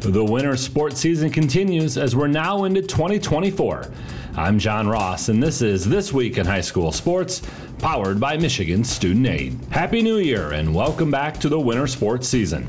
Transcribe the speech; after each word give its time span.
The 0.00 0.24
winter 0.24 0.56
sports 0.56 0.98
season 0.98 1.28
continues 1.28 1.98
as 1.98 2.16
we're 2.16 2.26
now 2.26 2.64
into 2.64 2.80
2024. 2.80 3.86
I'm 4.34 4.58
John 4.58 4.88
Ross, 4.88 5.28
and 5.28 5.42
this 5.42 5.60
is 5.60 5.86
This 5.86 6.10
Week 6.10 6.38
in 6.38 6.46
High 6.46 6.62
School 6.62 6.90
Sports, 6.90 7.42
powered 7.78 8.18
by 8.18 8.38
Michigan 8.38 8.82
Student 8.82 9.26
Aid. 9.26 9.58
Happy 9.70 10.00
New 10.00 10.16
Year, 10.16 10.52
and 10.52 10.74
welcome 10.74 11.10
back 11.10 11.36
to 11.40 11.50
the 11.50 11.60
winter 11.60 11.86
sports 11.86 12.26
season. 12.26 12.66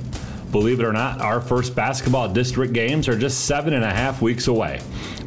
Believe 0.52 0.82
it 0.82 0.86
or 0.86 0.92
not, 0.92 1.22
our 1.22 1.40
first 1.40 1.74
basketball 1.74 2.28
district 2.28 2.74
games 2.74 3.08
are 3.08 3.18
just 3.18 3.46
seven 3.46 3.74
and 3.74 3.86
a 3.86 3.94
half 3.94 4.22
weeks 4.22 4.48
away. 4.48 4.82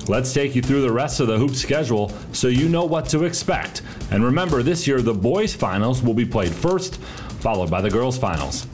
Let's 0.06 0.34
take 0.34 0.54
you 0.54 0.60
through 0.60 0.82
the 0.82 0.92
rest 0.92 1.20
of 1.20 1.26
the 1.26 1.38
hoop 1.38 1.54
schedule 1.54 2.12
so 2.32 2.48
you 2.48 2.68
know 2.68 2.84
what 2.84 3.08
to 3.08 3.24
expect. 3.24 3.80
And 4.10 4.22
remember, 4.22 4.62
this 4.62 4.86
year 4.86 5.00
the 5.00 5.14
boys' 5.14 5.54
finals 5.54 6.02
will 6.02 6.12
be 6.12 6.26
played 6.26 6.52
first, 6.52 6.96
followed 7.40 7.70
by 7.70 7.80
the 7.80 7.90
girls' 7.90 8.18
finals. 8.18 8.66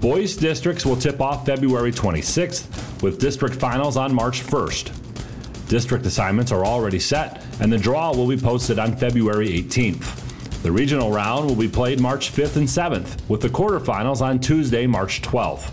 Boys 0.00 0.34
districts 0.34 0.86
will 0.86 0.96
tip 0.96 1.20
off 1.20 1.44
February 1.44 1.92
26th, 1.92 3.02
with 3.02 3.20
district 3.20 3.56
finals 3.56 3.98
on 3.98 4.14
March 4.14 4.42
1st. 4.42 5.68
District 5.68 6.06
assignments 6.06 6.50
are 6.50 6.64
already 6.64 6.98
set, 6.98 7.44
and 7.60 7.70
the 7.70 7.76
draw 7.76 8.10
will 8.14 8.26
be 8.26 8.38
posted 8.38 8.78
on 8.78 8.96
February 8.96 9.48
18th. 9.48 10.62
The 10.62 10.72
regional 10.72 11.10
round 11.10 11.46
will 11.46 11.54
be 11.54 11.68
played 11.68 12.00
March 12.00 12.32
5th 12.32 12.56
and 12.56 12.66
7th, 12.66 13.28
with 13.28 13.42
the 13.42 13.50
quarterfinals 13.50 14.22
on 14.22 14.38
Tuesday, 14.38 14.86
March 14.86 15.20
12th. 15.20 15.70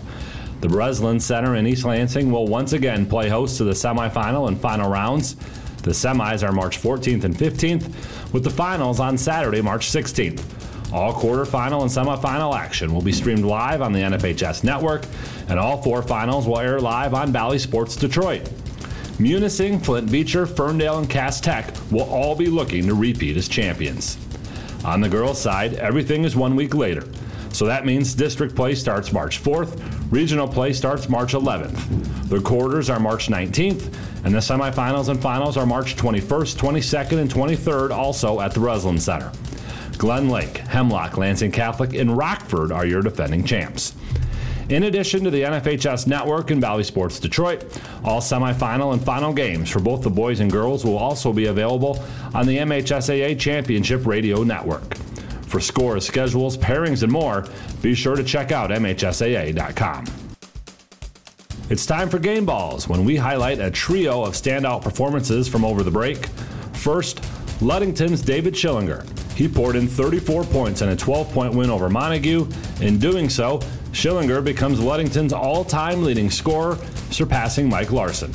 The 0.60 0.68
Breslin 0.68 1.20
Center 1.20 1.54
in 1.54 1.66
East 1.66 1.86
Lansing 1.86 2.30
will 2.30 2.46
once 2.46 2.74
again 2.74 3.06
play 3.06 3.30
host 3.30 3.56
to 3.58 3.64
the 3.64 3.72
semifinal 3.72 4.48
and 4.48 4.60
final 4.60 4.90
rounds. 4.90 5.36
The 5.84 5.92
semis 5.92 6.46
are 6.46 6.52
March 6.52 6.78
14th 6.82 7.24
and 7.24 7.34
15th, 7.34 8.32
with 8.34 8.44
the 8.44 8.50
finals 8.50 9.00
on 9.00 9.16
Saturday, 9.16 9.62
March 9.62 9.86
16th. 9.88 10.57
All 10.92 11.12
quarterfinal 11.12 11.82
and 11.82 11.90
semifinal 11.90 12.56
action 12.58 12.94
will 12.94 13.02
be 13.02 13.12
streamed 13.12 13.44
live 13.44 13.82
on 13.82 13.92
the 13.92 14.00
NFHS 14.00 14.64
network, 14.64 15.04
and 15.48 15.58
all 15.58 15.82
four 15.82 16.02
finals 16.02 16.46
will 16.46 16.58
air 16.58 16.80
live 16.80 17.12
on 17.12 17.30
Bally 17.30 17.58
Sports 17.58 17.94
Detroit. 17.94 18.48
Munising, 19.18 19.84
Flint 19.84 20.10
Beecher, 20.10 20.46
Ferndale, 20.46 20.98
and 20.98 21.10
Cass 21.10 21.40
Tech 21.40 21.74
will 21.90 22.08
all 22.08 22.34
be 22.34 22.46
looking 22.46 22.86
to 22.86 22.94
repeat 22.94 23.36
as 23.36 23.48
champions. 23.48 24.16
On 24.84 25.00
the 25.00 25.08
girls' 25.08 25.40
side, 25.40 25.74
everything 25.74 26.24
is 26.24 26.36
one 26.36 26.56
week 26.56 26.74
later. 26.74 27.04
So 27.52 27.66
that 27.66 27.84
means 27.84 28.14
district 28.14 28.54
play 28.54 28.74
starts 28.74 29.12
March 29.12 29.42
4th, 29.42 29.82
regional 30.10 30.48
play 30.48 30.72
starts 30.72 31.08
March 31.08 31.32
11th. 31.32 32.28
The 32.28 32.40
quarters 32.40 32.88
are 32.88 33.00
March 33.00 33.28
19th, 33.28 33.92
and 34.24 34.34
the 34.34 34.38
semifinals 34.38 35.08
and 35.08 35.20
finals 35.20 35.56
are 35.56 35.66
March 35.66 35.96
21st, 35.96 36.56
22nd, 36.56 37.18
and 37.18 37.30
23rd, 37.30 37.90
also 37.90 38.40
at 38.40 38.54
the 38.54 38.60
Breslin 38.60 38.98
Center. 38.98 39.32
Glen 39.98 40.28
Lake, 40.28 40.58
Hemlock, 40.58 41.18
Lansing 41.18 41.50
Catholic, 41.50 41.92
and 41.92 42.16
Rockford 42.16 42.70
are 42.70 42.86
your 42.86 43.02
defending 43.02 43.44
champs. 43.44 43.94
In 44.68 44.84
addition 44.84 45.24
to 45.24 45.30
the 45.30 45.42
NFHS 45.42 46.06
Network 46.06 46.50
and 46.50 46.60
Bally 46.60 46.84
Sports 46.84 47.18
Detroit, 47.18 47.64
all 48.04 48.20
semifinal 48.20 48.92
and 48.92 49.02
final 49.02 49.32
games 49.32 49.70
for 49.70 49.80
both 49.80 50.02
the 50.02 50.10
boys 50.10 50.40
and 50.40 50.52
girls 50.52 50.84
will 50.84 50.98
also 50.98 51.32
be 51.32 51.46
available 51.46 52.04
on 52.34 52.46
the 52.46 52.58
MHSAA 52.58 53.38
Championship 53.40 54.06
Radio 54.06 54.44
Network. 54.44 54.94
For 55.46 55.58
scores, 55.58 56.06
schedules, 56.06 56.56
pairings, 56.58 57.02
and 57.02 57.10
more, 57.10 57.46
be 57.80 57.94
sure 57.94 58.14
to 58.14 58.22
check 58.22 58.52
out 58.52 58.70
MHSAA.com. 58.70 60.04
It's 61.70 61.86
time 61.86 62.08
for 62.08 62.18
Game 62.18 62.46
Balls 62.46 62.88
when 62.88 63.04
we 63.04 63.16
highlight 63.16 63.58
a 63.58 63.70
trio 63.70 64.22
of 64.22 64.34
standout 64.34 64.82
performances 64.82 65.48
from 65.48 65.64
over 65.64 65.82
the 65.82 65.90
break. 65.90 66.26
First, 66.74 67.24
Ludington's 67.62 68.22
David 68.22 68.54
Schillinger. 68.54 69.17
He 69.38 69.46
poured 69.46 69.76
in 69.76 69.86
34 69.86 70.42
points 70.46 70.82
in 70.82 70.88
a 70.88 70.96
12 70.96 71.32
point 71.32 71.54
win 71.54 71.70
over 71.70 71.88
Montague. 71.88 72.48
In 72.80 72.98
doing 72.98 73.28
so, 73.28 73.58
Schillinger 73.92 74.42
becomes 74.42 74.80
Ludington's 74.80 75.32
all 75.32 75.64
time 75.64 76.02
leading 76.02 76.28
scorer, 76.28 76.76
surpassing 77.12 77.68
Mike 77.68 77.92
Larson. 77.92 78.32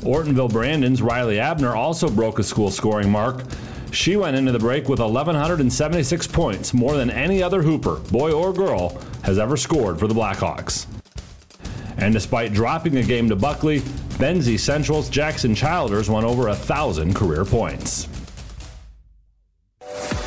Ortonville 0.00 0.50
Brandon's 0.50 1.02
Riley 1.02 1.38
Abner 1.38 1.76
also 1.76 2.08
broke 2.08 2.38
a 2.38 2.42
school 2.42 2.70
scoring 2.70 3.10
mark. 3.10 3.42
She 3.90 4.16
went 4.16 4.34
into 4.34 4.50
the 4.50 4.58
break 4.58 4.88
with 4.88 4.98
1,176 4.98 6.26
points, 6.28 6.72
more 6.72 6.96
than 6.96 7.10
any 7.10 7.42
other 7.42 7.60
Hooper, 7.60 7.96
boy 8.10 8.32
or 8.32 8.54
girl, 8.54 8.98
has 9.24 9.38
ever 9.38 9.58
scored 9.58 9.98
for 9.98 10.06
the 10.06 10.14
Blackhawks. 10.14 10.86
And 11.98 12.14
despite 12.14 12.54
dropping 12.54 12.96
a 12.96 13.02
game 13.02 13.28
to 13.28 13.36
Buckley, 13.36 13.80
Benzie 14.16 14.58
Central's 14.58 15.10
Jackson 15.10 15.54
Childers 15.54 16.08
won 16.08 16.24
over 16.24 16.48
a 16.48 16.54
thousand 16.54 17.14
career 17.14 17.44
points. 17.44 18.08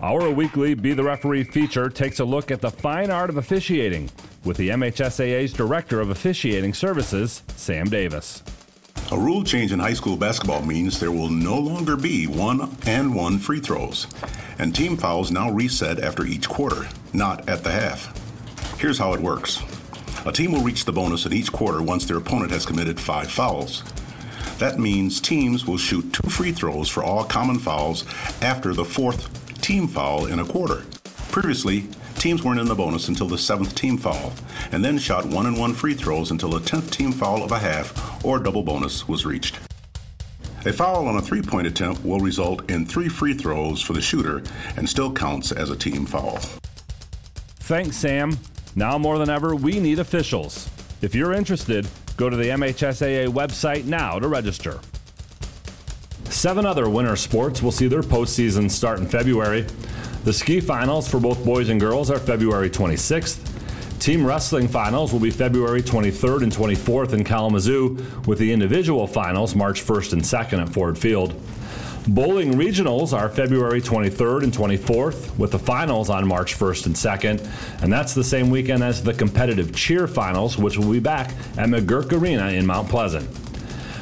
Our 0.00 0.30
weekly 0.30 0.74
Be 0.74 0.92
the 0.92 1.02
Referee 1.02 1.42
feature 1.42 1.90
takes 1.90 2.20
a 2.20 2.24
look 2.24 2.52
at 2.52 2.60
the 2.60 2.70
fine 2.70 3.10
art 3.10 3.30
of 3.30 3.36
officiating 3.36 4.08
with 4.44 4.56
the 4.56 4.68
MHSAA's 4.68 5.52
Director 5.52 6.00
of 6.00 6.10
Officiating 6.10 6.72
Services, 6.72 7.42
Sam 7.56 7.88
Davis. 7.88 8.44
A 9.10 9.18
rule 9.18 9.42
change 9.42 9.72
in 9.72 9.80
high 9.80 9.94
school 9.94 10.16
basketball 10.16 10.62
means 10.62 11.00
there 11.00 11.10
will 11.10 11.30
no 11.30 11.58
longer 11.58 11.96
be 11.96 12.28
one 12.28 12.76
and 12.86 13.12
one 13.12 13.40
free 13.40 13.58
throws, 13.58 14.06
and 14.60 14.72
team 14.72 14.96
fouls 14.96 15.32
now 15.32 15.50
reset 15.50 15.98
after 15.98 16.24
each 16.24 16.48
quarter, 16.48 16.86
not 17.12 17.48
at 17.48 17.64
the 17.64 17.72
half. 17.72 18.14
Here's 18.78 18.98
how 18.98 19.14
it 19.14 19.20
works 19.20 19.60
a 20.26 20.30
team 20.30 20.52
will 20.52 20.62
reach 20.62 20.84
the 20.84 20.92
bonus 20.92 21.26
in 21.26 21.32
each 21.32 21.50
quarter 21.50 21.82
once 21.82 22.04
their 22.04 22.18
opponent 22.18 22.52
has 22.52 22.64
committed 22.64 23.00
five 23.00 23.32
fouls. 23.32 23.82
That 24.58 24.78
means 24.78 25.20
teams 25.20 25.66
will 25.66 25.78
shoot 25.78 26.12
two 26.12 26.30
free 26.30 26.52
throws 26.52 26.88
for 26.88 27.02
all 27.02 27.24
common 27.24 27.58
fouls 27.58 28.04
after 28.42 28.74
the 28.74 28.84
fourth 28.84 29.47
team 29.60 29.88
foul 29.88 30.26
in 30.26 30.40
a 30.40 30.44
quarter. 30.44 30.84
Previously, 31.30 31.86
teams 32.16 32.42
weren't 32.42 32.60
in 32.60 32.66
the 32.66 32.74
bonus 32.74 33.08
until 33.08 33.28
the 33.28 33.38
seventh 33.38 33.74
team 33.74 33.96
foul, 33.96 34.32
and 34.72 34.84
then 34.84 34.98
shot 34.98 35.24
one 35.26 35.46
and 35.46 35.58
one 35.58 35.74
free 35.74 35.94
throws 35.94 36.30
until 36.30 36.50
the 36.50 36.60
tenth 36.60 36.90
team 36.90 37.12
foul 37.12 37.42
of 37.42 37.52
a 37.52 37.58
half 37.58 38.24
or 38.24 38.38
double 38.38 38.62
bonus 38.62 39.06
was 39.06 39.24
reached. 39.24 39.58
A 40.66 40.72
foul 40.72 41.06
on 41.06 41.16
a 41.16 41.22
three 41.22 41.42
point 41.42 41.66
attempt 41.66 42.04
will 42.04 42.18
result 42.18 42.68
in 42.70 42.84
three 42.84 43.08
free 43.08 43.34
throws 43.34 43.80
for 43.80 43.92
the 43.92 44.00
shooter 44.00 44.42
and 44.76 44.88
still 44.88 45.12
counts 45.12 45.52
as 45.52 45.70
a 45.70 45.76
team 45.76 46.04
foul. 46.04 46.38
Thanks, 47.60 47.96
Sam. 47.96 48.36
Now 48.74 48.98
more 48.98 49.18
than 49.18 49.30
ever, 49.30 49.54
we 49.54 49.78
need 49.78 49.98
officials. 49.98 50.68
If 51.00 51.14
you're 51.14 51.32
interested, 51.32 51.86
go 52.16 52.28
to 52.28 52.36
the 52.36 52.48
MHSAA 52.48 53.28
website 53.28 53.84
now 53.84 54.18
to 54.18 54.26
register. 54.26 54.80
Seven 56.30 56.66
other 56.66 56.88
winter 56.88 57.16
sports 57.16 57.62
will 57.62 57.72
see 57.72 57.88
their 57.88 58.02
postseason 58.02 58.70
start 58.70 58.98
in 58.98 59.06
February. 59.08 59.66
The 60.24 60.32
ski 60.32 60.60
finals 60.60 61.08
for 61.08 61.18
both 61.18 61.44
boys 61.44 61.68
and 61.68 61.80
girls 61.80 62.10
are 62.10 62.18
February 62.18 62.68
26th. 62.68 63.38
Team 63.98 64.24
wrestling 64.24 64.68
finals 64.68 65.12
will 65.12 65.20
be 65.20 65.30
February 65.30 65.82
23rd 65.82 66.42
and 66.44 66.52
24th 66.52 67.14
in 67.14 67.24
Kalamazoo, 67.24 67.96
with 68.26 68.38
the 68.38 68.52
individual 68.52 69.06
finals 69.06 69.54
March 69.56 69.84
1st 69.84 70.12
and 70.12 70.22
2nd 70.22 70.62
at 70.62 70.68
Ford 70.68 70.96
Field. 70.96 71.34
Bowling 72.06 72.52
regionals 72.54 73.12
are 73.12 73.28
February 73.28 73.80
23rd 73.80 74.44
and 74.44 74.52
24th, 74.52 75.36
with 75.38 75.50
the 75.50 75.58
finals 75.58 76.10
on 76.10 76.28
March 76.28 76.56
1st 76.56 76.86
and 76.86 76.94
2nd, 76.94 77.82
and 77.82 77.92
that's 77.92 78.14
the 78.14 78.24
same 78.24 78.50
weekend 78.50 78.84
as 78.84 79.02
the 79.02 79.12
competitive 79.12 79.74
cheer 79.74 80.06
finals, 80.06 80.56
which 80.56 80.78
will 80.78 80.92
be 80.92 81.00
back 81.00 81.30
at 81.56 81.68
McGuirk 81.68 82.12
Arena 82.12 82.48
in 82.48 82.64
Mount 82.64 82.88
Pleasant. 82.88 83.28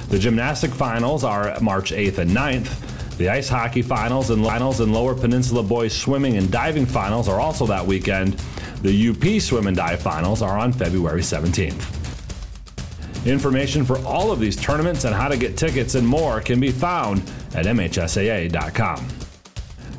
The 0.08 0.18
gymnastic 0.18 0.70
finals 0.70 1.24
are 1.24 1.58
March 1.60 1.90
8th 1.92 2.18
and 2.18 2.30
9th. 2.30 3.16
The 3.16 3.28
ice 3.28 3.48
hockey 3.48 3.82
finals 3.82 4.30
and 4.30 4.44
finals 4.44 4.80
and 4.80 4.92
Lower 4.92 5.14
Peninsula 5.14 5.62
boys 5.62 5.92
swimming 5.94 6.36
and 6.36 6.50
diving 6.50 6.86
finals 6.86 7.28
are 7.28 7.40
also 7.40 7.66
that 7.66 7.84
weekend. 7.84 8.34
The 8.82 9.10
UP 9.10 9.40
swim 9.40 9.66
and 9.66 9.76
dive 9.76 10.00
finals 10.00 10.42
are 10.42 10.58
on 10.58 10.72
February 10.72 11.22
17th. 11.22 11.92
Information 13.26 13.84
for 13.84 13.98
all 14.06 14.30
of 14.30 14.38
these 14.38 14.54
tournaments 14.54 15.04
and 15.04 15.12
how 15.14 15.26
to 15.26 15.36
get 15.36 15.56
tickets 15.56 15.96
and 15.96 16.06
more 16.06 16.40
can 16.40 16.60
be 16.60 16.70
found 16.70 17.18
at 17.54 17.66
MHSAA.com. 17.66 19.08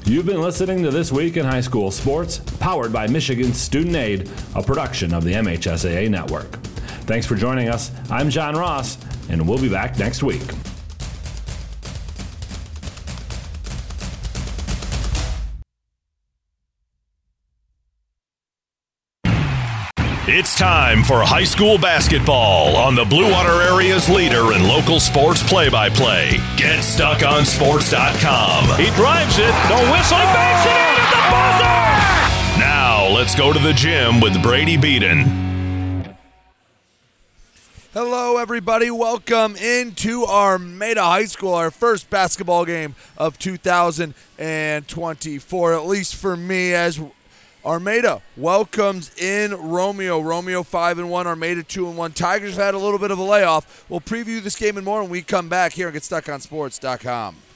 You've 0.06 0.26
been 0.26 0.42
listening 0.42 0.84
to 0.84 0.92
This 0.92 1.12
Week 1.12 1.36
in 1.36 1.46
High 1.46 1.60
School 1.60 1.92
Sports, 1.92 2.38
powered 2.62 2.94
by 2.94 3.08
Michigan 3.08 3.52
Student 3.52 3.98
Aid, 3.98 4.32
a 4.56 4.64
production 4.64 5.14
of 5.14 5.26
the 5.26 5.34
MHSAA 5.34 6.10
Network. 6.10 6.50
Thanks 7.08 7.26
for 7.26 7.36
joining 7.36 7.68
us. 7.68 7.92
I'm 8.10 8.30
John 8.30 8.56
Ross, 8.56 8.98
and 9.30 9.48
we'll 9.48 9.60
be 9.60 9.70
back 9.70 9.98
next 9.98 10.24
week. 10.24 10.44
It's 20.30 20.58
time 20.58 21.04
for 21.04 21.22
high 21.22 21.46
school 21.46 21.78
basketball 21.78 22.76
on 22.76 22.96
the 22.96 23.06
Blue 23.06 23.32
Water 23.32 23.62
Area's 23.62 24.10
leader 24.10 24.52
in 24.52 24.68
local 24.68 25.00
sports 25.00 25.42
play 25.42 25.70
by 25.70 25.90
play. 25.90 26.32
Get 26.58 26.80
GetStuckOnSports.com. 26.80 28.78
He 28.78 28.92
drives 28.92 29.38
it, 29.40 29.56
no 29.70 29.80
whistle, 29.90 30.18
he 30.18 30.26
banks 30.36 30.66
it 30.66 30.76
in 30.76 31.00
at 31.00 31.10
the 31.16 31.24
buzzer! 31.32 32.60
Now 32.60 33.08
let's 33.08 33.36
go 33.36 33.54
to 33.54 33.60
the 33.60 33.72
gym 33.72 34.20
with 34.20 34.44
Brady 34.44 34.76
Beaton. 34.76 35.47
Hello, 38.00 38.38
everybody. 38.38 38.92
Welcome 38.92 39.56
into 39.56 40.24
Armada 40.24 41.02
High 41.02 41.26
School, 41.26 41.56
our 41.56 41.72
first 41.72 42.12
basketball 42.12 42.64
game 42.64 42.94
of 43.18 43.40
2024, 43.40 45.74
at 45.74 45.86
least 45.88 46.16
for 46.16 46.38
me, 46.38 46.76
as 46.76 47.02
Armada 47.66 48.22
welcomes 48.38 49.10
in 49.18 49.56
Romeo. 49.56 50.20
Romeo 50.20 50.62
5 50.62 51.00
and 51.00 51.10
1, 51.10 51.26
Armada 51.26 51.64
2 51.64 51.88
and 51.88 51.98
1. 51.98 52.12
Tigers 52.12 52.54
have 52.54 52.66
had 52.66 52.76
a 52.76 52.78
little 52.78 53.00
bit 53.00 53.10
of 53.10 53.18
a 53.18 53.24
layoff. 53.24 53.90
We'll 53.90 54.00
preview 54.00 54.44
this 54.44 54.56
game 54.56 54.78
and 54.78 54.86
more 54.86 55.02
when 55.02 55.10
we 55.10 55.24
come 55.24 55.50
back 55.50 55.74
here 55.74 55.88
and 55.88 55.98
GetStuckOnSports.com. 55.98 57.47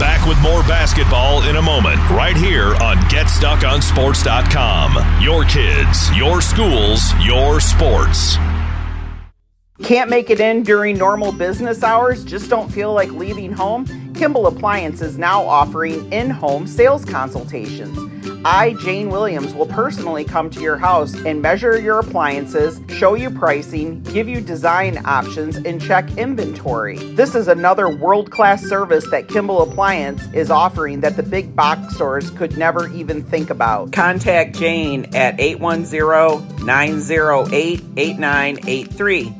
Back 0.00 0.26
with 0.26 0.40
more 0.40 0.62
basketball 0.62 1.42
in 1.42 1.56
a 1.56 1.62
moment, 1.62 1.98
right 2.08 2.34
here 2.34 2.74
on 2.76 2.96
GetStuckOnSports.com. 3.10 5.22
Your 5.22 5.44
kids, 5.44 6.10
your 6.16 6.40
schools, 6.40 7.12
your 7.20 7.60
sports. 7.60 8.38
Can't 9.82 10.08
make 10.08 10.30
it 10.30 10.40
in 10.40 10.62
during 10.62 10.96
normal 10.96 11.32
business 11.32 11.82
hours? 11.82 12.24
Just 12.24 12.48
don't 12.48 12.72
feel 12.72 12.94
like 12.94 13.10
leaving 13.10 13.52
home? 13.52 14.09
Kimball 14.20 14.48
Appliance 14.48 15.00
is 15.00 15.16
now 15.16 15.42
offering 15.42 16.12
in 16.12 16.28
home 16.28 16.66
sales 16.66 17.06
consultations. 17.06 17.98
I, 18.44 18.74
Jane 18.82 19.08
Williams, 19.08 19.54
will 19.54 19.64
personally 19.64 20.24
come 20.24 20.50
to 20.50 20.60
your 20.60 20.76
house 20.76 21.14
and 21.24 21.40
measure 21.40 21.80
your 21.80 22.00
appliances, 22.00 22.82
show 22.90 23.14
you 23.14 23.30
pricing, 23.30 24.02
give 24.02 24.28
you 24.28 24.42
design 24.42 25.00
options, 25.06 25.56
and 25.56 25.80
check 25.80 26.18
inventory. 26.18 26.98
This 26.98 27.34
is 27.34 27.48
another 27.48 27.88
world 27.88 28.30
class 28.30 28.62
service 28.62 29.10
that 29.10 29.26
Kimball 29.26 29.62
Appliance 29.62 30.22
is 30.34 30.50
offering 30.50 31.00
that 31.00 31.16
the 31.16 31.22
big 31.22 31.56
box 31.56 31.94
stores 31.94 32.28
could 32.28 32.58
never 32.58 32.92
even 32.92 33.22
think 33.24 33.48
about. 33.48 33.90
Contact 33.92 34.54
Jane 34.54 35.06
at 35.14 35.40
810 35.40 36.66
908 36.66 37.80
8983. 37.96 39.39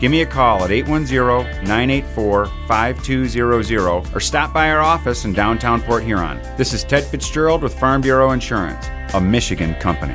Give 0.00 0.10
me 0.10 0.22
a 0.22 0.26
call 0.26 0.64
at 0.64 0.70
810 0.70 1.64
984 1.64 2.46
5200 2.66 4.14
or 4.14 4.20
stop 4.20 4.52
by 4.52 4.70
our 4.70 4.80
office 4.80 5.24
in 5.24 5.32
downtown 5.32 5.80
Port 5.80 6.02
Huron. 6.02 6.40
This 6.56 6.72
is 6.72 6.82
Ted 6.84 7.04
Fitzgerald 7.04 7.62
with 7.62 7.78
Farm 7.78 8.00
Bureau 8.00 8.32
Insurance, 8.32 8.86
a 9.14 9.20
Michigan 9.20 9.74
company. 9.76 10.14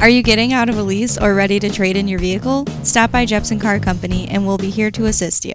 Are 0.00 0.10
you 0.10 0.22
getting 0.22 0.52
out 0.52 0.68
of 0.68 0.76
a 0.76 0.82
lease 0.82 1.16
or 1.16 1.34
ready 1.34 1.58
to 1.58 1.70
trade 1.70 1.96
in 1.96 2.06
your 2.06 2.18
vehicle? 2.18 2.66
Stop 2.82 3.10
by 3.12 3.24
Jepson 3.24 3.58
Car 3.58 3.78
Company 3.78 4.28
and 4.28 4.46
we'll 4.46 4.58
be 4.58 4.70
here 4.70 4.90
to 4.90 5.06
assist 5.06 5.44
you. 5.44 5.54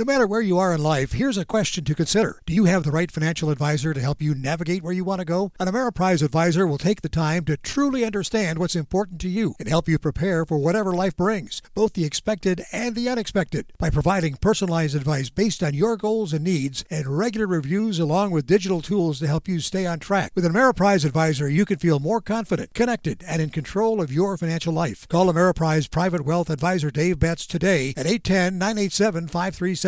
No 0.00 0.06
matter 0.06 0.26
where 0.26 0.40
you 0.40 0.58
are 0.58 0.72
in 0.72 0.82
life, 0.82 1.12
here's 1.12 1.36
a 1.36 1.44
question 1.44 1.84
to 1.84 1.94
consider. 1.94 2.40
Do 2.46 2.54
you 2.54 2.64
have 2.64 2.84
the 2.84 2.90
right 2.90 3.12
financial 3.12 3.50
advisor 3.50 3.92
to 3.92 4.00
help 4.00 4.22
you 4.22 4.34
navigate 4.34 4.82
where 4.82 4.94
you 4.94 5.04
want 5.04 5.18
to 5.18 5.26
go? 5.26 5.52
An 5.60 5.68
Ameriprise 5.68 6.22
advisor 6.22 6.66
will 6.66 6.78
take 6.78 7.02
the 7.02 7.10
time 7.10 7.44
to 7.44 7.58
truly 7.58 8.02
understand 8.02 8.58
what's 8.58 8.74
important 8.74 9.20
to 9.20 9.28
you 9.28 9.56
and 9.58 9.68
help 9.68 9.90
you 9.90 9.98
prepare 9.98 10.46
for 10.46 10.56
whatever 10.56 10.94
life 10.94 11.14
brings, 11.18 11.60
both 11.74 11.92
the 11.92 12.06
expected 12.06 12.62
and 12.72 12.94
the 12.94 13.10
unexpected, 13.10 13.74
by 13.78 13.90
providing 13.90 14.36
personalized 14.36 14.96
advice 14.96 15.28
based 15.28 15.62
on 15.62 15.74
your 15.74 15.98
goals 15.98 16.32
and 16.32 16.44
needs 16.44 16.82
and 16.88 17.18
regular 17.18 17.46
reviews 17.46 17.98
along 17.98 18.30
with 18.30 18.46
digital 18.46 18.80
tools 18.80 19.18
to 19.18 19.26
help 19.26 19.48
you 19.48 19.60
stay 19.60 19.84
on 19.84 19.98
track. 19.98 20.32
With 20.34 20.46
an 20.46 20.54
Ameriprise 20.54 21.04
advisor, 21.04 21.46
you 21.46 21.66
can 21.66 21.76
feel 21.76 22.00
more 22.00 22.22
confident, 22.22 22.72
connected, 22.72 23.22
and 23.28 23.42
in 23.42 23.50
control 23.50 24.00
of 24.00 24.10
your 24.10 24.38
financial 24.38 24.72
life. 24.72 25.06
Call 25.08 25.30
Ameriprise 25.30 25.90
Private 25.90 26.24
Wealth 26.24 26.48
Advisor 26.48 26.90
Dave 26.90 27.18
Betts 27.18 27.46
today 27.46 27.92
at 27.98 28.06
810 28.06 28.56
987 28.56 29.28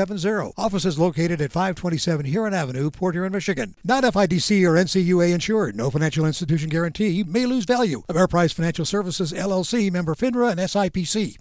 5370. 0.09 0.53
Office 0.57 0.85
is 0.85 0.99
located 0.99 1.41
at 1.41 1.53
527 1.53 2.27
Huron 2.27 2.55
Avenue, 2.55 2.91
Port 2.91 3.15
Huron, 3.15 3.33
Michigan. 3.33 3.75
Not 3.85 4.03
FIDC 4.05 4.67
or 4.67 4.75
NCUA 4.75 5.33
insured. 5.33 5.77
No 5.77 5.91
financial 5.91 6.27
institution 6.27 6.69
guarantee. 6.69 7.23
May 7.23 7.47
lose 7.47 7.65
value. 7.65 8.03
Ameriprise 8.09 8.53
Financial 8.53 8.85
Services, 8.85 9.33
LLC, 9.33 9.91
member 9.91 10.15
FINRA 10.15 10.51
and 10.51 10.61
SIPC. 10.61 11.37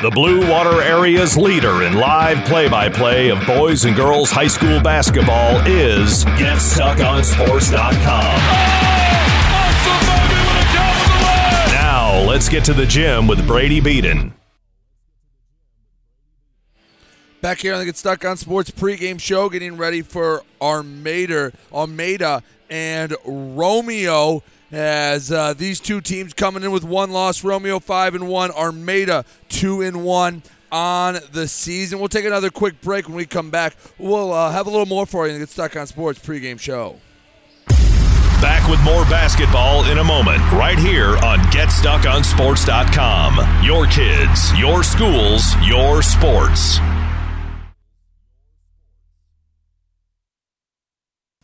The 0.00 0.10
Blue 0.10 0.48
Water 0.48 0.80
Area's 0.80 1.36
leader 1.36 1.82
in 1.82 1.94
live 1.94 2.46
play 2.46 2.68
by 2.68 2.88
play 2.88 3.30
of 3.30 3.44
boys 3.44 3.84
and 3.84 3.96
girls 3.96 4.30
high 4.30 4.46
school 4.46 4.80
basketball 4.80 5.56
is 5.66 6.24
GetStuckOnSports.com. 6.24 8.38
Now, 11.72 12.20
let's 12.28 12.48
get 12.48 12.64
to 12.66 12.72
the 12.72 12.86
gym 12.86 13.26
with 13.26 13.44
Brady 13.44 13.80
Beaton. 13.80 14.32
Back 17.40 17.60
here 17.60 17.72
on 17.72 17.78
the 17.78 17.84
Get 17.84 17.96
Stuck 17.96 18.24
on 18.24 18.36
Sports 18.36 18.72
pregame 18.72 19.20
show, 19.20 19.48
getting 19.48 19.76
ready 19.76 20.02
for 20.02 20.42
Armada, 20.60 21.52
Armada 21.72 22.42
and 22.68 23.14
Romeo. 23.24 24.42
As 24.72 25.30
uh, 25.32 25.54
these 25.54 25.78
two 25.80 26.00
teams 26.00 26.34
coming 26.34 26.64
in 26.64 26.72
with 26.72 26.82
one 26.84 27.10
loss, 27.10 27.44
Romeo 27.44 27.78
five 27.78 28.16
and 28.16 28.26
one, 28.28 28.50
Armada 28.50 29.24
two 29.48 29.82
and 29.82 30.04
one 30.04 30.42
on 30.72 31.18
the 31.32 31.46
season. 31.46 32.00
We'll 32.00 32.08
take 32.08 32.26
another 32.26 32.50
quick 32.50 32.80
break 32.80 33.06
when 33.06 33.16
we 33.16 33.24
come 33.24 33.50
back. 33.50 33.76
We'll 33.98 34.32
uh, 34.32 34.50
have 34.50 34.66
a 34.66 34.70
little 34.70 34.86
more 34.86 35.06
for 35.06 35.26
you 35.26 35.32
in 35.32 35.38
the 35.38 35.46
Get 35.46 35.50
Stuck 35.50 35.76
on 35.76 35.86
Sports 35.86 36.18
pregame 36.18 36.58
show. 36.58 36.96
Back 38.42 38.68
with 38.68 38.80
more 38.82 39.04
basketball 39.04 39.88
in 39.90 39.98
a 39.98 40.04
moment, 40.04 40.40
right 40.52 40.78
here 40.78 41.16
on 41.18 41.38
GetStuckOnSports.com. 41.50 43.64
Your 43.64 43.86
kids, 43.86 44.58
your 44.58 44.82
schools, 44.82 45.54
your 45.64 46.02
sports. 46.02 46.80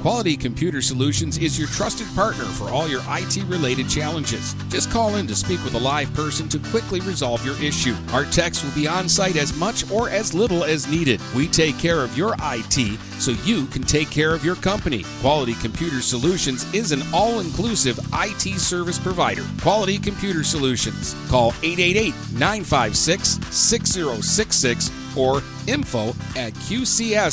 Quality 0.00 0.36
Computer 0.36 0.80
Solutions 0.82 1.38
is 1.38 1.58
your 1.58 1.68
trusted 1.68 2.06
partner 2.14 2.44
for 2.44 2.68
all 2.70 2.88
your 2.88 3.02
IT 3.08 3.44
related 3.44 3.88
challenges. 3.88 4.54
Just 4.68 4.90
call 4.90 5.16
in 5.16 5.26
to 5.26 5.34
speak 5.34 5.62
with 5.64 5.74
a 5.74 5.78
live 5.78 6.12
person 6.14 6.48
to 6.48 6.58
quickly 6.70 7.00
resolve 7.00 7.44
your 7.44 7.60
issue. 7.62 7.94
Our 8.12 8.24
techs 8.24 8.64
will 8.64 8.72
be 8.72 8.86
on 8.86 9.08
site 9.08 9.36
as 9.36 9.54
much 9.56 9.90
or 9.90 10.08
as 10.08 10.34
little 10.34 10.64
as 10.64 10.88
needed. 10.88 11.20
We 11.34 11.48
take 11.48 11.78
care 11.78 12.00
of 12.00 12.16
your 12.16 12.34
IT 12.40 12.98
so 13.18 13.32
you 13.44 13.66
can 13.66 13.82
take 13.82 14.10
care 14.10 14.34
of 14.34 14.44
your 14.44 14.56
company. 14.56 15.04
Quality 15.20 15.54
Computer 15.54 16.00
Solutions 16.00 16.72
is 16.74 16.92
an 16.92 17.02
all 17.12 17.40
inclusive 17.40 17.98
IT 18.14 18.58
service 18.58 18.98
provider. 18.98 19.44
Quality 19.60 19.98
Computer 19.98 20.44
Solutions. 20.44 21.14
Call 21.28 21.50
888 21.62 22.14
956 22.32 23.38
6066 23.54 24.90
or 25.16 25.42
info 25.66 26.08
at 26.36 26.52
qcsph.com. 26.54 27.32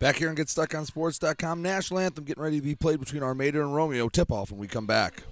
Back 0.00 0.16
here 0.16 0.28
and 0.30 0.38
GetStuckOnSports.com. 0.38 1.60
National 1.60 2.00
Anthem 2.00 2.24
getting 2.24 2.42
ready 2.42 2.56
to 2.56 2.64
be 2.64 2.74
played 2.74 3.00
between 3.00 3.22
Armada 3.22 3.60
and 3.60 3.74
Romeo. 3.74 4.08
Tip 4.08 4.32
off 4.32 4.50
when 4.50 4.58
we 4.58 4.66
come 4.66 4.86
back. 4.86 5.24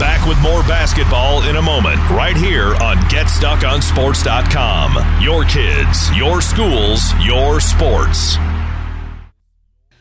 Back 0.00 0.26
with 0.28 0.36
more 0.40 0.62
basketball 0.64 1.48
in 1.48 1.54
a 1.56 1.62
moment, 1.62 1.96
right 2.10 2.36
here 2.36 2.74
on 2.82 2.96
GetStuckOnSports.com. 3.08 5.22
Your 5.22 5.44
kids, 5.44 6.14
your 6.16 6.42
schools, 6.42 7.14
your 7.24 7.60
sports. 7.60 8.36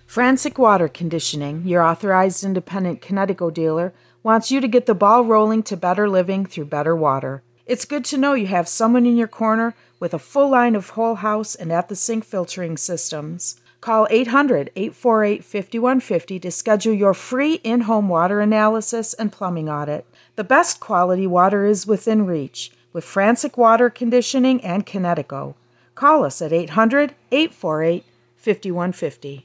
Frantic 0.08 0.58
Water 0.58 0.88
Conditioning, 0.88 1.68
your 1.68 1.84
authorized 1.84 2.44
independent 2.44 3.02
Kinetico 3.02 3.54
dealer, 3.54 3.94
wants 4.24 4.50
you 4.50 4.60
to 4.60 4.68
get 4.68 4.88
the 4.88 4.96
ball 4.96 5.24
rolling 5.24 5.62
to 5.64 5.78
better 5.78 6.10
living 6.10 6.48
through 6.48 6.66
better 6.66 6.96
water. 6.96 7.44
It's 7.66 7.86
good 7.86 8.06
to 8.06 8.18
know 8.18 8.34
you 8.34 8.48
have 8.48 8.68
someone 8.68 9.06
in 9.06 9.18
your 9.18 9.28
corner 9.28 9.76
with 10.00 10.14
a 10.14 10.20
full 10.20 10.50
line 10.50 10.76
of 10.76 10.92
whole 10.92 11.16
house 11.16 11.56
and 11.56 11.72
at 11.72 11.90
the 11.90 11.96
sink 11.96 12.24
filtering 12.24 12.78
systems. 12.78 13.60
Call 13.82 14.08
800 14.10 14.72
848 14.76 15.44
5150 15.44 16.40
to 16.40 16.52
schedule 16.52 16.94
your 16.94 17.14
free 17.14 17.56
in 17.64 17.82
home 17.82 18.10
water 18.10 18.42
analysis 18.42 19.14
and 19.14 19.32
plumbing 19.32 19.70
audit. 19.70 20.06
The 20.36 20.44
best 20.44 20.80
quality 20.80 21.28
water 21.28 21.66
is 21.66 21.86
within 21.86 22.26
reach 22.26 22.72
with 22.94 23.04
Frantic 23.04 23.58
Water 23.58 23.90
Conditioning 23.90 24.64
and 24.64 24.86
Kinetico. 24.86 25.56
Call 25.94 26.24
us 26.24 26.42
at 26.42 26.52
800 26.52 27.14
848 27.32 28.06
5150. 28.38 29.45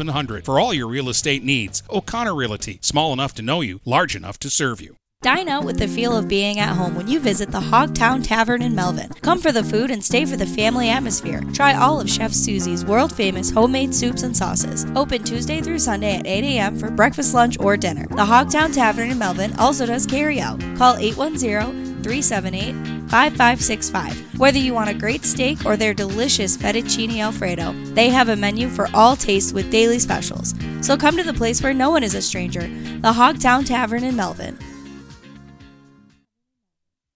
8700 0.00 0.44
for 0.44 0.58
all 0.58 0.72
your 0.72 0.88
real 0.88 1.08
estate 1.08 1.44
needs. 1.44 1.82
O'Connor 1.90 2.34
Realty, 2.34 2.78
small 2.80 3.12
enough 3.12 3.34
to 3.34 3.42
know 3.42 3.60
you, 3.60 3.80
large 3.84 4.16
enough 4.16 4.38
to 4.40 4.50
serve 4.50 4.80
you. 4.80 4.96
Dine 5.22 5.50
out 5.50 5.64
with 5.64 5.78
the 5.78 5.86
feel 5.86 6.16
of 6.16 6.28
being 6.28 6.58
at 6.58 6.74
home 6.74 6.94
when 6.94 7.06
you 7.06 7.20
visit 7.20 7.50
the 7.50 7.60
Hogtown 7.60 8.24
Tavern 8.24 8.62
in 8.62 8.74
Melvin. 8.74 9.10
Come 9.20 9.38
for 9.38 9.52
the 9.52 9.62
food 9.62 9.90
and 9.90 10.02
stay 10.02 10.24
for 10.24 10.38
the 10.38 10.46
family 10.46 10.88
atmosphere. 10.88 11.42
Try 11.52 11.74
all 11.74 12.00
of 12.00 12.08
Chef 12.08 12.32
Susie's 12.32 12.86
world 12.86 13.14
famous 13.14 13.50
homemade 13.50 13.94
soups 13.94 14.22
and 14.22 14.34
sauces. 14.34 14.86
Open 14.96 15.22
Tuesday 15.22 15.60
through 15.60 15.80
Sunday 15.80 16.16
at 16.16 16.26
8 16.26 16.44
a.m. 16.44 16.78
for 16.78 16.90
breakfast, 16.90 17.34
lunch, 17.34 17.58
or 17.60 17.76
dinner. 17.76 18.06
The 18.08 18.24
Hogtown 18.24 18.72
Tavern 18.72 19.10
in 19.10 19.18
Melvin 19.18 19.54
also 19.58 19.84
does 19.84 20.06
carry 20.06 20.40
out. 20.40 20.58
Call 20.78 20.96
810 20.96 21.89
378 22.02 22.72
5565. 23.10 24.38
Whether 24.38 24.58
you 24.58 24.74
want 24.74 24.90
a 24.90 24.94
great 24.94 25.24
steak 25.24 25.64
or 25.64 25.76
their 25.76 25.94
delicious 25.94 26.56
fettuccine 26.56 27.18
alfredo, 27.18 27.72
they 27.94 28.08
have 28.08 28.28
a 28.28 28.36
menu 28.36 28.68
for 28.68 28.88
all 28.94 29.16
tastes 29.16 29.52
with 29.52 29.70
daily 29.70 29.98
specials. 29.98 30.54
So 30.80 30.96
come 30.96 31.16
to 31.16 31.22
the 31.22 31.34
place 31.34 31.62
where 31.62 31.74
no 31.74 31.90
one 31.90 32.02
is 32.02 32.14
a 32.14 32.22
stranger, 32.22 32.62
the 32.62 33.12
Hogtown 33.12 33.66
Tavern 33.66 34.04
in 34.04 34.16
Melvin. 34.16 34.56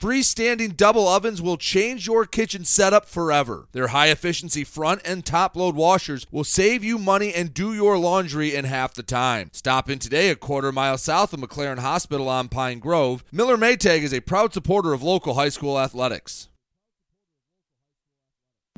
Freestanding 0.00 0.76
double 0.76 1.06
ovens 1.08 1.40
will 1.40 1.56
change 1.56 2.06
your 2.06 2.26
kitchen 2.26 2.64
setup 2.64 3.06
forever. 3.06 3.68
Their 3.72 3.88
high 3.88 4.08
efficiency 4.08 4.64
front 4.64 5.00
and 5.04 5.24
top 5.24 5.56
load 5.56 5.76
washers 5.76 6.26
will 6.30 6.44
save 6.44 6.84
you 6.84 6.98
money 6.98 7.32
and 7.32 7.54
do 7.54 7.72
your 7.72 7.96
laundry 7.96 8.54
in 8.54 8.64
half 8.64 8.94
the 8.94 9.02
time. 9.02 9.50
Stop 9.52 9.88
in 9.88 9.98
today 9.98 10.30
a 10.30 10.36
quarter 10.36 10.72
mile 10.72 10.98
south 10.98 11.32
of 11.32 11.40
McLaren 11.40 11.78
Hospital 11.78 12.28
on 12.28 12.48
Pine 12.48 12.80
Grove. 12.80 13.24
Miller 13.32 13.56
Maytag 13.56 14.02
is 14.02 14.12
a 14.12 14.20
proud 14.20 14.52
supporter 14.52 14.92
of 14.92 15.02
local 15.02 15.34
high 15.34 15.48
school 15.48 15.78
athletics. 15.78 16.48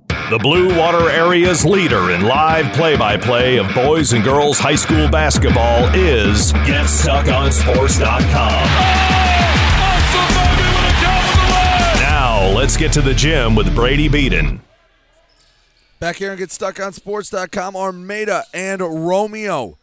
The 0.08 0.38
Blue 0.38 0.76
Water 0.76 1.08
Area's 1.08 1.64
leader 1.64 2.10
in 2.10 2.22
live 2.22 2.74
play 2.74 2.96
by 2.96 3.16
play 3.16 3.58
of 3.58 3.72
boys 3.74 4.12
and 4.12 4.24
girls 4.24 4.58
high 4.58 4.74
school 4.74 5.08
basketball 5.08 5.88
is 5.94 6.52
GetStuckOnSports.com. 6.52 8.26
Now, 8.36 9.35
let's 12.66 12.76
get 12.76 12.92
to 12.92 13.00
the 13.00 13.14
gym 13.14 13.54
with 13.54 13.72
Brady 13.76 14.08
Beaton. 14.08 14.60
Back 16.00 16.16
here 16.16 16.30
and 16.30 16.38
get 16.38 16.50
stuck 16.50 16.80
on 16.80 16.92
sports.com. 16.92 17.76
Armada 17.76 18.42
and 18.52 18.80
Romeo 18.80 19.78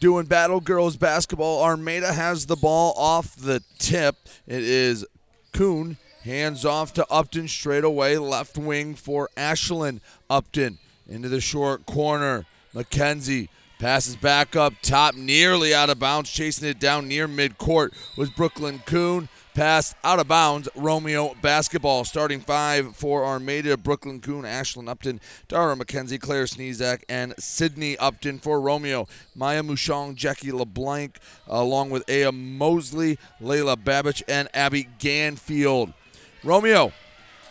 doing 0.00 0.26
Battle 0.26 0.58
Girls 0.58 0.96
basketball. 0.96 1.62
Armada 1.62 2.12
has 2.12 2.46
the 2.46 2.56
ball 2.56 2.94
off 2.96 3.36
the 3.36 3.62
tip. 3.78 4.16
It 4.48 4.64
is 4.64 5.06
Kuhn. 5.52 5.98
Hands 6.24 6.64
off 6.64 6.92
to 6.94 7.06
Upton 7.12 7.46
straight 7.46 7.84
away. 7.84 8.18
Left 8.18 8.58
wing 8.58 8.96
for 8.96 9.30
Ashlyn. 9.36 10.00
Upton 10.28 10.78
into 11.08 11.28
the 11.28 11.40
short 11.40 11.86
corner. 11.86 12.44
McKenzie 12.74 13.50
passes 13.78 14.16
back 14.16 14.56
up 14.56 14.74
top, 14.82 15.14
nearly 15.14 15.72
out 15.72 15.90
of 15.90 16.00
bounds. 16.00 16.28
Chasing 16.28 16.68
it 16.68 16.80
down 16.80 17.06
near 17.06 17.28
midcourt 17.28 17.90
was 18.16 18.30
Brooklyn 18.30 18.82
Kuhn. 18.84 19.28
Pass 19.58 19.92
out 20.04 20.20
of 20.20 20.28
bounds. 20.28 20.68
Romeo 20.76 21.34
basketball. 21.42 22.04
Starting 22.04 22.38
five 22.38 22.94
for 22.94 23.24
Armada, 23.24 23.76
Brooklyn 23.76 24.20
Kuhn, 24.20 24.44
Ashlyn 24.44 24.88
Upton, 24.88 25.20
Dara 25.48 25.74
McKenzie, 25.74 26.20
Claire 26.20 26.44
Sneezak, 26.44 27.02
and 27.08 27.34
Sydney 27.40 27.98
Upton 27.98 28.38
for 28.38 28.60
Romeo. 28.60 29.08
Maya 29.34 29.64
Mouchon, 29.64 30.14
Jackie 30.14 30.52
LeBlanc, 30.52 31.18
along 31.48 31.90
with 31.90 32.08
Aya 32.08 32.30
Mosley, 32.30 33.18
Layla 33.42 33.74
Babich, 33.74 34.22
and 34.28 34.48
Abby 34.54 34.86
Ganfield. 35.00 35.92
Romeo 36.44 36.92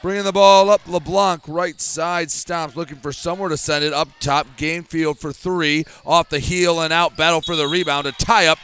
bringing 0.01 0.23
the 0.23 0.31
ball 0.31 0.69
up. 0.69 0.87
LeBlanc, 0.87 1.45
right 1.45 1.81
side, 1.81 2.31
stops, 2.31 2.77
looking 2.77 2.99
for 2.99 3.11
somewhere 3.11 3.49
to 3.49 3.57
send 3.57 3.83
it 3.83 3.91
up 3.91 4.07
top. 4.21 4.47
Gainfield 4.55 5.19
for 5.19 5.33
three. 5.33 5.83
Off 6.05 6.29
the 6.29 6.39
heel 6.39 6.79
and 6.79 6.93
out. 6.93 7.17
Battle 7.17 7.41
for 7.41 7.57
the 7.57 7.67
rebound. 7.67 8.07
A 8.07 8.13
tie 8.13 8.47
up. 8.47 8.59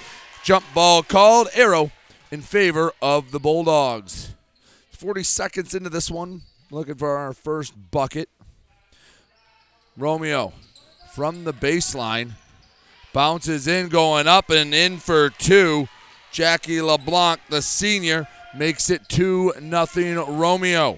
Jump 0.45 0.63
ball 0.73 1.03
called. 1.03 1.49
Arrow 1.53 1.91
in 2.33 2.41
favor 2.41 2.91
of 2.99 3.29
the 3.29 3.39
Bulldogs. 3.39 4.33
40 4.89 5.21
seconds 5.21 5.75
into 5.75 5.91
this 5.91 6.09
one, 6.09 6.41
looking 6.71 6.95
for 6.95 7.15
our 7.15 7.31
first 7.31 7.75
bucket. 7.91 8.27
Romeo 9.95 10.51
from 11.13 11.43
the 11.43 11.53
baseline 11.53 12.31
bounces 13.13 13.67
in, 13.67 13.87
going 13.87 14.27
up 14.27 14.49
and 14.49 14.73
in 14.73 14.97
for 14.97 15.29
two. 15.29 15.87
Jackie 16.31 16.81
LeBlanc, 16.81 17.39
the 17.51 17.61
senior, 17.61 18.27
makes 18.57 18.89
it 18.89 19.07
2 19.09 19.53
nothing 19.61 20.15
Romeo. 20.15 20.97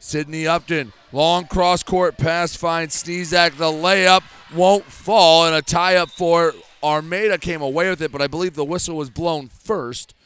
Sydney 0.00 0.48
Upton, 0.48 0.92
long 1.12 1.46
cross 1.46 1.84
court 1.84 2.18
pass 2.18 2.56
finds 2.56 3.00
Sneezak. 3.00 3.58
The 3.58 3.66
layup 3.66 4.24
won't 4.52 4.86
fall, 4.86 5.46
and 5.46 5.54
a 5.54 5.62
tie 5.62 5.94
up 5.94 6.10
for 6.10 6.52
Armada 6.82 7.38
came 7.38 7.62
away 7.62 7.88
with 7.88 8.02
it, 8.02 8.10
but 8.10 8.20
I 8.20 8.26
believe 8.26 8.54
the 8.54 8.64
whistle 8.64 8.96
was 8.96 9.08
blown 9.08 9.46
first. 9.46 10.16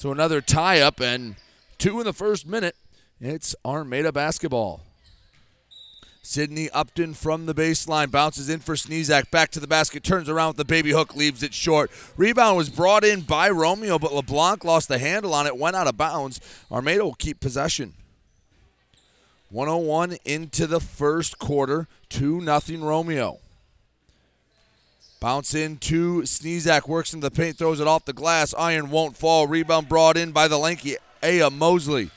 So 0.00 0.10
another 0.10 0.40
tie 0.40 0.80
up, 0.80 0.98
and 0.98 1.34
two 1.76 2.00
in 2.00 2.06
the 2.06 2.14
first 2.14 2.46
minute. 2.46 2.74
It's 3.20 3.54
Armada 3.66 4.10
basketball. 4.10 4.80
Sydney 6.22 6.70
Upton 6.70 7.12
from 7.12 7.44
the 7.44 7.54
baseline 7.54 8.10
bounces 8.10 8.48
in 8.48 8.60
for 8.60 8.76
Sneezak. 8.76 9.30
Back 9.30 9.50
to 9.50 9.60
the 9.60 9.66
basket, 9.66 10.02
turns 10.02 10.30
around 10.30 10.48
with 10.48 10.56
the 10.56 10.64
baby 10.64 10.92
hook, 10.92 11.14
leaves 11.14 11.42
it 11.42 11.52
short. 11.52 11.90
Rebound 12.16 12.56
was 12.56 12.70
brought 12.70 13.04
in 13.04 13.20
by 13.20 13.50
Romeo, 13.50 13.98
but 13.98 14.14
LeBlanc 14.14 14.64
lost 14.64 14.88
the 14.88 14.96
handle 14.96 15.34
on 15.34 15.46
it, 15.46 15.58
went 15.58 15.76
out 15.76 15.86
of 15.86 15.98
bounds. 15.98 16.40
Armada 16.72 17.04
will 17.04 17.12
keep 17.12 17.38
possession. 17.38 17.92
101 19.50 20.16
into 20.24 20.66
the 20.66 20.80
first 20.80 21.38
quarter, 21.38 21.88
2 22.08 22.40
nothing 22.40 22.82
Romeo. 22.82 23.38
Bounce 25.20 25.54
in 25.54 25.76
to 25.78 26.22
Sneezak, 26.22 26.88
works 26.88 27.12
into 27.12 27.28
the 27.28 27.30
paint, 27.30 27.58
throws 27.58 27.78
it 27.78 27.86
off 27.86 28.06
the 28.06 28.14
glass. 28.14 28.54
Iron 28.54 28.88
won't 28.88 29.18
fall. 29.18 29.46
Rebound 29.46 29.86
brought 29.86 30.16
in 30.16 30.32
by 30.32 30.48
the 30.48 30.58
lanky 30.58 30.96
Aya 31.22 31.50
Mosley. 31.50 32.10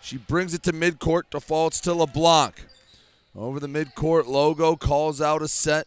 She 0.00 0.16
brings 0.16 0.54
it 0.54 0.62
to 0.62 0.72
midcourt, 0.72 1.24
defaults 1.30 1.78
to 1.82 1.92
LeBlanc. 1.92 2.64
Over 3.36 3.60
the 3.60 3.66
midcourt 3.66 4.26
logo, 4.26 4.76
calls 4.76 5.20
out 5.20 5.42
a 5.42 5.48
set. 5.48 5.86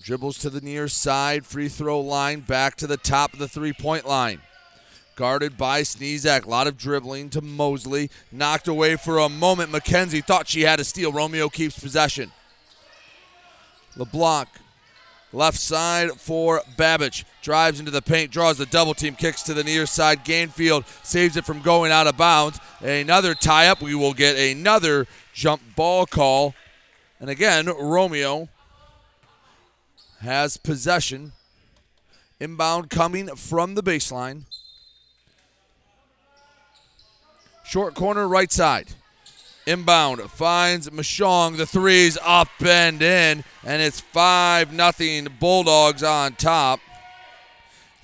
Dribbles 0.00 0.38
to 0.38 0.50
the 0.50 0.60
near 0.60 0.86
side, 0.86 1.44
free 1.44 1.68
throw 1.68 2.00
line, 2.00 2.40
back 2.40 2.76
to 2.76 2.86
the 2.86 2.96
top 2.96 3.32
of 3.32 3.40
the 3.40 3.48
three 3.48 3.72
point 3.72 4.06
line. 4.06 4.40
Guarded 5.16 5.56
by 5.56 5.82
Sneezak. 5.82 6.44
A 6.44 6.48
lot 6.50 6.66
of 6.66 6.76
dribbling 6.76 7.30
to 7.30 7.40
Mosley. 7.40 8.10
Knocked 8.30 8.68
away 8.68 8.96
for 8.96 9.18
a 9.18 9.28
moment. 9.28 9.72
McKenzie 9.72 10.24
thought 10.24 10.48
she 10.48 10.62
had 10.62 10.80
a 10.80 10.84
steal. 10.84 11.12
Romeo 11.12 11.48
keeps 11.48 11.78
possession. 11.78 12.32
LeBlanc. 13.96 14.48
Left 15.34 15.58
side 15.58 16.12
for 16.12 16.62
Babich. 16.76 17.24
Drives 17.42 17.80
into 17.80 17.90
the 17.90 18.00
paint, 18.00 18.30
draws 18.30 18.56
the 18.56 18.66
double 18.66 18.94
team, 18.94 19.16
kicks 19.16 19.42
to 19.42 19.52
the 19.52 19.64
near 19.64 19.84
side. 19.84 20.24
Gainfield 20.24 20.84
saves 21.04 21.36
it 21.36 21.44
from 21.44 21.60
going 21.60 21.90
out 21.90 22.06
of 22.06 22.16
bounds. 22.16 22.60
Another 22.80 23.34
tie 23.34 23.66
up. 23.66 23.82
We 23.82 23.96
will 23.96 24.14
get 24.14 24.36
another 24.36 25.08
jump 25.32 25.60
ball 25.74 26.06
call. 26.06 26.54
And 27.18 27.28
again, 27.28 27.66
Romeo 27.66 28.48
has 30.20 30.56
possession. 30.56 31.32
Inbound 32.38 32.88
coming 32.88 33.34
from 33.34 33.74
the 33.74 33.82
baseline. 33.82 34.44
Short 37.64 37.94
corner, 37.94 38.28
right 38.28 38.52
side. 38.52 38.94
Inbound 39.66 40.20
finds 40.30 40.90
Mashong. 40.90 41.56
The 41.56 41.66
threes 41.66 42.18
up 42.22 42.48
and 42.64 43.00
in, 43.00 43.44
and 43.64 43.82
it's 43.82 44.00
5 44.00 44.72
nothing 44.72 45.28
Bulldogs 45.40 46.02
on 46.02 46.34
top. 46.34 46.80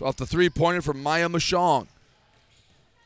Off 0.01 0.17
the 0.17 0.27
three 0.27 0.49
pointer 0.49 0.81
from 0.81 1.03
Maya 1.03 1.29
Mashong. 1.29 1.87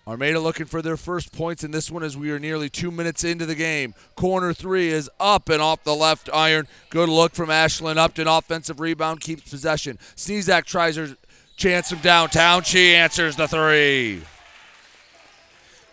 Armada 0.07 0.39
looking 0.39 0.67
for 0.67 0.83
their 0.83 0.99
first 0.99 1.33
points 1.33 1.65
in 1.65 1.71
this 1.71 1.91
one 1.91 2.03
as 2.03 2.17
we 2.17 2.31
are 2.31 2.39
nearly 2.39 2.69
two 2.69 2.91
minutes 2.91 3.25
into 3.25 3.47
the 3.47 3.55
game. 3.55 3.95
Corner 4.17 4.53
three 4.53 4.89
is 4.89 5.11
up 5.19 5.49
and 5.49 5.63
off 5.63 5.83
the 5.83 5.95
left 5.95 6.29
iron. 6.33 6.69
Good 6.91 7.09
look 7.09 7.35
from 7.35 7.49
Ashlyn 7.49 7.97
Upton. 7.97 8.29
Offensive 8.29 8.81
rebound 8.81 9.21
keeps 9.21 9.51
possession. 9.51 9.99
Sneezak 10.15 10.67
tries 10.67 10.97
her 10.97 11.17
chance 11.57 11.89
from 11.89 12.01
downtown. 12.01 12.63
She 12.63 12.95
answers 12.95 13.35
the 13.37 13.49
three. 13.49 14.23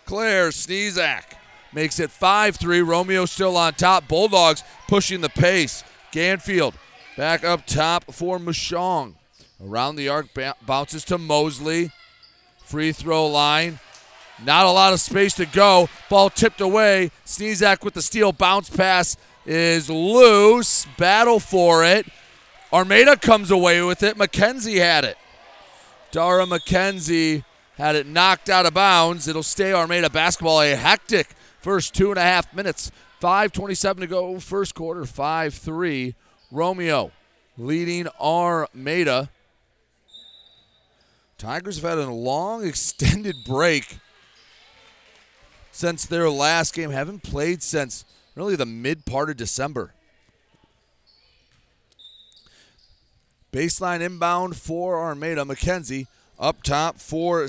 Claire 0.04 0.50
Sneezak 0.50 1.24
makes 1.72 1.98
it 2.00 2.10
5 2.10 2.56
3. 2.56 2.80
Romeo 2.82 3.24
still 3.24 3.56
on 3.56 3.74
top. 3.74 4.08
Bulldogs 4.08 4.62
pushing 4.88 5.20
the 5.20 5.28
pace. 5.28 5.84
Ganfield 6.12 6.74
back 7.16 7.44
up 7.44 7.66
top 7.66 8.12
for 8.12 8.38
Mashong. 8.38 9.14
Around 9.64 9.96
the 9.96 10.08
arc, 10.08 10.28
bounces 10.66 11.04
to 11.04 11.18
Mosley. 11.18 11.92
Free 12.64 12.92
throw 12.92 13.26
line. 13.26 13.78
Not 14.44 14.66
a 14.66 14.70
lot 14.70 14.92
of 14.92 15.00
space 15.00 15.34
to 15.34 15.46
go. 15.46 15.88
Ball 16.08 16.30
tipped 16.30 16.60
away. 16.60 17.10
Sneezak 17.24 17.84
with 17.84 17.94
the 17.94 18.02
steal. 18.02 18.32
Bounce 18.32 18.70
pass 18.70 19.16
is 19.46 19.88
loose. 19.88 20.86
Battle 20.98 21.38
for 21.38 21.84
it. 21.84 22.06
Armada 22.72 23.16
comes 23.16 23.50
away 23.50 23.82
with 23.82 24.02
it. 24.02 24.16
McKenzie 24.16 24.78
had 24.78 25.04
it. 25.04 25.16
Dara 26.10 26.44
McKenzie 26.44 27.44
had 27.76 27.94
it 27.94 28.06
knocked 28.06 28.48
out 28.48 28.66
of 28.66 28.74
bounds. 28.74 29.28
It'll 29.28 29.42
stay 29.42 29.72
Armada 29.72 30.10
basketball. 30.10 30.60
A 30.60 30.74
hectic 30.74 31.28
first 31.62 31.94
two 31.94 32.10
and 32.10 32.18
a 32.18 32.22
half 32.22 32.52
minutes. 32.54 32.90
5.27 33.20 34.00
to 34.00 34.06
go, 34.06 34.38
first 34.40 34.74
quarter, 34.74 35.04
5 35.04 35.54
3. 35.54 36.14
Romeo 36.50 37.12
leading 37.56 38.08
Armada. 38.20 39.30
Tigers 41.38 41.80
have 41.80 41.98
had 41.98 41.98
a 41.98 42.10
long, 42.10 42.64
extended 42.66 43.36
break 43.46 43.98
since 45.70 46.04
their 46.04 46.28
last 46.28 46.74
game. 46.74 46.90
Haven't 46.90 47.22
played 47.22 47.62
since 47.62 48.04
really 48.34 48.56
the 48.56 48.66
mid 48.66 49.04
part 49.04 49.30
of 49.30 49.36
December. 49.36 49.94
Baseline 53.52 54.00
inbound 54.00 54.56
for 54.56 54.98
Armada. 55.00 55.44
McKenzie 55.44 56.06
up 56.38 56.62
top 56.62 56.98
for, 56.98 57.48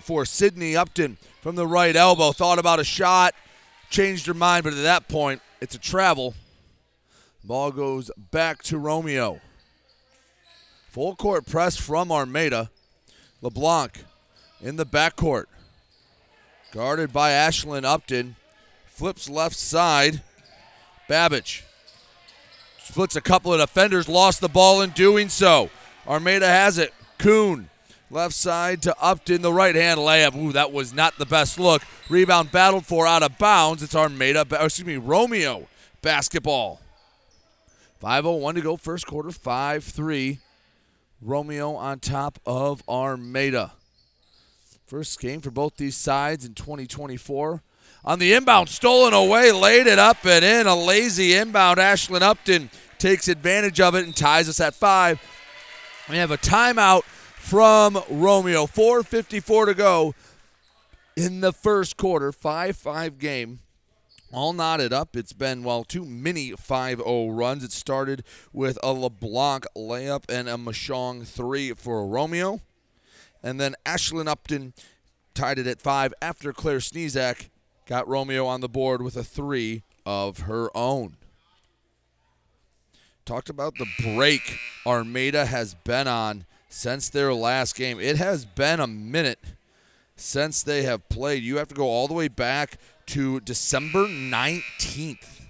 for 0.00 0.24
Sydney 0.24 0.74
Upton 0.74 1.18
from 1.42 1.56
the 1.56 1.66
right 1.66 1.94
elbow. 1.94 2.32
Thought 2.32 2.58
about 2.58 2.80
a 2.80 2.84
shot, 2.84 3.34
changed 3.92 4.26
her 4.26 4.34
mind, 4.34 4.64
but 4.64 4.72
at 4.72 4.82
that 4.82 5.06
point, 5.06 5.40
it's 5.60 5.74
a 5.74 5.78
travel. 5.78 6.34
Ball 7.44 7.70
goes 7.70 8.10
back 8.30 8.62
to 8.64 8.78
Romeo. 8.78 9.40
Full 10.88 11.14
court 11.14 11.46
press 11.46 11.76
from 11.76 12.10
Armada. 12.10 12.70
LeBlanc 13.40 14.04
in 14.60 14.76
the 14.76 14.86
backcourt. 14.86 15.46
Guarded 16.72 17.12
by 17.12 17.30
Ashlyn 17.30 17.84
Upton. 17.84 18.36
Flips 18.86 19.28
left 19.28 19.56
side. 19.56 20.22
Babich 21.08 21.62
splits 22.82 23.16
a 23.16 23.20
couple 23.20 23.52
of 23.52 23.60
defenders, 23.60 24.08
lost 24.08 24.40
the 24.40 24.48
ball 24.48 24.80
in 24.80 24.90
doing 24.90 25.28
so. 25.28 25.70
Armada 26.06 26.46
has 26.46 26.78
it. 26.78 26.94
Kuhn 27.18 27.68
left 28.12 28.34
side 28.34 28.82
to 28.82 28.94
Upton, 29.00 29.42
the 29.42 29.52
right 29.52 29.74
hand 29.74 29.98
layup. 29.98 30.36
Ooh, 30.36 30.52
that 30.52 30.70
was 30.70 30.92
not 30.92 31.16
the 31.18 31.26
best 31.26 31.58
look. 31.58 31.82
Rebound 32.08 32.52
battled 32.52 32.86
for 32.86 33.06
out 33.06 33.22
of 33.22 33.38
bounds. 33.38 33.82
It's 33.82 33.96
Armada, 33.96 34.46
excuse 34.60 34.86
me, 34.86 34.96
Romeo 34.96 35.66
basketball. 36.02 36.80
5.01 38.02 38.54
to 38.54 38.60
go, 38.60 38.76
first 38.76 39.06
quarter, 39.06 39.30
5 39.30 39.84
3. 39.84 40.38
Romeo 41.22 41.74
on 41.74 42.00
top 42.00 42.38
of 42.44 42.82
Armada. 42.88 43.72
First 44.86 45.20
game 45.20 45.40
for 45.40 45.50
both 45.50 45.76
these 45.76 45.96
sides 45.96 46.44
in 46.44 46.54
2024. 46.54 47.62
On 48.04 48.18
the 48.18 48.32
inbound, 48.32 48.68
stolen 48.68 49.14
away, 49.14 49.52
laid 49.52 49.86
it 49.86 50.00
up 50.00 50.26
and 50.26 50.44
in. 50.44 50.66
A 50.66 50.74
lazy 50.74 51.34
inbound. 51.34 51.78
Ashlyn 51.78 52.22
Upton 52.22 52.68
takes 52.98 53.28
advantage 53.28 53.80
of 53.80 53.94
it 53.94 54.04
and 54.04 54.14
ties 54.14 54.48
us 54.48 54.60
at 54.60 54.74
five. 54.74 55.22
We 56.10 56.16
have 56.16 56.32
a 56.32 56.36
timeout 56.36 57.04
from 57.42 58.02
Romeo. 58.08 58.66
4.54 58.66 59.66
to 59.66 59.74
go 59.74 60.14
in 61.16 61.40
the 61.40 61.52
first 61.52 61.96
quarter. 61.96 62.32
5 62.32 62.76
5 62.76 63.18
game. 63.18 63.60
All 64.32 64.54
knotted 64.54 64.92
up. 64.92 65.14
It's 65.14 65.34
been, 65.34 65.62
well, 65.62 65.84
two 65.84 66.06
mini 66.06 66.52
5 66.52 66.98
0 66.98 67.28
runs. 67.28 67.64
It 67.64 67.72
started 67.72 68.24
with 68.52 68.78
a 68.82 68.92
LeBlanc 68.92 69.66
layup 69.76 70.24
and 70.30 70.48
a 70.48 70.54
Mashong 70.54 71.26
three 71.26 71.72
for 71.74 72.06
Romeo. 72.06 72.60
And 73.42 73.60
then 73.60 73.74
Ashlyn 73.84 74.28
Upton 74.28 74.72
tied 75.34 75.58
it 75.58 75.66
at 75.66 75.82
five 75.82 76.14
after 76.22 76.52
Claire 76.52 76.78
Sneezak 76.78 77.50
got 77.86 78.08
Romeo 78.08 78.46
on 78.46 78.60
the 78.60 78.68
board 78.68 79.02
with 79.02 79.16
a 79.16 79.24
three 79.24 79.82
of 80.06 80.40
her 80.40 80.74
own. 80.74 81.16
Talked 83.26 83.50
about 83.50 83.74
the 83.76 83.86
break 84.00 84.58
Armada 84.86 85.44
has 85.44 85.74
been 85.74 86.08
on 86.08 86.46
since 86.72 87.10
their 87.10 87.34
last 87.34 87.76
game. 87.76 88.00
It 88.00 88.16
has 88.16 88.46
been 88.46 88.80
a 88.80 88.86
minute 88.86 89.38
since 90.16 90.62
they 90.62 90.82
have 90.84 91.08
played. 91.10 91.42
You 91.42 91.58
have 91.58 91.68
to 91.68 91.74
go 91.74 91.84
all 91.84 92.08
the 92.08 92.14
way 92.14 92.28
back 92.28 92.78
to 93.06 93.40
December 93.40 94.06
19th. 94.06 95.40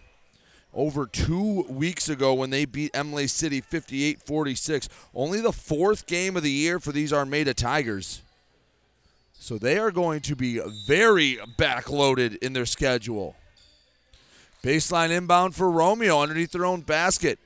Over 0.75 1.07
two 1.07 1.63
weeks 1.69 2.09
ago 2.09 2.35
when 2.35 2.51
they 2.51 2.65
beat 2.65 2.93
Imlay 2.95 3.27
City 3.29 3.61
58 3.61 4.23
46. 4.23 4.89
Only 5.15 5.41
the 5.41 5.53
fourth 5.53 6.07
game 6.07 6.37
of 6.37 6.43
the 6.43 6.51
year 6.51 6.81
for 6.81 6.93
these 6.93 7.13
Armada 7.13 7.55
Tigers. 7.55 8.23
So 9.33 9.59
they 9.59 9.79
are 9.79 9.91
going 9.91 10.21
to 10.23 10.35
be 10.35 10.61
very 10.87 11.39
backloaded 11.59 12.39
in 12.39 12.53
their 12.53 12.67
schedule. 12.67 13.37
Baseline 14.63 15.11
inbound 15.11 15.55
for 15.55 15.71
Romeo 15.71 16.21
underneath 16.21 16.53
their 16.53 16.65
own 16.65 16.81
basket. 16.81 17.39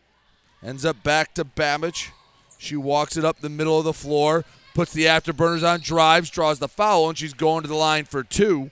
Ends 0.62 0.84
up 0.84 1.02
back 1.02 1.34
to 1.34 1.44
Babich. 1.44 2.10
She 2.58 2.76
walks 2.76 3.16
it 3.16 3.24
up 3.24 3.40
the 3.40 3.48
middle 3.48 3.78
of 3.78 3.84
the 3.84 3.92
floor. 3.92 4.44
puts 4.74 4.92
the 4.92 5.04
afterburners 5.04 5.66
on 5.66 5.80
drives, 5.80 6.28
draws 6.28 6.58
the 6.58 6.68
foul, 6.68 7.08
and 7.08 7.16
she's 7.16 7.32
going 7.32 7.62
to 7.62 7.68
the 7.68 7.74
line 7.74 8.04
for 8.04 8.22
two 8.22 8.70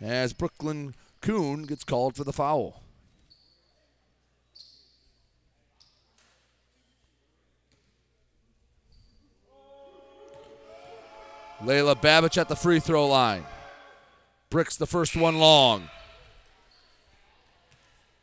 as 0.00 0.32
Brooklyn 0.34 0.94
Kuhn 1.22 1.62
gets 1.62 1.84
called 1.84 2.14
for 2.14 2.24
the 2.24 2.32
foul. 2.32 2.82
Layla 11.62 11.94
Babich 11.94 12.36
at 12.36 12.48
the 12.48 12.56
free 12.56 12.78
throw 12.78 13.06
line. 13.06 13.44
Bricks 14.50 14.76
the 14.76 14.86
first 14.86 15.16
one 15.16 15.38
long. 15.38 15.88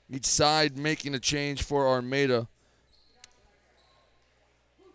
Each 0.09 0.25
side 0.25 0.77
making 0.77 1.15
a 1.15 1.19
change 1.19 1.63
for 1.63 1.87
Armada. 1.87 2.47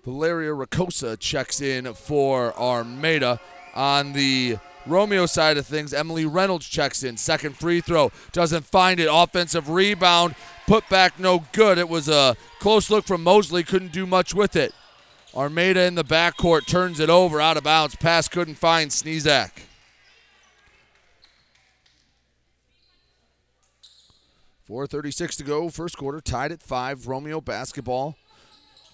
Valeria 0.06 0.52
Ricosa 0.52 1.18
checks 1.18 1.60
in 1.60 1.92
for 1.92 2.56
Armada. 2.56 3.40
On 3.74 4.12
the 4.12 4.56
Romeo 4.86 5.26
side 5.26 5.56
of 5.58 5.66
things, 5.66 5.92
Emily 5.92 6.24
Reynolds 6.24 6.68
checks 6.68 7.02
in. 7.02 7.16
Second 7.16 7.56
free 7.56 7.80
throw. 7.80 8.12
Doesn't 8.30 8.64
find 8.64 9.00
it. 9.00 9.08
Offensive 9.10 9.68
rebound. 9.68 10.36
Put 10.68 10.88
back 10.88 11.18
no 11.18 11.44
good. 11.50 11.76
It 11.76 11.88
was 11.88 12.08
a 12.08 12.36
close 12.60 12.88
look 12.88 13.04
from 13.04 13.24
Mosley. 13.24 13.64
Couldn't 13.64 13.90
do 13.90 14.06
much 14.06 14.32
with 14.32 14.54
it. 14.54 14.72
Armada 15.34 15.82
in 15.82 15.96
the 15.96 16.04
backcourt 16.04 16.66
turns 16.66 17.00
it 17.00 17.10
over 17.10 17.40
out 17.40 17.56
of 17.56 17.64
bounds. 17.64 17.96
Pass 17.96 18.28
couldn't 18.28 18.54
find 18.54 18.92
Sneezak. 18.92 19.50
Four 24.68 24.86
thirty-six 24.86 25.36
to 25.36 25.44
go. 25.44 25.68
First 25.68 25.96
quarter 25.96 26.20
tied 26.20 26.52
at 26.52 26.62
five. 26.62 27.08
Romeo 27.08 27.40
basketball. 27.40 28.16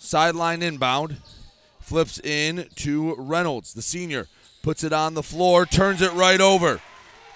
Sideline 0.03 0.63
inbound. 0.63 1.19
Flips 1.79 2.19
in 2.19 2.67
to 2.75 3.15
Reynolds, 3.17 3.73
the 3.73 3.83
senior. 3.83 4.27
Puts 4.61 4.83
it 4.83 4.93
on 4.93 5.15
the 5.15 5.23
floor. 5.23 5.65
Turns 5.65 6.03
it 6.03 6.13
right 6.13 6.41
over. 6.41 6.81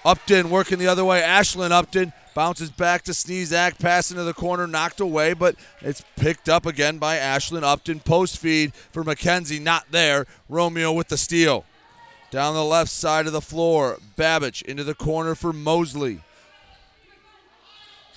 Upton 0.03 0.49
working 0.49 0.77
the 0.77 0.87
other 0.87 1.05
way. 1.05 1.21
Ashlyn 1.21 1.71
Upton 1.71 2.11
bounces 2.35 2.69
back 2.69 3.03
to 3.03 3.13
Sneezak. 3.13 3.79
Pass 3.79 4.11
into 4.11 4.25
the 4.25 4.33
corner. 4.33 4.67
Knocked 4.67 4.99
away, 4.99 5.33
but 5.33 5.55
it's 5.81 6.03
picked 6.17 6.49
up 6.49 6.65
again 6.65 6.97
by 6.97 7.17
Ashlyn 7.17 7.63
Upton. 7.63 8.01
Post 8.01 8.37
feed 8.37 8.73
for 8.75 9.03
McKenzie. 9.03 9.61
Not 9.61 9.85
there. 9.91 10.25
Romeo 10.49 10.91
with 10.91 11.07
the 11.07 11.17
steal. 11.17 11.63
Down 12.31 12.53
the 12.53 12.65
left 12.65 12.91
side 12.91 13.27
of 13.27 13.33
the 13.33 13.41
floor. 13.41 13.97
Babich 14.17 14.61
into 14.63 14.83
the 14.83 14.93
corner 14.93 15.35
for 15.35 15.53
Mosley. 15.53 16.19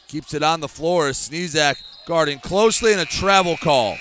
Keeps 0.08 0.34
it 0.34 0.42
on 0.42 0.58
the 0.58 0.68
floor 0.68 1.06
as 1.06 1.16
Sneezak 1.16 1.76
guarding 2.04 2.40
closely 2.40 2.90
and 2.90 3.00
a 3.00 3.06
travel 3.06 3.56
call. 3.56 3.96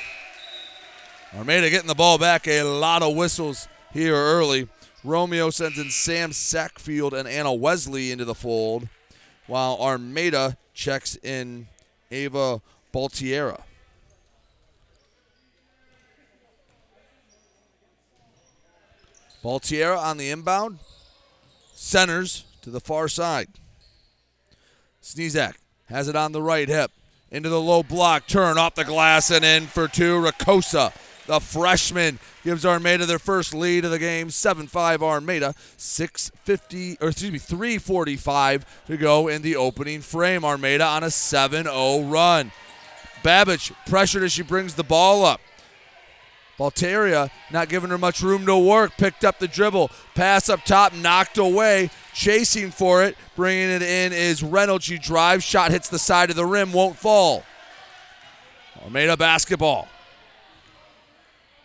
Armada 1.38 1.70
getting 1.70 1.88
the 1.88 1.96
ball 1.96 2.18
back. 2.18 2.48
A 2.48 2.63
lot 2.63 3.04
of 3.04 3.15
whistles 3.15 3.68
here 3.94 4.15
early. 4.15 4.68
Romeo 5.04 5.50
sends 5.50 5.78
in 5.78 5.89
Sam 5.89 6.32
Sackfield 6.32 7.13
and 7.13 7.28
Anna 7.28 7.54
Wesley 7.54 8.12
into 8.12 8.26
the 8.26 8.36
fold, 8.36 8.89
while 9.48 9.78
Armada 9.80 10.58
checks 10.74 11.15
in 11.18 11.68
Ava 12.12 12.62
Baltiera. 12.94 13.62
Baltiera 19.44 19.98
on 19.98 20.18
the 20.18 20.30
inbound. 20.30 20.80
Centers 21.74 22.44
to 22.62 22.70
the 22.70 22.82
far 22.82 23.08
side. 23.08 23.48
Sneezak 25.02 25.54
has 25.86 26.10
it 26.10 26.15
on 26.15 26.34
the 26.34 26.42
right 26.42 26.68
hip. 26.68 26.92
Into 27.32 27.48
the 27.48 27.62
low 27.62 27.84
block. 27.84 28.28
Turn 28.28 28.58
off 28.58 28.76
the 28.76 28.84
glass 28.84 29.32
and 29.32 29.46
in 29.46 29.68
for 29.68 29.88
two. 29.88 30.20
Rakosa, 30.20 30.92
the 31.30 31.39
freshman, 31.39 32.20
gives 32.44 32.65
Armada 32.65 33.06
their 33.06 33.20
first 33.20 33.54
lead 33.54 33.86
of 33.86 33.92
the 33.92 34.00
game. 34.00 34.28
7-5 34.30 35.02
Armada. 35.04 35.54
650 35.78 36.98
or 37.00 37.10
excuse 37.10 37.32
me, 37.32 37.38
345 37.38 38.86
to 38.88 38.98
go 38.98 39.28
in 39.28 39.44
the 39.44 39.56
opening 39.56 40.02
frame. 40.02 40.44
Armada 40.44 40.84
on 40.84 41.04
a 41.04 41.08
7-0 41.08 42.12
run. 42.12 42.52
Babich 43.24 43.72
pressured 43.86 44.24
as 44.24 44.32
she 44.32 44.42
brings 44.42 44.74
the 44.74 44.84
ball 44.84 45.24
up. 45.24 45.39
Baltiera 46.58 47.30
not 47.52 47.70
giving 47.70 47.89
her 47.89 47.98
much 47.98 48.22
room 48.22 48.46
to 48.48 48.58
work. 48.58 48.98
Picked 48.98 49.24
up 49.24 49.39
the 49.39 49.48
dribble. 49.48 49.92
Pass 50.15 50.50
up 50.50 50.65
top, 50.65 50.94
knocked 50.94 51.38
away. 51.38 51.92
Chasing 52.13 52.72
for 52.72 53.04
it, 53.04 53.15
bringing 53.36 53.70
it 53.70 53.82
in 53.82 54.12
is 54.12 54.44
Reynolds. 54.44 54.84
She 54.84 54.98
drives, 54.98 55.44
shot 55.44 55.72
hits 55.72 55.88
the 55.88 56.00
side 56.00 56.30
of 56.30 56.36
the 56.36 56.46
rim, 56.46 56.74
won't 56.74 56.98
fall. 56.98 57.44
Armada 58.84 59.15
basketball. 59.15 59.88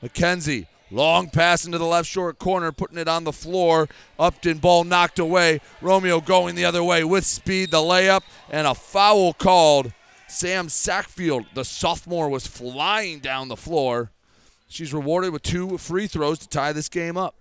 McKenzie, 0.05 0.67
long 0.91 1.31
pass 1.31 1.65
into 1.65 1.79
the 1.79 1.87
left 1.87 2.07
short 2.07 2.39
corner, 2.39 2.73
putting 2.73 2.99
it 2.99 3.09
on 3.09 3.25
the 3.25 3.33
floor. 3.33 3.89
Upton 4.19 4.59
ball 4.59 4.85
knocked 4.85 5.19
away. 5.19 5.61
Romeo 5.81 6.21
going 6.21 6.55
the 6.55 6.67
other 6.67 6.85
way 6.85 7.05
with 7.05 7.25
speed, 7.25 7.71
the 7.71 7.79
layup, 7.79 8.21
and 8.51 8.67
a 8.67 8.75
foul 8.75 9.33
called. 9.33 9.93
Sam 10.29 10.67
Sackfield, 10.67 11.47
the 11.55 11.65
sophomore, 11.65 12.29
was 12.29 12.47
flying 12.47 13.21
down 13.21 13.49
the 13.49 13.57
floor. 13.57 14.11
She's 14.69 14.93
rewarded 14.93 15.33
with 15.33 15.43
two 15.43 15.79
free 15.79 16.07
throws 16.07 16.39
to 16.41 16.49
tie 16.49 16.73
this 16.73 16.89
game 16.89 17.17
up. 17.17 17.35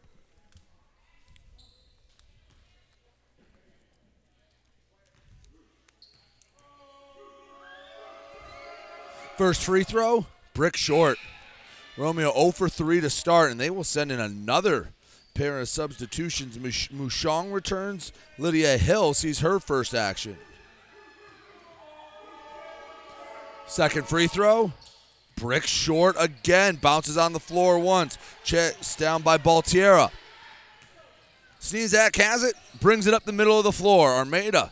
First 9.37 9.63
free 9.63 9.83
throw, 9.83 10.27
brick 10.53 10.77
short. 10.77 11.17
Romeo 11.97 12.33
0 12.33 12.51
for 12.51 12.69
3 12.69 13.01
to 13.01 13.09
start, 13.09 13.51
and 13.51 13.59
they 13.59 13.69
will 13.69 13.83
send 13.83 14.11
in 14.11 14.19
another 14.19 14.89
pair 15.33 15.59
of 15.59 15.69
substitutions. 15.69 16.59
Mush- 16.59 16.89
Mushong 16.89 17.51
returns. 17.53 18.11
Lydia 18.37 18.77
Hill 18.77 19.13
sees 19.13 19.39
her 19.39 19.59
first 19.59 19.93
action. 19.93 20.37
Second 23.67 24.07
free 24.07 24.27
throw, 24.27 24.71
brick 25.35 25.65
short 25.65 26.15
again. 26.19 26.75
Bounces 26.75 27.17
on 27.17 27.33
the 27.33 27.39
floor 27.39 27.79
once. 27.79 28.17
Checks 28.43 28.95
down 28.95 29.21
by 29.21 29.37
Baltiera. 29.37 30.11
Sneezak 31.59 32.15
has 32.17 32.43
it, 32.43 32.55
brings 32.81 33.07
it 33.07 33.13
up 33.13 33.23
the 33.23 33.31
middle 33.31 33.57
of 33.57 33.63
the 33.63 33.71
floor. 33.71 34.11
Armada 34.11 34.71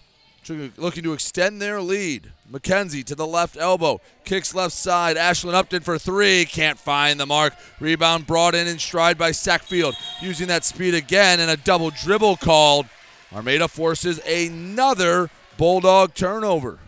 looking 0.77 1.03
to 1.03 1.13
extend 1.13 1.61
their 1.61 1.81
lead. 1.81 2.31
McKenzie 2.51 3.05
to 3.05 3.15
the 3.15 3.25
left 3.25 3.55
elbow. 3.57 4.01
Kicks 4.25 4.53
left 4.53 4.73
side. 4.73 5.15
Ashlyn 5.15 5.53
Upton 5.53 5.81
for 5.81 5.97
three. 5.97 6.45
Can't 6.45 6.77
find 6.77 7.19
the 7.19 7.25
mark. 7.25 7.53
Rebound 7.79 8.27
brought 8.27 8.55
in 8.55 8.67
in 8.67 8.77
stride 8.77 9.17
by 9.17 9.31
Sackfield. 9.31 9.93
Using 10.21 10.47
that 10.47 10.65
speed 10.65 10.93
again 10.93 11.39
and 11.39 11.49
a 11.49 11.57
double 11.57 11.91
dribble 11.91 12.37
called. 12.37 12.87
Armada 13.33 13.67
forces 13.67 14.19
another 14.25 15.29
Bulldog 15.57 16.13
turnover. 16.13 16.79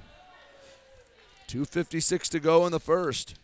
2.56 1.48 2.30
to 2.30 2.40
go 2.40 2.66
in 2.66 2.72
the 2.72 2.80
first. 2.80 3.36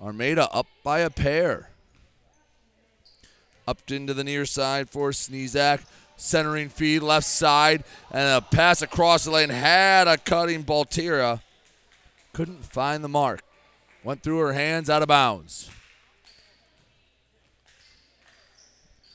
Armada 0.00 0.48
up 0.52 0.66
by 0.82 1.00
a 1.00 1.10
pair. 1.10 1.70
Upton 3.66 4.06
to 4.06 4.14
the 4.14 4.24
near 4.24 4.44
side 4.44 4.90
for 4.90 5.10
Sneezak 5.10 5.80
centering 6.18 6.68
feed 6.68 7.00
left 7.00 7.26
side 7.26 7.84
and 8.10 8.36
a 8.38 8.40
pass 8.42 8.82
across 8.82 9.24
the 9.24 9.30
lane. 9.30 9.48
Had 9.48 10.06
a 10.06 10.18
cutting. 10.18 10.64
Baltiera 10.64 11.40
couldn't 12.34 12.64
find 12.64 13.02
the 13.02 13.08
mark. 13.08 13.40
Went 14.04 14.22
through 14.22 14.38
her 14.38 14.52
hands 14.52 14.90
out 14.90 15.02
of 15.02 15.08
bounds. 15.08 15.70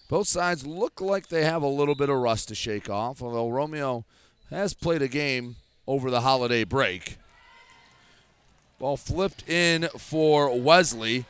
Both 0.09 0.27
sides 0.27 0.65
look 0.65 1.01
like 1.01 1.27
they 1.27 1.43
have 1.43 1.63
a 1.63 1.67
little 1.67 1.95
bit 1.95 2.09
of 2.09 2.17
rust 2.17 2.49
to 2.49 2.55
shake 2.55 2.89
off 2.89 3.21
although 3.21 3.49
romeo 3.49 4.05
has 4.51 4.73
played 4.75 5.01
a 5.01 5.07
game 5.07 5.55
over 5.87 6.11
the 6.11 6.21
holiday 6.21 6.63
break. 6.63 7.17
Ball 8.77 8.97
flipped 8.97 9.49
in 9.49 9.87
for 9.97 10.55
wesley 10.59 11.25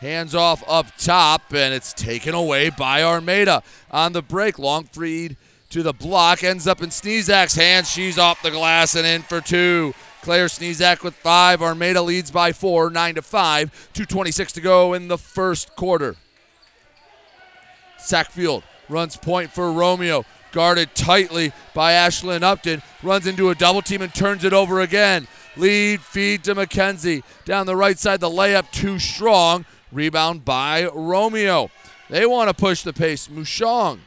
Hands 0.00 0.34
off 0.34 0.62
up 0.68 0.94
top, 0.98 1.54
and 1.54 1.72
it's 1.72 1.92
taken 1.94 2.34
away 2.34 2.68
by 2.68 3.02
Armada. 3.02 3.62
On 3.90 4.12
the 4.12 4.22
break, 4.22 4.58
long 4.58 4.84
feed 4.84 5.36
to 5.70 5.82
the 5.82 5.94
block, 5.94 6.44
ends 6.44 6.66
up 6.66 6.82
in 6.82 6.90
Sneezak's 6.90 7.54
hands. 7.54 7.90
She's 7.90 8.18
off 8.18 8.42
the 8.42 8.50
glass 8.50 8.94
and 8.94 9.06
in 9.06 9.22
for 9.22 9.40
two. 9.40 9.94
Claire 10.20 10.46
Sneezak 10.46 11.02
with 11.02 11.14
five. 11.14 11.62
Armada 11.62 12.02
leads 12.02 12.30
by 12.30 12.52
four, 12.52 12.90
nine 12.90 13.14
to 13.14 13.22
five. 13.22 13.70
2.26 13.94 14.52
to 14.52 14.60
go 14.60 14.92
in 14.92 15.08
the 15.08 15.16
first 15.16 15.74
quarter. 15.76 16.16
Sackfield 17.98 18.64
runs 18.88 19.16
point 19.16 19.50
for 19.50 19.72
Romeo. 19.72 20.24
Guarded 20.52 20.94
tightly 20.94 21.52
by 21.74 21.92
Ashlyn 21.92 22.42
Upton. 22.42 22.82
Runs 23.02 23.26
into 23.26 23.50
a 23.50 23.54
double 23.54 23.82
team 23.82 24.02
and 24.02 24.14
turns 24.14 24.44
it 24.44 24.52
over 24.52 24.80
again. 24.80 25.26
Lead 25.56 26.00
feed 26.02 26.44
to 26.44 26.54
McKenzie. 26.54 27.22
Down 27.44 27.66
the 27.66 27.76
right 27.76 27.98
side, 27.98 28.20
the 28.20 28.28
layup 28.28 28.70
too 28.72 28.98
strong. 28.98 29.64
Rebound 29.92 30.44
by 30.44 30.86
Romeo. 30.86 31.70
They 32.10 32.26
want 32.26 32.48
to 32.48 32.54
push 32.54 32.82
the 32.82 32.92
pace. 32.92 33.28
Mushong, 33.28 34.00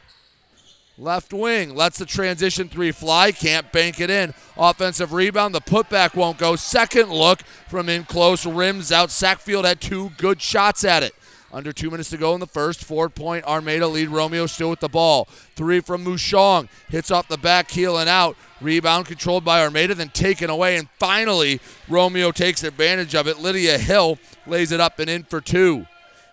left 0.98 1.32
wing, 1.32 1.74
lets 1.74 1.98
the 1.98 2.06
transition 2.06 2.68
three 2.68 2.92
fly, 2.92 3.32
can't 3.32 3.70
bank 3.72 4.00
it 4.00 4.10
in. 4.10 4.34
Offensive 4.56 5.12
rebound, 5.12 5.54
the 5.54 5.60
putback 5.60 6.14
won't 6.14 6.38
go. 6.38 6.56
Second 6.56 7.10
look 7.10 7.42
from 7.68 7.88
in 7.88 8.04
close, 8.04 8.46
rims 8.46 8.92
out. 8.92 9.08
Sackfield 9.08 9.64
had 9.64 9.80
two 9.80 10.10
good 10.18 10.40
shots 10.40 10.84
at 10.84 11.02
it. 11.02 11.14
Under 11.52 11.72
two 11.72 11.90
minutes 11.90 12.10
to 12.10 12.16
go 12.16 12.34
in 12.34 12.40
the 12.40 12.46
first. 12.46 12.84
Four 12.84 13.08
point 13.08 13.44
Armada 13.44 13.88
lead. 13.88 14.08
Romeo 14.08 14.46
still 14.46 14.70
with 14.70 14.80
the 14.80 14.88
ball. 14.88 15.24
Three 15.56 15.80
from 15.80 16.04
Mushong. 16.04 16.68
Hits 16.88 17.10
off 17.10 17.28
the 17.28 17.38
back 17.38 17.70
heel 17.70 17.98
and 17.98 18.08
out. 18.08 18.36
Rebound 18.60 19.06
controlled 19.06 19.44
by 19.44 19.62
Armada, 19.62 19.94
then 19.94 20.10
taken 20.10 20.50
away. 20.50 20.76
And 20.76 20.88
finally, 20.98 21.60
Romeo 21.88 22.30
takes 22.30 22.62
advantage 22.62 23.14
of 23.14 23.26
it. 23.26 23.38
Lydia 23.38 23.78
Hill 23.78 24.18
lays 24.46 24.70
it 24.70 24.80
up 24.80 24.98
and 24.98 25.10
in 25.10 25.24
for 25.24 25.40
two. 25.40 25.86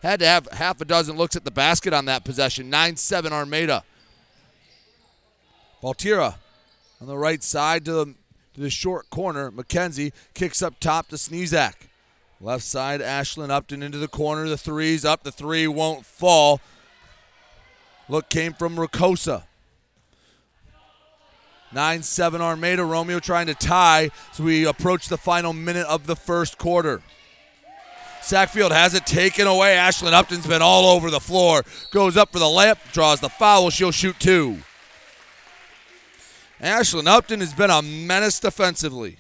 Had 0.04 0.20
to 0.20 0.28
have 0.28 0.48
half 0.52 0.80
a 0.82 0.86
dozen 0.86 1.18
looks 1.18 1.36
at 1.36 1.46
the 1.46 1.52
basket 1.52 1.94
on 1.94 2.06
that 2.06 2.24
possession. 2.24 2.70
9 2.70 2.96
7 2.96 3.34
Armada. 3.34 3.84
Baltiera 5.82 6.36
on 7.02 7.08
the 7.08 7.18
right 7.18 7.44
side 7.44 7.86
to 7.86 7.92
the, 7.92 8.06
to 8.54 8.62
the 8.62 8.70
short 8.70 9.10
corner. 9.10 9.52
McKenzie 9.52 10.12
kicks 10.34 10.62
up 10.62 10.80
top 10.80 11.08
to 11.08 11.16
Sneezak. 11.16 11.87
Left 12.40 12.64
side, 12.64 13.02
Ashlyn 13.02 13.50
Upton 13.50 13.82
into 13.82 13.98
the 13.98 14.08
corner. 14.08 14.48
The 14.48 14.58
three's 14.58 15.04
up. 15.04 15.24
The 15.24 15.32
three 15.32 15.68
won't 15.68 16.06
fall. 16.06 16.62
Look 18.08 18.30
came 18.30 18.54
from 18.54 18.76
Ricosa. 18.76 19.44
9 21.74 22.04
7 22.04 22.40
Armada. 22.40 22.84
Romeo 22.84 23.20
trying 23.20 23.48
to 23.48 23.56
tie 23.56 24.12
as 24.32 24.40
we 24.40 24.66
approach 24.66 25.10
the 25.10 25.18
final 25.18 25.52
minute 25.52 25.88
of 25.88 26.06
the 26.06 26.16
first 26.16 26.58
quarter. 26.58 27.02
Sackfield 28.22 28.72
has 28.72 28.94
it 28.94 29.06
taken 29.06 29.48
away. 29.48 29.76
Ashlyn 29.76 30.14
Upton's 30.14 30.46
been 30.46 30.62
all 30.62 30.86
over 30.96 31.10
the 31.10 31.20
floor. 31.20 31.64
Goes 31.92 32.18
up 32.18 32.32
for 32.32 32.40
the 32.40 32.46
layup, 32.46 32.78
draws 32.92 33.20
the 33.20 33.30
foul. 33.30 33.70
She'll 33.70 33.92
shoot 33.92 34.20
two. 34.20 34.60
Ashlyn 36.62 37.08
Upton 37.08 37.40
has 37.40 37.54
been 37.54 37.70
a 37.70 37.82
menace 37.82 38.40
defensively. 38.40 39.18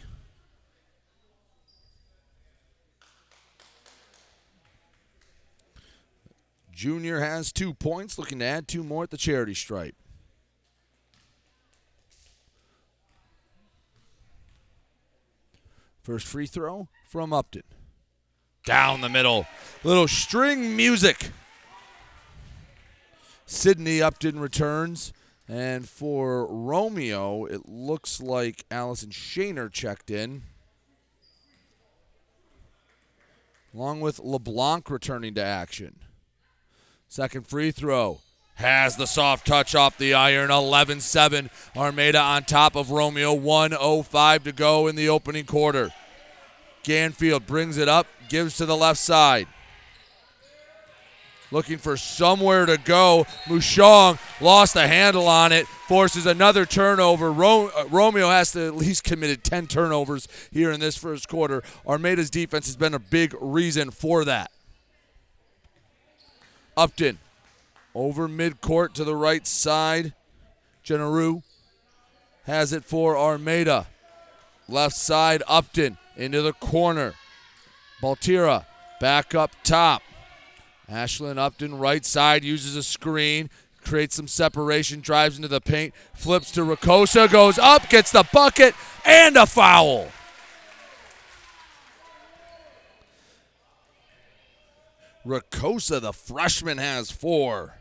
Junior 6.78 7.22
has 7.22 7.52
two 7.52 7.74
points, 7.74 8.20
looking 8.20 8.38
to 8.38 8.46
add 8.46 8.68
two 8.68 8.84
more 8.84 9.02
at 9.02 9.10
the 9.10 9.18
charity 9.18 9.56
stripe. 9.56 9.96
First 16.04 16.28
free 16.28 16.46
throw 16.46 16.88
from 17.04 17.34
Upton. 17.34 17.64
Down 18.64 19.02
the 19.02 19.10
middle. 19.10 19.48
Little 19.84 20.08
string 20.08 20.76
music. 20.76 21.32
Sydney 23.48 24.00
Upton 24.00 24.40
returns. 24.40 25.14
And 25.48 25.90
for 25.90 26.46
Romeo, 26.46 27.46
it 27.46 27.68
looks 27.68 28.22
like 28.22 28.66
Allison 28.70 29.10
Shaner 29.10 29.72
checked 29.72 30.12
in. 30.12 30.44
Along 33.74 34.00
with 34.00 34.20
LeBlanc 34.20 34.92
returning 34.92 35.34
to 35.34 35.44
action. 35.44 36.02
Second 37.08 37.48
free 37.48 37.72
throw. 37.72 38.20
Has 38.56 38.98
the 38.98 39.06
soft 39.06 39.46
touch 39.46 39.76
off 39.76 39.98
the 39.98 40.14
iron. 40.14 40.52
11 40.52 41.00
7. 41.00 41.50
Armada 41.76 42.20
on 42.20 42.44
top 42.44 42.76
of 42.76 42.92
Romeo. 42.92 43.34
105 43.34 44.44
to 44.44 44.52
go 44.52 44.88
in 44.88 44.96
the 44.96 45.10
opening 45.10 45.46
quarter. 45.46 45.92
Gainfield 46.84 47.46
brings 47.46 47.78
it 47.78 47.90
up, 47.90 48.08
gives 48.30 48.58
to 48.58 48.66
the 48.66 48.76
left 48.76 49.00
side. 49.00 49.48
Looking 51.52 51.78
for 51.78 51.96
somewhere 51.96 52.66
to 52.66 52.78
go. 52.78 53.26
Mushong 53.46 54.20
lost 54.42 54.74
the 54.74 54.88
handle 54.88 55.28
on 55.28 55.52
it, 55.54 55.66
forces 55.88 56.26
another 56.26 56.66
turnover. 56.66 57.32
Ro- 57.32 57.72
uh, 57.76 57.86
Romeo 57.90 58.30
has 58.30 58.52
to 58.52 58.68
at 58.68 58.76
least 58.76 59.06
committed 59.06 59.44
10 59.46 59.68
turnovers 59.68 60.28
here 60.52 60.72
in 60.72 60.82
this 60.82 60.98
first 60.98 61.30
quarter. 61.30 61.64
Armada's 61.86 62.30
defense 62.30 62.66
has 62.66 62.76
been 62.76 62.94
a 62.94 63.00
big 63.00 63.34
reason 63.40 63.92
for 63.92 64.26
that. 64.26 64.52
Upton 66.78 67.18
over 67.96 68.30
midcourt 68.30 68.94
to 68.94 69.04
the 69.04 69.16
right 69.16 69.46
side. 69.48 70.14
Generu 70.86 71.42
has 72.46 72.72
it 72.72 72.86
for 72.86 73.18
Armada. 73.18 73.88
Left 74.70 74.96
side, 74.96 75.42
Upton 75.48 75.98
into 76.16 76.42
the 76.42 76.54
corner. 76.54 77.16
Baltiera 78.02 78.66
back 79.00 79.34
up 79.34 79.52
top. 79.64 80.04
Ashlyn 80.90 81.38
Upton, 81.38 81.78
right 81.78 82.06
side, 82.06 82.44
uses 82.44 82.76
a 82.76 82.84
screen, 82.84 83.50
creates 83.84 84.16
some 84.16 84.28
separation, 84.28 85.02
drives 85.02 85.36
into 85.36 85.48
the 85.48 85.60
paint, 85.60 85.94
flips 86.14 86.52
to 86.52 86.62
Ricosa, 86.62 87.30
goes 87.30 87.58
up, 87.60 87.90
gets 87.90 88.12
the 88.12 88.26
bucket, 88.32 88.74
and 89.04 89.36
a 89.36 89.46
foul. 89.46 90.08
Ricosa, 95.28 96.00
the 96.00 96.14
freshman, 96.14 96.78
has 96.78 97.12
four. 97.12 97.80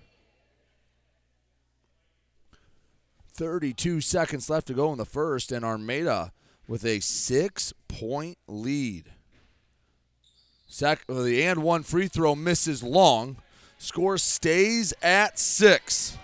32 3.34 4.00
seconds 4.00 4.50
left 4.50 4.66
to 4.66 4.74
go 4.74 4.90
in 4.92 4.98
the 4.98 5.04
first, 5.04 5.52
and 5.52 5.64
Armada 5.64 6.32
with 6.66 6.84
a 6.84 7.00
six 7.00 7.72
point 7.88 8.38
lead. 8.48 9.12
Sac- 10.66 11.04
uh, 11.08 11.22
the 11.22 11.42
and 11.44 11.62
one 11.62 11.82
free 11.82 12.08
throw 12.08 12.34
misses 12.34 12.82
long. 12.82 13.36
Score 13.78 14.18
stays 14.18 14.92
at 15.02 15.38
six. 15.38 16.18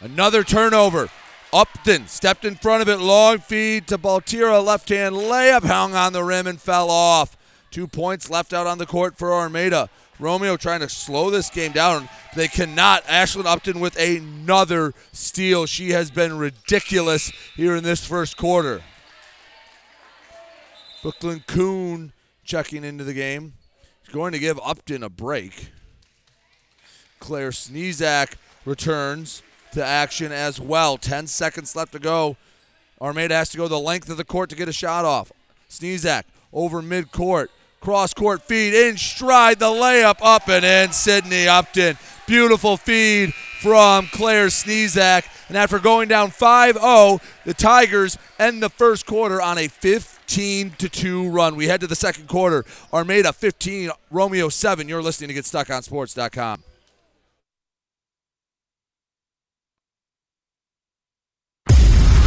Another 0.00 0.42
turnover. 0.42 1.08
Upton 1.52 2.08
stepped 2.08 2.44
in 2.44 2.56
front 2.56 2.82
of 2.82 2.88
it. 2.88 2.98
Long 2.98 3.38
feed 3.38 3.86
to 3.88 3.98
Baltiera. 3.98 4.64
Left 4.64 4.88
hand 4.88 5.14
layup. 5.14 5.64
Hung 5.64 5.94
on 5.94 6.12
the 6.12 6.24
rim 6.24 6.46
and 6.46 6.60
fell 6.60 6.90
off. 6.90 7.36
Two 7.70 7.86
points 7.86 8.30
left 8.30 8.52
out 8.52 8.66
on 8.66 8.78
the 8.78 8.86
court 8.86 9.16
for 9.16 9.32
Armada. 9.32 9.88
Romeo 10.18 10.56
trying 10.56 10.80
to 10.80 10.88
slow 10.88 11.30
this 11.30 11.50
game 11.50 11.72
down. 11.72 12.08
They 12.34 12.48
cannot. 12.48 13.04
Ashlyn 13.04 13.44
Upton 13.44 13.80
with 13.80 13.98
another 13.98 14.94
steal. 15.12 15.66
She 15.66 15.90
has 15.90 16.10
been 16.10 16.38
ridiculous 16.38 17.30
here 17.54 17.76
in 17.76 17.84
this 17.84 18.06
first 18.06 18.36
quarter. 18.36 18.82
Brooklyn 21.02 21.44
Kuhn 21.46 22.12
checking 22.44 22.82
into 22.82 23.04
the 23.04 23.14
game. 23.14 23.54
He's 24.02 24.14
going 24.14 24.32
to 24.32 24.38
give 24.38 24.58
Upton 24.64 25.02
a 25.02 25.10
break. 25.10 25.70
Claire 27.20 27.50
Sneezak 27.50 28.34
returns 28.64 29.42
to 29.72 29.84
action 29.84 30.32
as 30.32 30.60
well. 30.60 30.96
10 30.96 31.26
seconds 31.26 31.76
left 31.76 31.92
to 31.92 31.98
go. 31.98 32.36
Armada 33.00 33.34
has 33.34 33.50
to 33.50 33.58
go 33.58 33.68
the 33.68 33.78
length 33.78 34.08
of 34.08 34.16
the 34.16 34.24
court 34.24 34.48
to 34.50 34.56
get 34.56 34.68
a 34.68 34.72
shot 34.72 35.04
off. 35.04 35.30
Sneezak 35.68 36.24
over 36.52 36.80
midcourt. 36.80 37.48
Cross 37.86 38.14
court 38.14 38.42
feed 38.42 38.74
in 38.74 38.96
stride. 38.96 39.60
The 39.60 39.66
layup 39.66 40.16
up 40.20 40.48
and 40.48 40.64
in. 40.64 40.90
Sydney 40.90 41.46
Upton. 41.46 41.96
Beautiful 42.26 42.76
feed 42.76 43.32
from 43.62 44.08
Claire 44.08 44.48
Sneezak. 44.48 45.24
And 45.46 45.56
after 45.56 45.78
going 45.78 46.08
down 46.08 46.32
5 46.32 46.78
0, 46.78 47.20
the 47.44 47.54
Tigers 47.54 48.18
end 48.40 48.60
the 48.60 48.70
first 48.70 49.06
quarter 49.06 49.40
on 49.40 49.56
a 49.56 49.68
15 49.68 50.70
2 50.70 51.28
run. 51.30 51.54
We 51.54 51.68
head 51.68 51.80
to 51.80 51.86
the 51.86 51.94
second 51.94 52.26
quarter. 52.26 52.64
Armada 52.92 53.32
15, 53.32 53.90
Romeo 54.10 54.48
7. 54.48 54.88
You're 54.88 55.00
listening 55.00 55.28
to 55.28 55.40
GetStuckOnSports.com. 55.40 56.64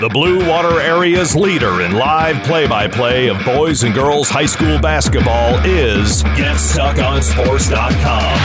The 0.00 0.08
Blue 0.08 0.48
Water 0.48 0.80
Area's 0.80 1.34
leader 1.34 1.82
in 1.82 1.90
live 1.90 2.44
play 2.44 2.68
by 2.68 2.86
play 2.86 3.26
of 3.26 3.44
boys 3.44 3.82
and 3.82 3.92
girls 3.92 4.28
high 4.28 4.46
school 4.46 4.78
basketball 4.78 5.58
is 5.64 6.22
GetStuckOnSports.com. 6.22 8.38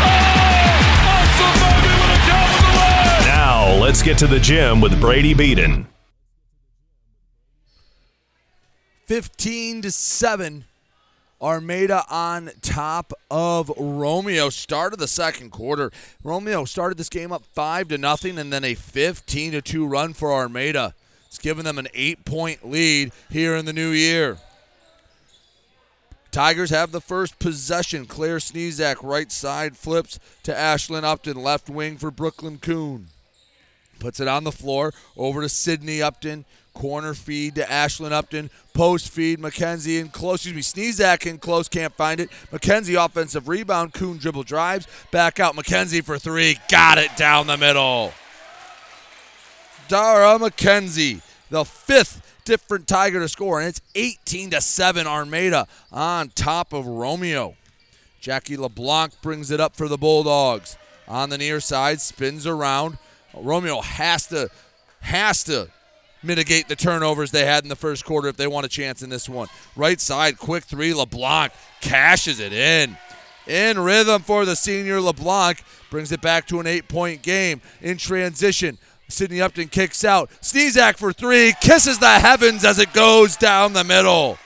Now, 3.27 3.71
let's 3.79 4.01
get 4.01 4.17
to 4.17 4.25
the 4.25 4.39
gym 4.39 4.81
with 4.81 4.99
Brady 4.99 5.35
Beaton. 5.35 5.85
15 9.05 9.83
to 9.83 9.91
7. 9.91 10.65
Armada 11.39 12.03
on 12.09 12.49
top 12.63 13.13
of 13.29 13.71
Romeo. 13.77 14.49
Start 14.49 14.93
of 14.93 14.97
the 14.97 15.07
second 15.07 15.51
quarter. 15.51 15.91
Romeo 16.23 16.65
started 16.65 16.97
this 16.97 17.09
game 17.09 17.31
up 17.31 17.43
five 17.53 17.89
to 17.89 17.99
nothing, 17.99 18.39
and 18.39 18.51
then 18.51 18.63
a 18.63 18.73
15 18.73 19.51
to 19.51 19.61
two 19.61 19.85
run 19.85 20.13
for 20.13 20.33
Armada. 20.33 20.95
It's 21.33 21.39
given 21.39 21.65
them 21.65 21.79
an 21.79 21.87
eight 21.95 22.25
point 22.25 22.63
lead 22.63 23.11
here 23.31 23.55
in 23.55 23.65
the 23.65 23.73
new 23.73 23.89
year. 23.89 24.37
Tigers 26.29 26.69
have 26.69 26.91
the 26.91 27.01
first 27.01 27.39
possession. 27.39 28.05
Claire 28.05 28.37
Sneezak, 28.37 28.97
right 29.01 29.31
side, 29.31 29.75
flips 29.75 30.19
to 30.43 30.53
Ashlyn 30.53 31.03
Upton, 31.03 31.41
left 31.41 31.71
wing 31.71 31.97
for 31.97 32.11
Brooklyn 32.11 32.59
Kuhn. 32.59 33.07
Puts 33.99 34.19
it 34.19 34.27
on 34.27 34.43
the 34.43 34.51
floor, 34.51 34.93
over 35.17 35.41
to 35.41 35.49
Sydney 35.49 36.03
Upton. 36.03 36.45
Corner 36.75 37.15
feed 37.15 37.55
to 37.55 37.63
Ashlyn 37.63 38.11
Upton. 38.11 38.51
Post 38.75 39.09
feed, 39.09 39.39
McKenzie 39.39 39.99
in 39.99 40.09
close. 40.09 40.45
Excuse 40.45 40.75
me, 40.75 40.91
Sneezak 40.91 41.25
in 41.25 41.39
close, 41.39 41.67
can't 41.67 41.95
find 41.95 42.19
it. 42.19 42.29
McKenzie 42.51 43.03
offensive 43.03 43.47
rebound. 43.47 43.93
Kuhn 43.93 44.19
dribble 44.19 44.43
drives. 44.43 44.85
Back 45.09 45.39
out 45.39 45.55
McKenzie 45.55 46.03
for 46.03 46.19
three. 46.19 46.59
Got 46.69 46.99
it 46.99 47.17
down 47.17 47.47
the 47.47 47.57
middle. 47.57 48.13
Dara 49.93 50.39
McKenzie, 50.39 51.21
the 51.51 51.63
fifth 51.63 52.41
different 52.45 52.87
Tiger 52.87 53.19
to 53.19 53.29
score, 53.29 53.59
and 53.59 53.69
it's 53.69 53.79
18 53.93 54.49
to 54.49 54.59
7 54.59 55.05
Armada 55.05 55.67
on 55.91 56.29
top 56.29 56.73
of 56.73 56.87
Romeo. 56.87 57.55
Jackie 58.19 58.57
LeBlanc 58.57 59.13
brings 59.21 59.51
it 59.51 59.59
up 59.59 59.75
for 59.75 59.87
the 59.87 59.99
Bulldogs. 59.99 60.77
On 61.07 61.29
the 61.29 61.37
near 61.37 61.59
side, 61.59 62.01
spins 62.01 62.47
around. 62.47 62.97
Romeo 63.35 63.81
has 63.81 64.25
to 64.29 64.49
has 65.01 65.43
to 65.43 65.69
mitigate 66.23 66.67
the 66.67 66.75
turnovers 66.75 67.29
they 67.29 67.45
had 67.45 67.61
in 67.61 67.69
the 67.69 67.75
first 67.75 68.03
quarter 68.03 68.27
if 68.27 68.35
they 68.35 68.47
want 68.47 68.65
a 68.65 68.69
chance 68.69 69.03
in 69.03 69.11
this 69.11 69.29
one. 69.29 69.47
Right 69.75 70.01
side, 70.01 70.39
quick 70.39 70.63
three. 70.63 70.95
LeBlanc 70.95 71.53
cashes 71.81 72.39
it 72.39 72.51
in. 72.51 72.97
In 73.45 73.77
rhythm 73.77 74.23
for 74.23 74.43
the 74.43 74.55
senior 74.55 74.99
LeBlanc. 74.99 75.63
Brings 75.91 76.11
it 76.11 76.21
back 76.21 76.47
to 76.47 76.59
an 76.59 76.65
eight 76.65 76.87
point 76.87 77.21
game. 77.21 77.61
In 77.79 77.97
transition, 77.97 78.79
Sydney 79.13 79.41
Upton 79.41 79.67
kicks 79.67 80.03
out. 80.03 80.29
Sneezak 80.41 80.97
for 80.97 81.13
three. 81.13 81.53
Kisses 81.61 81.99
the 81.99 82.19
heavens 82.19 82.65
as 82.65 82.79
it 82.79 82.91
goes 82.93 83.37
down 83.37 83.73
the 83.73 83.83
middle. 83.83 84.37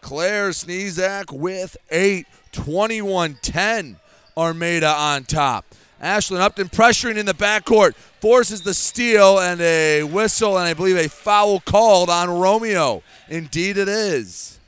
Claire 0.00 0.50
Sneezak 0.50 1.32
with 1.32 1.76
eight. 1.90 2.26
21 2.52 3.38
10. 3.42 3.96
Armada 4.36 4.88
on 4.88 5.24
top. 5.24 5.64
Ashlyn 6.02 6.40
Upton 6.40 6.68
pressuring 6.68 7.16
in 7.16 7.24
the 7.24 7.32
backcourt, 7.32 7.94
forces 8.20 8.60
the 8.60 8.74
steal 8.74 9.38
and 9.38 9.60
a 9.60 10.02
whistle 10.02 10.58
and 10.58 10.66
I 10.66 10.74
believe 10.74 10.98
a 10.98 11.08
foul 11.08 11.60
called 11.60 12.10
on 12.10 12.28
Romeo. 12.28 13.02
Indeed, 13.28 13.78
it 13.78 13.88
is. 13.88 14.58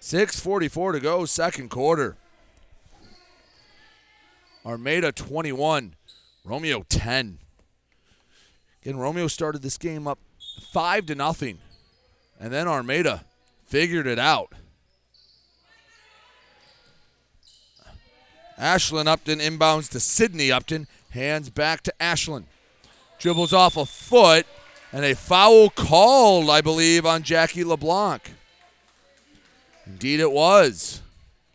6.44 0.00 0.92
to 0.92 1.00
go, 1.00 1.24
second 1.24 1.68
quarter. 1.68 2.16
Armada 4.66 5.12
21, 5.12 5.94
Romeo 6.44 6.84
10. 6.88 7.38
Again, 8.82 8.96
Romeo 8.96 9.28
started 9.28 9.62
this 9.62 9.78
game 9.78 10.08
up 10.08 10.18
5 10.72 11.06
to 11.06 11.14
nothing, 11.14 11.58
and 12.40 12.52
then 12.52 12.66
Armada 12.66 13.24
figured 13.64 14.08
it 14.08 14.18
out. 14.18 14.52
Ashlyn 18.58 19.06
Upton 19.06 19.38
inbounds 19.38 19.88
to 19.90 20.00
Sydney 20.00 20.50
Upton. 20.50 20.88
Hands 21.10 21.48
back 21.50 21.82
to 21.82 21.94
Ashlyn. 22.00 22.44
Dribbles 23.18 23.52
off 23.52 23.76
a 23.76 23.86
foot. 23.86 24.46
And 24.92 25.04
a 25.04 25.14
foul 25.14 25.68
called, 25.68 26.48
I 26.48 26.62
believe, 26.62 27.04
on 27.04 27.22
Jackie 27.22 27.64
LeBlanc. 27.64 28.30
Indeed, 29.84 30.20
it 30.20 30.32
was. 30.32 31.02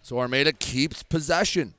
So 0.03 0.19
Armada 0.19 0.53
keeps 0.53 1.01
possession. 1.01 1.73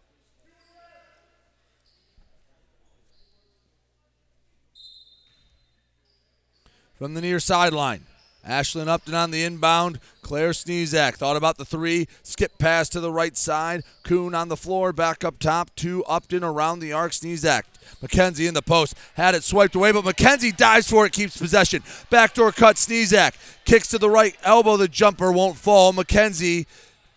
From 7.02 7.14
the 7.14 7.20
near 7.20 7.40
sideline, 7.40 8.06
Ashlyn 8.48 8.86
Upton 8.86 9.14
on 9.14 9.32
the 9.32 9.42
inbound. 9.42 9.98
Claire 10.22 10.50
Sneezak 10.50 11.14
thought 11.14 11.34
about 11.34 11.58
the 11.58 11.64
three. 11.64 12.06
Skip 12.22 12.58
pass 12.58 12.88
to 12.90 13.00
the 13.00 13.10
right 13.10 13.36
side. 13.36 13.82
Kuhn 14.04 14.36
on 14.36 14.48
the 14.48 14.56
floor. 14.56 14.92
Back 14.92 15.24
up 15.24 15.40
top 15.40 15.74
to 15.78 16.04
Upton 16.04 16.44
around 16.44 16.78
the 16.78 16.92
arc. 16.92 17.10
Sneezak. 17.10 17.64
McKenzie 18.00 18.46
in 18.46 18.54
the 18.54 18.62
post. 18.62 18.94
Had 19.14 19.34
it 19.34 19.42
swiped 19.42 19.74
away, 19.74 19.90
but 19.90 20.04
McKenzie 20.04 20.56
dives 20.56 20.88
for 20.88 21.04
it. 21.04 21.12
Keeps 21.12 21.36
possession. 21.36 21.82
Backdoor 22.08 22.52
cut. 22.52 22.76
Sneezak. 22.76 23.34
Kicks 23.64 23.88
to 23.88 23.98
the 23.98 24.08
right 24.08 24.36
elbow. 24.44 24.76
The 24.76 24.86
jumper 24.86 25.32
won't 25.32 25.56
fall. 25.56 25.92
McKenzie 25.92 26.66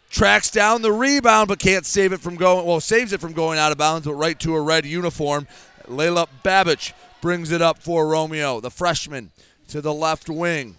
tracks 0.10 0.50
down 0.50 0.82
the 0.82 0.94
rebound, 0.94 1.48
but 1.48 1.60
can't 1.60 1.86
save 1.86 2.12
it 2.12 2.22
from 2.22 2.38
going. 2.38 2.66
Well, 2.66 2.80
saves 2.80 3.14
it 3.14 3.22
from 3.22 3.34
going 3.34 3.60
out 3.60 3.72
of 3.72 3.78
bounds, 3.78 4.08
but 4.08 4.16
right 4.16 4.40
to 4.40 4.56
a 4.56 4.62
red 4.62 4.88
uniform. 4.88 5.46
Layla 5.84 6.26
Babich 6.44 6.94
brings 7.22 7.52
it 7.52 7.62
up 7.62 7.78
for 7.78 8.08
Romeo, 8.08 8.60
the 8.60 8.72
freshman, 8.72 9.32
to 9.70 9.82
the 9.82 9.94
left 9.94 10.30
wing. 10.30 10.76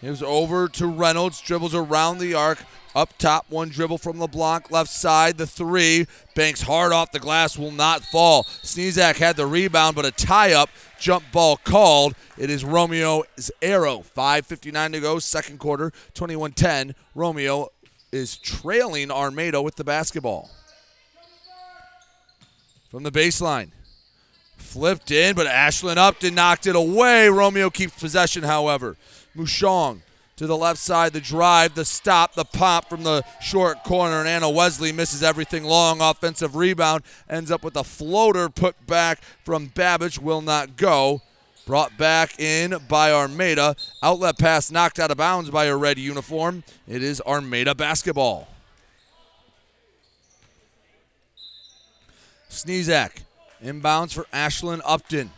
Gives 0.00 0.22
over 0.22 0.68
to 0.68 0.86
Reynolds, 0.86 1.40
dribbles 1.40 1.74
around 1.74 2.18
the 2.18 2.34
arc. 2.34 2.58
Up 2.94 3.16
top, 3.18 3.44
one 3.50 3.68
dribble 3.68 3.98
from 3.98 4.18
LeBlanc, 4.18 4.70
left 4.70 4.90
side, 4.90 5.36
the 5.36 5.46
three. 5.46 6.06
Banks 6.34 6.62
hard 6.62 6.92
off 6.92 7.12
the 7.12 7.18
glass, 7.18 7.58
will 7.58 7.70
not 7.70 8.02
fall. 8.02 8.44
Sneezak 8.44 9.16
had 9.16 9.36
the 9.36 9.46
rebound, 9.46 9.96
but 9.96 10.06
a 10.06 10.10
tie 10.10 10.54
up. 10.54 10.70
Jump 10.98 11.24
ball 11.30 11.58
called. 11.58 12.14
It 12.38 12.48
is 12.48 12.64
Romeo's 12.64 13.50
arrow. 13.60 14.02
5.59 14.16 14.92
to 14.92 15.00
go, 15.00 15.18
second 15.18 15.58
quarter, 15.58 15.92
21 16.14 16.52
10. 16.52 16.94
Romeo 17.14 17.68
is 18.12 18.38
trailing 18.38 19.10
Armada 19.10 19.60
with 19.60 19.76
the 19.76 19.84
basketball. 19.84 20.50
From 22.90 23.02
the 23.02 23.12
baseline. 23.12 23.72
Flipped 24.76 25.10
in, 25.10 25.34
but 25.34 25.46
Ashlyn 25.46 25.96
Upton 25.96 26.34
knocked 26.34 26.66
it 26.66 26.76
away. 26.76 27.30
Romeo 27.30 27.70
keeps 27.70 27.98
possession, 27.98 28.42
however. 28.42 28.94
Mushong 29.34 30.02
to 30.36 30.46
the 30.46 30.54
left 30.54 30.78
side, 30.78 31.14
the 31.14 31.20
drive, 31.20 31.74
the 31.74 31.84
stop, 31.86 32.34
the 32.34 32.44
pop 32.44 32.90
from 32.90 33.02
the 33.02 33.24
short 33.40 33.82
corner, 33.84 34.18
and 34.18 34.28
Anna 34.28 34.50
Wesley 34.50 34.92
misses 34.92 35.22
everything 35.22 35.64
long. 35.64 36.02
Offensive 36.02 36.56
rebound 36.56 37.04
ends 37.26 37.50
up 37.50 37.64
with 37.64 37.74
a 37.74 37.84
floater 37.84 38.50
put 38.50 38.86
back 38.86 39.22
from 39.46 39.70
Babich, 39.70 40.18
will 40.18 40.42
not 40.42 40.76
go. 40.76 41.22
Brought 41.64 41.96
back 41.96 42.38
in 42.38 42.76
by 42.86 43.12
Armada. 43.12 43.76
Outlet 44.02 44.36
pass 44.36 44.70
knocked 44.70 44.98
out 44.98 45.10
of 45.10 45.16
bounds 45.16 45.48
by 45.48 45.64
a 45.64 45.76
red 45.76 45.96
uniform. 45.98 46.64
It 46.86 47.02
is 47.02 47.22
Armada 47.22 47.74
basketball. 47.74 48.46
Sneezak 52.50 53.22
inbounds 53.62 54.12
for 54.12 54.24
Ashlyn 54.32 54.80
Upton. 54.84 55.30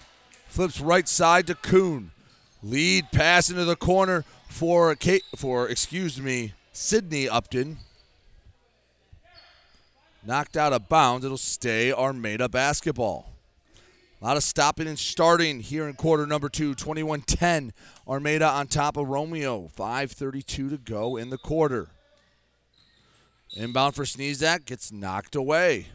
Flips 0.48 0.80
right 0.80 1.08
side 1.08 1.46
to 1.46 1.54
Kuhn. 1.54 2.10
Lead 2.62 3.10
pass 3.12 3.50
into 3.50 3.64
the 3.64 3.76
corner 3.76 4.24
for 4.48 4.94
Kate, 4.96 5.22
for 5.36 5.68
excuse 5.68 6.20
me, 6.20 6.54
Sydney 6.72 7.28
Upton. 7.28 7.78
Knocked 10.26 10.56
out 10.56 10.72
of 10.72 10.88
bounds. 10.88 11.24
It'll 11.24 11.38
stay 11.38 11.92
Armada 11.92 12.48
basketball. 12.48 13.32
A 14.20 14.24
lot 14.24 14.36
of 14.36 14.42
stopping 14.42 14.88
and 14.88 14.98
starting 14.98 15.60
here 15.60 15.88
in 15.88 15.94
quarter 15.94 16.26
number 16.26 16.48
two. 16.48 16.74
21 16.74 17.20
10. 17.22 17.72
Armada 18.06 18.48
on 18.48 18.66
top 18.66 18.96
of 18.96 19.08
Romeo. 19.08 19.70
5.32 19.76 20.44
to 20.44 20.76
go 20.76 21.16
in 21.16 21.30
the 21.30 21.38
quarter. 21.38 21.88
Inbound 23.56 23.94
for 23.94 24.04
Sneezak 24.04 24.64
gets 24.64 24.90
knocked 24.90 25.36
away. 25.36 25.86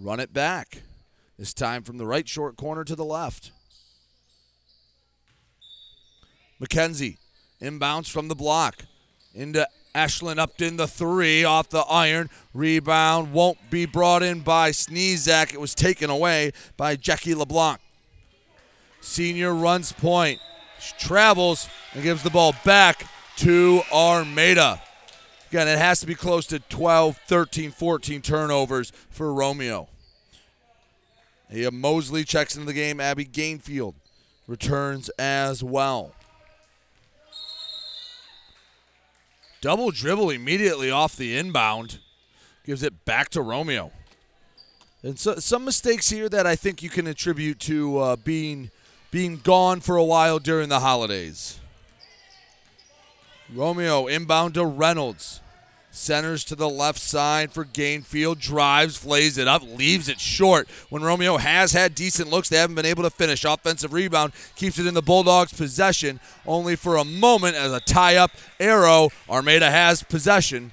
Run 0.00 0.20
it 0.20 0.32
back. 0.32 0.82
This 1.38 1.52
time 1.52 1.82
from 1.82 1.98
the 1.98 2.06
right 2.06 2.28
short 2.28 2.56
corner 2.56 2.84
to 2.84 2.94
the 2.94 3.04
left. 3.04 3.50
McKenzie 6.60 7.16
inbounds 7.60 8.08
from 8.08 8.28
the 8.28 8.36
block 8.36 8.84
into 9.34 9.66
Ashlyn 9.94 10.38
Upton, 10.38 10.76
the 10.76 10.86
three 10.86 11.42
off 11.42 11.70
the 11.70 11.80
iron. 11.80 12.30
Rebound 12.54 13.32
won't 13.32 13.58
be 13.70 13.86
brought 13.86 14.22
in 14.22 14.40
by 14.40 14.70
Sneezak. 14.70 15.52
It 15.52 15.60
was 15.60 15.74
taken 15.74 16.10
away 16.10 16.52
by 16.76 16.94
Jackie 16.94 17.34
LeBlanc. 17.34 17.80
Senior 19.00 19.54
runs 19.54 19.92
point, 19.92 20.38
travels, 20.98 21.68
and 21.92 22.04
gives 22.04 22.22
the 22.22 22.30
ball 22.30 22.54
back 22.64 23.04
to 23.38 23.82
Armada. 23.92 24.80
Again, 25.48 25.66
it 25.66 25.78
has 25.78 26.00
to 26.00 26.06
be 26.06 26.14
close 26.14 26.46
to 26.48 26.58
12, 26.58 27.16
13, 27.26 27.70
14 27.70 28.20
turnovers 28.20 28.92
for 29.08 29.32
Romeo. 29.32 29.88
Yeah, 31.50 31.70
Mosley 31.70 32.24
checks 32.24 32.54
into 32.54 32.66
the 32.66 32.74
game. 32.74 33.00
Abby 33.00 33.24
Gainfield 33.24 33.94
returns 34.46 35.08
as 35.18 35.64
well. 35.64 36.12
Double 39.62 39.90
dribble 39.90 40.30
immediately 40.30 40.90
off 40.90 41.16
the 41.16 41.36
inbound. 41.36 41.98
Gives 42.64 42.82
it 42.82 43.06
back 43.06 43.30
to 43.30 43.40
Romeo. 43.40 43.92
And 45.02 45.18
so, 45.18 45.36
some 45.36 45.64
mistakes 45.64 46.10
here 46.10 46.28
that 46.28 46.46
I 46.46 46.56
think 46.56 46.82
you 46.82 46.90
can 46.90 47.06
attribute 47.06 47.58
to 47.60 47.98
uh, 47.98 48.16
being 48.16 48.70
being 49.10 49.38
gone 49.38 49.80
for 49.80 49.96
a 49.96 50.04
while 50.04 50.38
during 50.38 50.68
the 50.68 50.80
holidays. 50.80 51.60
Romeo 53.54 54.06
inbound 54.06 54.54
to 54.54 54.64
Reynolds. 54.64 55.40
Centers 55.90 56.44
to 56.44 56.54
the 56.54 56.68
left 56.68 57.00
side 57.00 57.50
for 57.50 57.64
Gainfield. 57.64 58.38
Drives, 58.38 58.96
flays 58.96 59.38
it 59.38 59.48
up, 59.48 59.62
leaves 59.62 60.08
it 60.08 60.20
short. 60.20 60.68
When 60.90 61.02
Romeo 61.02 61.38
has 61.38 61.72
had 61.72 61.94
decent 61.94 62.30
looks, 62.30 62.48
they 62.48 62.58
haven't 62.58 62.76
been 62.76 62.86
able 62.86 63.02
to 63.02 63.10
finish. 63.10 63.44
Offensive 63.44 63.92
rebound 63.92 64.32
keeps 64.54 64.78
it 64.78 64.86
in 64.86 64.94
the 64.94 65.02
Bulldogs' 65.02 65.52
possession, 65.52 66.20
only 66.46 66.76
for 66.76 66.96
a 66.96 67.04
moment 67.04 67.56
as 67.56 67.72
a 67.72 67.80
tie 67.80 68.16
up 68.16 68.30
arrow. 68.60 69.08
Armada 69.28 69.70
has 69.70 70.02
possession. 70.02 70.72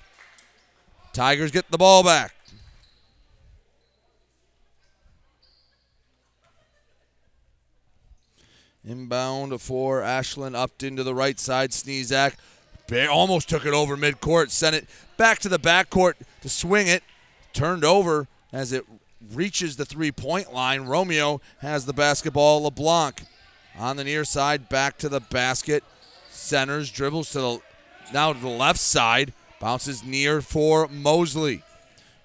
Tigers 1.14 1.50
get 1.52 1.72
the 1.72 1.78
ball 1.78 2.04
back. 2.04 2.36
Inbound 8.88 9.60
for 9.62 10.02
Ashlyn, 10.02 10.54
Upton 10.54 10.90
into 10.90 11.04
the 11.04 11.16
right 11.16 11.40
side. 11.40 11.72
Sneezak 11.72 12.36
almost 12.92 13.50
took 13.50 13.66
it 13.66 13.74
over 13.74 13.98
midcourt, 13.98 14.52
sent 14.52 14.76
it 14.76 14.88
back 15.18 15.40
to 15.40 15.50
the 15.50 15.60
backcourt 15.60 16.14
to 16.42 16.50
swing 16.50 16.88
it. 16.88 17.04
Turned 17.54 17.86
over 17.86 18.28
as 18.52 18.74
it 18.74 18.86
reaches 19.34 19.78
the 19.78 19.86
three 19.86 20.12
point 20.12 20.54
line. 20.54 20.82
Romeo 20.82 21.42
has 21.60 21.86
the 21.86 21.94
basketball. 21.94 22.64
LeBlanc 22.64 23.24
on 23.78 23.98
the 23.98 24.04
near 24.04 24.24
side, 24.24 24.70
back 24.70 24.98
to 25.00 25.10
the 25.10 25.20
basket. 25.20 25.84
Centers, 26.30 26.92
dribbles 26.92 27.32
to 27.32 27.40
the 27.40 27.60
now 28.14 28.34
to 28.34 28.40
the 28.40 28.48
left 28.48 28.80
side, 28.80 29.34
bounces 29.60 30.04
near 30.04 30.42
for 30.42 30.88
Mosley. 30.88 31.64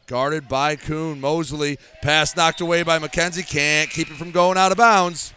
Guarded 0.06 0.48
by 0.48 0.74
Kuhn. 0.74 1.20
Mosley, 1.20 1.78
pass 2.02 2.36
knocked 2.36 2.60
away 2.60 2.82
by 2.82 2.98
McKenzie. 2.98 3.46
Can't 3.46 3.88
keep 3.88 4.10
it 4.10 4.16
from 4.16 4.32
going 4.32 4.58
out 4.58 4.72
of 4.72 4.78
bounds. 4.78 5.32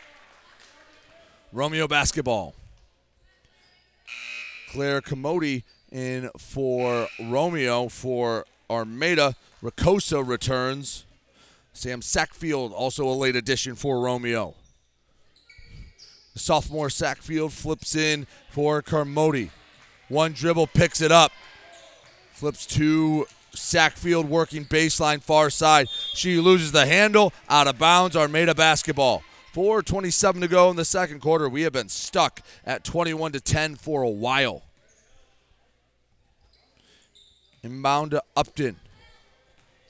Romeo 1.51 1.88
basketball. 1.88 2.55
Claire 4.74 5.01
Carmody 5.01 5.63
in 5.91 6.32
for 6.36 7.07
Romeo 7.21 7.89
for 7.89 8.45
Armada. 8.71 9.36
Ricosa 9.61 10.28
returns. 10.28 11.05
Sam 11.74 12.01
Sackfield, 12.01 12.71
also 12.71 13.07
a 13.07 13.13
late 13.13 13.36
addition 13.36 13.76
for 13.76 13.99
Romeo. 13.99 14.55
The 16.34 16.39
sophomore 16.39 16.88
Sackfield 16.88 17.51
flips 17.51 17.95
in 17.95 18.26
for 18.49 18.82
Carmody. 18.82 19.51
One 20.09 20.34
dribble, 20.34 20.67
picks 20.67 21.01
it 21.01 21.11
up. 21.11 21.32
Flips 22.32 22.65
to 22.67 23.28
Sackfield 23.55 24.26
working 24.26 24.65
baseline 24.65 25.21
far 25.21 25.51
side. 25.51 25.88
She 26.13 26.39
loses 26.39 26.71
the 26.71 26.88
handle, 26.88 27.32
out 27.47 27.67
of 27.67 27.78
bounds. 27.78 28.15
Armada 28.15 28.55
basketball. 28.55 29.24
4:27 29.54 30.41
to 30.41 30.47
go 30.47 30.70
in 30.70 30.76
the 30.76 30.86
second 30.86 31.20
quarter. 31.20 31.47
We 31.47 31.62
have 31.62 31.74
been 31.74 31.89
stuck 31.89 32.41
at 32.66 32.84
21 32.84 33.34
to 33.34 33.39
10 33.39 33.76
for 33.76 34.01
a 34.01 34.10
while. 34.10 34.64
Inbound 37.62 38.12
to 38.12 38.24
Upton. 38.36 38.78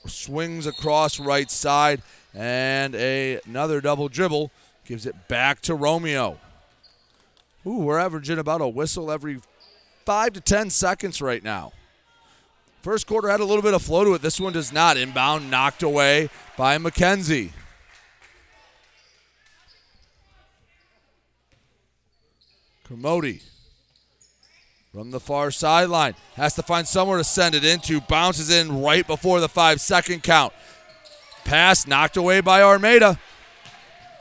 Swings 0.06 0.66
across 0.66 1.18
right 1.18 1.50
side 1.50 2.02
and 2.34 2.94
a, 2.94 3.40
another 3.46 3.80
double 3.80 4.08
dribble 4.08 4.50
gives 4.84 5.06
it 5.06 5.28
back 5.28 5.62
to 5.62 5.74
Romeo. 5.74 6.38
Ooh, 7.66 7.78
we're 7.78 7.98
averaging 7.98 8.38
about 8.38 8.60
a 8.60 8.68
whistle 8.68 9.10
every 9.10 9.40
5 10.04 10.34
to 10.34 10.40
10 10.42 10.68
seconds 10.68 11.22
right 11.22 11.42
now. 11.42 11.72
First 12.82 13.06
quarter 13.06 13.28
had 13.28 13.40
a 13.40 13.46
little 13.46 13.62
bit 13.62 13.72
of 13.72 13.80
flow 13.80 14.04
to 14.04 14.12
it. 14.12 14.20
This 14.20 14.38
one 14.38 14.52
does 14.52 14.70
not. 14.70 14.98
Inbound 14.98 15.50
knocked 15.50 15.82
away 15.82 16.28
by 16.58 16.76
McKenzie. 16.76 17.52
Carmody 22.86 23.40
from 24.92 25.10
the 25.10 25.18
far 25.18 25.50
sideline 25.50 26.14
has 26.36 26.54
to 26.54 26.62
find 26.62 26.86
somewhere 26.86 27.16
to 27.16 27.24
send 27.24 27.54
it 27.54 27.64
into. 27.64 28.02
Bounces 28.02 28.50
in 28.50 28.82
right 28.82 29.06
before 29.06 29.40
the 29.40 29.48
five 29.48 29.80
second 29.80 30.22
count. 30.22 30.52
Pass 31.44 31.86
knocked 31.86 32.18
away 32.18 32.42
by 32.42 32.60
Armada. 32.60 33.18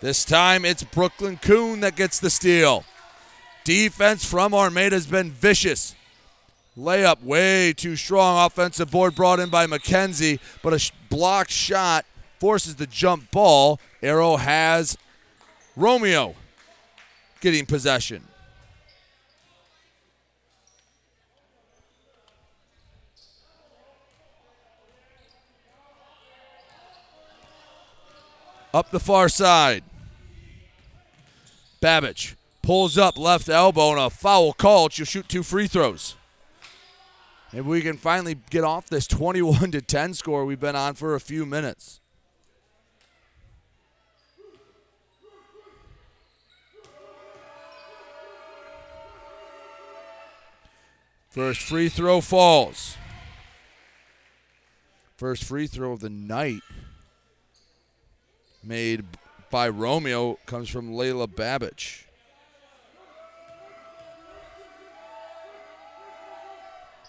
This 0.01 0.23
time 0.23 0.63
it's 0.63 0.81
Brooklyn 0.83 1.37
Kuhn 1.37 1.81
that 1.81 1.97
gets 1.97 2.19
the 2.19 2.29
steal. 2.29 2.85
Defense 3.65 4.23
from 4.23 4.53
Armada 4.53 4.95
has 4.95 5.07
been 5.07 5.31
vicious. 5.31 5.93
Layup 6.77 7.21
way 7.21 7.73
too 7.73 7.97
strong. 7.97 8.45
Offensive 8.45 8.89
board 8.89 9.13
brought 9.13 9.41
in 9.41 9.49
by 9.49 9.67
McKenzie, 9.67 10.39
but 10.61 10.73
a 10.73 10.91
blocked 11.09 11.51
shot 11.51 12.05
forces 12.39 12.75
the 12.75 12.87
jump 12.87 13.29
ball. 13.29 13.79
Arrow 14.01 14.37
has 14.37 14.97
Romeo 15.75 16.35
getting 17.41 17.65
possession. 17.65 18.23
Up 28.73 28.89
the 28.89 28.99
far 28.99 29.29
side. 29.29 29.83
Babich 31.81 32.35
pulls 32.63 32.97
up 32.97 33.17
left 33.17 33.49
elbow 33.49 33.91
and 33.91 33.99
a 33.99 34.09
foul 34.09 34.53
call. 34.53 34.89
She'll 34.89 35.05
shoot 35.05 35.29
two 35.29 35.43
free 35.43 35.67
throws. 35.67 36.15
Maybe 37.51 37.67
we 37.67 37.81
can 37.81 37.97
finally 37.97 38.35
get 38.49 38.63
off 38.63 38.87
this 38.87 39.05
21 39.07 39.71
to 39.71 39.81
10 39.81 40.15
score 40.15 40.43
we've 40.43 40.59
been 40.59 40.75
on 40.75 40.95
for 40.95 41.13
a 41.13 41.19
few 41.19 41.45
minutes. 41.45 41.99
First 51.29 51.61
free 51.61 51.89
throw 51.89 52.21
falls. 52.21 52.95
First 55.17 55.43
free 55.43 55.67
throw 55.67 55.93
of 55.93 55.99
the 55.99 56.09
night 56.09 56.61
made 58.63 59.03
by 59.51 59.69
Romeo 59.69 60.39
comes 60.45 60.69
from 60.69 60.91
Layla 60.91 61.27
Babich. 61.27 62.03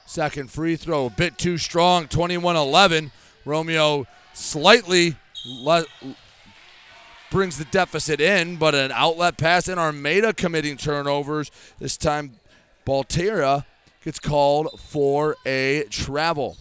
Second 0.07 0.51
free 0.51 0.77
throw, 0.77 1.07
a 1.07 1.11
bit 1.11 1.39
too 1.39 1.59
strong, 1.59 2.07
21 2.07 2.57
11. 2.57 3.11
Romeo 3.45 4.07
slightly 4.33 5.17
le- 5.45 5.87
brings 7.31 7.59
the 7.59 7.65
deficit 7.67 8.21
in, 8.21 8.57
but 8.57 8.75
an 8.75 8.93
outlet 8.93 9.37
pass 9.37 9.67
in 9.67 9.79
Armada 9.79 10.33
committing 10.33 10.77
turnovers. 10.77 11.51
This 11.81 11.97
time, 11.97 12.39
Baltiera 12.87 13.65
gets 14.05 14.21
called 14.21 14.79
for 14.79 15.37
a 15.45 15.85
travel. 15.91 16.57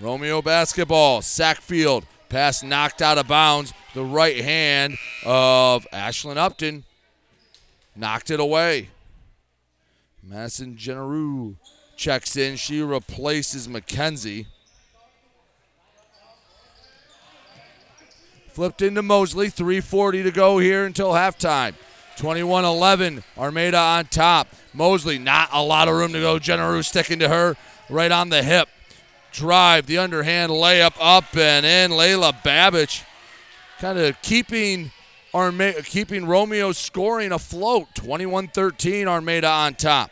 Romeo 0.00 0.40
basketball, 0.40 1.20
Sackfield, 1.20 2.04
pass 2.28 2.62
knocked 2.62 3.02
out 3.02 3.18
of 3.18 3.26
bounds. 3.26 3.72
The 3.94 4.04
right 4.04 4.40
hand 4.40 4.96
of 5.24 5.86
Ashlyn 5.92 6.36
Upton 6.36 6.84
knocked 7.96 8.30
it 8.30 8.38
away. 8.38 8.90
Madison 10.22 10.76
Generou 10.76 11.56
checks 11.96 12.36
in. 12.36 12.56
She 12.56 12.80
replaces 12.80 13.66
McKenzie. 13.66 14.46
Flipped 18.52 18.82
into 18.82 19.02
Mosley. 19.02 19.48
3.40 19.48 20.22
to 20.24 20.30
go 20.30 20.58
here 20.58 20.84
until 20.84 21.12
halftime. 21.12 21.74
21 22.18 22.64
11. 22.64 23.24
Armada 23.36 23.78
on 23.78 24.06
top. 24.06 24.48
Mosley, 24.72 25.18
not 25.18 25.48
a 25.52 25.62
lot 25.62 25.88
of 25.88 25.94
room 25.96 26.12
to 26.12 26.20
go. 26.20 26.38
Generou 26.38 26.84
sticking 26.84 27.18
to 27.20 27.28
her 27.28 27.56
right 27.88 28.12
on 28.12 28.28
the 28.28 28.42
hip. 28.42 28.68
Drive, 29.32 29.86
the 29.86 29.98
underhand 29.98 30.50
layup 30.50 30.94
up 31.00 31.36
and 31.36 31.64
in. 31.64 31.90
Layla 31.90 32.32
Babich 32.42 33.02
kind 33.78 33.98
of 33.98 34.20
keeping 34.22 34.90
Arma- 35.34 35.82
keeping 35.82 36.26
Romeo 36.26 36.72
scoring 36.72 37.32
afloat. 37.32 37.88
21 37.94 38.48
13. 38.48 39.06
Armada 39.06 39.48
on 39.48 39.74
top. 39.74 40.10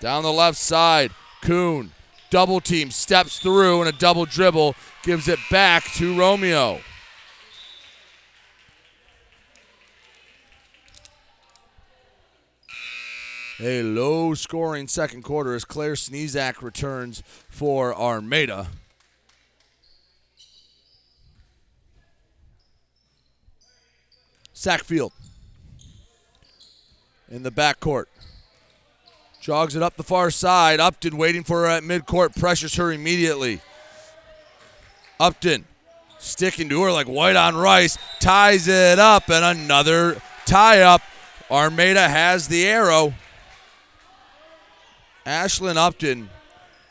Down 0.00 0.22
the 0.22 0.32
left 0.32 0.56
side, 0.56 1.10
Kuhn 1.42 1.92
double 2.30 2.60
team 2.60 2.90
steps 2.90 3.38
through 3.40 3.80
and 3.80 3.88
a 3.88 3.98
double 3.98 4.24
dribble 4.24 4.74
gives 5.02 5.28
it 5.28 5.38
back 5.50 5.84
to 5.94 6.16
Romeo. 6.16 6.80
A 13.62 13.82
low 13.82 14.32
scoring 14.32 14.88
second 14.88 15.22
quarter 15.22 15.54
as 15.54 15.66
Claire 15.66 15.92
Sneezak 15.92 16.62
returns 16.62 17.22
for 17.50 17.94
Armada. 17.94 18.68
Sackfield 24.54 25.12
in 27.30 27.42
the 27.42 27.50
backcourt. 27.50 28.06
Jogs 29.42 29.76
it 29.76 29.82
up 29.82 29.96
the 29.96 30.02
far 30.02 30.30
side. 30.30 30.80
Upton 30.80 31.18
waiting 31.18 31.44
for 31.44 31.60
her 31.60 31.66
at 31.66 31.82
midcourt, 31.82 32.38
pressures 32.38 32.76
her 32.76 32.90
immediately. 32.90 33.60
Upton 35.18 35.66
sticking 36.18 36.70
to 36.70 36.82
her 36.82 36.92
like 36.92 37.08
white 37.08 37.36
on 37.36 37.56
rice, 37.56 37.98
ties 38.20 38.68
it 38.68 38.98
up, 38.98 39.28
and 39.28 39.44
another 39.44 40.20
tie 40.46 40.80
up. 40.80 41.02
Armada 41.50 42.08
has 42.08 42.48
the 42.48 42.66
arrow. 42.66 43.12
Ashlyn 45.26 45.76
Upton 45.76 46.30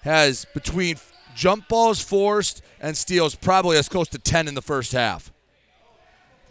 has 0.01 0.45
between 0.53 0.97
jump 1.35 1.67
balls 1.67 2.01
forced 2.01 2.61
and 2.79 2.95
steals 2.95 3.35
probably 3.35 3.77
as 3.77 3.89
close 3.89 4.07
to 4.09 4.19
10 4.19 4.47
in 4.47 4.55
the 4.55 4.61
first 4.61 4.91
half. 4.91 5.31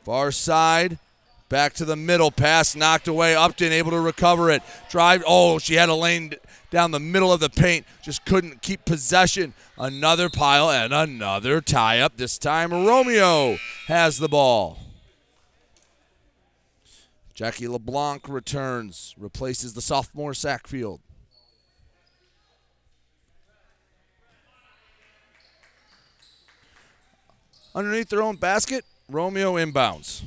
Far 0.05 0.33
side, 0.33 0.99
back 1.49 1.75
to 1.75 1.85
the 1.85 1.97
middle, 1.97 2.31
pass 2.31 2.75
knocked 2.75 3.09
away. 3.09 3.35
Upton 3.35 3.73
able 3.73 3.91
to 3.91 4.01
recover 4.01 4.51
it. 4.51 4.63
Drive, 4.91 5.23
oh, 5.27 5.59
she 5.59 5.75
had 5.75 5.89
a 5.89 5.95
lane 5.95 6.35
down 6.71 6.91
the 6.91 7.01
middle 7.01 7.33
of 7.33 7.41
the 7.41 7.49
paint, 7.49 7.87
just 8.03 8.25
couldn't 8.25 8.63
keep 8.63 8.85
possession. 8.85 9.55
Another 9.79 10.29
pile 10.29 10.71
and 10.71 10.93
another 10.93 11.61
tie 11.61 12.01
up. 12.01 12.17
This 12.17 12.39
time, 12.39 12.73
Romeo 12.73 13.57
has 13.87 14.19
the 14.19 14.29
ball. 14.29 14.79
Jackie 17.35 17.69
LeBlanc 17.69 18.29
returns, 18.29 19.15
replaces 19.17 19.75
the 19.75 19.81
sophomore 19.81 20.33
Sackfield. 20.33 20.99
Underneath 27.79 28.09
their 28.09 28.23
own 28.23 28.35
basket, 28.35 28.85
Romeo 29.09 29.55
inbounds. 29.55 30.23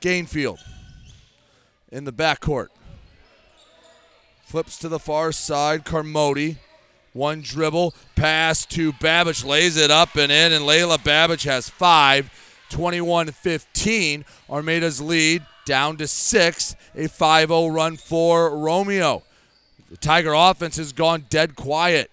Gainfield 0.00 0.60
in 1.90 2.04
the 2.04 2.12
backcourt. 2.12 2.68
Flips 4.44 4.78
to 4.78 4.88
the 4.88 5.00
far 5.00 5.32
side. 5.32 5.84
Carmody. 5.84 6.58
One 7.12 7.40
dribble. 7.40 7.92
Pass 8.14 8.64
to 8.66 8.92
Babich. 8.92 9.44
Lays 9.44 9.76
it 9.76 9.90
up 9.90 10.14
and 10.14 10.30
in. 10.30 10.52
And 10.52 10.64
Layla 10.64 10.98
Babich 10.98 11.44
has 11.44 11.68
five. 11.68 12.30
21 12.68 13.32
15. 13.32 14.24
Armada's 14.48 15.00
lead 15.00 15.44
down 15.64 15.96
to 15.96 16.06
six. 16.06 16.76
A 16.94 17.08
5 17.08 17.48
0 17.48 17.66
run 17.66 17.96
for 17.96 18.56
Romeo. 18.56 19.24
The 19.90 19.96
Tiger 19.96 20.34
offense 20.34 20.76
has 20.76 20.92
gone 20.92 21.26
dead 21.30 21.56
quiet. 21.56 22.12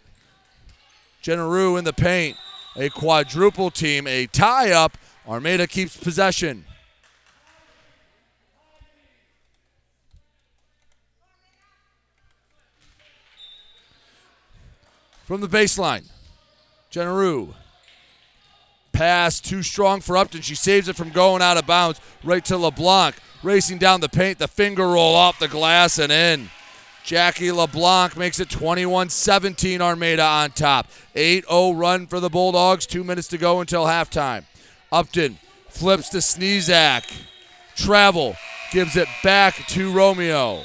Generu 1.21 1.77
in 1.77 1.83
the 1.83 1.93
paint. 1.93 2.37
A 2.77 2.89
quadruple 2.89 3.71
team. 3.71 4.07
A 4.07 4.27
tie 4.27 4.71
up. 4.71 4.97
Armada 5.27 5.67
keeps 5.67 5.97
possession. 5.97 6.65
from 15.27 15.41
the 15.41 15.47
baseline. 15.47 16.05
Generu. 16.89 17.53
Pass 18.93 19.41
too 19.41 19.61
strong 19.61 19.99
for 19.99 20.15
Upton. 20.15 20.41
She 20.41 20.55
saves 20.55 20.87
it 20.87 20.95
from 20.95 21.09
going 21.09 21.41
out 21.41 21.57
of 21.57 21.67
bounds 21.67 21.99
right 22.23 22.43
to 22.45 22.57
LeBlanc. 22.57 23.13
Racing 23.43 23.77
down 23.77 23.99
the 23.99 24.07
paint, 24.07 24.39
the 24.39 24.47
finger 24.47 24.87
roll 24.87 25.15
off 25.15 25.37
the 25.37 25.49
glass 25.49 25.99
and 25.99 26.13
in. 26.13 26.49
Jackie 27.07 27.53
LeBlanc 27.53 28.17
makes 28.17 28.41
it 28.41 28.49
21 28.49 29.07
17 29.07 29.81
Armada 29.81 30.23
on 30.25 30.51
top. 30.51 30.89
8 31.15 31.45
0 31.47 31.71
run 31.71 32.05
for 32.05 32.19
the 32.19 32.29
Bulldogs. 32.29 32.85
Two 32.85 33.05
minutes 33.05 33.29
to 33.29 33.37
go 33.37 33.61
until 33.61 33.85
halftime. 33.85 34.43
Upton 34.91 35.37
flips 35.69 36.09
to 36.09 36.17
Sneezak. 36.17 37.09
Travel 37.77 38.35
gives 38.73 38.97
it 38.97 39.07
back 39.23 39.55
to 39.67 39.89
Romeo. 39.89 40.63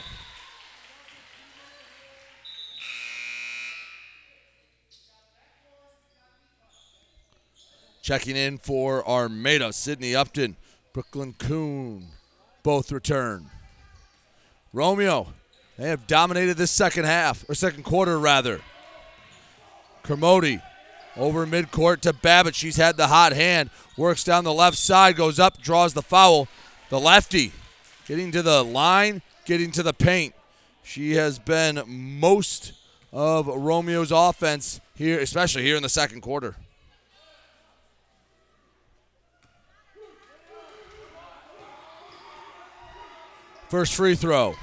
Checking 8.02 8.34
in 8.34 8.58
for 8.58 9.08
Armada, 9.08 9.72
Sydney 9.72 10.16
Upton, 10.16 10.56
Brooklyn 10.92 11.34
Kuhn, 11.34 12.08
both 12.64 12.90
return. 12.90 13.48
Romeo, 14.72 15.28
they 15.78 15.88
have 15.88 16.06
dominated 16.06 16.56
this 16.56 16.70
second 16.70 17.04
half, 17.04 17.48
or 17.48 17.54
second 17.54 17.82
quarter 17.84 18.18
rather. 18.18 18.60
Carmody 20.02 20.60
over 21.16 21.46
midcourt 21.46 22.00
to 22.00 22.12
Babbitt. 22.12 22.54
She's 22.54 22.76
had 22.76 22.96
the 22.96 23.06
hot 23.06 23.32
hand, 23.32 23.70
works 23.96 24.24
down 24.24 24.44
the 24.44 24.52
left 24.52 24.76
side, 24.76 25.16
goes 25.16 25.38
up, 25.38 25.60
draws 25.60 25.94
the 25.94 26.02
foul. 26.02 26.48
The 26.90 27.00
lefty 27.00 27.52
getting 28.06 28.32
to 28.32 28.42
the 28.42 28.62
line, 28.62 29.22
getting 29.44 29.70
to 29.72 29.82
the 29.82 29.94
paint. 29.94 30.34
She 30.82 31.12
has 31.12 31.38
been 31.38 31.82
most 31.86 32.72
of 33.12 33.46
Romeo's 33.46 34.12
offense 34.12 34.80
here, 34.94 35.20
especially 35.20 35.62
here 35.62 35.76
in 35.76 35.82
the 35.82 35.88
second 35.88 36.20
quarter. 36.20 36.56
First 43.68 43.94
free 43.94 44.14
throw. 44.14 44.54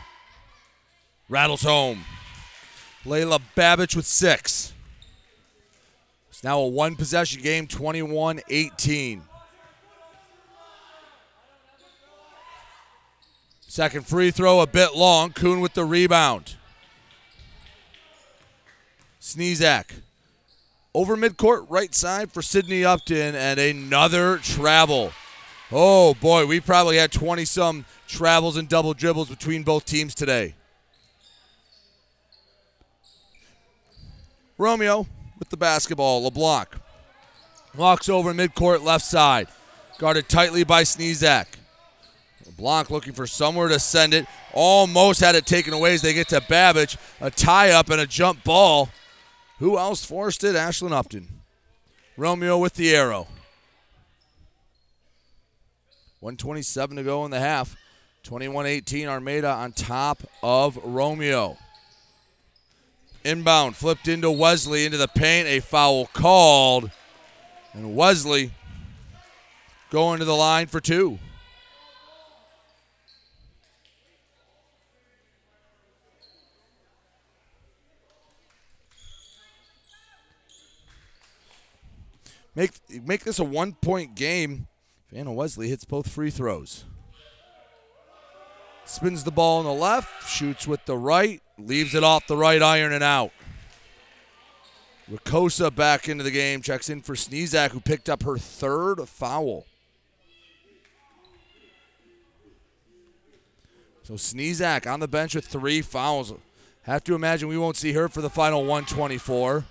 Rattles 1.30 1.62
home. 1.62 2.04
Layla 3.06 3.40
Babich 3.56 3.96
with 3.96 4.08
six. 4.08 4.74
It's 6.30 6.44
now 6.44 6.60
a 6.60 6.68
one 6.68 6.96
possession 6.96 7.42
game, 7.42 7.68
21 7.68 8.42
18. 8.50 9.22
Second 13.62 14.08
free 14.08 14.32
throw, 14.32 14.62
a 14.62 14.68
bit 14.68 14.96
long. 14.96 15.32
Kuhn 15.32 15.62
with 15.62 15.76
the 15.76 15.86
rebound. 15.86 16.56
Sneezak. 19.22 20.02
Over 20.96 21.16
midcourt, 21.16 21.68
right 21.70 21.94
side 21.94 22.32
for 22.32 22.42
Sydney 22.42 22.84
Upton, 22.84 23.36
and 23.36 23.60
another 23.60 24.38
travel. 24.38 25.12
Oh 25.72 26.16
boy, 26.16 26.48
we 26.48 26.60
probably 26.60 26.98
had 26.98 27.12
20 27.12 27.46
some 27.46 27.86
travels 28.08 28.58
and 28.58 28.68
double 28.68 28.96
dribbles 28.96 29.30
between 29.30 29.62
both 29.62 29.86
teams 29.86 30.16
today. 30.16 30.56
Romeo 34.60 35.08
with 35.40 35.50
the 35.50 35.58
basketball. 35.58 36.22
LeBlanc 36.24 36.68
walks 37.78 38.10
over 38.10 38.34
midcourt 38.34 38.84
left 38.84 39.06
side. 39.06 39.48
Guarded 39.98 40.28
tightly 40.28 40.66
by 40.66 40.84
Sneezak. 40.84 41.46
LeBlanc 42.46 42.92
looking 42.92 43.14
for 43.14 43.26
somewhere 43.26 43.70
to 43.70 43.80
send 43.80 44.14
it. 44.14 44.26
Almost 44.54 45.22
had 45.22 45.36
it 45.36 45.46
taken 45.46 45.74
away 45.74 45.94
as 45.94 46.02
they 46.02 46.14
get 46.14 46.28
to 46.30 46.42
Babich. 46.42 46.98
A 47.22 47.32
tie 47.32 47.72
up 47.72 47.90
and 47.90 48.02
a 48.02 48.06
jump 48.06 48.44
ball. 48.44 48.90
Who 49.60 49.78
else 49.78 50.04
forced 50.04 50.44
it? 50.44 50.56
Ashlyn 50.56 50.92
Upton. 50.92 51.28
Romeo 52.18 52.58
with 52.58 52.74
the 52.74 52.94
arrow. 52.94 53.28
127 56.20 56.98
to 56.98 57.04
go 57.04 57.24
in 57.24 57.32
the 57.32 57.40
half. 57.40 57.78
21 58.24 58.66
18, 58.66 59.08
Armada 59.08 59.52
on 59.52 59.72
top 59.72 60.22
of 60.44 60.78
Romeo. 60.84 61.58
Inbound, 63.24 63.76
flipped 63.76 64.08
into 64.08 64.32
Wesley 64.32 64.86
into 64.86 64.98
the 64.98 65.08
paint. 65.08 65.48
A 65.48 65.60
foul 65.60 66.08
called. 66.08 66.92
And 67.74 67.96
Wesley 67.96 68.52
going 69.90 70.20
to 70.20 70.26
the 70.26 70.36
line 70.36 70.68
for 70.68 70.80
two. 70.80 71.20
Make 82.56 82.72
make 83.06 83.24
this 83.24 83.40
a 83.40 83.44
one 83.44 83.74
point 83.74 84.16
game. 84.16 84.68
Vanna 85.12 85.32
Wesley 85.32 85.70
hits 85.70 85.86
both 85.86 86.10
free 86.10 86.30
throws. 86.30 86.84
Spins 88.86 89.24
the 89.24 89.32
ball 89.32 89.60
on 89.60 89.66
the 89.66 89.74
left, 89.74 90.28
shoots 90.28 90.68
with 90.68 90.84
the 90.86 90.98
right, 90.98 91.42
leaves 91.60 91.94
it 91.96 92.04
off 92.04 92.28
the 92.28 92.38
right 92.38 92.62
iron 92.62 92.94
and 92.94 93.04
out. 93.04 93.32
Ricosa 95.12 95.74
back 95.74 96.08
into 96.08 96.24
the 96.24 96.32
game, 96.32 96.62
checks 96.62 96.90
in 96.90 97.02
for 97.02 97.16
Sneezak, 97.16 97.72
who 97.72 97.80
picked 97.80 98.10
up 98.10 98.24
her 98.24 98.38
third 98.38 99.08
foul. 99.08 99.66
So 104.04 104.14
Sneezak 104.16 104.92
on 104.92 105.00
the 105.00 105.08
bench 105.08 105.36
with 105.36 105.46
three 105.46 105.82
fouls. 105.82 106.34
Have 106.84 107.04
to 107.06 107.16
imagine 107.16 107.48
we 107.48 107.58
won't 107.58 107.78
see 107.78 107.94
her 107.94 108.08
for 108.08 108.22
the 108.22 108.30
final 108.30 108.62
124. 108.62 109.66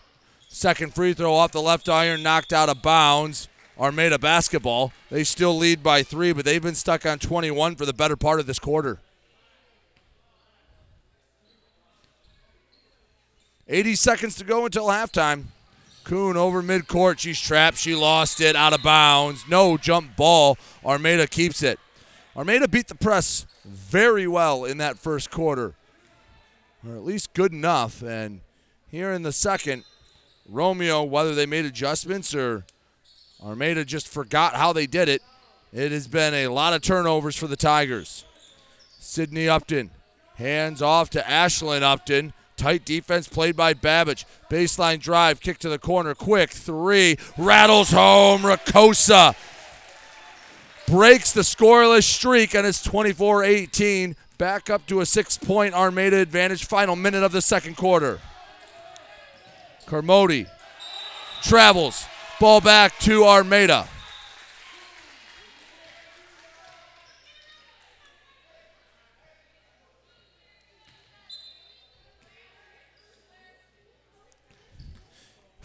Second 0.48 0.94
free 0.94 1.12
throw 1.12 1.34
off 1.34 1.52
the 1.52 1.62
left 1.62 1.88
iron, 1.88 2.22
knocked 2.22 2.52
out 2.52 2.68
of 2.68 2.82
bounds. 2.82 3.48
Armada 3.78 4.18
basketball. 4.18 4.92
They 5.10 5.22
still 5.22 5.56
lead 5.56 5.82
by 5.82 6.02
three, 6.02 6.32
but 6.32 6.44
they've 6.44 6.62
been 6.62 6.74
stuck 6.74 7.06
on 7.06 7.18
21 7.18 7.76
for 7.76 7.86
the 7.86 7.92
better 7.92 8.16
part 8.16 8.40
of 8.40 8.46
this 8.46 8.58
quarter. 8.58 8.98
80 13.68 13.94
seconds 13.96 14.34
to 14.36 14.44
go 14.44 14.64
until 14.64 14.86
halftime. 14.86 15.44
Kuhn 16.04 16.36
over 16.36 16.62
midcourt. 16.62 17.18
She's 17.18 17.38
trapped. 17.40 17.76
She 17.76 17.94
lost 17.94 18.40
it 18.40 18.56
out 18.56 18.72
of 18.72 18.82
bounds. 18.82 19.44
No 19.48 19.76
jump 19.76 20.16
ball. 20.16 20.56
Armada 20.84 21.26
keeps 21.26 21.62
it. 21.62 21.78
Armada 22.34 22.66
beat 22.66 22.88
the 22.88 22.94
press 22.94 23.46
very 23.64 24.26
well 24.26 24.64
in 24.64 24.78
that 24.78 24.96
first 24.96 25.30
quarter, 25.30 25.74
or 26.86 26.94
at 26.94 27.04
least 27.04 27.34
good 27.34 27.52
enough. 27.52 28.02
And 28.02 28.40
here 28.90 29.12
in 29.12 29.22
the 29.22 29.32
second, 29.32 29.84
Romeo, 30.48 31.02
whether 31.02 31.34
they 31.34 31.46
made 31.46 31.66
adjustments 31.66 32.34
or 32.34 32.64
Armada 33.44 33.84
just 33.84 34.08
forgot 34.08 34.54
how 34.54 34.72
they 34.72 34.86
did 34.86 35.08
it. 35.08 35.22
It 35.72 35.92
has 35.92 36.08
been 36.08 36.32
a 36.32 36.48
lot 36.48 36.72
of 36.72 36.80
turnovers 36.80 37.36
for 37.36 37.46
the 37.46 37.56
Tigers. 37.56 38.24
Sydney 38.98 39.48
Upton 39.48 39.90
hands 40.36 40.80
off 40.80 41.10
to 41.10 41.20
Ashlyn 41.20 41.82
Upton. 41.82 42.32
Tight 42.58 42.84
defense 42.84 43.28
played 43.28 43.56
by 43.56 43.72
Babich. 43.72 44.24
Baseline 44.50 45.00
drive, 45.00 45.40
kick 45.40 45.58
to 45.58 45.68
the 45.68 45.78
corner, 45.78 46.14
quick 46.14 46.50
three, 46.50 47.16
rattles 47.38 47.92
home. 47.92 48.42
Rakosa 48.42 49.36
breaks 50.88 51.32
the 51.32 51.42
scoreless 51.42 52.02
streak, 52.02 52.54
and 52.54 52.66
it's 52.66 52.82
24 52.82 53.44
18. 53.44 54.16
Back 54.38 54.70
up 54.70 54.86
to 54.86 55.00
a 55.00 55.06
six 55.06 55.38
point 55.38 55.74
Armada 55.74 56.18
advantage. 56.18 56.64
Final 56.64 56.96
minute 56.96 57.22
of 57.22 57.32
the 57.32 57.42
second 57.42 57.76
quarter. 57.76 58.20
Carmody 59.86 60.46
travels. 61.42 62.04
Ball 62.40 62.60
back 62.60 62.98
to 63.00 63.24
Armada. 63.24 63.88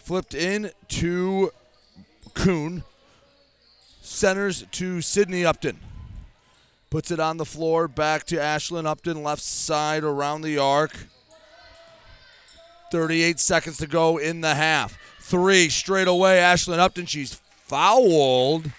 Flipped 0.04 0.34
in 0.34 0.70
to 0.88 1.50
Kuhn. 2.34 2.84
Centers 4.02 4.66
to 4.72 5.00
Sydney 5.00 5.46
Upton. 5.46 5.80
Puts 6.90 7.10
it 7.10 7.18
on 7.18 7.38
the 7.38 7.46
floor. 7.46 7.88
Back 7.88 8.24
to 8.24 8.36
Ashlyn 8.36 8.84
Upton. 8.84 9.22
Left 9.22 9.40
side 9.40 10.04
around 10.04 10.42
the 10.42 10.58
arc. 10.58 11.06
38 12.92 13.40
seconds 13.40 13.78
to 13.78 13.86
go 13.86 14.18
in 14.18 14.42
the 14.42 14.54
half. 14.54 14.98
Three 15.20 15.70
straight 15.70 16.06
away. 16.06 16.36
Ashlyn 16.36 16.78
Upton. 16.78 17.06
She's 17.06 17.40
fouled. 17.62 18.70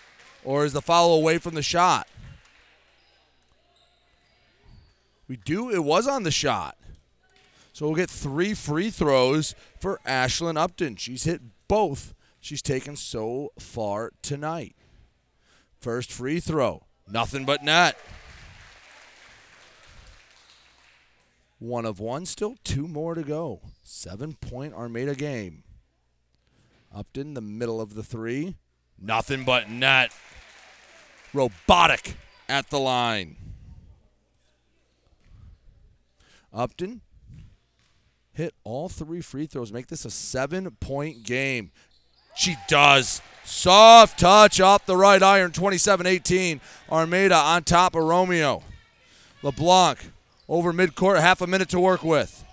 Or 0.43 0.63
is 0.63 0.73
the 0.73 0.81
foul 0.81 1.15
away 1.15 1.39
from 1.39 1.55
the 1.55 1.63
shot? 1.63 2.07
We 5.27 5.37
do. 5.37 5.71
It 5.71 5.83
was 5.83 6.07
on 6.07 6.21
the 6.21 6.29
shot. 6.29 6.77
So 7.75 7.85
we'll 7.85 7.95
get 7.95 8.09
three 8.09 8.53
free 8.53 8.89
throws 8.89 9.53
for 9.81 9.99
Ashlyn 10.07 10.55
Upton. 10.55 10.95
She's 10.95 11.25
hit 11.25 11.41
both 11.67 12.13
she's 12.39 12.61
taken 12.61 12.95
so 12.95 13.51
far 13.59 14.13
tonight. 14.21 14.77
First 15.81 16.09
free 16.09 16.39
throw. 16.39 16.85
Nothing 17.11 17.43
but 17.43 17.65
net. 17.65 17.99
One 21.59 21.85
of 21.85 21.99
one, 21.99 22.25
still 22.25 22.55
two 22.63 22.87
more 22.87 23.13
to 23.13 23.23
go. 23.23 23.59
Seven 23.83 24.35
point 24.35 24.73
Armada 24.73 25.13
game. 25.13 25.65
Upton, 26.93 27.33
the 27.33 27.41
middle 27.41 27.81
of 27.81 27.93
the 27.93 28.03
three. 28.03 28.55
Nothing 28.97 29.43
but 29.43 29.69
net. 29.69 30.13
Robotic 31.33 32.15
at 32.47 32.69
the 32.69 32.79
line. 32.79 33.35
Upton 36.53 37.01
hit 38.35 38.53
all 38.63 38.89
three 38.89 39.21
free 39.21 39.47
throws, 39.47 39.73
make 39.73 39.87
this 39.87 40.05
a 40.05 40.11
seven 40.11 40.69
point 40.79 41.23
game. 41.23 41.71
She 42.35 42.57
does. 42.67 43.21
Soft 43.45 44.19
touch 44.19 44.59
off 44.59 44.85
the 44.85 44.97
right 44.97 45.23
iron, 45.23 45.51
27 45.51 46.05
18. 46.05 46.61
Armada 46.91 47.35
on 47.35 47.63
top 47.63 47.95
of 47.95 48.03
Romeo. 48.03 48.61
LeBlanc 49.41 50.11
over 50.49 50.73
midcourt, 50.73 51.19
half 51.19 51.41
a 51.41 51.47
minute 51.47 51.69
to 51.69 51.79
work 51.79 52.03
with. 52.03 52.43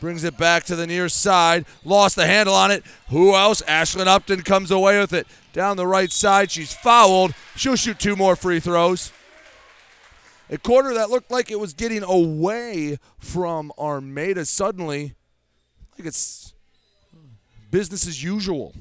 Brings 0.00 0.24
it 0.24 0.36
back 0.36 0.64
to 0.64 0.74
the 0.74 0.86
near 0.86 1.08
side. 1.08 1.64
Lost 1.84 2.16
the 2.16 2.26
handle 2.26 2.54
on 2.54 2.72
it. 2.72 2.82
Who 3.10 3.34
else? 3.34 3.62
Ashlyn 3.62 4.06
Upton 4.06 4.42
comes 4.42 4.70
away 4.70 4.98
with 4.98 5.12
it. 5.12 5.28
Down 5.52 5.76
the 5.76 5.86
right 5.86 6.10
side. 6.10 6.50
She's 6.50 6.72
fouled. 6.72 7.34
She'll 7.54 7.76
shoot 7.76 8.00
two 8.00 8.16
more 8.16 8.34
free 8.34 8.58
throws. 8.58 9.12
A 10.50 10.58
quarter 10.58 10.92
that 10.94 11.10
looked 11.10 11.30
like 11.30 11.50
it 11.50 11.60
was 11.60 11.72
getting 11.72 12.02
away 12.02 12.98
from 13.18 13.72
Armada 13.78 14.44
suddenly, 14.44 15.14
like 15.98 16.06
it's 16.06 16.54
business 17.70 18.06
as 18.06 18.22
usual. 18.22 18.74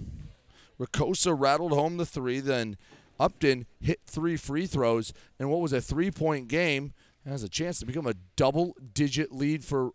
Rakosa 0.79 1.33
rattled 1.37 1.71
home 1.71 1.97
the 1.97 2.05
three, 2.05 2.39
then 2.39 2.77
Upton 3.19 3.67
hit 3.79 4.01
three 4.05 4.35
free 4.35 4.65
throws, 4.65 5.13
and 5.39 5.49
what 5.49 5.61
was 5.61 5.73
a 5.73 5.81
three 5.81 6.11
point 6.11 6.47
game 6.47 6.93
has 7.25 7.43
a 7.43 7.49
chance 7.49 7.79
to 7.79 7.85
become 7.85 8.07
a 8.07 8.15
double 8.35 8.75
digit 8.93 9.31
lead 9.31 9.63
for 9.63 9.91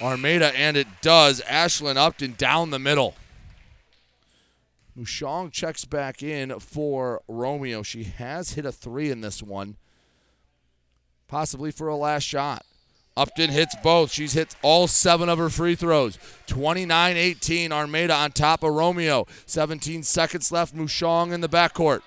Armada, 0.00 0.56
and 0.56 0.76
it 0.76 0.86
does. 1.02 1.40
Ashlyn 1.42 1.96
Upton 1.96 2.34
down 2.38 2.70
the 2.70 2.78
middle. 2.78 3.14
Mushong 4.96 5.52
checks 5.52 5.84
back 5.84 6.22
in 6.22 6.58
for 6.60 7.22
Romeo. 7.28 7.82
She 7.82 8.04
has 8.04 8.52
hit 8.52 8.64
a 8.64 8.72
three 8.72 9.10
in 9.10 9.20
this 9.20 9.42
one, 9.42 9.76
possibly 11.28 11.70
for 11.70 11.88
a 11.88 11.96
last 11.96 12.24
shot. 12.24 12.64
Upton 13.16 13.50
hits 13.50 13.74
both. 13.82 14.12
She's 14.12 14.34
hit 14.34 14.54
all 14.62 14.86
seven 14.86 15.28
of 15.28 15.38
her 15.38 15.50
free 15.50 15.74
throws. 15.74 16.18
29 16.46 17.16
18, 17.16 17.72
Armada 17.72 18.14
on 18.14 18.30
top 18.30 18.62
of 18.62 18.72
Romeo. 18.72 19.26
17 19.46 20.04
seconds 20.04 20.52
left. 20.52 20.74
Mushong 20.74 21.32
in 21.32 21.40
the 21.40 21.48
backcourt. 21.48 22.02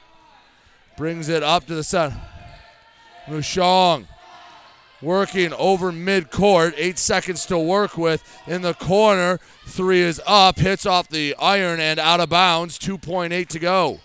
Brings 0.97 1.28
it 1.28 1.43
up 1.43 1.67
to 1.67 1.76
the 1.76 1.84
center. 1.84 2.19
Mushong 3.28 4.07
working 5.01 5.51
over 5.53 5.91
midcourt. 5.91 6.74
Eight 6.78 6.97
seconds 6.97 7.45
to 7.47 7.57
work 7.59 7.97
with 7.97 8.24
in 8.47 8.61
the 8.61 8.74
corner. 8.74 9.39
Three 9.65 10.01
is 10.01 10.22
up, 10.26 10.59
hits 10.59 10.86
off 10.86 11.09
the 11.09 11.36
iron 11.38 11.80
and 11.80 11.99
out 11.99 12.19
of 12.19 12.30
bounds. 12.30 12.80
2.8 12.80 13.47
to 13.49 13.59
go. 13.59 13.99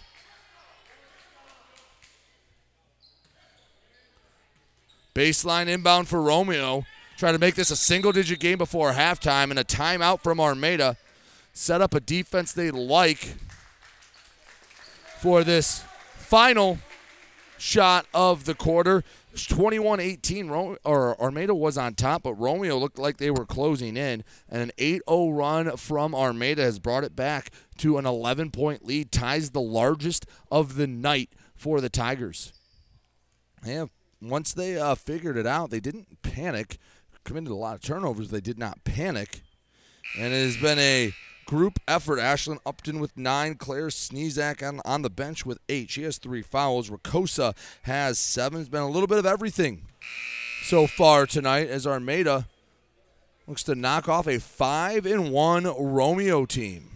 Baseline 5.16 5.66
inbound 5.66 6.08
for 6.08 6.20
Romeo. 6.20 6.84
Try 7.16 7.32
to 7.32 7.38
make 7.38 7.54
this 7.54 7.70
a 7.70 7.76
single 7.76 8.12
digit 8.12 8.38
game 8.38 8.58
before 8.58 8.92
halftime 8.92 9.48
and 9.48 9.58
a 9.58 9.64
timeout 9.64 10.20
from 10.20 10.38
Armada. 10.38 10.98
Set 11.54 11.80
up 11.80 11.94
a 11.94 12.00
defense 12.00 12.52
they 12.52 12.70
like 12.70 13.34
for 15.18 15.42
this 15.42 15.82
final 16.16 16.78
shot 17.56 18.04
of 18.12 18.44
the 18.44 18.54
quarter. 18.54 19.04
21 19.34 20.00
18. 20.00 20.50
Or 20.50 21.18
Armada 21.18 21.54
was 21.54 21.78
on 21.78 21.94
top, 21.94 22.24
but 22.24 22.34
Romeo 22.34 22.76
looked 22.76 22.98
like 22.98 23.16
they 23.16 23.30
were 23.30 23.46
closing 23.46 23.96
in. 23.96 24.22
And 24.50 24.60
an 24.60 24.70
8 24.76 25.00
0 25.08 25.30
run 25.30 25.78
from 25.78 26.14
Armada 26.14 26.60
has 26.60 26.78
brought 26.78 27.04
it 27.04 27.16
back 27.16 27.50
to 27.78 27.96
an 27.96 28.04
11 28.04 28.50
point 28.50 28.84
lead, 28.84 29.12
ties 29.12 29.52
the 29.52 29.62
largest 29.62 30.26
of 30.50 30.76
the 30.76 30.86
night 30.86 31.30
for 31.54 31.80
the 31.80 31.88
Tigers. 31.88 32.52
Yeah, 33.64 33.86
once 34.20 34.52
they 34.52 34.78
uh, 34.78 34.94
figured 34.94 35.36
it 35.36 35.46
out, 35.46 35.70
they 35.70 35.80
didn't 35.80 36.22
panic. 36.22 36.78
Committed 37.24 37.50
a 37.50 37.54
lot 37.54 37.74
of 37.74 37.82
turnovers. 37.82 38.30
They 38.30 38.40
did 38.40 38.58
not 38.58 38.84
panic. 38.84 39.42
And 40.18 40.32
it 40.32 40.44
has 40.44 40.56
been 40.56 40.78
a 40.78 41.12
group 41.44 41.78
effort. 41.88 42.18
Ashlyn 42.18 42.58
Upton 42.64 43.00
with 43.00 43.16
nine. 43.16 43.56
Claire 43.56 43.88
Sneezak 43.88 44.66
on, 44.66 44.80
on 44.84 45.02
the 45.02 45.10
bench 45.10 45.44
with 45.44 45.58
eight. 45.68 45.90
She 45.90 46.04
has 46.04 46.18
three 46.18 46.42
fouls. 46.42 46.88
Rakosa 46.88 47.56
has 47.82 48.18
seven. 48.18 48.60
It's 48.60 48.68
been 48.68 48.82
a 48.82 48.88
little 48.88 49.08
bit 49.08 49.18
of 49.18 49.26
everything 49.26 49.88
so 50.64 50.86
far 50.86 51.26
tonight 51.26 51.68
as 51.68 51.86
Armada 51.86 52.46
looks 53.46 53.62
to 53.64 53.74
knock 53.74 54.08
off 54.08 54.26
a 54.26 54.38
five 54.38 55.06
and 55.06 55.32
one 55.32 55.64
Romeo 55.64 56.46
team. 56.46 56.95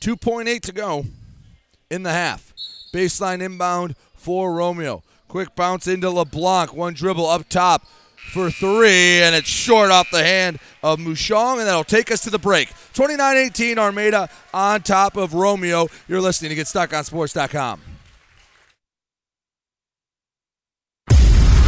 Two 0.00 0.16
point 0.16 0.48
eight 0.48 0.62
to 0.64 0.72
go 0.72 1.04
in 1.90 2.02
the 2.02 2.12
half. 2.12 2.52
Baseline 2.92 3.42
inbound 3.42 3.96
for 4.14 4.52
Romeo. 4.54 5.02
Quick 5.28 5.54
bounce 5.54 5.86
into 5.86 6.08
LeBlanc. 6.10 6.72
One 6.72 6.94
dribble 6.94 7.26
up 7.26 7.48
top 7.48 7.86
for 8.32 8.50
three, 8.50 9.22
and 9.22 9.34
it's 9.34 9.48
short 9.48 9.90
off 9.90 10.10
the 10.10 10.22
hand 10.22 10.58
of 10.82 10.98
Mushong, 10.98 11.58
and 11.58 11.66
that'll 11.66 11.84
take 11.84 12.10
us 12.10 12.20
to 12.22 12.30
the 12.30 12.38
break. 12.38 12.70
29 12.94 13.36
18, 13.36 13.78
Armada 13.78 14.28
on 14.54 14.82
top 14.82 15.16
of 15.16 15.34
Romeo. 15.34 15.88
You're 16.06 16.20
listening 16.20 16.54
to 16.54 16.62
GetStuckOnSports.com. 16.62 17.97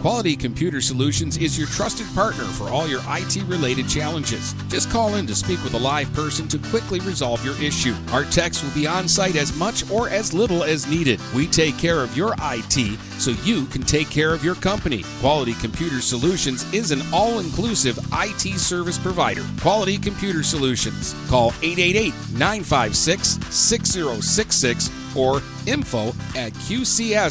Quality 0.00 0.34
Computer 0.34 0.80
Solutions 0.80 1.36
is 1.36 1.58
your 1.58 1.66
trusted 1.68 2.06
partner 2.14 2.44
for 2.44 2.70
all 2.70 2.88
your 2.88 3.02
IT 3.08 3.36
related 3.42 3.86
challenges. 3.86 4.54
Just 4.68 4.90
call 4.90 5.16
in 5.16 5.26
to 5.26 5.34
speak 5.34 5.62
with 5.62 5.74
a 5.74 5.78
live 5.78 6.10
person 6.14 6.48
to 6.48 6.58
quickly 6.70 7.00
resolve 7.00 7.44
your 7.44 7.60
issue. 7.62 7.94
Our 8.10 8.24
techs 8.24 8.62
will 8.62 8.70
be 8.70 8.86
on 8.86 9.06
site 9.08 9.36
as 9.36 9.54
much 9.58 9.90
or 9.90 10.08
as 10.08 10.32
little 10.32 10.64
as 10.64 10.86
needed. 10.86 11.20
We 11.34 11.46
take 11.46 11.76
care 11.76 12.00
of 12.00 12.16
your 12.16 12.34
IT 12.40 12.98
so 13.18 13.32
you 13.44 13.66
can 13.66 13.82
take 13.82 14.08
care 14.08 14.32
of 14.32 14.42
your 14.42 14.54
company. 14.54 15.04
Quality 15.20 15.52
Computer 15.54 16.00
Solutions 16.00 16.64
is 16.72 16.92
an 16.92 17.02
all 17.12 17.38
inclusive 17.38 17.98
IT 18.14 18.58
service 18.58 18.96
provider. 18.98 19.44
Quality 19.60 19.98
Computer 19.98 20.42
Solutions. 20.42 21.14
Call 21.28 21.48
888 21.60 22.14
956 22.32 23.38
6066 23.54 24.90
or 25.14 25.42
info 25.66 26.08
at 26.34 26.54
qcsph.com. 26.54 27.30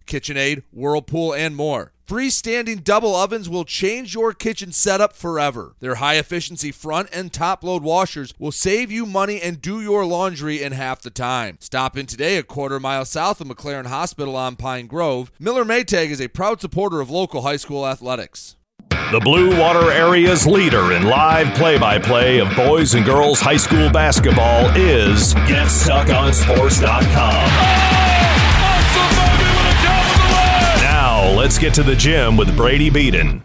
KitchenAid, 0.11 0.63
Whirlpool, 0.73 1.33
and 1.33 1.55
more. 1.55 1.93
Freestanding 2.05 2.83
double 2.83 3.15
ovens 3.15 3.47
will 3.47 3.63
change 3.63 4.13
your 4.13 4.33
kitchen 4.33 4.73
setup 4.73 5.15
forever. 5.15 5.75
Their 5.79 5.95
high 5.95 6.15
efficiency 6.15 6.73
front 6.73 7.07
and 7.13 7.31
top 7.31 7.63
load 7.63 7.83
washers 7.83 8.33
will 8.37 8.51
save 8.51 8.91
you 8.91 9.05
money 9.05 9.41
and 9.41 9.61
do 9.61 9.79
your 9.79 10.05
laundry 10.05 10.61
in 10.61 10.73
half 10.73 11.01
the 11.01 11.09
time. 11.09 11.55
Stop 11.61 11.97
in 11.97 12.07
today 12.07 12.35
a 12.35 12.43
quarter 12.43 12.81
mile 12.81 13.05
south 13.05 13.39
of 13.39 13.47
McLaren 13.47 13.85
Hospital 13.85 14.35
on 14.35 14.57
Pine 14.57 14.87
Grove. 14.87 15.31
Miller 15.39 15.63
Maytag 15.63 16.09
is 16.09 16.19
a 16.19 16.27
proud 16.27 16.59
supporter 16.59 16.99
of 16.99 17.09
local 17.09 17.43
high 17.43 17.55
school 17.55 17.87
athletics. 17.87 18.57
The 18.89 19.21
Blue 19.23 19.57
Water 19.57 19.89
Area's 19.91 20.45
leader 20.45 20.91
in 20.91 21.03
live 21.03 21.55
play 21.55 21.77
by 21.77 21.97
play 21.97 22.39
of 22.39 22.53
boys 22.57 22.93
and 22.93 23.05
girls 23.05 23.39
high 23.39 23.55
school 23.55 23.89
basketball 23.89 24.65
is 24.75 25.33
GetStuckOnSports.com. 25.33 28.10
Let's 31.35 31.57
get 31.57 31.73
to 31.75 31.83
the 31.83 31.95
gym 31.95 32.37
with 32.37 32.55
Brady 32.55 32.89
Beaton. 32.89 33.43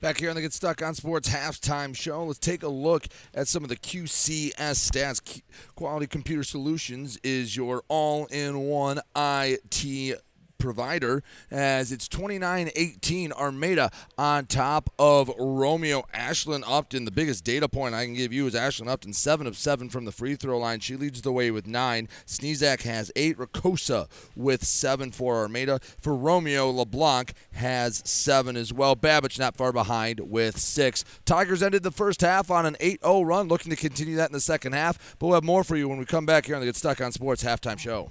Back 0.00 0.18
here 0.18 0.30
on 0.30 0.36
the 0.36 0.42
Get 0.42 0.52
Stuck 0.52 0.82
on 0.82 0.94
Sports 0.94 1.28
halftime 1.28 1.96
show, 1.96 2.24
let's 2.24 2.38
take 2.38 2.62
a 2.62 2.68
look 2.68 3.08
at 3.34 3.48
some 3.48 3.64
of 3.64 3.68
the 3.68 3.76
QCS 3.76 4.52
stats. 4.54 5.42
Quality 5.74 6.06
Computer 6.06 6.44
Solutions 6.44 7.18
is 7.24 7.56
your 7.56 7.82
all 7.88 8.26
in 8.26 8.60
one 8.60 9.00
IT 9.16 10.20
provider 10.58 11.22
as 11.50 11.92
it's 11.92 12.08
29-18 12.08 13.32
Armada 13.32 13.90
on 14.16 14.46
top 14.46 14.90
of 14.98 15.30
Romeo 15.38 16.04
Ashlyn 16.14 16.62
Upton. 16.66 17.04
The 17.04 17.10
biggest 17.10 17.44
data 17.44 17.68
point 17.68 17.94
I 17.94 18.04
can 18.04 18.14
give 18.14 18.32
you 18.32 18.46
is 18.46 18.54
Ashlyn 18.54 18.88
Upton, 18.88 19.12
7 19.12 19.46
of 19.46 19.56
7 19.56 19.88
from 19.88 20.04
the 20.04 20.12
free 20.12 20.36
throw 20.36 20.58
line. 20.58 20.80
She 20.80 20.96
leads 20.96 21.22
the 21.22 21.32
way 21.32 21.50
with 21.50 21.66
9. 21.66 22.08
Sneezak 22.26 22.82
has 22.82 23.10
8. 23.16 23.38
Rakosa 23.38 24.08
with 24.36 24.64
7 24.64 25.12
for 25.12 25.36
Armada. 25.36 25.80
For 25.98 26.14
Romeo, 26.14 26.70
LeBlanc 26.70 27.32
has 27.52 28.02
7 28.04 28.56
as 28.56 28.72
well. 28.72 28.96
Babich 28.96 29.38
not 29.38 29.56
far 29.56 29.72
behind 29.72 30.20
with 30.20 30.58
6. 30.58 31.04
Tigers 31.24 31.62
ended 31.62 31.82
the 31.82 31.90
first 31.90 32.20
half 32.20 32.50
on 32.50 32.66
an 32.66 32.76
8-0 32.80 33.26
run, 33.26 33.48
looking 33.48 33.70
to 33.70 33.76
continue 33.76 34.16
that 34.16 34.30
in 34.30 34.34
the 34.34 34.40
second 34.40 34.72
half. 34.72 35.16
But 35.18 35.26
we'll 35.26 35.36
have 35.36 35.44
more 35.44 35.64
for 35.64 35.76
you 35.76 35.88
when 35.88 35.98
we 35.98 36.04
come 36.04 36.26
back 36.26 36.46
here 36.46 36.54
on 36.54 36.60
the 36.60 36.66
Get 36.66 36.76
Stuck 36.76 37.00
on 37.00 37.12
Sports 37.12 37.44
halftime 37.44 37.78
show. 37.78 38.10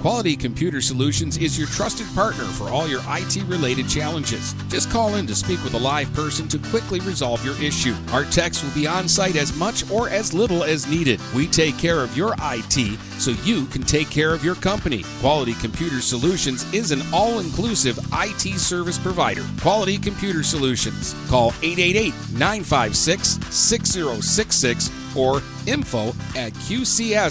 Quality 0.00 0.34
Computer 0.34 0.80
Solutions 0.80 1.36
is 1.36 1.58
your 1.58 1.68
trusted 1.68 2.06
partner 2.14 2.44
for 2.44 2.70
all 2.70 2.88
your 2.88 3.02
IT 3.06 3.36
related 3.42 3.86
challenges. 3.86 4.54
Just 4.68 4.90
call 4.90 5.16
in 5.16 5.26
to 5.26 5.34
speak 5.34 5.62
with 5.62 5.74
a 5.74 5.78
live 5.78 6.10
person 6.14 6.48
to 6.48 6.58
quickly 6.70 7.00
resolve 7.00 7.44
your 7.44 7.60
issue. 7.62 7.94
Our 8.10 8.24
techs 8.24 8.62
will 8.62 8.70
be 8.70 8.86
on 8.86 9.08
site 9.08 9.36
as 9.36 9.54
much 9.58 9.90
or 9.90 10.08
as 10.08 10.32
little 10.32 10.64
as 10.64 10.86
needed. 10.86 11.20
We 11.34 11.46
take 11.46 11.76
care 11.76 12.00
of 12.00 12.16
your 12.16 12.34
IT 12.40 12.98
so 13.18 13.32
you 13.44 13.66
can 13.66 13.82
take 13.82 14.08
care 14.08 14.32
of 14.32 14.42
your 14.42 14.54
company. 14.54 15.04
Quality 15.20 15.52
Computer 15.54 16.00
Solutions 16.00 16.64
is 16.72 16.92
an 16.92 17.02
all 17.12 17.40
inclusive 17.40 17.98
IT 18.14 18.58
service 18.58 18.98
provider. 18.98 19.44
Quality 19.60 19.98
Computer 19.98 20.42
Solutions. 20.42 21.14
Call 21.28 21.48
888 21.62 22.14
956 22.32 23.38
6066 23.54 24.90
or 25.14 25.42
info 25.66 26.08
at 26.34 26.54
qcsph.com. 26.54 27.30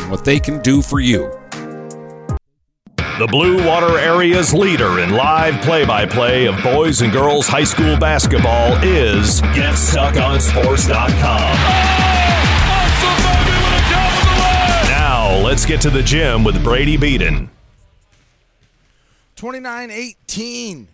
what 0.00 0.24
they 0.24 0.40
can 0.40 0.60
do 0.62 0.80
for 0.80 1.00
you. 1.00 1.30
The 3.18 3.26
Blue 3.30 3.64
Water 3.66 3.98
Area's 3.98 4.54
leader 4.54 5.00
in 5.00 5.10
live 5.10 5.62
play 5.62 5.84
by 5.84 6.06
play 6.06 6.46
of 6.46 6.60
boys 6.62 7.02
and 7.02 7.12
girls 7.12 7.46
high 7.46 7.62
school 7.64 7.96
basketball 7.98 8.82
is 8.82 9.42
GetStuckOnSports.com. 9.42 11.12
Now, 14.88 15.38
let's 15.44 15.66
get 15.66 15.80
to 15.82 15.90
the 15.90 16.02
gym 16.02 16.42
with 16.42 16.64
Brady 16.64 16.96
Beaton. 16.96 17.50
29 19.36 19.90
18. 19.90 20.88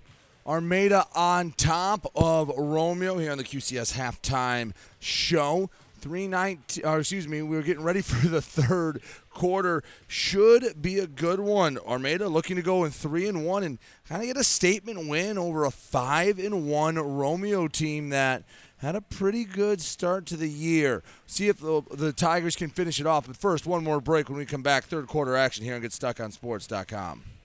Armada 0.46 1.06
on 1.14 1.52
top 1.52 2.10
of 2.16 2.48
Romeo 2.56 3.18
here 3.18 3.30
on 3.30 3.38
the 3.38 3.44
QCS 3.44 3.92
halftime 3.94 4.72
show. 4.98 5.70
319, 6.08 6.86
or 6.86 7.00
excuse 7.00 7.28
me, 7.28 7.42
we 7.42 7.54
were 7.54 7.62
getting 7.62 7.84
ready 7.84 8.00
for 8.02 8.26
the 8.26 8.40
third 8.40 9.02
quarter. 9.30 9.82
Should 10.06 10.80
be 10.80 10.98
a 10.98 11.06
good 11.06 11.38
one. 11.38 11.78
Armada 11.78 12.28
looking 12.28 12.56
to 12.56 12.62
go 12.62 12.84
in 12.84 12.90
3 12.90 13.28
and 13.28 13.44
1 13.44 13.62
and 13.62 13.78
kind 14.08 14.22
of 14.22 14.26
get 14.26 14.38
a 14.38 14.44
statement 14.44 15.06
win 15.08 15.36
over 15.36 15.64
a 15.64 15.70
5 15.70 16.38
and 16.38 16.66
1 16.66 16.94
Romeo 16.96 17.68
team 17.68 18.08
that 18.08 18.44
had 18.78 18.96
a 18.96 19.00
pretty 19.00 19.44
good 19.44 19.80
start 19.82 20.24
to 20.26 20.36
the 20.36 20.48
year. 20.48 21.02
See 21.26 21.48
if 21.48 21.58
the, 21.58 21.82
the 21.90 22.12
Tigers 22.12 22.56
can 22.56 22.70
finish 22.70 23.00
it 23.00 23.06
off. 23.06 23.26
But 23.26 23.36
first, 23.36 23.66
one 23.66 23.84
more 23.84 24.00
break 24.00 24.28
when 24.28 24.38
we 24.38 24.46
come 24.46 24.62
back. 24.62 24.84
Third 24.84 25.08
quarter 25.08 25.36
action 25.36 25.64
here 25.64 25.74
and 25.74 25.82
get 25.82 25.92
stuck 25.92 26.20
on 26.20 26.30
GetStuckOnSports.com. 26.30 27.37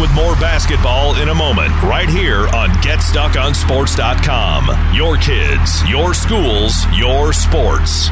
With 0.00 0.14
more 0.14 0.36
basketball 0.36 1.16
in 1.16 1.28
a 1.28 1.34
moment, 1.34 1.72
right 1.82 2.08
here 2.08 2.46
on 2.54 2.68
GetStuckOnSports.com. 2.68 4.94
Your 4.94 5.16
kids, 5.16 5.82
your 5.88 6.14
schools, 6.14 6.86
your 6.96 7.32
sports. 7.32 8.08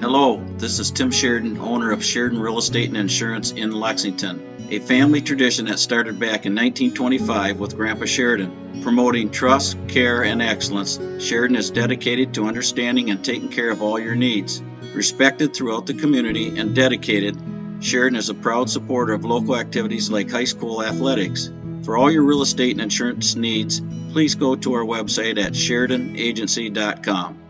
Hello, 0.00 0.44
this 0.58 0.80
is 0.80 0.90
Tim 0.90 1.12
Sheridan, 1.12 1.58
owner 1.58 1.92
of 1.92 2.04
Sheridan 2.04 2.40
Real 2.40 2.58
Estate 2.58 2.88
and 2.88 2.96
Insurance 2.96 3.52
in 3.52 3.70
Lexington, 3.70 4.66
a 4.70 4.80
family 4.80 5.20
tradition 5.20 5.66
that 5.66 5.78
started 5.78 6.18
back 6.18 6.44
in 6.44 6.56
1925 6.56 7.60
with 7.60 7.76
Grandpa 7.76 8.06
Sheridan. 8.06 8.82
Promoting 8.82 9.30
trust, 9.30 9.76
care, 9.86 10.24
and 10.24 10.42
excellence, 10.42 10.98
Sheridan 11.20 11.56
is 11.56 11.70
dedicated 11.70 12.34
to 12.34 12.46
understanding 12.46 13.10
and 13.10 13.24
taking 13.24 13.48
care 13.48 13.70
of 13.70 13.80
all 13.80 14.00
your 14.00 14.16
needs. 14.16 14.60
Respected 14.94 15.52
throughout 15.52 15.86
the 15.86 15.94
community 15.94 16.56
and 16.56 16.74
dedicated, 16.74 17.36
Sheridan 17.80 18.16
is 18.16 18.28
a 18.28 18.34
proud 18.34 18.70
supporter 18.70 19.12
of 19.12 19.24
local 19.24 19.56
activities 19.56 20.08
like 20.08 20.30
high 20.30 20.44
school 20.44 20.84
athletics. 20.84 21.50
For 21.82 21.98
all 21.98 22.10
your 22.10 22.22
real 22.22 22.42
estate 22.42 22.70
and 22.70 22.80
insurance 22.80 23.34
needs, 23.34 23.82
please 24.12 24.36
go 24.36 24.54
to 24.54 24.72
our 24.74 24.84
website 24.84 25.42
at 25.44 25.52
SheridanAgency.com. 25.52 27.40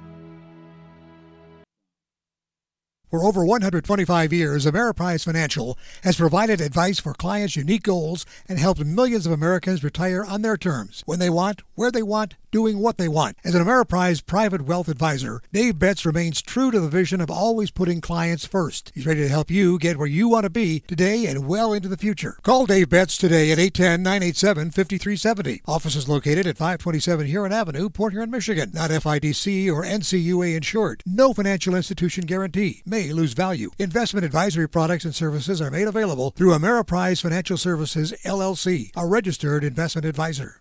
For 3.10 3.22
over 3.22 3.44
125 3.44 4.32
years, 4.32 4.66
Ameriprise 4.66 5.24
Financial 5.24 5.78
has 6.02 6.16
provided 6.16 6.60
advice 6.60 6.98
for 6.98 7.14
clients' 7.14 7.54
unique 7.54 7.84
goals 7.84 8.26
and 8.48 8.58
helped 8.58 8.84
millions 8.84 9.24
of 9.24 9.30
Americans 9.30 9.84
retire 9.84 10.24
on 10.24 10.42
their 10.42 10.56
terms, 10.56 11.04
when 11.06 11.20
they 11.20 11.30
want, 11.30 11.62
where 11.76 11.92
they 11.92 12.02
want, 12.02 12.34
doing 12.54 12.78
what 12.78 12.96
they 12.98 13.08
want. 13.08 13.36
As 13.42 13.56
an 13.56 13.64
Ameriprise 13.64 14.24
private 14.24 14.62
wealth 14.62 14.86
advisor, 14.86 15.42
Dave 15.52 15.76
Betts 15.76 16.06
remains 16.06 16.40
true 16.40 16.70
to 16.70 16.78
the 16.78 16.88
vision 16.88 17.20
of 17.20 17.28
always 17.28 17.72
putting 17.72 18.00
clients 18.00 18.46
first. 18.46 18.92
He's 18.94 19.06
ready 19.06 19.22
to 19.22 19.28
help 19.28 19.50
you 19.50 19.76
get 19.76 19.96
where 19.96 20.06
you 20.06 20.28
want 20.28 20.44
to 20.44 20.50
be 20.50 20.78
today 20.86 21.26
and 21.26 21.48
well 21.48 21.72
into 21.72 21.88
the 21.88 21.96
future. 21.96 22.38
Call 22.44 22.66
Dave 22.66 22.90
Betts 22.90 23.18
today 23.18 23.50
at 23.50 23.58
810-987-5370. 23.58 25.62
Office 25.66 25.96
is 25.96 26.08
located 26.08 26.46
at 26.46 26.56
527 26.56 27.26
Huron 27.26 27.52
Avenue, 27.52 27.90
Port 27.90 28.12
Huron, 28.12 28.30
Michigan. 28.30 28.70
Not 28.72 28.90
FIDC 28.90 29.66
or 29.74 29.82
NCUA 29.82 30.54
insured. 30.54 31.02
No 31.04 31.34
financial 31.34 31.74
institution 31.74 32.24
guarantee. 32.24 32.84
May 32.86 33.12
lose 33.12 33.32
value. 33.32 33.72
Investment 33.80 34.24
advisory 34.24 34.68
products 34.68 35.04
and 35.04 35.12
services 35.12 35.60
are 35.60 35.72
made 35.72 35.88
available 35.88 36.30
through 36.30 36.52
Ameriprise 36.52 37.20
Financial 37.20 37.56
Services, 37.56 38.14
LLC, 38.24 38.92
a 38.94 39.04
registered 39.04 39.64
investment 39.64 40.06
advisor. 40.06 40.60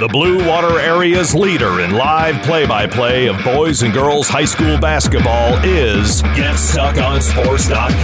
The 0.00 0.08
Blue 0.08 0.48
Water 0.48 0.80
Area's 0.80 1.34
leader 1.34 1.80
in 1.82 1.90
live 1.90 2.42
play 2.42 2.66
by 2.66 2.86
play 2.86 3.26
of 3.26 3.36
boys 3.44 3.82
and 3.82 3.92
girls 3.92 4.28
high 4.28 4.46
school 4.46 4.78
basketball 4.78 5.58
is 5.62 6.22
GetStuckOnSports.com. 6.22 8.00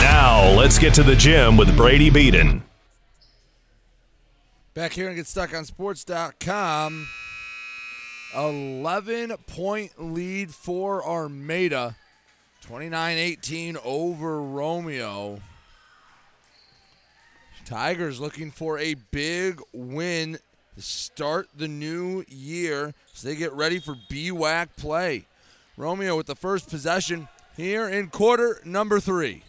Now, 0.00 0.50
let's 0.56 0.78
get 0.78 0.94
to 0.94 1.02
the 1.02 1.14
gym 1.14 1.58
with 1.58 1.76
Brady 1.76 2.08
Beaton. 2.08 2.62
Back 4.72 4.94
here 4.94 5.10
and 5.10 5.18
GetStuckOnSports.com. 5.18 7.08
11 8.34 9.34
point 9.46 9.92
lead 10.02 10.54
for 10.54 11.06
Armada. 11.06 11.96
29 12.62 13.18
18 13.18 13.76
over 13.84 14.40
Romeo. 14.40 15.38
Tigers 17.64 18.20
looking 18.20 18.50
for 18.50 18.78
a 18.78 18.94
big 18.94 19.60
win 19.72 20.38
to 20.74 20.82
start 20.82 21.48
the 21.56 21.68
new 21.68 22.24
year 22.28 22.94
as 23.14 23.22
they 23.22 23.36
get 23.36 23.52
ready 23.52 23.78
for 23.78 23.96
BWAC 24.10 24.68
play. 24.76 25.26
Romeo 25.76 26.16
with 26.16 26.26
the 26.26 26.34
first 26.34 26.68
possession 26.68 27.28
here 27.56 27.88
in 27.88 28.08
quarter 28.08 28.60
number 28.64 29.00
three. 29.00 29.44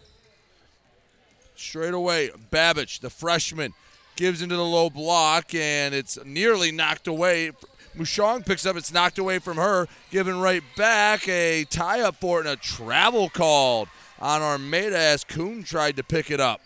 Straight 1.56 1.94
away, 1.94 2.30
Babich, 2.52 3.00
the 3.00 3.10
freshman, 3.10 3.74
gives 4.16 4.42
into 4.42 4.56
the 4.56 4.64
low 4.64 4.90
block, 4.90 5.56
and 5.56 5.94
it's 5.94 6.18
nearly 6.26 6.72
knocked 6.72 7.08
away. 7.08 7.52
Mushong 7.96 8.46
picks 8.46 8.66
up, 8.66 8.76
it's 8.76 8.92
knocked 8.92 9.18
away 9.20 9.40
from 9.40 9.58
her, 9.58 9.88
given 10.12 10.40
right 10.40 10.64
back. 10.76 11.28
A 11.28 11.64
tie 11.66 12.02
up 12.02 12.16
for 12.16 12.40
it 12.40 12.48
and 12.48 12.58
a 12.58 12.62
travel 12.62 13.30
called 13.30 13.88
on 14.20 14.42
Armada 14.42 14.98
as 14.98 15.24
Kuhn 15.24 15.64
tried 15.64 15.96
to 15.98 16.04
pick 16.04 16.32
it 16.32 16.40
up. 16.40 16.62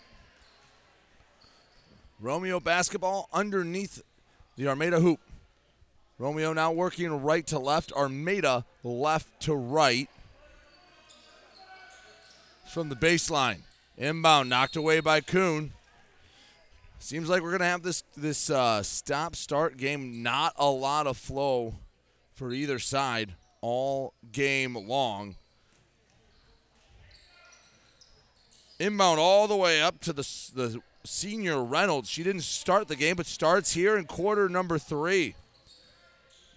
Romeo 2.20 2.58
basketball 2.58 3.28
underneath 3.32 4.02
the 4.56 4.68
Armada 4.68 5.00
hoop. 5.00 5.20
Romeo 6.18 6.52
now 6.52 6.72
working 6.72 7.22
right 7.22 7.46
to 7.46 7.58
left, 7.58 7.92
Armada 7.92 8.64
left 8.82 9.40
to 9.42 9.54
right. 9.54 10.08
From 12.66 12.88
the 12.88 12.96
baseline. 12.96 13.60
Inbound 13.96 14.48
knocked 14.48 14.76
away 14.76 15.00
by 15.00 15.20
Kuhn. 15.20 15.72
Seems 16.98 17.28
like 17.28 17.42
we're 17.42 17.52
gonna 17.52 17.64
have 17.64 17.82
this 17.82 18.02
this 18.16 18.50
uh, 18.50 18.82
stop 18.82 19.36
start 19.36 19.76
game. 19.76 20.22
Not 20.22 20.52
a 20.56 20.68
lot 20.68 21.06
of 21.06 21.16
flow 21.16 21.74
for 22.34 22.52
either 22.52 22.78
side 22.78 23.34
all 23.60 24.12
game 24.32 24.74
long. 24.74 25.36
Inbound 28.78 29.18
all 29.18 29.48
the 29.48 29.56
way 29.56 29.80
up 29.80 30.00
to 30.00 30.12
the 30.12 30.28
the 30.54 30.80
senior 31.08 31.62
Reynolds. 31.62 32.08
She 32.08 32.22
didn't 32.22 32.42
start 32.42 32.88
the 32.88 32.96
game, 32.96 33.16
but 33.16 33.26
starts 33.26 33.72
here 33.72 33.96
in 33.96 34.04
quarter 34.04 34.48
number 34.48 34.78
three. 34.78 35.34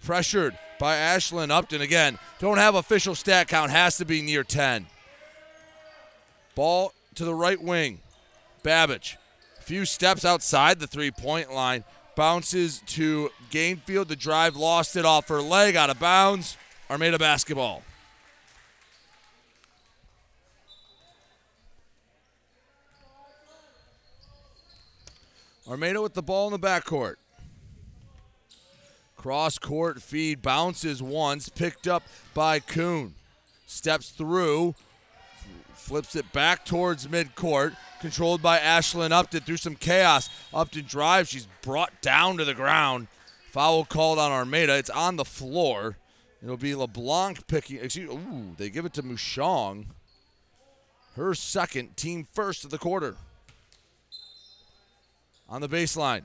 Pressured 0.04 0.56
by 0.78 0.96
Ashlyn 0.96 1.50
Upton 1.50 1.80
again. 1.80 2.18
Don't 2.38 2.58
have 2.58 2.74
official 2.74 3.14
stat 3.14 3.48
count. 3.48 3.70
Has 3.70 3.96
to 3.98 4.04
be 4.04 4.20
near 4.20 4.44
10. 4.44 4.86
Ball 6.54 6.92
to 7.14 7.24
the 7.24 7.34
right 7.34 7.60
wing. 7.60 8.00
Babich. 8.62 9.16
A 9.58 9.62
few 9.62 9.84
steps 9.84 10.24
outside 10.24 10.80
the 10.80 10.86
three 10.86 11.10
point 11.10 11.52
line. 11.52 11.84
Bounces 12.14 12.82
to 12.88 13.30
Gainfield. 13.50 14.08
The 14.08 14.16
drive 14.16 14.56
lost 14.56 14.96
it 14.96 15.04
off 15.04 15.28
her 15.28 15.40
leg 15.40 15.76
out 15.76 15.88
of 15.88 15.98
bounds. 15.98 16.56
Armada 16.90 17.18
basketball. 17.18 17.82
Armada 25.72 26.02
with 26.02 26.12
the 26.12 26.22
ball 26.22 26.48
in 26.48 26.52
the 26.52 26.58
backcourt. 26.58 27.14
Cross 29.16 29.58
court 29.58 30.02
feed 30.02 30.42
bounces 30.42 31.02
once, 31.02 31.48
picked 31.48 31.88
up 31.88 32.02
by 32.34 32.60
Kuhn. 32.60 33.14
Steps 33.64 34.10
through, 34.10 34.74
flips 35.72 36.14
it 36.14 36.30
back 36.30 36.66
towards 36.66 37.06
midcourt, 37.06 37.74
controlled 38.02 38.42
by 38.42 38.58
Ashlyn 38.58 39.12
Upton 39.12 39.40
through 39.40 39.56
some 39.56 39.74
chaos. 39.74 40.28
Upton 40.52 40.84
drives, 40.84 41.30
she's 41.30 41.48
brought 41.62 42.02
down 42.02 42.36
to 42.36 42.44
the 42.44 42.52
ground. 42.52 43.08
Foul 43.50 43.86
called 43.86 44.18
on 44.18 44.30
Armada. 44.30 44.76
It's 44.76 44.90
on 44.90 45.16
the 45.16 45.24
floor. 45.24 45.96
It'll 46.42 46.58
be 46.58 46.74
LeBlanc 46.74 47.46
picking. 47.46 47.78
Excuse, 47.78 48.10
ooh, 48.10 48.54
they 48.58 48.68
give 48.68 48.84
it 48.84 48.92
to 48.92 49.02
Mushong. 49.02 49.86
Her 51.16 51.34
second, 51.34 51.96
team 51.96 52.26
first 52.30 52.62
of 52.62 52.70
the 52.70 52.76
quarter. 52.76 53.16
On 55.52 55.60
the 55.60 55.68
baseline, 55.68 56.24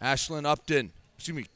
Ashlyn 0.00 0.44
Upton. 0.44 0.92
Excuse 1.16 1.36
me. 1.36 1.46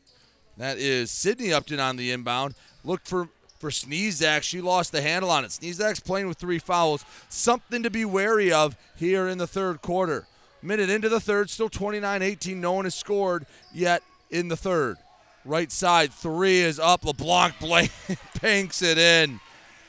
That 0.56 0.78
is 0.78 1.10
Sydney 1.10 1.52
Upton 1.52 1.78
on 1.78 1.96
the 1.96 2.10
inbound. 2.10 2.54
Looked 2.84 3.06
for 3.06 3.28
for 3.58 3.68
Sneezak. 3.68 4.42
She 4.42 4.62
lost 4.62 4.90
the 4.90 5.02
handle 5.02 5.30
on 5.30 5.44
it. 5.44 5.50
Sneezak's 5.50 6.00
playing 6.00 6.26
with 6.26 6.38
three 6.38 6.58
fouls. 6.58 7.04
Something 7.28 7.82
to 7.82 7.90
be 7.90 8.06
wary 8.06 8.50
of 8.50 8.76
here 8.96 9.28
in 9.28 9.36
the 9.36 9.46
third 9.46 9.82
quarter. 9.82 10.26
Minute 10.62 10.88
into 10.88 11.10
the 11.10 11.20
third, 11.20 11.50
still 11.50 11.68
29 11.68 12.22
18. 12.22 12.58
No 12.58 12.72
one 12.72 12.86
has 12.86 12.94
scored 12.94 13.44
yet 13.74 14.02
in 14.30 14.48
the 14.48 14.56
third. 14.56 14.96
Right 15.44 15.70
side, 15.70 16.14
three 16.14 16.60
is 16.60 16.80
up. 16.80 17.04
LeBlanc 17.04 17.92
banks 18.40 18.80
it 18.80 18.96
in. 18.96 19.40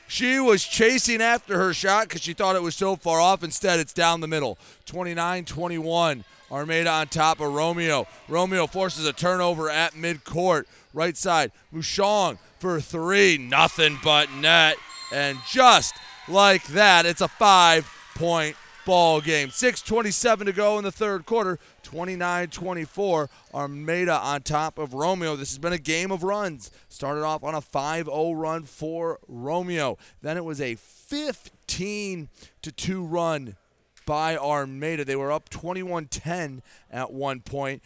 She 0.08 0.38
was 0.38 0.62
chasing 0.62 1.22
after 1.22 1.56
her 1.56 1.72
shot 1.72 2.08
because 2.08 2.20
she 2.20 2.34
thought 2.34 2.54
it 2.54 2.62
was 2.62 2.76
so 2.76 2.96
far 2.96 3.18
off. 3.18 3.42
Instead, 3.42 3.80
it's 3.80 3.94
down 3.94 4.20
the 4.20 4.28
middle. 4.28 4.58
29 4.84 5.46
21. 5.46 6.24
Armada 6.52 6.90
on 6.90 7.08
top 7.08 7.40
of 7.40 7.52
Romeo. 7.52 8.06
Romeo 8.28 8.66
forces 8.66 9.06
a 9.06 9.12
turnover 9.12 9.70
at 9.70 9.94
midcourt. 9.94 10.64
Right 10.92 11.16
side, 11.16 11.50
Mushong 11.74 12.38
for 12.58 12.80
three. 12.80 13.38
Nothing 13.38 13.98
but 14.04 14.30
net. 14.30 14.76
And 15.12 15.38
just 15.50 15.94
like 16.28 16.66
that, 16.68 17.06
it's 17.06 17.22
a 17.22 17.28
five 17.28 17.90
point 18.14 18.56
ball 18.84 19.20
game. 19.20 19.48
6.27 19.48 20.46
to 20.46 20.52
go 20.52 20.78
in 20.78 20.84
the 20.84 20.92
third 20.92 21.24
quarter. 21.24 21.58
29 21.82 22.48
24. 22.48 23.30
Armada 23.54 24.18
on 24.18 24.42
top 24.42 24.78
of 24.78 24.92
Romeo. 24.92 25.36
This 25.36 25.50
has 25.50 25.58
been 25.58 25.72
a 25.72 25.78
game 25.78 26.10
of 26.10 26.22
runs. 26.22 26.70
Started 26.88 27.24
off 27.24 27.42
on 27.42 27.54
a 27.54 27.60
5 27.60 28.06
0 28.06 28.32
run 28.32 28.64
for 28.64 29.18
Romeo. 29.26 29.96
Then 30.20 30.36
it 30.36 30.44
was 30.44 30.60
a 30.60 30.74
15 30.74 32.28
to 32.62 32.72
2 32.72 33.04
run 33.04 33.56
by 34.06 34.36
Armada. 34.36 35.04
They 35.04 35.16
were 35.16 35.32
up 35.32 35.48
21 35.48 36.06
10 36.06 36.62
at 36.90 37.12
one 37.12 37.40
point. 37.40 37.82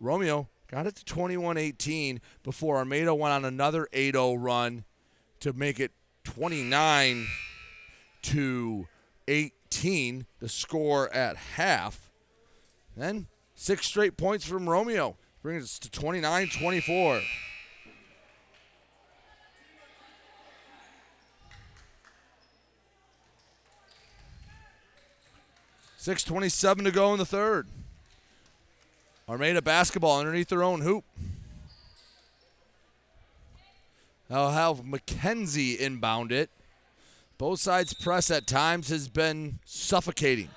Romeo 0.00 0.48
got 0.70 0.86
it 0.86 0.96
to 0.96 1.04
21 1.04 1.56
18 1.56 2.20
before 2.42 2.76
Armada 2.76 3.14
went 3.14 3.32
on 3.32 3.44
another 3.44 3.88
8 3.92 4.14
0 4.14 4.34
run 4.34 4.84
to 5.40 5.52
make 5.52 5.78
it 5.78 5.92
29 6.24 7.26
to 8.22 8.88
18, 9.28 10.26
the 10.40 10.48
score 10.48 11.12
at 11.14 11.36
half. 11.36 12.10
Then 12.96 13.26
six 13.54 13.86
straight 13.86 14.16
points 14.16 14.46
from 14.46 14.68
Romeo 14.68 15.16
brings 15.42 15.64
us 15.64 15.78
to 15.80 15.90
29 15.90 16.48
24. 16.58 17.20
Six 26.04 26.22
twenty-seven 26.22 26.84
to 26.84 26.90
go 26.90 27.14
in 27.14 27.18
the 27.18 27.24
third. 27.24 27.66
Armada 29.26 29.62
basketball 29.62 30.20
underneath 30.20 30.48
their 30.48 30.62
own 30.62 30.82
hoop. 30.82 31.02
They'll 34.28 34.50
have 34.50 34.82
McKenzie 34.82 35.78
inbound 35.78 36.30
it. 36.30 36.50
Both 37.38 37.60
sides' 37.60 37.94
press 37.94 38.30
at 38.30 38.46
times 38.46 38.90
has 38.90 39.08
been 39.08 39.60
suffocating. 39.64 40.50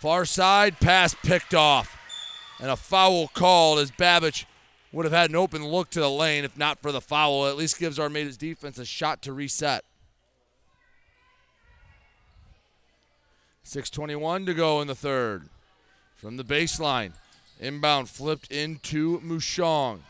Far 0.00 0.24
side 0.24 0.80
pass 0.80 1.14
picked 1.14 1.54
off. 1.54 1.96
And 2.58 2.72
a 2.72 2.76
foul 2.76 3.28
called 3.28 3.78
as 3.78 3.92
Babich 3.92 4.46
would 4.90 5.04
have 5.04 5.12
had 5.12 5.30
an 5.30 5.36
open 5.36 5.64
look 5.64 5.90
to 5.90 6.00
the 6.00 6.10
lane 6.10 6.42
if 6.42 6.58
not 6.58 6.80
for 6.80 6.90
the 6.90 7.00
foul. 7.00 7.46
At 7.46 7.56
least 7.56 7.78
gives 7.78 8.00
Armada's 8.00 8.36
defense 8.36 8.78
a 8.80 8.84
shot 8.84 9.22
to 9.22 9.32
reset. 9.32 9.84
6.21 13.64 14.46
to 14.46 14.54
go 14.54 14.80
in 14.80 14.88
the 14.88 14.94
third. 14.94 15.48
From 16.16 16.36
the 16.36 16.44
baseline, 16.44 17.12
inbound 17.58 18.08
flipped 18.08 18.50
into 18.50 19.20
Mushong. 19.20 20.00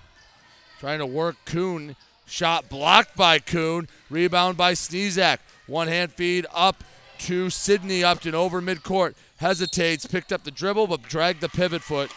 Trying 0.79 0.99
to 1.01 1.07
work 1.07 1.37
Kuhn. 1.45 1.95
Shot 2.27 2.69
blocked 2.69 3.17
by 3.17 3.39
Kuhn. 3.39 3.89
Rebound 4.09 4.57
by 4.57 4.73
Sneezak. 4.73 5.39
One 5.67 5.89
hand 5.89 6.13
feed 6.13 6.47
up 6.55 6.83
to 7.21 7.51
Sydney 7.51 8.03
Upton 8.03 8.35
over 8.35 8.63
midcourt. 8.63 9.15
Hesitates, 9.37 10.07
picked 10.07 10.33
up 10.33 10.45
the 10.45 10.51
dribble, 10.51 10.87
but 10.87 11.03
dragged 11.03 11.41
the 11.41 11.49
pivot 11.49 11.83
foot. 11.83 12.11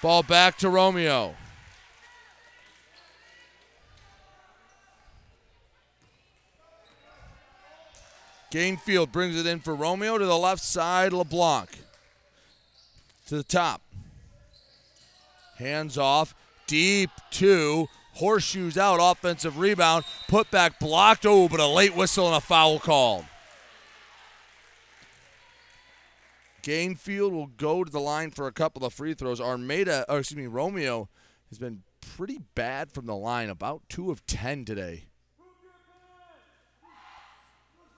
Ball 0.00 0.22
back 0.22 0.58
to 0.58 0.68
Romeo. 0.68 1.34
Gainfield 8.52 9.10
brings 9.10 9.34
it 9.34 9.46
in 9.46 9.60
for 9.60 9.74
Romeo 9.74 10.18
to 10.18 10.26
the 10.26 10.36
left 10.36 10.62
side. 10.62 11.14
LeBlanc. 11.14 11.70
to 13.26 13.36
the 13.36 13.42
top. 13.42 13.80
Hands 15.56 15.96
off, 15.96 16.34
deep 16.66 17.08
two, 17.30 17.88
horseshoes 18.14 18.76
out, 18.76 18.98
offensive 19.00 19.58
rebound, 19.58 20.04
put 20.28 20.50
back 20.50 20.78
blocked. 20.78 21.24
Oh, 21.24 21.48
but 21.48 21.60
a 21.60 21.66
late 21.66 21.96
whistle 21.96 22.26
and 22.26 22.36
a 22.36 22.40
foul 22.42 22.78
called. 22.78 23.24
Gainfield 26.62 27.32
will 27.32 27.46
go 27.46 27.82
to 27.84 27.90
the 27.90 28.00
line 28.00 28.32
for 28.32 28.46
a 28.46 28.52
couple 28.52 28.84
of 28.84 28.92
free 28.92 29.14
throws. 29.14 29.40
Armada, 29.40 30.04
or 30.10 30.18
excuse 30.18 30.36
me, 30.36 30.46
Romeo 30.46 31.08
has 31.48 31.58
been 31.58 31.84
pretty 32.02 32.40
bad 32.54 32.92
from 32.92 33.06
the 33.06 33.16
line, 33.16 33.48
about 33.48 33.82
two 33.88 34.10
of 34.10 34.26
10 34.26 34.66
today. 34.66 35.06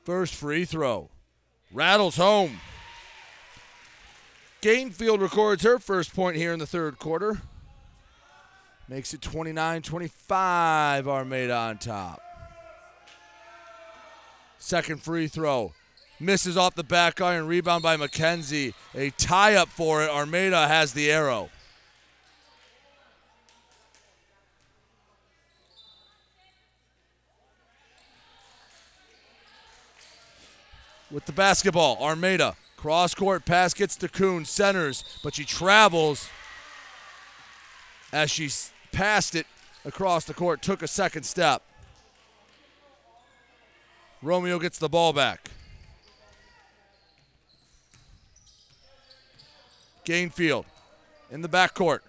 First 0.04 0.34
free 0.34 0.66
throw. 0.66 1.08
Rattles 1.72 2.16
home. 2.16 2.60
Gainfield 4.60 5.20
records 5.20 5.62
her 5.62 5.78
first 5.78 6.14
point 6.14 6.36
here 6.36 6.52
in 6.52 6.58
the 6.58 6.66
third 6.66 6.98
quarter. 6.98 7.40
Makes 8.86 9.14
it 9.14 9.22
29 9.22 9.80
25, 9.80 11.08
Armada 11.08 11.56
on 11.56 11.78
top. 11.78 12.20
Second 14.58 15.02
free 15.02 15.26
throw. 15.26 15.72
Misses 16.20 16.56
off 16.56 16.74
the 16.74 16.84
back 16.84 17.20
iron. 17.20 17.46
Rebound 17.46 17.82
by 17.82 17.96
McKenzie. 17.96 18.74
A 18.94 19.10
tie 19.10 19.54
up 19.54 19.68
for 19.68 20.02
it. 20.04 20.10
Armada 20.10 20.68
has 20.68 20.92
the 20.92 21.10
arrow. 21.10 21.48
With 31.14 31.26
the 31.26 31.32
basketball, 31.32 31.96
Armada. 32.02 32.56
Cross 32.76 33.14
court 33.14 33.44
pass 33.44 33.72
gets 33.72 33.94
to 33.98 34.08
Kuhn. 34.08 34.44
Centers, 34.44 35.04
but 35.22 35.36
she 35.36 35.44
travels 35.44 36.28
as 38.12 38.32
she 38.32 38.50
passed 38.90 39.36
it 39.36 39.46
across 39.84 40.24
the 40.24 40.34
court, 40.34 40.60
took 40.60 40.82
a 40.82 40.88
second 40.88 41.22
step. 41.22 41.62
Romeo 44.22 44.58
gets 44.58 44.76
the 44.80 44.88
ball 44.88 45.12
back. 45.12 45.52
Gainfield 50.04 50.64
in 51.30 51.42
the 51.42 51.48
backcourt. 51.48 52.00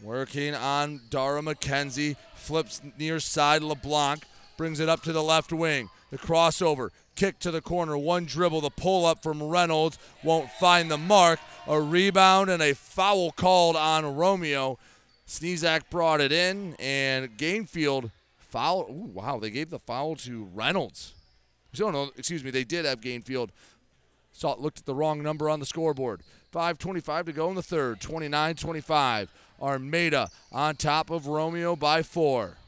Working 0.00 0.54
on 0.54 1.00
Dara 1.10 1.42
McKenzie. 1.42 2.14
Flips 2.36 2.80
near 2.96 3.18
side. 3.18 3.62
LeBlanc 3.62 4.22
brings 4.56 4.78
it 4.78 4.88
up 4.88 5.02
to 5.02 5.12
the 5.12 5.24
left 5.24 5.52
wing. 5.52 5.90
The 6.10 6.18
crossover. 6.18 6.90
Kick 7.16 7.38
to 7.40 7.50
the 7.50 7.62
corner. 7.62 7.96
One 7.98 8.26
dribble. 8.26 8.60
The 8.60 8.70
pull 8.70 9.06
up 9.06 9.22
from 9.22 9.42
Reynolds 9.42 9.98
won't 10.22 10.50
find 10.52 10.90
the 10.90 10.98
mark. 10.98 11.40
A 11.66 11.80
rebound 11.80 12.50
and 12.50 12.62
a 12.62 12.74
foul 12.74 13.32
called 13.32 13.74
on 13.74 14.14
Romeo. 14.14 14.78
Sneezak 15.26 15.90
brought 15.90 16.20
it 16.20 16.30
in, 16.30 16.76
and 16.78 17.36
Gainfield 17.36 18.12
foul. 18.38 18.86
Ooh, 18.88 19.10
wow, 19.12 19.38
they 19.40 19.50
gave 19.50 19.70
the 19.70 19.78
foul 19.78 20.14
to 20.16 20.48
Reynolds. 20.54 21.14
So 21.72 21.90
no, 21.90 22.10
excuse 22.16 22.44
me, 22.44 22.50
they 22.50 22.64
did 22.64 22.84
have 22.84 23.00
Gainfield. 23.00 23.50
Saw 24.32 24.52
it 24.52 24.60
looked 24.60 24.78
at 24.78 24.86
the 24.86 24.94
wrong 24.94 25.22
number 25.22 25.50
on 25.50 25.60
the 25.60 25.66
scoreboard. 25.66 26.20
5:25 26.52 27.26
to 27.26 27.32
go 27.32 27.48
in 27.48 27.56
the 27.56 27.62
third. 27.62 28.00
29-25. 28.00 29.28
Armada 29.60 30.28
on 30.52 30.76
top 30.76 31.10
of 31.10 31.26
Romeo 31.26 31.74
by 31.74 32.02
four. 32.02 32.58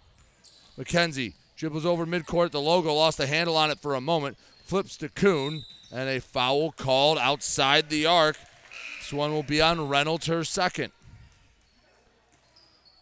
McKenzie 0.78 1.34
dribbles 1.58 1.84
over 1.84 2.06
midcourt. 2.06 2.52
The 2.52 2.60
logo 2.60 2.94
lost 2.94 3.18
the 3.18 3.26
handle 3.26 3.56
on 3.56 3.70
it 3.70 3.80
for 3.80 3.94
a 3.94 4.00
moment. 4.00 4.38
Flips 4.64 4.96
to 4.98 5.08
Kuhn, 5.08 5.64
and 5.92 6.08
a 6.08 6.20
foul 6.20 6.72
called 6.72 7.18
outside 7.18 7.90
the 7.90 8.06
arc. 8.06 8.36
This 9.00 9.12
one 9.12 9.32
will 9.32 9.42
be 9.42 9.60
on 9.60 9.88
Reynolds, 9.88 10.26
her 10.26 10.44
second. 10.44 10.92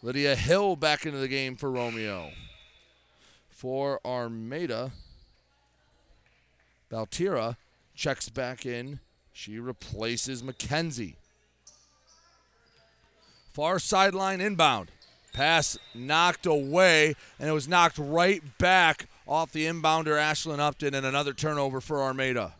Lydia 0.02 0.34
Hill 0.34 0.76
back 0.76 1.04
into 1.04 1.18
the 1.18 1.28
game 1.28 1.56
for 1.56 1.70
Romeo. 1.70 2.30
For 3.50 4.00
Armada, 4.04 4.92
Baltiera 6.90 7.56
checks 7.94 8.28
back 8.28 8.64
in. 8.64 9.00
She 9.32 9.58
replaces 9.58 10.42
McKenzie. 10.42 11.16
Far 13.52 13.78
sideline 13.78 14.40
inbound. 14.40 14.90
Pass 15.36 15.76
knocked 15.94 16.46
away, 16.46 17.14
and 17.38 17.46
it 17.46 17.52
was 17.52 17.68
knocked 17.68 17.98
right 17.98 18.42
back 18.56 19.06
off 19.28 19.52
the 19.52 19.66
inbounder, 19.66 20.16
Ashlyn 20.16 20.60
Upton, 20.60 20.94
and 20.94 21.04
another 21.04 21.34
turnover 21.34 21.82
for 21.82 22.02
Armada. 22.02 22.54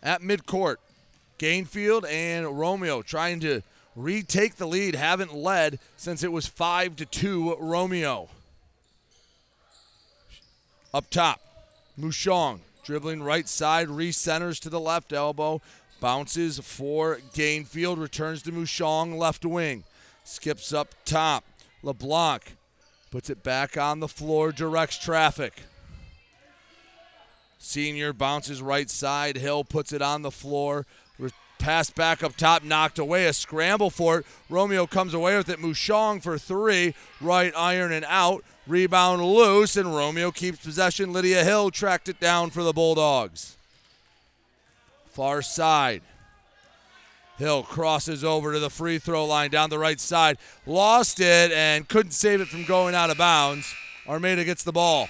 At 0.00 0.22
midcourt, 0.22 0.76
Gainfield 1.36 2.08
and 2.08 2.56
Romeo 2.56 3.02
trying 3.02 3.40
to 3.40 3.62
retake 3.96 4.54
the 4.54 4.68
lead, 4.68 4.94
haven't 4.94 5.34
led 5.34 5.80
since 5.96 6.22
it 6.22 6.30
was 6.30 6.46
5 6.46 6.94
to 6.94 7.06
2 7.06 7.56
Romeo. 7.58 8.28
Up 10.94 11.10
top, 11.10 11.40
Mushong 11.98 12.60
dribbling 12.88 13.22
right 13.22 13.46
side, 13.46 13.88
recenters 13.88 14.58
to 14.58 14.70
the 14.70 14.80
left 14.80 15.12
elbow, 15.12 15.60
bounces 16.00 16.58
for 16.58 17.18
Gainfield, 17.34 17.98
returns 17.98 18.42
to 18.42 18.52
Mushong, 18.52 19.16
left 19.16 19.44
wing, 19.44 19.84
skips 20.24 20.72
up 20.72 20.94
top. 21.04 21.44
LeBlanc 21.82 22.56
puts 23.10 23.30
it 23.30 23.42
back 23.42 23.76
on 23.76 24.00
the 24.00 24.08
floor, 24.08 24.52
directs 24.52 24.98
traffic. 24.98 25.62
Senior 27.58 28.12
bounces 28.12 28.62
right 28.62 28.88
side. 28.88 29.36
Hill 29.36 29.64
puts 29.64 29.92
it 29.92 30.00
on 30.00 30.22
the 30.22 30.30
floor. 30.30 30.86
Pass 31.58 31.90
back 31.90 32.22
up 32.22 32.36
top, 32.36 32.62
knocked 32.62 33.00
away. 33.00 33.26
A 33.26 33.32
scramble 33.32 33.90
for 33.90 34.18
it. 34.18 34.26
Romeo 34.48 34.86
comes 34.86 35.12
away 35.12 35.36
with 35.36 35.48
it. 35.48 35.58
Mushong 35.58 36.22
for 36.22 36.38
three. 36.38 36.94
Right 37.20 37.52
iron 37.56 37.90
and 37.90 38.06
out. 38.08 38.44
Rebound 38.68 39.24
loose, 39.24 39.76
and 39.76 39.94
Romeo 39.94 40.30
keeps 40.30 40.64
possession. 40.64 41.12
Lydia 41.12 41.42
Hill 41.42 41.72
tracked 41.72 42.08
it 42.08 42.20
down 42.20 42.50
for 42.50 42.62
the 42.62 42.72
Bulldogs. 42.72 43.57
Far 45.18 45.42
side. 45.42 46.02
Hill 47.38 47.64
crosses 47.64 48.22
over 48.22 48.52
to 48.52 48.60
the 48.60 48.70
free 48.70 49.00
throw 49.00 49.24
line 49.24 49.50
down 49.50 49.68
the 49.68 49.76
right 49.76 49.98
side. 49.98 50.38
Lost 50.64 51.18
it 51.18 51.50
and 51.50 51.88
couldn't 51.88 52.12
save 52.12 52.40
it 52.40 52.46
from 52.46 52.64
going 52.64 52.94
out 52.94 53.10
of 53.10 53.18
bounds. 53.18 53.74
Armada 54.06 54.44
gets 54.44 54.62
the 54.62 54.70
ball. 54.70 55.08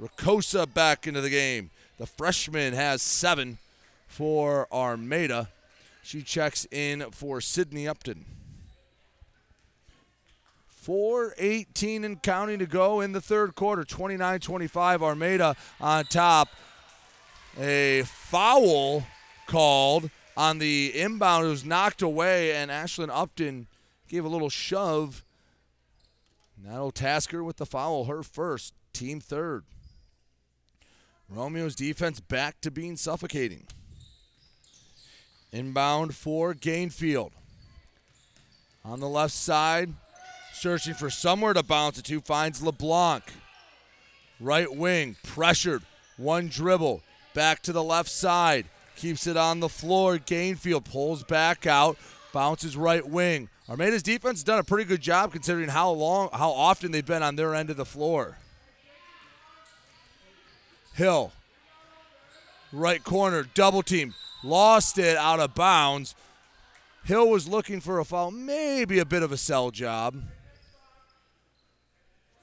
Ricosa 0.00 0.66
back 0.66 1.06
into 1.06 1.20
the 1.20 1.30
game. 1.30 1.70
The 1.98 2.06
freshman 2.06 2.72
has 2.72 3.00
seven 3.00 3.58
for 4.08 4.66
Armada. 4.72 5.48
She 6.02 6.22
checks 6.22 6.66
in 6.72 7.12
for 7.12 7.40
Sydney 7.40 7.86
Upton. 7.86 8.24
4.18 10.84 12.04
and 12.04 12.20
counting 12.20 12.58
to 12.58 12.66
go 12.66 13.00
in 13.00 13.12
the 13.12 13.20
third 13.20 13.54
quarter. 13.54 13.84
29 13.84 14.40
25. 14.40 15.00
Armada 15.00 15.54
on 15.80 16.06
top. 16.06 16.48
A 17.58 18.02
foul 18.06 19.04
called 19.46 20.10
on 20.36 20.58
the 20.58 20.92
inbound. 20.98 21.46
It 21.46 21.50
was 21.50 21.64
knocked 21.64 22.02
away, 22.02 22.54
and 22.54 22.70
Ashlyn 22.70 23.10
Upton 23.10 23.66
gave 24.08 24.24
a 24.24 24.28
little 24.28 24.50
shove. 24.50 25.24
That'll 26.56 26.92
task 26.92 27.32
her 27.32 27.42
with 27.42 27.56
the 27.56 27.66
foul, 27.66 28.04
her 28.04 28.22
first, 28.22 28.74
team 28.92 29.20
third. 29.20 29.64
Romeo's 31.28 31.74
defense 31.74 32.20
back 32.20 32.60
to 32.60 32.70
being 32.70 32.96
suffocating. 32.96 33.66
Inbound 35.50 36.14
for 36.14 36.54
Gainfield. 36.54 37.32
On 38.84 39.00
the 39.00 39.08
left 39.08 39.34
side, 39.34 39.92
searching 40.52 40.94
for 40.94 41.10
somewhere 41.10 41.52
to 41.52 41.62
bounce 41.62 41.98
it 41.98 42.04
to, 42.06 42.20
finds 42.20 42.62
LeBlanc. 42.62 43.24
Right 44.40 44.74
wing, 44.74 45.16
pressured, 45.22 45.82
one 46.16 46.48
dribble, 46.48 47.02
back 47.34 47.62
to 47.62 47.72
the 47.72 47.82
left 47.82 48.10
side, 48.10 48.66
keeps 48.96 49.26
it 49.26 49.36
on 49.36 49.60
the 49.60 49.68
floor. 49.68 50.18
Gainfield 50.18 50.84
pulls 50.84 51.22
back 51.24 51.66
out, 51.66 51.96
bounces 52.32 52.76
right 52.76 53.06
wing. 53.06 53.48
Armada's 53.68 54.02
defense 54.02 54.40
has 54.40 54.44
done 54.44 54.58
a 54.58 54.64
pretty 54.64 54.84
good 54.84 55.00
job 55.00 55.32
considering 55.32 55.68
how 55.68 55.90
long, 55.90 56.28
how 56.32 56.50
often 56.50 56.92
they've 56.92 57.06
been 57.06 57.22
on 57.22 57.36
their 57.36 57.54
end 57.54 57.70
of 57.70 57.76
the 57.76 57.84
floor. 57.84 58.38
Hill. 60.94 61.32
Right 62.72 63.02
corner, 63.02 63.44
double 63.54 63.82
team. 63.82 64.14
Lost 64.42 64.98
it 64.98 65.16
out 65.16 65.40
of 65.40 65.54
bounds. 65.54 66.14
Hill 67.04 67.28
was 67.28 67.48
looking 67.48 67.80
for 67.80 67.98
a 67.98 68.04
foul, 68.04 68.30
maybe 68.30 68.98
a 68.98 69.04
bit 69.04 69.22
of 69.22 69.32
a 69.32 69.36
sell 69.36 69.70
job. 69.70 70.22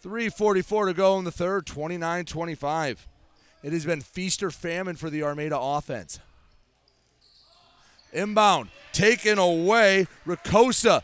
3.44 0.03 0.87
to 0.87 0.93
go 0.93 1.17
in 1.19 1.25
the 1.25 1.31
third, 1.31 1.65
29 1.65 2.25
25. 2.25 3.07
It 3.63 3.73
has 3.73 3.85
been 3.85 4.01
feast 4.01 4.41
or 4.41 4.51
famine 4.51 4.95
for 4.95 5.09
the 5.09 5.23
Armada 5.23 5.57
offense. 5.59 6.19
Inbound, 8.13 8.69
taken 8.93 9.37
away. 9.37 10.07
Ricosa 10.25 11.01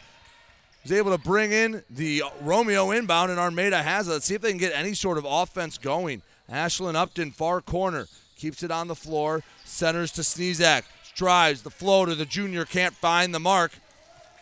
is 0.83 0.91
able 0.91 1.11
to 1.11 1.21
bring 1.21 1.51
in 1.51 1.83
the 1.89 2.23
Romeo 2.41 2.91
inbound, 2.91 3.31
and 3.31 3.39
Armada 3.39 3.83
has 3.83 4.07
it. 4.07 4.11
Let's 4.11 4.25
see 4.25 4.35
if 4.35 4.41
they 4.41 4.49
can 4.49 4.57
get 4.57 4.73
any 4.73 4.93
sort 4.93 5.17
of 5.17 5.25
offense 5.27 5.77
going 5.77 6.21
Ashlyn 6.51 6.95
Upton, 6.95 7.31
far 7.31 7.61
corner, 7.61 8.07
keeps 8.35 8.61
it 8.63 8.71
on 8.71 8.87
the 8.87 8.95
floor, 8.95 9.43
centers 9.63 10.11
to 10.11 10.21
Sneezak, 10.21 10.83
drives 11.15 11.63
the 11.63 11.71
floater. 11.71 12.13
The 12.13 12.25
junior 12.25 12.65
can't 12.65 12.93
find 12.93 13.33
the 13.33 13.39
mark. 13.39 13.71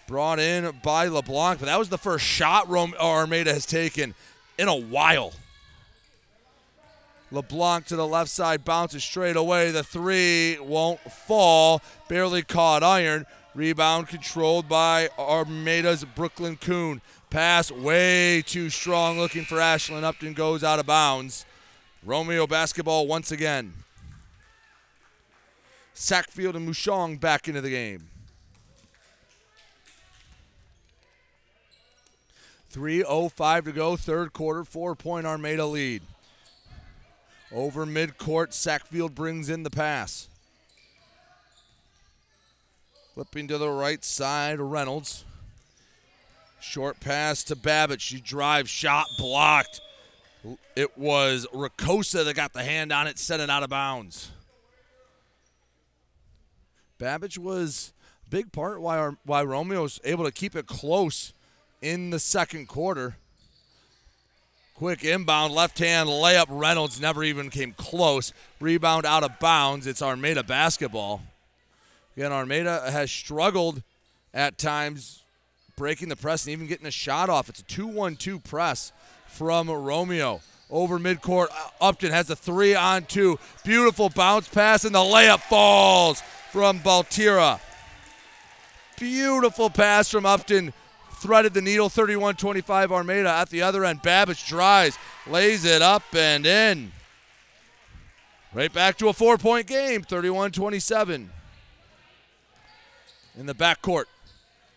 Brought 0.06 0.40
in 0.40 0.69
by 0.84 1.07
LeBlanc, 1.07 1.60
but 1.60 1.68
that 1.68 1.80
was 1.80 1.88
the 1.88 1.98
first 1.98 2.26
shot 2.26 2.68
Rome 2.68 2.94
Armada 2.99 3.53
has 3.53 3.65
taken 3.65 4.14
in 4.57 4.68
a 4.68 4.76
while. 4.76 5.31
LeBlanc 7.34 7.88
to 7.88 7.95
the 7.95 8.07
left 8.07 8.30
side, 8.30 8.64
bounces 8.64 9.03
straight 9.03 9.35
away. 9.35 9.72
The 9.72 9.84
three 9.84 10.60
won't 10.60 10.99
fall. 11.11 11.81
Barely 12.07 12.43
caught 12.43 12.84
iron. 12.84 13.26
Rebound 13.55 14.07
controlled 14.07 14.69
by 14.69 15.10
Armada's 15.18 16.05
Brooklyn 16.05 16.57
Kuhn. 16.57 17.01
Pass 17.31 17.72
way 17.72 18.43
too 18.45 18.69
strong, 18.69 19.18
looking 19.18 19.45
for 19.45 19.57
Ashlyn 19.57 20.03
Upton, 20.03 20.34
goes 20.34 20.64
out 20.64 20.80
of 20.80 20.85
bounds. 20.85 21.45
Romeo 22.03 22.45
basketball 22.45 23.07
once 23.07 23.31
again. 23.31 23.73
Sackfield 25.95 26.55
and 26.55 26.69
Mushong 26.69 27.19
back 27.19 27.47
into 27.47 27.61
the 27.61 27.69
game. 27.72 28.10
3.05 32.72 33.65
to 33.65 33.72
go, 33.72 33.95
third 33.95 34.34
quarter, 34.34 34.64
four 34.64 34.95
point 34.95 35.26
Armada 35.26 35.65
lead. 35.65 36.01
Over 37.53 37.85
midcourt, 37.85 38.49
Sackfield 38.49 39.13
brings 39.13 39.47
in 39.47 39.61
the 39.61 39.69
pass. 39.69 40.27
Flipping 43.13 43.47
to 43.49 43.59
the 43.59 43.69
right 43.69 44.03
side, 44.03 44.59
Reynolds. 44.59 45.23
Short 46.59 46.99
pass 46.99 47.43
to 47.43 47.55
Babich. 47.55 47.99
She 47.99 48.19
drives, 48.19 48.71
shot 48.71 49.05
blocked. 49.19 49.81
It 50.75 50.97
was 50.97 51.45
Rakosa 51.53 52.25
that 52.25 52.35
got 52.35 52.53
the 52.53 52.63
hand 52.63 52.91
on 52.91 53.05
it, 53.05 53.19
set 53.19 53.39
it 53.39 53.51
out 53.51 53.61
of 53.61 53.69
bounds. 53.69 54.31
Babich 56.99 57.38
was 57.38 57.93
a 58.25 58.30
big 58.31 58.51
part 58.51 58.81
why 58.81 58.97
our, 58.97 59.17
why 59.25 59.43
Romeo 59.43 59.84
was 59.84 59.99
able 60.03 60.25
to 60.25 60.31
keep 60.31 60.55
it 60.55 60.65
close 60.65 61.34
in 61.81 62.09
the 62.09 62.19
second 62.19 62.67
quarter. 62.67 63.17
Quick 64.76 65.04
inbound, 65.04 65.54
left 65.54 65.78
hand 65.80 66.10
layup. 66.10 66.48
Reynolds 66.50 67.00
never 67.00 67.24
even 67.24 67.50
came 67.50 67.74
close. 67.74 68.34
Rebound 68.60 69.06
out 69.06 69.24
of 69.24 69.40
bounds. 69.40 69.86
It's 69.86 70.02
Armada 70.02 70.44
basketball. 70.44 71.22
Again, 72.18 72.32
Armada 72.32 72.91
has 72.91 73.12
struggled 73.12 73.84
at 74.34 74.58
times 74.58 75.24
breaking 75.76 76.10
the 76.10 76.16
press 76.16 76.45
and 76.45 76.54
even 76.54 76.68
getting 76.68 76.88
a 76.88 76.91
shot 76.91 77.30
off. 77.30 77.50
It's 77.50 77.60
a 77.60 77.64
2 77.64 77.88
1 77.88 78.16
2 78.16 78.40
press 78.40 78.91
from 79.28 79.70
Romeo. 79.70 80.41
Over 80.70 80.98
midcourt, 80.98 81.50
uh, 81.52 81.70
Upton 81.80 82.12
has 82.12 82.30
a 82.32 82.36
three 82.36 82.74
on 82.74 83.06
two. 83.06 83.38
Beautiful 83.64 84.10
bounce 84.10 84.48
pass, 84.48 84.86
and 84.86 84.95
the 84.95 85.00
layup 85.00 85.41
falls 85.41 86.22
from 86.52 86.80
Baltiera. 86.80 87.60
Beautiful 88.98 89.70
pass 89.70 90.10
from 90.10 90.26
Upton. 90.26 90.74
Threaded 91.24 91.54
the 91.54 91.62
needle, 91.62 91.88
31 91.88 92.36
25 92.36 92.91
Armada 92.91 93.30
at 93.30 93.50
the 93.50 93.62
other 93.62 93.86
end. 93.86 94.02
Babich 94.02 94.45
drives, 94.45 95.00
lays 95.26 95.64
it 95.64 95.82
up 95.82 96.04
and 96.14 96.45
in. 96.45 96.91
Right 98.54 98.74
back 98.74 98.98
to 98.98 99.08
a 99.08 99.14
four 99.14 99.38
point 99.38 99.66
game, 99.66 100.02
31 100.02 100.52
27. 100.52 101.30
In 103.38 103.45
the 103.45 103.56
backcourt, 103.56 104.04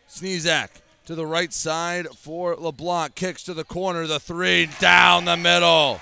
Sneezak 0.08 0.68
to 1.06 1.16
the 1.16 1.26
right 1.26 1.52
side 1.52 2.06
for 2.16 2.54
LeBlanc. 2.54 3.16
Kicks 3.16 3.42
to 3.42 3.52
the 3.52 3.64
corner. 3.64 4.06
The 4.06 4.20
three 4.20 4.68
down 4.78 5.24
the 5.24 5.36
middle. 5.36 6.00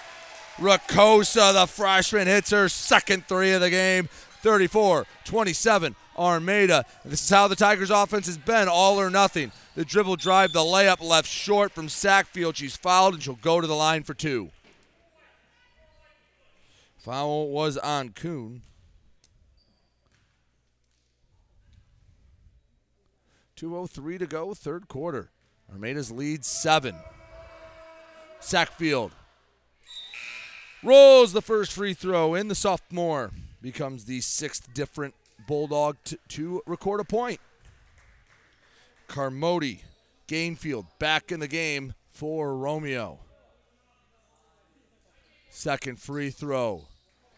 Rakosa, 0.59 1.55
the 1.55 1.67
freshman, 1.67 2.27
hits 2.27 2.51
her 2.51 2.69
second 2.69 3.27
three 3.27 3.53
of 3.53 3.63
the 3.63 3.71
game. 3.71 4.11
34 4.43 5.07
27. 5.25 5.97
Armada. 6.19 6.85
This 7.03 7.23
is 7.23 7.31
how 7.31 7.49
the 7.49 7.57
Tigers' 7.57 7.91
offense 7.91 8.27
has 8.27 8.37
been 8.37 8.69
all 8.69 9.01
or 9.01 9.09
nothing. 9.09 9.51
The 9.75 9.85
dribble 9.85 10.17
drive, 10.17 10.53
the 10.53 10.61
layup 10.61 11.03
left 11.03 11.29
short 11.29 11.73
from 11.73 11.89
Sackfield. 11.89 12.55
She's 12.55 12.77
fouled 12.77 13.15
and 13.15 13.23
she'll 13.23 13.35
go 13.35 13.61
to 13.61 13.67
the 13.67 13.75
line 13.75 14.05
for 14.05 14.15
two. 14.15 14.51
Foul 16.99 17.49
was 17.49 17.77
on 17.77 18.11
Kuhn. 18.11 18.63
2.03 23.57 24.19
to 24.19 24.27
go, 24.27 24.55
third 24.55 24.89
quarter. 24.89 25.31
Armada's 25.73 26.11
lead 26.11 26.45
seven. 26.45 26.95
Sackfield 28.41 29.11
rolls 30.83 31.33
the 31.33 31.43
first 31.43 31.73
free 31.73 31.95
throw 31.95 32.35
in. 32.35 32.49
The 32.49 32.55
sophomore 32.55 33.33
becomes 33.63 34.05
the 34.05 34.21
sixth 34.21 34.73
different 34.75 35.15
Bulldog 35.47 35.97
to, 36.05 36.19
to 36.29 36.63
record 36.67 37.01
a 37.01 37.05
point. 37.05 37.41
Carmody, 39.15 39.81
Gainfield 40.27 40.87
back 40.99 41.31
in 41.31 41.39
the 41.39 41.47
game 41.47 41.95
for 42.11 42.57
Romeo. 42.57 43.21
Second 45.51 46.01
free 46.01 46.31
throw. 46.31 46.87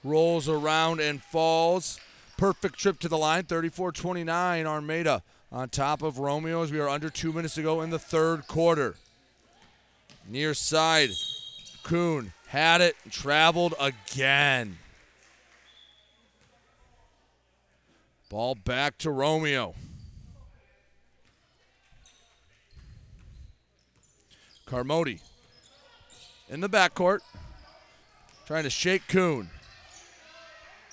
Rolls 0.02 0.48
around 0.48 1.00
and 1.00 1.22
falls. 1.22 2.00
Perfect 2.38 2.78
trip 2.78 2.98
to 3.00 3.10
the 3.10 3.18
line. 3.18 3.42
34 3.42 3.92
29. 3.92 4.66
Armada 4.66 5.22
on 5.52 5.68
top 5.68 6.00
of 6.00 6.18
Romeo 6.18 6.62
as 6.62 6.72
we 6.72 6.80
are 6.80 6.88
under 6.88 7.10
two 7.10 7.30
minutes 7.30 7.56
to 7.56 7.62
go 7.62 7.82
in 7.82 7.90
the 7.90 7.98
third 7.98 8.46
quarter. 8.46 8.94
Near 10.26 10.54
side, 10.54 11.10
Kuhn 11.82 12.32
had 12.46 12.80
it, 12.80 12.96
traveled 13.10 13.74
again. 13.78 14.78
Ball 18.30 18.54
back 18.54 18.96
to 18.96 19.10
Romeo. 19.10 19.74
Carmody 24.66 25.20
in 26.48 26.60
the 26.60 26.68
backcourt, 26.68 27.20
trying 28.46 28.64
to 28.64 28.70
shake 28.70 29.06
Kuhn. 29.06 29.48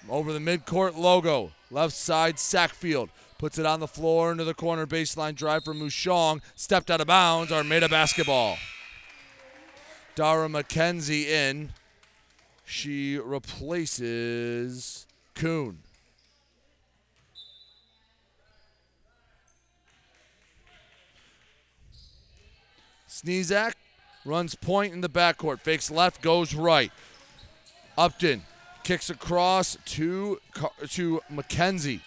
Over 0.07 0.31
the 0.31 0.39
midcourt 0.39 0.95
logo, 0.95 1.51
left 1.71 1.93
side 1.93 2.35
Sackfield 2.35 3.09
puts 3.39 3.57
it 3.57 3.65
on 3.65 3.79
the 3.79 3.87
floor 3.87 4.31
into 4.31 4.43
the 4.43 4.53
corner 4.53 4.85
baseline 4.85 5.35
drive 5.35 5.63
for 5.63 5.73
Mushong. 5.73 6.41
Stepped 6.55 6.91
out 6.91 7.01
of 7.01 7.07
bounds. 7.07 7.51
Armada 7.51 7.89
basketball. 7.89 8.57
Dara 10.15 10.47
McKenzie 10.47 11.25
in. 11.25 11.73
She 12.65 13.17
replaces 13.17 15.07
Kuhn. 15.33 15.79
Sneezak 23.13 23.73
runs 24.25 24.55
point 24.55 24.91
in 24.91 25.01
the 25.01 25.09
backcourt. 25.09 25.59
Fakes 25.59 25.91
left, 25.91 26.23
goes 26.23 26.55
right. 26.55 26.91
Upton 27.95 28.41
kicks 28.83 29.11
across 29.11 29.77
to 29.85 30.39
to 30.89 31.21
McKenzie. 31.31 32.01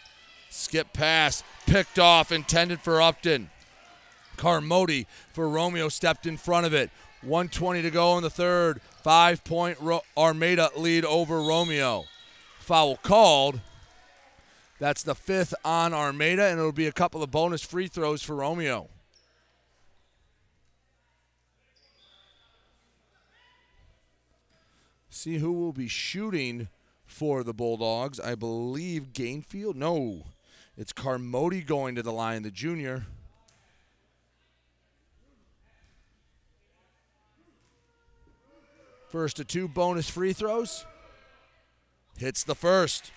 Skip 0.51 0.93
pass, 0.93 1.45
picked 1.65 2.01
off, 2.01 2.33
intended 2.33 2.81
for 2.81 3.01
Upton. 3.01 3.51
Carmody 4.37 5.07
for 5.33 5.49
Romeo 5.49 5.89
stepped 5.89 6.27
in 6.27 6.37
front 6.37 6.67
of 6.67 6.75
it. 6.75 6.91
120 7.23 7.83
to 7.83 7.91
go 7.91 8.17
in 8.17 8.25
the 8.25 8.31
third. 8.31 8.81
Five 9.05 9.45
point 9.45 9.79
Ro- 9.81 10.03
Armada 10.17 10.71
lead 10.77 11.05
over 11.05 11.41
Romeo. 11.41 12.07
Foul 12.59 12.97
called. 12.97 13.61
That's 14.81 15.05
the 15.05 15.15
fifth 15.15 15.55
on 15.65 15.95
Armada, 15.95 16.47
and 16.47 16.59
it'll 16.59 16.73
be 16.73 16.89
a 16.89 16.93
couple 16.93 17.23
of 17.23 17.31
bonus 17.31 17.63
free 17.63 17.87
throws 17.87 18.23
for 18.23 18.35
Romeo. 18.35 18.89
See 25.17 25.39
who 25.39 25.51
will 25.51 25.73
be 25.73 25.89
shooting 25.89 26.69
for 27.07 27.43
the 27.43 27.55
Bulldogs. 27.55 28.21
I 28.21 28.35
believe 28.35 29.15
Gainfield. 29.15 29.75
No, 29.75 30.25
it's 30.77 30.93
Carmody 30.93 31.63
going 31.63 31.95
to 31.95 32.03
the 32.03 32.13
line, 32.13 32.43
the 32.43 32.51
junior. 32.51 33.07
First 39.09 39.41
of 39.41 39.49
two 39.49 39.69
bonus 39.69 40.11
free 40.11 40.35
throws. 40.35 40.85
Hits 42.19 42.45
the 42.45 42.55
first. 42.55 43.11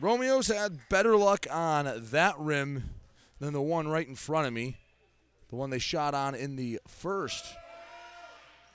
Romeo's 0.00 0.46
had 0.46 0.88
better 0.88 1.16
luck 1.16 1.48
on 1.50 1.92
that 1.96 2.38
rim 2.38 2.84
than 3.40 3.52
the 3.52 3.60
one 3.60 3.88
right 3.88 4.06
in 4.06 4.14
front 4.14 4.46
of 4.46 4.52
me. 4.52 4.76
The 5.48 5.56
one 5.56 5.70
they 5.70 5.80
shot 5.80 6.14
on 6.14 6.36
in 6.36 6.54
the 6.54 6.78
first 6.86 7.44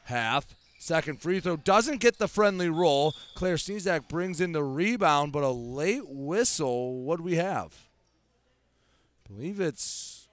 half. 0.04 0.54
Second 0.86 1.20
free 1.20 1.40
throw 1.40 1.58
doesn't 1.58 2.00
get 2.00 2.20
the 2.20 2.28
friendly 2.28 2.70
roll. 2.70 3.16
Claire 3.34 3.56
Sneezak 3.56 4.08
brings 4.08 4.40
in 4.40 4.52
the 4.52 4.64
rebound, 4.64 5.32
but 5.32 5.42
a 5.42 5.50
late 5.50 6.08
whistle. 6.08 7.02
What 7.02 7.18
do 7.18 7.24
we 7.24 7.38
have? 7.38 7.74
I 9.26 9.34
believe 9.34 9.60
it's 9.60 10.28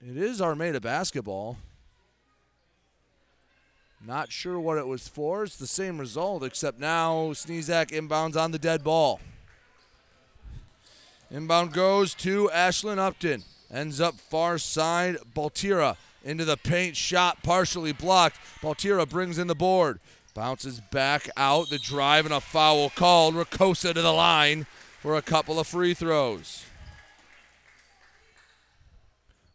it 0.00 0.16
is 0.16 0.40
Armada 0.40 0.80
basketball. 0.80 1.58
Not 4.02 4.32
sure 4.32 4.58
what 4.58 4.78
it 4.78 4.86
was 4.86 5.06
for. 5.06 5.44
It's 5.44 5.56
the 5.56 5.66
same 5.66 5.98
result, 5.98 6.44
except 6.44 6.80
now 6.80 7.32
Sneezak 7.32 7.90
inbounds 7.90 8.42
on 8.42 8.52
the 8.52 8.58
dead 8.58 8.82
ball. 8.82 9.20
Inbound 11.30 11.74
goes 11.74 12.14
to 12.14 12.48
Ashlyn 12.54 12.96
Upton. 12.96 13.44
Ends 13.70 14.00
up 14.00 14.14
far 14.14 14.56
side. 14.56 15.18
Baltiera 15.34 15.98
into 16.24 16.44
the 16.44 16.56
paint. 16.56 16.96
Shot 16.96 17.42
partially 17.42 17.92
blocked. 17.92 18.38
Baltiera 18.60 19.08
brings 19.08 19.38
in 19.38 19.46
the 19.46 19.54
board. 19.54 20.00
Bounces 20.34 20.80
back 20.90 21.28
out. 21.36 21.70
The 21.70 21.78
drive 21.78 22.24
and 22.24 22.34
a 22.34 22.40
foul 22.40 22.90
called. 22.90 23.34
Rakosa 23.34 23.94
to 23.94 24.02
the 24.02 24.12
line 24.12 24.66
for 25.00 25.16
a 25.16 25.22
couple 25.22 25.58
of 25.58 25.66
free 25.66 25.94
throws. 25.94 26.64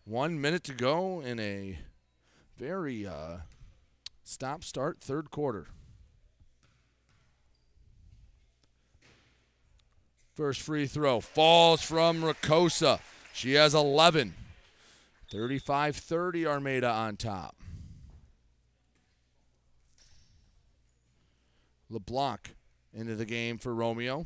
One 0.05 0.39
minute 0.39 0.63
to 0.65 0.73
go 0.73 1.21
in 1.21 1.39
a 1.39 1.79
very 2.57 3.07
uh, 3.07 3.37
stop 4.23 4.63
start 4.63 4.99
third 5.01 5.31
quarter. 5.31 5.67
First 10.35 10.61
free 10.61 10.85
throw 10.85 11.21
falls 11.21 11.81
from 11.81 12.21
Rakosa. 12.21 12.99
She 13.33 13.53
has 13.53 13.73
11. 13.73 14.33
35 15.31 15.95
30, 15.95 16.47
Armada 16.47 16.89
on 16.89 17.17
top. 17.17 17.55
LeBlanc 21.89 22.55
into 22.93 23.15
the 23.15 23.25
game 23.25 23.57
for 23.57 23.73
Romeo. 23.73 24.25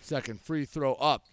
Second 0.00 0.40
free 0.40 0.64
throw 0.64 0.94
up. 0.94 1.24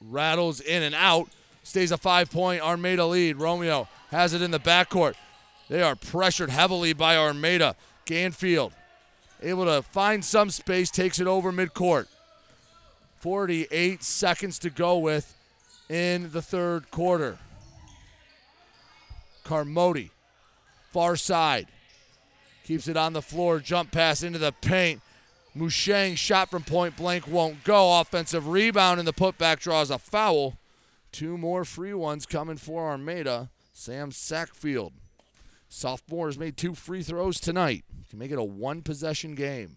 Rattles 0.00 0.60
in 0.60 0.82
and 0.82 0.94
out. 0.94 1.28
Stays 1.64 1.92
a 1.92 1.98
five 1.98 2.30
point 2.30 2.62
Armada 2.62 3.06
lead. 3.06 3.36
Romeo 3.36 3.88
has 4.10 4.34
it 4.34 4.42
in 4.42 4.50
the 4.50 4.60
backcourt. 4.60 5.14
They 5.68 5.82
are 5.82 5.96
pressured 5.96 6.50
heavily 6.50 6.92
by 6.92 7.16
Armada. 7.16 7.76
Gainfield 8.06 8.72
able 9.42 9.64
to 9.64 9.82
find 9.82 10.24
some 10.24 10.50
space, 10.50 10.90
takes 10.90 11.18
it 11.18 11.26
over 11.26 11.52
midcourt. 11.52 12.06
48 13.22 14.02
seconds 14.02 14.58
to 14.58 14.68
go 14.68 14.98
with 14.98 15.36
in 15.88 16.32
the 16.32 16.42
third 16.42 16.90
quarter. 16.90 17.38
Carmody, 19.44 20.10
far 20.90 21.14
side, 21.14 21.68
keeps 22.64 22.88
it 22.88 22.96
on 22.96 23.12
the 23.12 23.22
floor, 23.22 23.60
jump 23.60 23.92
pass 23.92 24.24
into 24.24 24.40
the 24.40 24.50
paint. 24.50 25.00
Mushong 25.56 26.16
shot 26.16 26.50
from 26.50 26.64
point 26.64 26.96
blank 26.96 27.28
won't 27.28 27.62
go. 27.62 28.00
Offensive 28.00 28.48
rebound 28.48 28.98
and 28.98 29.06
the 29.06 29.12
putback 29.12 29.60
draws 29.60 29.92
a 29.92 29.98
foul. 30.00 30.58
Two 31.12 31.38
more 31.38 31.64
free 31.64 31.94
ones 31.94 32.26
coming 32.26 32.56
for 32.56 32.88
Armada. 32.90 33.50
Sam 33.72 34.10
Sackfield. 34.10 34.92
Sophomore 35.68 36.26
has 36.26 36.38
made 36.38 36.56
two 36.56 36.74
free 36.74 37.04
throws 37.04 37.38
tonight. 37.38 37.84
Can 38.10 38.18
make 38.18 38.32
it 38.32 38.38
a 38.38 38.42
one 38.42 38.82
possession 38.82 39.36
game. 39.36 39.76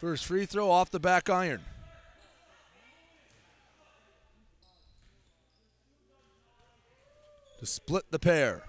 First 0.00 0.26
free 0.26 0.46
throw 0.46 0.70
off 0.70 0.90
the 0.90 1.00
back 1.00 1.28
iron. 1.28 1.60
To 7.58 7.66
split 7.66 8.04
the 8.10 8.20
pair. 8.20 8.62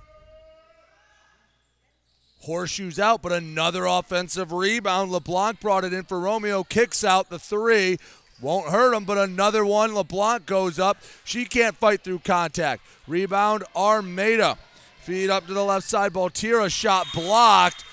Horseshoes 2.41 2.97
out, 2.97 3.21
but 3.21 3.31
another 3.31 3.85
offensive 3.85 4.51
rebound. 4.51 5.11
LeBlanc 5.11 5.59
brought 5.59 5.83
it 5.83 5.93
in 5.93 6.05
for 6.05 6.19
Romeo. 6.19 6.63
Kicks 6.63 7.03
out 7.03 7.29
the 7.29 7.37
three. 7.37 7.99
Won't 8.41 8.69
hurt 8.69 8.95
him, 8.95 9.03
but 9.03 9.19
another 9.19 9.63
one. 9.63 9.93
LeBlanc 9.93 10.47
goes 10.47 10.79
up. 10.79 10.97
She 11.23 11.45
can't 11.45 11.75
fight 11.75 12.01
through 12.01 12.19
contact. 12.19 12.81
Rebound, 13.07 13.65
Armada. 13.75 14.57
Feed 15.01 15.29
up 15.29 15.45
to 15.45 15.53
the 15.53 15.63
left 15.63 15.87
side. 15.87 16.13
Baltiera 16.13 16.71
shot 16.71 17.05
blocked. 17.13 17.83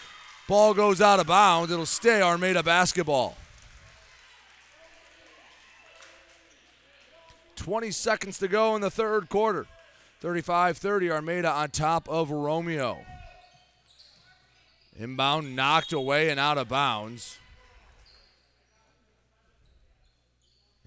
Ball 0.48 0.74
goes 0.74 1.01
out 1.01 1.18
of 1.18 1.27
bounds. 1.27 1.73
It'll 1.73 1.86
stay 1.86 2.23
Armada 2.23 2.62
basketball. 2.62 3.36
20 7.56 7.90
seconds 7.90 8.39
to 8.39 8.47
go 8.47 8.77
in 8.77 8.81
the 8.81 8.90
third 8.90 9.28
quarter. 9.28 9.66
35 10.20 10.78
30, 10.78 11.10
Armada 11.10 11.51
on 11.51 11.70
top 11.70 12.09
of 12.09 12.31
Romeo. 12.31 13.05
Inbound 14.98 15.55
knocked 15.55 15.93
away 15.93 16.31
and 16.31 16.40
out 16.40 16.59
of 16.59 16.68
bounds. 16.68 17.39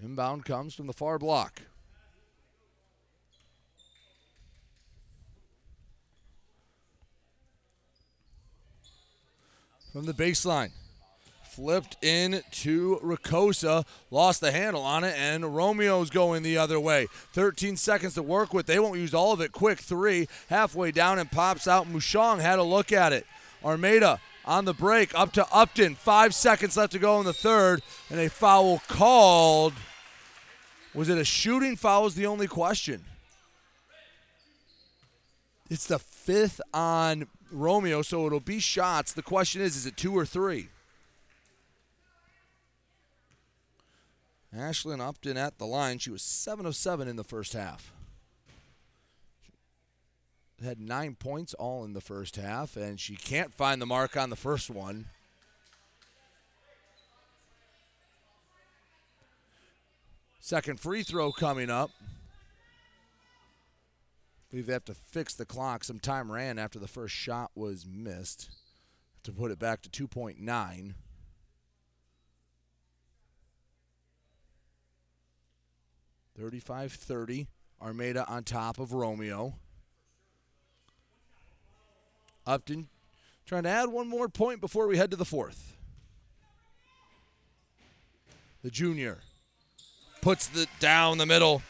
Inbound 0.02 0.44
comes 0.44 0.74
from 0.74 0.86
the 0.86 0.92
far 0.92 1.18
block. 1.18 1.62
From 9.92 10.06
the 10.06 10.12
baseline. 10.12 10.70
Flipped 11.42 12.02
in 12.02 12.42
to 12.52 13.00
Rakosa, 13.02 13.84
lost 14.10 14.40
the 14.40 14.52
handle 14.52 14.82
on 14.82 15.02
it, 15.02 15.16
and 15.18 15.42
Romeo's 15.44 16.08
going 16.08 16.44
the 16.44 16.56
other 16.56 16.78
way. 16.78 17.08
13 17.32 17.76
seconds 17.76 18.14
to 18.14 18.22
work 18.22 18.54
with. 18.54 18.66
They 18.66 18.78
won't 18.78 19.00
use 19.00 19.12
all 19.12 19.32
of 19.32 19.40
it. 19.40 19.50
Quick 19.50 19.80
three, 19.80 20.28
halfway 20.48 20.92
down 20.92 21.18
and 21.18 21.30
pops 21.30 21.66
out. 21.66 21.92
Mushong 21.92 22.40
had 22.40 22.60
a 22.60 22.62
look 22.62 22.92
at 22.92 23.12
it. 23.12 23.26
Armada 23.64 24.20
on 24.44 24.64
the 24.64 24.72
break, 24.72 25.12
up 25.18 25.32
to 25.32 25.46
Upton. 25.52 25.96
Five 25.96 26.34
seconds 26.34 26.76
left 26.76 26.92
to 26.92 27.00
go 27.00 27.18
in 27.18 27.26
the 27.26 27.32
third, 27.32 27.82
and 28.10 28.20
a 28.20 28.30
foul 28.30 28.80
called. 28.86 29.74
Was 30.94 31.08
it 31.08 31.18
a 31.18 31.24
shooting 31.24 31.76
foul? 31.76 32.06
Is 32.06 32.14
the 32.14 32.26
only 32.26 32.46
question. 32.46 33.04
It's 35.68 35.86
the 35.86 35.98
fifth 35.98 36.60
on 36.72 37.26
Romeo, 37.50 38.02
so 38.02 38.26
it'll 38.26 38.40
be 38.40 38.58
shots. 38.58 39.12
The 39.12 39.22
question 39.22 39.60
is, 39.60 39.76
is 39.76 39.86
it 39.86 39.96
two 39.96 40.16
or 40.16 40.24
three? 40.24 40.68
Ashlyn 44.56 45.00
Upton 45.00 45.36
at 45.36 45.58
the 45.58 45.66
line. 45.66 45.98
She 45.98 46.10
was 46.10 46.22
7 46.22 46.66
of 46.66 46.74
7 46.74 47.06
in 47.06 47.16
the 47.16 47.24
first 47.24 47.52
half. 47.52 47.92
Had 50.62 50.80
nine 50.80 51.14
points 51.14 51.54
all 51.54 51.84
in 51.84 51.94
the 51.94 52.00
first 52.00 52.36
half, 52.36 52.76
and 52.76 53.00
she 53.00 53.16
can't 53.16 53.54
find 53.54 53.80
the 53.80 53.86
mark 53.86 54.16
on 54.16 54.28
the 54.28 54.36
first 54.36 54.68
one. 54.68 55.06
Second 60.40 60.80
free 60.80 61.02
throw 61.02 61.32
coming 61.32 61.70
up. 61.70 61.90
Believe 64.50 64.66
they 64.66 64.72
have 64.72 64.84
to 64.86 64.94
fix 64.94 65.34
the 65.34 65.46
clock. 65.46 65.84
Some 65.84 66.00
time 66.00 66.30
ran 66.30 66.58
after 66.58 66.78
the 66.78 66.88
first 66.88 67.14
shot 67.14 67.52
was 67.54 67.86
missed 67.86 68.50
to 69.22 69.32
put 69.32 69.50
it 69.50 69.58
back 69.58 69.82
to 69.82 69.90
2.9. 70.08 70.94
Thirty-five 76.36 76.92
thirty. 76.92 77.48
Armada 77.82 78.26
on 78.28 78.44
top 78.44 78.78
of 78.78 78.92
Romeo. 78.92 79.54
Upton 82.46 82.88
trying 83.46 83.62
to 83.64 83.68
add 83.68 83.88
one 83.88 84.08
more 84.08 84.28
point 84.28 84.60
before 84.60 84.86
we 84.86 84.96
head 84.96 85.10
to 85.10 85.16
the 85.16 85.24
fourth. 85.24 85.76
The 88.62 88.70
junior 88.70 89.18
puts 90.20 90.46
the 90.46 90.66
down 90.78 91.18
the 91.18 91.26
middle. 91.26 91.62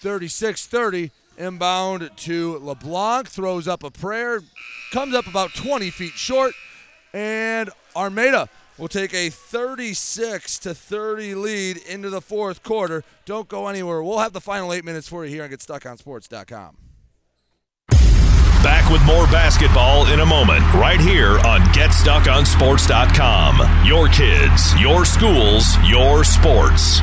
36 0.00 0.66
30. 0.66 1.10
Inbound 1.38 2.10
to 2.16 2.58
LeBlanc. 2.58 3.28
Throws 3.28 3.68
up 3.68 3.82
a 3.82 3.90
prayer. 3.90 4.40
Comes 4.92 5.14
up 5.14 5.26
about 5.26 5.54
20 5.54 5.90
feet 5.90 6.12
short. 6.12 6.52
And 7.12 7.70
Armada 7.94 8.48
will 8.78 8.88
take 8.88 9.14
a 9.14 9.30
36 9.30 10.58
to 10.60 10.74
30 10.74 11.34
lead 11.34 11.76
into 11.76 12.10
the 12.10 12.20
fourth 12.20 12.62
quarter. 12.62 13.04
Don't 13.24 13.48
go 13.48 13.68
anywhere. 13.68 14.02
We'll 14.02 14.18
have 14.18 14.32
the 14.32 14.40
final 14.40 14.72
eight 14.72 14.84
minutes 14.84 15.08
for 15.08 15.24
you 15.24 15.30
here 15.30 15.44
on 15.44 15.50
GetStuckOnSports.com. 15.50 16.76
Back 18.64 18.90
with 18.90 19.04
more 19.04 19.26
basketball 19.26 20.06
in 20.06 20.20
a 20.20 20.26
moment, 20.26 20.62
right 20.72 20.98
here 20.98 21.38
on 21.40 21.60
GetStuckOnSports.com. 21.74 23.86
Your 23.86 24.08
kids, 24.08 24.80
your 24.80 25.04
schools, 25.04 25.76
your 25.86 26.24
sports. 26.24 27.02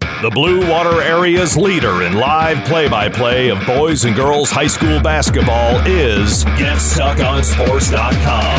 The 0.00 0.30
Blue 0.32 0.68
Water 0.68 1.00
Area's 1.02 1.56
leader 1.56 2.02
in 2.02 2.14
live 2.14 2.64
play 2.66 2.88
by 2.88 3.08
play 3.08 3.50
of 3.50 3.64
boys 3.66 4.04
and 4.04 4.16
girls 4.16 4.50
high 4.50 4.66
school 4.66 5.00
basketball 5.00 5.78
is 5.86 6.44
GetStuckOnSports.com. 6.44 8.58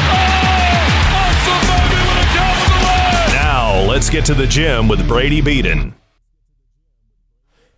Now, 3.33 3.81
let's 3.89 4.09
get 4.09 4.23
to 4.25 4.33
the 4.33 4.47
gym 4.47 4.87
with 4.87 5.05
Brady 5.07 5.41
Beaton. 5.41 5.93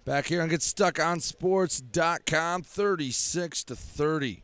Back 0.06 0.28
here 0.28 0.42
on 0.42 0.50
GetStuckOnSports.com, 0.50 2.62
36 2.64 3.64
to 3.64 3.76
30. 3.76 4.44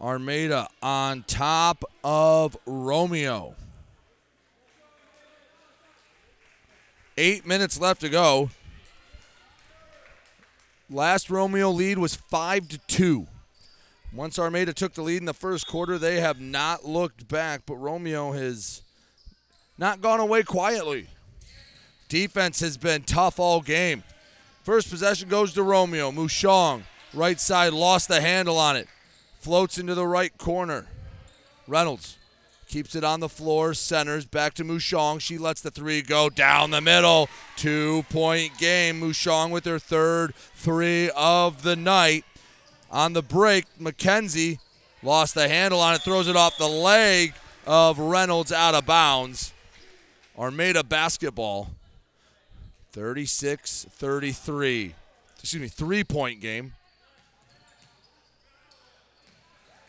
Armada 0.00 0.68
on 0.82 1.22
top 1.28 1.84
of 2.02 2.56
Romeo. 2.66 3.54
Eight 7.22 7.46
minutes 7.46 7.78
left 7.78 8.00
to 8.00 8.08
go. 8.08 8.50
Last 10.90 11.30
Romeo 11.30 11.70
lead 11.70 11.98
was 11.98 12.16
five 12.16 12.66
to 12.66 12.78
two. 12.88 13.28
Once 14.12 14.40
Armada 14.40 14.72
took 14.72 14.94
the 14.94 15.02
lead 15.02 15.18
in 15.18 15.26
the 15.26 15.32
first 15.32 15.68
quarter, 15.68 15.98
they 15.98 16.18
have 16.18 16.40
not 16.40 16.84
looked 16.84 17.28
back, 17.28 17.62
but 17.64 17.76
Romeo 17.76 18.32
has 18.32 18.82
not 19.78 20.00
gone 20.00 20.18
away 20.18 20.42
quietly. 20.42 21.06
Defense 22.08 22.58
has 22.58 22.76
been 22.76 23.04
tough 23.04 23.38
all 23.38 23.60
game. 23.60 24.02
First 24.64 24.90
possession 24.90 25.28
goes 25.28 25.54
to 25.54 25.62
Romeo. 25.62 26.10
Mushong, 26.10 26.82
right 27.14 27.38
side, 27.38 27.72
lost 27.72 28.08
the 28.08 28.20
handle 28.20 28.58
on 28.58 28.74
it. 28.74 28.88
Floats 29.38 29.78
into 29.78 29.94
the 29.94 30.08
right 30.08 30.36
corner. 30.38 30.88
Reynolds 31.68 32.18
keeps 32.72 32.94
it 32.94 33.04
on 33.04 33.20
the 33.20 33.28
floor, 33.28 33.74
centers 33.74 34.24
back 34.24 34.54
to 34.54 34.64
Mushong. 34.64 35.20
She 35.20 35.36
lets 35.36 35.60
the 35.60 35.70
three 35.70 36.00
go 36.00 36.30
down 36.30 36.70
the 36.70 36.80
middle. 36.80 37.28
Two 37.54 38.06
point 38.08 38.56
game. 38.56 38.98
Mushong 38.98 39.50
with 39.50 39.66
her 39.66 39.78
third 39.78 40.34
three 40.54 41.10
of 41.14 41.64
the 41.64 41.76
night. 41.76 42.24
On 42.90 43.12
the 43.12 43.20
break, 43.20 43.66
McKenzie 43.78 44.58
lost 45.02 45.34
the 45.34 45.48
handle 45.48 45.80
on 45.80 45.94
it, 45.94 46.00
throws 46.00 46.28
it 46.28 46.36
off 46.36 46.56
the 46.56 46.66
leg 46.66 47.34
of 47.66 47.98
Reynolds 47.98 48.50
out 48.50 48.74
of 48.74 48.86
bounds. 48.86 49.52
Armada 50.38 50.82
basketball 50.82 51.72
36 52.92 53.86
33. 53.90 54.94
Excuse 55.38 55.62
me, 55.62 55.68
three 55.68 56.04
point 56.04 56.40
game. 56.40 56.72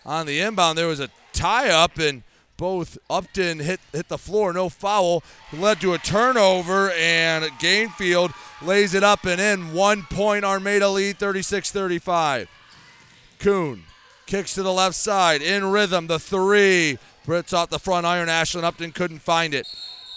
On 0.05 0.25
the 0.25 0.41
inbound, 0.41 0.77
there 0.77 0.87
was 0.87 0.99
a 0.99 1.07
tie 1.31 1.69
up, 1.69 1.97
and 1.97 2.23
both 2.63 2.97
Upton 3.09 3.59
hit, 3.59 3.81
hit 3.91 4.07
the 4.07 4.17
floor, 4.17 4.53
no 4.53 4.69
foul. 4.69 5.21
Led 5.51 5.81
to 5.81 5.91
a 5.91 5.97
turnover, 5.97 6.91
and 6.91 7.43
Gainfield 7.59 8.33
lays 8.61 8.93
it 8.93 9.03
up 9.03 9.25
and 9.25 9.41
in. 9.41 9.73
One 9.73 10.03
point 10.03 10.45
Armada 10.45 10.87
lead, 10.87 11.17
36 11.17 11.71
35. 11.71 12.47
Kuhn 13.39 13.83
kicks 14.25 14.53
to 14.53 14.63
the 14.63 14.71
left 14.71 14.95
side, 14.95 15.41
in 15.41 15.71
rhythm, 15.71 16.07
the 16.07 16.19
three. 16.19 16.97
Brits 17.27 17.53
off 17.53 17.69
the 17.69 17.79
front 17.79 18.05
iron. 18.05 18.29
Ashlyn 18.29 18.63
Upton 18.63 18.93
couldn't 18.93 19.19
find 19.19 19.53
it. 19.53 19.67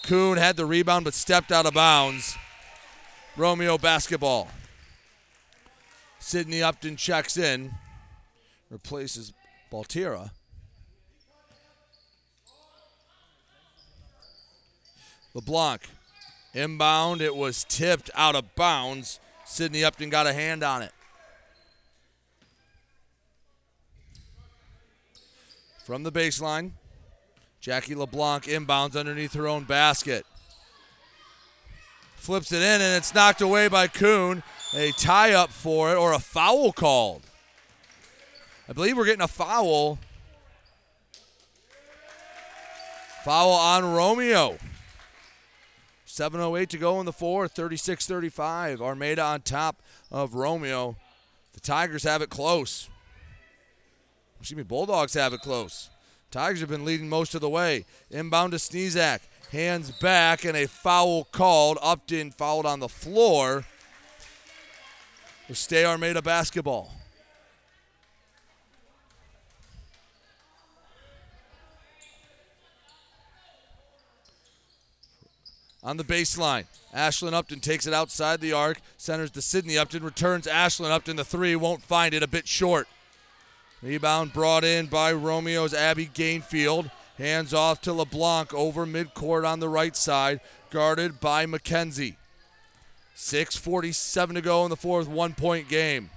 Kuhn 0.05 0.39
had 0.39 0.57
the 0.57 0.67
rebound 0.67 1.05
but 1.05 1.15
stepped 1.15 1.51
out 1.51 1.67
of 1.67 1.75
bounds. 1.75 2.37
Romeo 3.37 3.77
basketball. 3.77 4.47
Sydney 6.21 6.63
Upton 6.63 6.95
checks 6.95 7.37
in, 7.37 7.73
replaces 8.71 9.33
Baltiera. 9.73 10.31
LeBlanc 15.37 15.83
inbound. 16.55 17.21
It 17.21 17.37
was 17.37 17.63
tipped 17.65 18.11
out 18.15 18.35
of 18.35 18.55
bounds. 18.55 19.21
Sydney 19.45 19.85
Upton 19.85 20.09
got 20.09 20.27
a 20.27 20.33
hand 20.33 20.63
on 20.63 20.81
it. 20.81 20.93
From 25.85 26.05
the 26.05 26.11
baseline, 26.11 26.71
Jackie 27.61 27.95
LeBlanc 27.95 28.45
inbounds 28.45 28.99
underneath 28.99 29.35
her 29.35 29.47
own 29.47 29.65
basket. 29.65 30.25
Flips 32.17 32.51
it 32.51 32.63
in, 32.63 32.81
and 32.81 32.97
it's 32.97 33.15
knocked 33.15 33.43
away 33.43 33.69
by 33.69 33.89
Kuhn. 33.89 34.43
A 34.75 34.91
tie 34.93 35.35
up 35.35 35.51
for 35.51 35.93
it, 35.93 35.97
or 35.97 36.15
a 36.15 36.19
foul 36.19 36.73
called. 36.73 37.23
I 38.71 38.73
believe 38.73 38.97
we're 38.97 39.05
getting 39.05 39.21
a 39.21 39.29
foul. 39.29 39.99
Foul 43.23 43.51
on 43.51 43.93
Romeo. 43.93 44.57
7.08 46.17 46.69
to 46.69 46.79
go 46.79 46.99
in 46.99 47.05
the 47.05 47.13
fourth, 47.13 47.53
36 47.53 48.07
35. 48.07 48.81
Armada 48.81 49.23
on 49.23 49.43
top 49.43 49.83
of 50.11 50.35
Romeo. 50.35 50.97
The 51.53 51.61
Tigers 51.61 52.05
have 52.05 52.23
it 52.23 52.31
close. 52.31 52.89
Excuse 54.41 54.57
me, 54.57 54.63
Bulldogs 54.63 55.13
have 55.13 55.35
it 55.35 55.43
close. 55.43 55.91
Tigers 56.31 56.61
have 56.61 56.71
been 56.71 56.87
leading 56.87 57.11
most 57.11 57.35
of 57.35 57.43
the 57.43 57.51
way. 57.51 57.85
Inbound 58.11 58.53
to 58.53 58.59
Sneezak. 58.59 59.21
Hands 59.53 59.91
back 59.91 60.47
and 60.47 60.57
a 60.57 60.67
foul 60.67 61.25
called. 61.25 61.77
Upton 61.83 62.31
fouled 62.31 62.65
on 62.65 62.81
the 62.81 62.89
floor. 62.89 63.67
Stay 65.53 65.85
Armada 65.85 66.23
basketball. 66.23 66.93
On 75.87 75.97
the 75.97 76.05
baseline. 76.05 76.65
Ashlyn 76.93 77.33
Upton 77.33 77.61
takes 77.61 77.87
it 77.87 77.95
outside 77.95 78.41
the 78.41 78.53
arc, 78.53 78.81
centers 78.99 79.31
to 79.31 79.41
Sydney 79.41 79.79
Upton, 79.79 80.03
returns 80.03 80.49
Ashlyn 80.49 80.91
Upton. 80.91 81.15
The 81.15 81.25
three 81.25 81.55
won't 81.55 81.83
find 81.83 82.13
it, 82.13 82.25
a 82.25 82.29
bit 82.29 82.49
short. 82.49 82.89
Rebound 83.81 84.33
brought 84.33 84.65
in 84.65 84.87
by 84.87 85.13
Romeo's 85.13 85.73
Abby 85.73 86.07
Gainfield. 86.07 86.91
Hands 87.19 87.55
off 87.55 87.81
to 87.83 87.93
LeBlanc 87.93 88.53
over 88.53 88.85
midcourt 88.85 89.49
on 89.49 89.61
the 89.61 89.69
right 89.69 89.95
side, 89.95 90.41
guarded 90.71 91.21
by 91.21 91.47
McKenzie. 91.47 92.17
6.47 93.17 94.35
to 94.35 94.41
go 94.43 94.65
in 94.65 94.71
the 94.71 94.77
fourth, 94.77 95.09
one 95.09 95.35
point 95.35 95.69
game. 95.69 96.11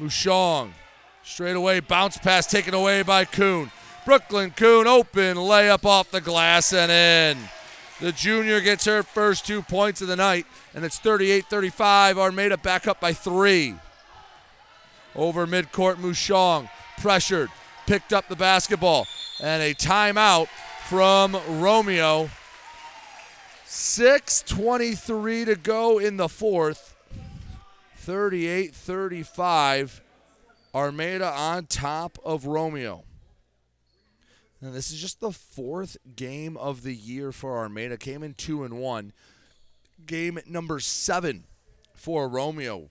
Mushong, 0.00 0.72
straight 1.22 1.54
away, 1.54 1.80
bounce 1.80 2.16
pass 2.16 2.46
taken 2.46 2.72
away 2.72 3.02
by 3.02 3.26
Kuhn. 3.26 3.70
Brooklyn 4.04 4.50
Kuhn 4.50 4.88
open, 4.88 5.36
layup 5.36 5.84
off 5.84 6.10
the 6.10 6.20
glass 6.20 6.72
and 6.72 6.90
in. 6.90 7.48
The 8.00 8.10
junior 8.10 8.60
gets 8.60 8.84
her 8.86 9.04
first 9.04 9.46
two 9.46 9.62
points 9.62 10.00
of 10.02 10.08
the 10.08 10.16
night, 10.16 10.44
and 10.74 10.84
it's 10.84 10.98
38 10.98 11.46
35. 11.46 12.18
Armada 12.18 12.56
back 12.56 12.88
up 12.88 13.00
by 13.00 13.12
three. 13.12 13.76
Over 15.14 15.46
midcourt, 15.46 15.96
Mushong 15.96 16.68
pressured, 16.98 17.50
picked 17.86 18.12
up 18.12 18.28
the 18.28 18.34
basketball, 18.34 19.06
and 19.40 19.62
a 19.62 19.72
timeout 19.72 20.48
from 20.88 21.38
Romeo. 21.60 22.28
6.23 23.68 25.46
to 25.46 25.54
go 25.54 25.98
in 25.98 26.16
the 26.16 26.28
fourth. 26.28 26.96
38 27.96 28.74
35. 28.74 30.02
Armada 30.74 31.30
on 31.32 31.66
top 31.66 32.18
of 32.24 32.46
Romeo. 32.46 33.04
Now, 34.62 34.70
this 34.70 34.92
is 34.92 35.00
just 35.00 35.18
the 35.18 35.32
fourth 35.32 35.96
game 36.14 36.56
of 36.56 36.84
the 36.84 36.94
year 36.94 37.32
for 37.32 37.58
Armada. 37.58 37.96
Came 37.96 38.22
in 38.22 38.34
two 38.34 38.62
and 38.62 38.78
one. 38.78 39.12
Game 40.06 40.38
number 40.46 40.78
seven 40.78 41.44
for 41.94 42.28
Romeo. 42.28 42.88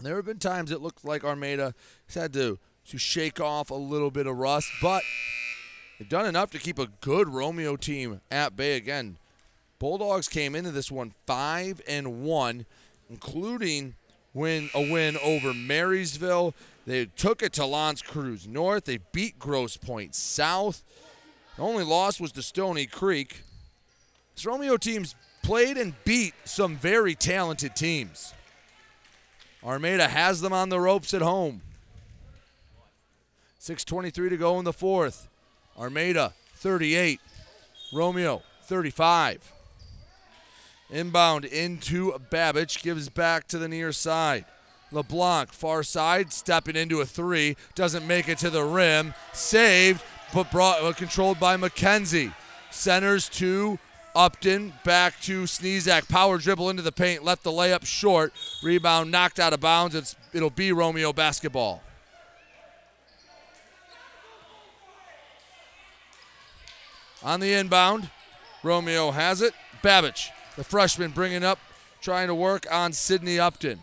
There 0.00 0.16
have 0.16 0.24
been 0.24 0.38
times 0.38 0.72
it 0.72 0.80
looked 0.80 1.04
like 1.04 1.22
Armada 1.22 1.74
has 2.06 2.14
had 2.14 2.32
to, 2.32 2.58
to 2.88 2.98
shake 2.98 3.40
off 3.40 3.70
a 3.70 3.74
little 3.74 4.10
bit 4.10 4.26
of 4.26 4.38
rust, 4.38 4.70
but 4.80 5.02
they've 5.98 6.08
done 6.08 6.26
enough 6.26 6.50
to 6.52 6.58
keep 6.58 6.78
a 6.78 6.88
good 7.02 7.28
Romeo 7.28 7.76
team 7.76 8.22
at 8.30 8.56
bay 8.56 8.76
again. 8.76 9.18
Bulldogs 9.78 10.28
came 10.28 10.54
into 10.54 10.70
this 10.70 10.90
one 10.90 11.12
five 11.26 11.82
and 11.86 12.22
one, 12.22 12.64
including 13.10 13.96
win 14.32 14.70
a 14.74 14.80
win 14.80 15.18
over 15.22 15.52
Marysville 15.52 16.54
they 16.86 17.06
took 17.06 17.42
it 17.42 17.52
to 17.54 17.64
L'Anse 17.64 18.02
Creuse 18.02 18.46
North. 18.46 18.84
They 18.84 18.98
beat 19.12 19.38
Grosse 19.38 19.76
Pointe 19.76 20.14
South. 20.14 20.84
The 21.56 21.62
only 21.62 21.84
loss 21.84 22.20
was 22.20 22.32
to 22.32 22.42
Stoney 22.42 22.86
Creek. 22.86 23.42
This 24.34 24.44
Romeo 24.44 24.76
team's 24.76 25.14
played 25.42 25.76
and 25.76 25.94
beat 26.04 26.34
some 26.44 26.76
very 26.76 27.14
talented 27.14 27.76
teams. 27.76 28.34
Armada 29.64 30.08
has 30.08 30.40
them 30.40 30.52
on 30.52 30.68
the 30.68 30.80
ropes 30.80 31.14
at 31.14 31.22
home. 31.22 31.62
6.23 33.60 34.28
to 34.28 34.36
go 34.36 34.58
in 34.58 34.64
the 34.64 34.72
fourth. 34.72 35.28
Armada 35.78 36.34
38. 36.56 37.20
Romeo 37.92 38.42
35. 38.64 39.52
Inbound 40.90 41.44
into 41.46 42.12
Babich, 42.30 42.82
gives 42.82 43.08
back 43.08 43.48
to 43.48 43.58
the 43.58 43.68
near 43.68 43.90
side. 43.92 44.44
LeBlanc, 44.92 45.52
far 45.52 45.82
side, 45.82 46.32
stepping 46.32 46.76
into 46.76 47.00
a 47.00 47.06
three, 47.06 47.56
doesn't 47.74 48.06
make 48.06 48.28
it 48.28 48.38
to 48.38 48.50
the 48.50 48.64
rim. 48.64 49.14
Saved, 49.32 50.02
but 50.32 50.50
brought 50.50 50.82
uh, 50.82 50.92
controlled 50.92 51.40
by 51.40 51.56
McKenzie. 51.56 52.32
Centers 52.70 53.28
to 53.30 53.78
Upton, 54.14 54.72
back 54.84 55.20
to 55.22 55.42
Sneezak. 55.44 56.08
Power 56.08 56.38
dribble 56.38 56.70
into 56.70 56.82
the 56.82 56.92
paint, 56.92 57.24
left 57.24 57.42
the 57.42 57.50
layup 57.50 57.84
short. 57.84 58.32
Rebound 58.62 59.10
knocked 59.10 59.40
out 59.40 59.52
of 59.52 59.60
bounds. 59.60 59.94
It's, 59.94 60.16
it'll 60.32 60.50
be 60.50 60.72
Romeo 60.72 61.12
basketball. 61.12 61.82
On 67.22 67.40
the 67.40 67.54
inbound, 67.54 68.10
Romeo 68.62 69.10
has 69.10 69.40
it. 69.40 69.54
Babich, 69.82 70.28
the 70.56 70.64
freshman, 70.64 71.10
bringing 71.10 71.42
up, 71.42 71.58
trying 72.00 72.28
to 72.28 72.34
work 72.34 72.66
on 72.70 72.92
Sydney 72.92 73.38
Upton. 73.38 73.80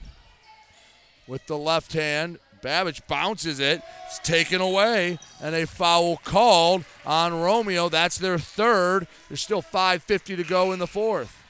With 1.31 1.47
the 1.47 1.57
left 1.57 1.93
hand, 1.93 2.39
Babich 2.61 3.07
bounces 3.07 3.61
it. 3.61 3.81
It's 4.05 4.19
taken 4.19 4.59
away, 4.59 5.17
and 5.41 5.55
a 5.55 5.65
foul 5.65 6.17
called 6.17 6.83
on 7.05 7.33
Romeo. 7.39 7.87
That's 7.87 8.17
their 8.17 8.37
third. 8.37 9.07
There's 9.29 9.39
still 9.39 9.61
5.50 9.61 10.35
to 10.35 10.43
go 10.43 10.73
in 10.73 10.79
the 10.79 10.87
fourth. 10.87 11.41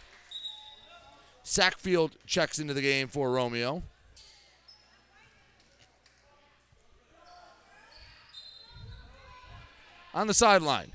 Sackfield 1.44 2.12
checks 2.28 2.60
into 2.60 2.76
the 2.76 2.84
game 2.84 3.08
for 3.08 3.32
Romeo. 3.32 3.82
On 10.14 10.28
the 10.28 10.36
sideline. 10.36 10.92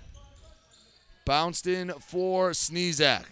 Bounced 1.25 1.67
in 1.67 1.91
for 1.95 2.51
Sneezak. 2.51 3.25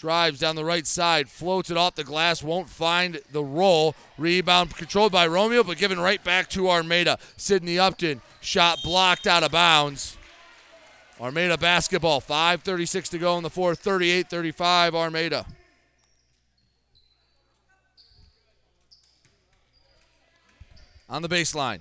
Drives 0.00 0.38
down 0.38 0.56
the 0.56 0.64
right 0.64 0.86
side, 0.86 1.28
floats 1.28 1.70
it 1.70 1.76
off 1.76 1.94
the 1.94 2.04
glass, 2.04 2.42
won't 2.42 2.70
find 2.70 3.20
the 3.32 3.44
roll. 3.44 3.94
Rebound 4.16 4.74
controlled 4.74 5.12
by 5.12 5.26
Romeo, 5.26 5.62
but 5.62 5.76
given 5.76 6.00
right 6.00 6.24
back 6.24 6.48
to 6.50 6.70
Armada. 6.70 7.18
Sydney 7.36 7.78
Upton, 7.78 8.22
shot 8.40 8.78
blocked 8.82 9.26
out 9.26 9.42
of 9.42 9.52
bounds. 9.52 10.16
Armada 11.20 11.58
basketball, 11.58 12.22
5.36 12.22 13.10
to 13.10 13.18
go 13.18 13.36
in 13.36 13.42
the 13.42 13.50
fourth, 13.50 13.80
38 13.80 14.30
35 14.30 14.94
Armada. 14.94 15.44
On 21.10 21.20
the 21.20 21.28
baseline. 21.28 21.80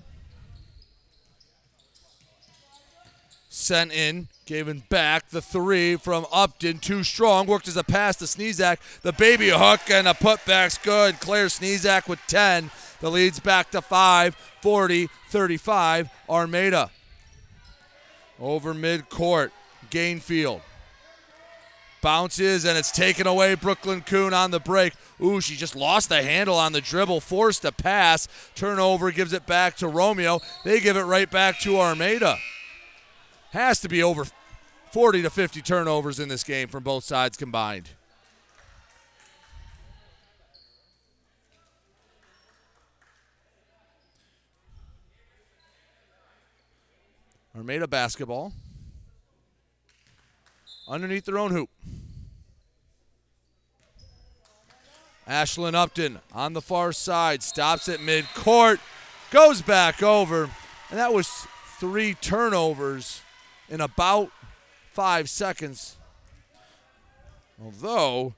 Sent 3.70 3.91
in, 3.91 4.30
given 4.48 4.82
back 4.90 5.30
the 5.30 5.44
three 5.44 5.96
from 5.96 6.26
Upton, 6.34 6.80
too 6.80 7.04
strong. 7.04 7.46
Worked 7.46 7.68
as 7.68 7.78
a 7.78 7.84
pass 7.84 8.16
to 8.16 8.26
Sneezak. 8.26 8.80
The 9.04 9.14
baby 9.14 9.50
hook 9.50 9.82
and 9.91 10.08
a 10.08 10.16
putback's 10.16 10.80
good. 10.80 11.20
Claire 11.20 11.50
Sneezak 11.50 12.08
with 12.08 12.18
10. 12.26 12.72
The 13.00 13.12
lead's 13.12 13.40
back 13.40 13.70
to 13.70 13.82
5, 13.84 14.34
40 14.64 15.08
35. 15.30 16.10
Armada. 16.28 16.90
Over 18.40 18.74
mid 18.74 19.08
midcourt. 19.08 19.52
Gainfield. 19.91 20.62
Bounces 22.02 22.66
and 22.66 22.76
it's 22.76 22.91
taken 22.91 23.28
away. 23.28 23.54
Brooklyn 23.54 24.02
Kuhn 24.02 24.34
on 24.34 24.50
the 24.50 24.60
break. 24.60 24.94
Ooh, 25.22 25.41
she 25.41 25.56
just 25.56 25.76
lost 25.76 26.10
the 26.10 26.24
handle 26.24 26.56
on 26.56 26.72
the 26.72 26.82
dribble, 26.82 27.22
forced 27.22 27.64
a 27.66 27.72
pass. 27.72 28.28
Turnover 28.56 29.12
gives 29.12 29.32
it 29.32 29.46
back 29.46 29.76
to 29.76 29.88
Romeo. 29.88 30.41
They 30.66 30.80
give 30.80 30.98
it 30.98 31.04
right 31.04 31.30
back 31.30 31.60
to 31.60 31.78
Armada. 31.78 32.40
Has 33.51 33.80
to 33.81 33.89
be 33.89 34.03
over 34.03 34.26
40 34.91 35.23
to 35.23 35.30
50 35.30 35.61
turnovers 35.61 36.19
in 36.19 36.30
this 36.30 36.43
game 36.43 36.67
from 36.67 36.84
both 36.84 37.03
sides 37.03 37.35
combined. 37.35 37.89
Armada 47.55 47.88
basketball. 47.88 48.53
Underneath 50.88 51.26
their 51.26 51.38
own 51.38 51.51
hoop. 51.51 51.69
Ashlyn 55.27 55.76
Upton 55.76 56.19
on 56.34 56.53
the 56.53 56.61
far 56.61 56.91
side, 56.91 57.43
stops 57.43 57.88
at 57.88 57.99
midcourt, 57.99 58.80
goes 59.30 59.61
back 59.61 60.01
over, 60.01 60.49
and 60.89 60.97
that 60.97 61.13
was 61.13 61.45
three 61.80 62.15
turnovers 62.15 63.21
in 63.70 63.82
about 63.82 64.32
five 64.94 65.30
seconds. 65.30 65.98
Although, 67.64 68.36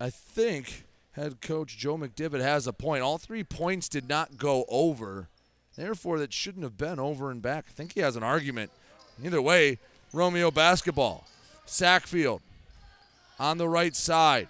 I 0.00 0.10
think 0.10 0.84
head 1.12 1.40
coach 1.40 1.76
Joe 1.78 1.96
McDivitt 1.96 2.40
has 2.40 2.66
a 2.66 2.72
point. 2.72 3.02
All 3.02 3.18
three 3.18 3.44
points 3.44 3.88
did 3.88 4.08
not 4.08 4.36
go 4.36 4.64
over. 4.68 5.28
Therefore, 5.76 6.18
that 6.18 6.32
shouldn't 6.32 6.64
have 6.64 6.76
been 6.76 6.98
over 6.98 7.30
and 7.30 7.40
back. 7.40 7.66
I 7.68 7.72
think 7.72 7.94
he 7.94 8.00
has 8.00 8.16
an 8.16 8.22
argument. 8.22 8.70
Either 9.22 9.40
way, 9.40 9.78
Romeo 10.12 10.50
basketball. 10.50 11.26
Sackfield 11.66 12.40
on 13.38 13.58
the 13.58 13.68
right 13.68 13.96
side. 13.96 14.48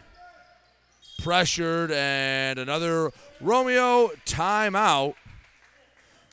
Pressured 1.23 1.93
and 1.93 2.59
another 2.59 3.13
Romeo 3.41 4.11
timeout. 4.27 5.15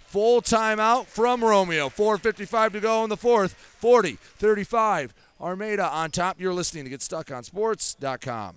Full 0.09 0.41
timeout 0.41 1.05
from 1.05 1.43
Romeo. 1.43 1.87
4.55 1.87 2.71
to 2.71 2.79
go 2.79 3.03
in 3.03 3.11
the 3.11 3.17
fourth. 3.17 3.53
40 3.53 4.13
35. 4.13 5.13
Armada 5.39 5.87
on 5.87 6.09
top. 6.09 6.41
You're 6.41 6.53
listening 6.53 6.85
to 6.85 6.89
GetStuckOnSports.com. 6.89 8.55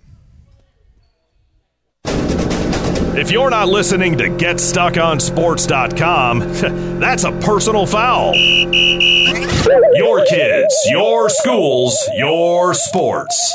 If 3.14 3.30
you're 3.30 3.50
not 3.50 3.68
listening 3.68 4.16
to 4.16 4.30
GetStuckOnSports.com, 4.30 6.38
that's 7.00 7.24
a 7.24 7.32
personal 7.32 7.84
foul. 7.84 8.34
Your 8.34 10.24
kids, 10.24 10.74
your 10.86 11.28
schools, 11.28 12.08
your 12.16 12.72
sports. 12.72 13.54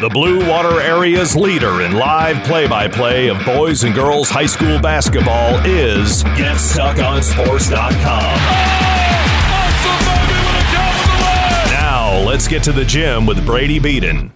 The 0.00 0.08
Blue 0.08 0.48
Water 0.48 0.80
Area's 0.80 1.34
leader 1.34 1.82
in 1.82 1.94
live 1.94 2.46
play 2.46 2.68
by 2.68 2.86
play 2.86 3.26
of 3.26 3.44
boys 3.44 3.82
and 3.82 3.92
girls 3.92 4.30
high 4.30 4.46
school 4.46 4.78
basketball 4.78 5.58
is 5.66 6.22
GetStuckOnSports.com. 6.22 8.38
Now, 11.72 12.22
let's 12.24 12.46
get 12.46 12.62
to 12.62 12.72
the 12.72 12.84
gym 12.84 13.26
with 13.26 13.44
Brady 13.44 13.80
Beaton. 13.80 14.32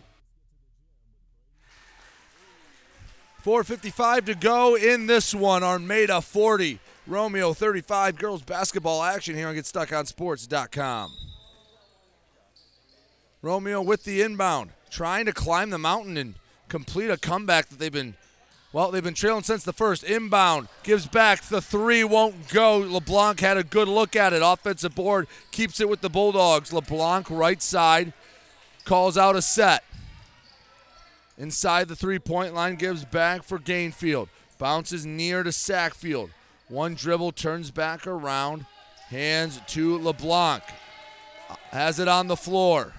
4.55 3.45 4.27
to 4.27 4.35
go 4.35 4.75
in 4.75 5.07
this 5.07 5.33
one. 5.33 5.63
Armada 5.63 6.21
40, 6.21 6.81
Romeo 7.07 7.53
35. 7.53 8.19
Girls 8.19 8.43
basketball 8.43 9.01
action 9.01 9.37
here 9.37 9.47
on 9.47 9.55
GetStuckOnSports.com. 9.55 11.13
Romeo 13.43 13.81
with 13.81 14.03
the 14.03 14.23
inbound, 14.23 14.71
trying 14.93 15.25
to 15.25 15.33
climb 15.33 15.71
the 15.71 15.79
mountain 15.79 16.19
and 16.19 16.35
complete 16.69 17.11
a 17.11 17.17
comeback 17.17 17.69
that 17.71 17.79
they've 17.79 17.93
been, 17.93 18.15
well, 18.73 18.91
they've 18.91 19.03
been 19.03 19.15
trailing 19.15 19.43
since 19.43 19.65
the 19.65 19.73
first. 19.73 20.05
Inbound, 20.05 20.69
gives 20.83 21.07
back, 21.07 21.43
the 21.43 21.63
three 21.63 22.05
won't 22.05 22.49
go. 22.51 22.77
LeBlanc 22.77 23.41
had 23.41 23.57
a 23.57 23.65
good 23.65 23.89
look 23.89 24.15
at 24.15 24.35
it. 24.35 24.43
Offensive 24.45 24.95
board 24.95 25.27
keeps 25.51 25.81
it 25.81 25.89
with 25.89 26.03
the 26.03 26.11
Bulldogs. 26.11 26.73
LeBlanc, 26.73 27.31
right 27.31 27.63
side, 27.63 28.13
calls 28.85 29.17
out 29.17 29.35
a 29.35 29.43
set. 29.43 29.83
Inside 31.39 31.89
the 31.89 31.97
three 31.97 32.19
point 32.19 32.55
line, 32.55 32.77
gives 32.77 33.05
back 33.07 33.43
for 33.43 33.59
Gainfield. 33.59 34.29
Bounces 34.59 35.07
near 35.07 35.43
to 35.43 35.51
Sackfield. 35.51 36.31
One 36.69 36.95
dribble, 36.95 37.33
turns 37.33 37.71
back 37.71 38.07
around, 38.07 38.67
hands 39.09 39.59
to 39.69 39.99
LeBlanc. 39.99 40.63
Has 41.71 41.99
it 41.99 42.09
on 42.09 42.29
the 42.29 42.37
floor. 42.37 42.93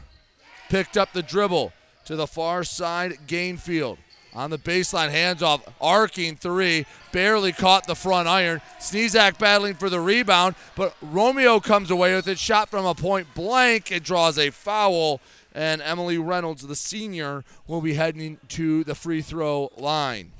picked 0.69 0.97
up 0.97 1.13
the 1.13 1.21
dribble 1.21 1.71
to 2.05 2.15
the 2.15 2.27
far 2.27 2.63
side. 2.63 3.17
Gainfield 3.27 3.97
on 4.35 4.49
the 4.49 4.57
baseline, 4.57 5.09
hands 5.09 5.43
off, 5.43 5.61
arcing 5.79 6.35
three, 6.35 6.85
barely 7.11 7.51
caught 7.51 7.85
the 7.85 7.95
front 7.95 8.27
iron. 8.27 8.61
Sneezak 8.79 9.37
battling 9.37 9.75
for 9.75 9.89
the 9.89 9.99
rebound, 9.99 10.55
but 10.75 10.95
Romeo 11.01 11.59
comes 11.59 11.91
away 11.91 12.15
with 12.15 12.27
it. 12.27 12.39
Shot 12.39 12.69
from 12.69 12.85
a 12.85 12.95
point 12.95 13.27
blank. 13.35 13.91
It 13.91 14.03
draws 14.03 14.37
a 14.37 14.49
foul, 14.49 15.21
and 15.53 15.81
Emily 15.81 16.17
Reynolds, 16.17 16.65
the 16.65 16.75
senior, 16.75 17.43
will 17.67 17.81
be 17.81 17.93
heading 17.93 18.39
to 18.49 18.83
the 18.83 18.95
free 18.95 19.21
throw 19.21 19.71
line. 19.77 20.31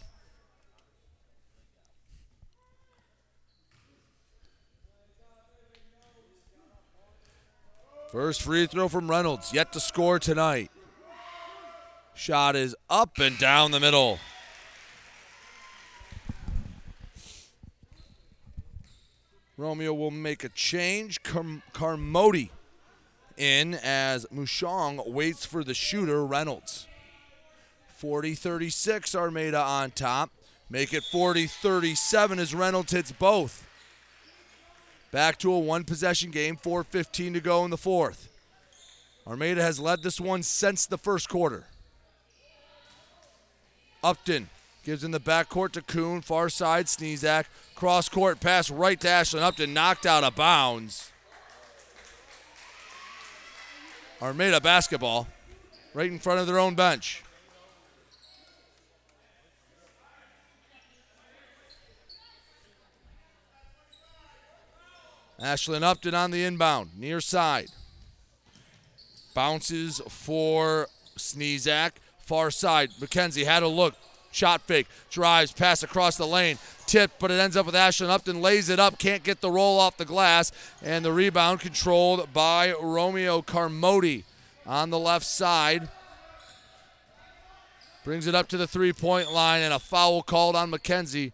First 8.11 8.43
free 8.43 8.67
throw 8.67 8.87
from 8.89 9.09
Reynolds, 9.09 9.53
yet 9.53 9.73
to 9.73 9.79
score 9.79 10.19
tonight. 10.19 10.69
Shot 12.15 12.55
is 12.55 12.75
up 12.89 13.19
and 13.19 13.37
down 13.37 13.71
the 13.71 13.79
middle. 13.79 14.19
Romeo 19.57 19.93
will 19.93 20.11
make 20.11 20.43
a 20.43 20.49
change. 20.49 21.21
Car- 21.23 21.61
Carmody 21.73 22.51
in 23.37 23.73
as 23.75 24.25
Mushong 24.33 25.07
waits 25.07 25.45
for 25.45 25.63
the 25.63 25.73
shooter, 25.73 26.25
Reynolds. 26.25 26.87
40 27.97 28.35
36, 28.35 29.15
Armada 29.15 29.61
on 29.61 29.91
top. 29.91 30.29
Make 30.69 30.93
it 30.93 31.03
40 31.03 31.47
37 31.47 32.39
as 32.39 32.53
Reynolds 32.53 32.91
hits 32.91 33.11
both. 33.11 33.67
Back 35.11 35.37
to 35.39 35.53
a 35.53 35.59
one 35.59 35.83
possession 35.83 36.31
game, 36.31 36.57
4.15 36.57 37.35
to 37.35 37.39
go 37.39 37.63
in 37.63 37.69
the 37.69 37.77
fourth. 37.77 38.29
Armada 39.27 39.61
has 39.61 39.79
led 39.79 40.01
this 40.01 40.19
one 40.19 40.41
since 40.41 40.85
the 40.85 40.97
first 40.97 41.29
quarter. 41.29 41.67
Upton 44.03 44.49
gives 44.83 45.03
in 45.03 45.11
the 45.11 45.19
backcourt 45.19 45.71
to 45.71 45.81
Kuhn, 45.81 46.21
far 46.21 46.49
side, 46.49 46.87
Sneezak. 46.87 47.45
Cross 47.75 48.09
court 48.09 48.39
pass 48.39 48.69
right 48.69 48.99
to 48.99 49.07
Ashlyn 49.07 49.41
Upton, 49.41 49.73
knocked 49.73 50.05
out 50.05 50.23
of 50.23 50.35
bounds. 50.35 51.09
Armada 54.21 54.61
basketball 54.61 55.27
right 55.93 56.11
in 56.11 56.19
front 56.19 56.39
of 56.39 56.47
their 56.47 56.59
own 56.59 56.75
bench. 56.75 57.23
Ashlyn 65.41 65.83
Upton 65.83 66.13
on 66.13 66.31
the 66.31 66.43
inbound, 66.45 66.91
near 66.97 67.19
side. 67.19 67.67
Bounces 69.33 70.01
for 70.07 70.87
Sneezak. 71.17 71.91
Far 72.25 72.51
side, 72.51 72.91
McKenzie 72.99 73.45
had 73.45 73.63
a 73.63 73.67
look. 73.67 73.95
Shot 74.31 74.61
fake, 74.61 74.87
drives, 75.11 75.51
pass 75.51 75.83
across 75.83 76.17
the 76.17 76.25
lane, 76.25 76.57
tipped, 76.87 77.19
but 77.19 77.29
it 77.29 77.39
ends 77.39 77.55
up 77.55 77.67
with 77.67 77.75
Ashlyn 77.75 78.09
Upton, 78.09 78.41
lays 78.41 78.67
it 78.67 78.79
up, 78.79 78.97
can't 78.97 79.21
get 79.21 79.41
the 79.41 79.51
roll 79.51 79.79
off 79.79 79.97
the 79.97 80.05
glass, 80.05 80.51
and 80.81 81.05
the 81.05 81.11
rebound 81.11 81.59
controlled 81.59 82.33
by 82.33 82.73
Romeo 82.73 83.43
Carmody 83.43 84.23
on 84.65 84.89
the 84.89 84.97
left 84.97 85.25
side. 85.27 85.87
Brings 88.03 88.25
it 88.25 88.33
up 88.33 88.47
to 88.47 88.57
the 88.57 88.65
three-point 88.65 89.31
line, 89.31 89.61
and 89.61 89.71
a 89.71 89.77
foul 89.77 90.23
called 90.23 90.55
on 90.55 90.71
McKenzie. 90.71 91.31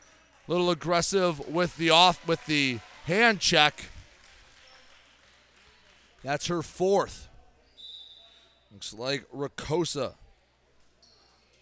A 0.48 0.52
little 0.52 0.70
aggressive 0.70 1.48
with 1.48 1.78
the 1.78 1.92
off 1.92 2.28
with 2.28 2.46
the 2.48 2.80
hand 3.06 3.40
check. 3.40 3.86
That's 6.22 6.48
her 6.48 6.62
fourth. 6.62 7.30
Looks 8.74 8.94
like 8.94 9.26
Rakosa 9.32 10.16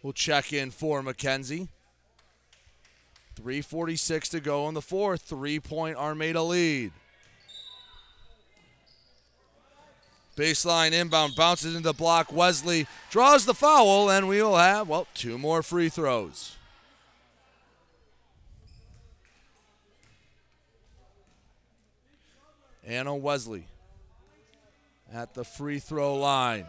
will 0.08 0.14
check 0.14 0.54
in 0.54 0.72
for 0.72 1.02
McKenzie. 1.02 1.68
3.46 3.42 4.30
to 4.30 4.40
go 4.40 4.70
in 4.70 4.74
the 4.74 4.82
fourth. 4.82 5.24
Three 5.24 5.60
point 5.60 5.98
Armada 5.98 6.42
lead. 6.42 6.94
Baseline 10.38 10.94
inbound 10.94 11.34
bounces 11.36 11.76
into 11.76 11.92
block. 11.92 12.32
Wesley 12.32 12.88
draws 13.10 13.46
the 13.46 13.54
foul, 13.54 14.10
and 14.10 14.30
we 14.30 14.42
will 14.42 14.56
have, 14.56 14.88
well, 14.88 15.08
two 15.14 15.38
more 15.38 15.62
free 15.62 15.90
throws. 15.90 16.56
Anna 22.86 23.14
Wesley 23.14 23.66
at 25.12 25.34
the 25.34 25.44
free 25.44 25.80
throw 25.80 26.16
line. 26.16 26.66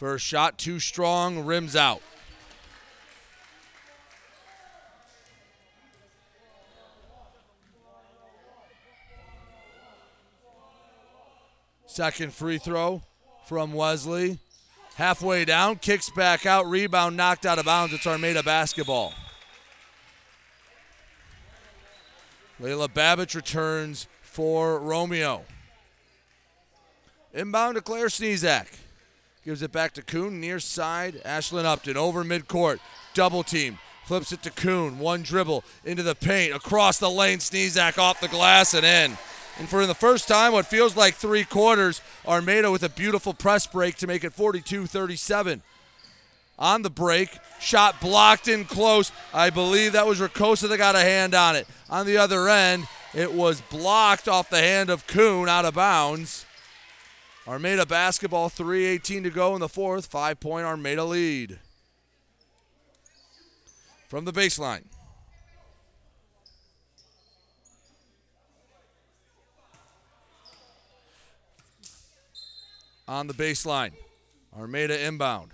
First 0.00 0.24
shot 0.24 0.56
too 0.56 0.80
strong, 0.80 1.44
rims 1.44 1.76
out. 1.76 2.00
Second 11.84 12.32
free 12.32 12.56
throw 12.56 13.02
from 13.44 13.74
Wesley. 13.74 14.38
Halfway 14.94 15.44
down, 15.44 15.76
kicks 15.76 16.08
back 16.08 16.46
out, 16.46 16.64
rebound 16.64 17.14
knocked 17.14 17.44
out 17.44 17.58
of 17.58 17.66
bounds. 17.66 17.92
It's 17.92 18.06
Armada 18.06 18.42
basketball. 18.42 19.12
Layla 22.58 22.88
Babich 22.88 23.34
returns 23.34 24.08
for 24.22 24.78
Romeo. 24.78 25.44
Inbound 27.34 27.74
to 27.74 27.82
Claire 27.82 28.06
Sneezak. 28.06 28.66
Gives 29.44 29.62
it 29.62 29.72
back 29.72 29.94
to 29.94 30.02
Kuhn, 30.02 30.38
near 30.38 30.60
side. 30.60 31.22
Ashlyn 31.24 31.64
Upton 31.64 31.96
over 31.96 32.24
midcourt. 32.24 32.78
Double 33.14 33.42
team. 33.42 33.78
Flips 34.04 34.32
it 34.32 34.42
to 34.42 34.50
Kuhn. 34.50 34.98
One 34.98 35.22
dribble 35.22 35.64
into 35.84 36.02
the 36.02 36.14
paint. 36.14 36.54
Across 36.54 36.98
the 36.98 37.10
lane. 37.10 37.38
Sneezak 37.38 37.96
off 37.96 38.20
the 38.20 38.28
glass 38.28 38.74
and 38.74 38.84
in. 38.84 39.16
And 39.58 39.68
for 39.68 39.86
the 39.86 39.94
first 39.94 40.28
time, 40.28 40.52
what 40.52 40.66
feels 40.66 40.96
like 40.96 41.14
three 41.14 41.44
quarters, 41.44 42.00
Armada 42.26 42.70
with 42.70 42.82
a 42.82 42.88
beautiful 42.88 43.34
press 43.34 43.66
break 43.66 43.96
to 43.96 44.06
make 44.06 44.24
it 44.24 44.32
42 44.32 44.86
37. 44.86 45.62
On 46.58 46.82
the 46.82 46.90
break, 46.90 47.38
shot 47.58 48.00
blocked 48.00 48.46
in 48.46 48.66
close. 48.66 49.10
I 49.32 49.48
believe 49.48 49.92
that 49.92 50.06
was 50.06 50.20
Rakosa 50.20 50.68
that 50.68 50.76
got 50.76 50.94
a 50.96 51.00
hand 51.00 51.34
on 51.34 51.56
it. 51.56 51.66
On 51.88 52.04
the 52.04 52.18
other 52.18 52.48
end, 52.48 52.86
it 53.14 53.32
was 53.32 53.62
blocked 53.62 54.28
off 54.28 54.50
the 54.50 54.60
hand 54.60 54.90
of 54.90 55.06
Kuhn 55.06 55.48
out 55.48 55.64
of 55.64 55.74
bounds. 55.74 56.44
Armada 57.50 57.84
basketball, 57.84 58.48
3.18 58.48 59.24
to 59.24 59.30
go 59.30 59.56
in 59.56 59.60
the 59.60 59.68
fourth. 59.68 60.06
Five 60.06 60.38
point 60.38 60.64
Armada 60.64 61.02
lead. 61.02 61.58
From 64.06 64.24
the 64.24 64.32
baseline. 64.32 64.84
On 73.08 73.26
the 73.26 73.34
baseline. 73.34 73.94
Armada 74.56 75.04
inbound. 75.04 75.50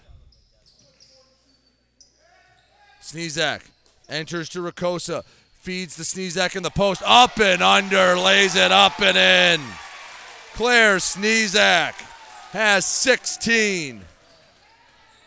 Sneezak 3.00 3.62
enters 4.10 4.50
to 4.50 4.58
Rakosa. 4.58 5.24
Feeds 5.62 5.96
the 5.96 6.04
Sneezak 6.04 6.56
in 6.56 6.62
the 6.62 6.68
post. 6.68 7.02
Up 7.06 7.40
and 7.40 7.62
under. 7.62 8.18
Lays 8.18 8.54
it 8.54 8.70
up 8.70 9.00
and 9.00 9.16
in. 9.16 9.66
Claire 10.56 10.96
Sneezak 10.96 11.92
has 12.52 12.86
16. 12.86 14.00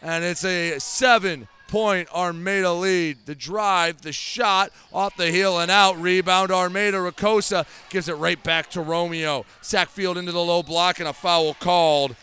And 0.01 0.23
it's 0.23 0.43
a 0.43 0.79
seven 0.79 1.47
point 1.67 2.09
Armada 2.11 2.73
lead. 2.73 3.19
The 3.27 3.35
drive, 3.35 4.01
the 4.01 4.11
shot 4.11 4.71
off 4.91 5.15
the 5.17 5.29
heel 5.29 5.59
and 5.59 5.69
out. 5.69 6.01
Rebound 6.01 6.49
Armada. 6.49 6.97
Rakosa 6.97 7.67
gives 7.91 8.09
it 8.09 8.15
right 8.15 8.43
back 8.43 8.71
to 8.71 8.81
Romeo. 8.81 9.45
Sackfield 9.61 10.17
into 10.17 10.31
the 10.31 10.43
low 10.43 10.63
block 10.63 10.99
and 10.99 11.07
a 11.07 11.13
foul 11.13 11.53
called. 11.53 12.15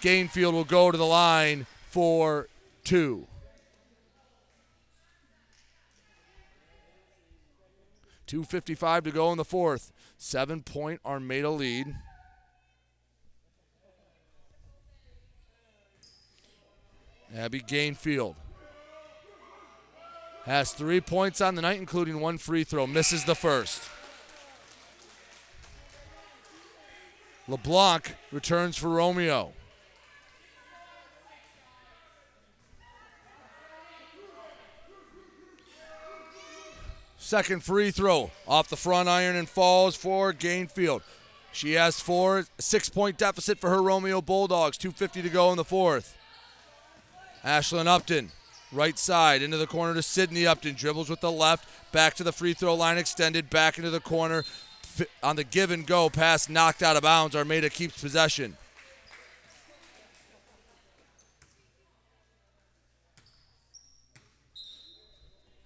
Gainfield 0.00 0.54
will 0.54 0.64
go 0.64 0.90
to 0.90 0.96
the 0.96 1.04
line 1.04 1.66
for 1.90 2.48
two. 2.82 3.26
Two 8.26 8.42
fifty-five 8.42 9.04
to 9.04 9.10
go 9.10 9.30
in 9.32 9.36
the 9.36 9.44
fourth. 9.44 9.92
Seven 10.16 10.62
point 10.62 11.02
Armada 11.04 11.50
lead. 11.50 11.94
Abby 17.36 17.60
Gainfield 17.60 18.36
has 20.44 20.72
three 20.72 21.00
points 21.00 21.40
on 21.40 21.56
the 21.56 21.62
night, 21.62 21.80
including 21.80 22.20
one 22.20 22.38
free 22.38 22.62
throw. 22.62 22.86
Misses 22.86 23.24
the 23.24 23.34
first. 23.34 23.82
LeBlanc 27.48 28.14
returns 28.30 28.76
for 28.76 28.88
Romeo. 28.88 29.52
Second 37.18 37.64
free 37.64 37.90
throw 37.90 38.30
off 38.46 38.68
the 38.68 38.76
front 38.76 39.08
iron 39.08 39.34
and 39.34 39.48
falls 39.48 39.96
for 39.96 40.32
Gainfield. 40.32 41.00
She 41.52 41.72
has 41.72 41.98
four, 41.98 42.44
six 42.58 42.88
point 42.88 43.18
deficit 43.18 43.58
for 43.58 43.70
her 43.70 43.82
Romeo 43.82 44.20
Bulldogs. 44.20 44.78
2.50 44.78 45.22
to 45.22 45.28
go 45.30 45.50
in 45.50 45.56
the 45.56 45.64
fourth. 45.64 46.16
Ashlyn 47.44 47.86
Upton, 47.86 48.30
right 48.72 48.98
side, 48.98 49.42
into 49.42 49.58
the 49.58 49.66
corner 49.66 49.94
to 49.94 50.02
Sydney 50.02 50.46
Upton. 50.46 50.74
Dribbles 50.74 51.10
with 51.10 51.20
the 51.20 51.30
left, 51.30 51.68
back 51.92 52.14
to 52.14 52.24
the 52.24 52.32
free 52.32 52.54
throw 52.54 52.74
line 52.74 52.96
extended, 52.96 53.50
back 53.50 53.76
into 53.76 53.90
the 53.90 54.00
corner. 54.00 54.44
On 55.22 55.36
the 55.36 55.44
give 55.44 55.70
and 55.70 55.86
go, 55.86 56.08
pass 56.08 56.48
knocked 56.48 56.82
out 56.82 56.96
of 56.96 57.02
bounds. 57.02 57.34
Armada 57.34 57.68
keeps 57.68 58.00
possession. 58.00 58.56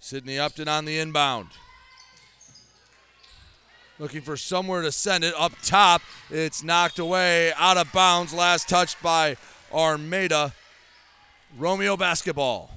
Sydney 0.01 0.39
Upton 0.39 0.69
on 0.69 0.87
the 0.87 0.99
inbound. 0.99 1.49
Looking 3.99 4.23
for 4.23 4.39
somewhere 4.39 4.81
to 4.81 4.91
send 4.91 5.23
it 5.23 5.35
up 5.37 5.53
top. 5.63 6.01
It's 6.31 6.65
knocked 6.65 6.99
away 6.99 7.53
out 7.53 7.77
of 7.77 7.93
bounds. 7.93 8.33
Last 8.33 8.69
touched 8.69 9.03
by 9.03 9.37
Armada. 9.71 10.55
Romeo 11.57 11.97
basketball. 11.97 12.71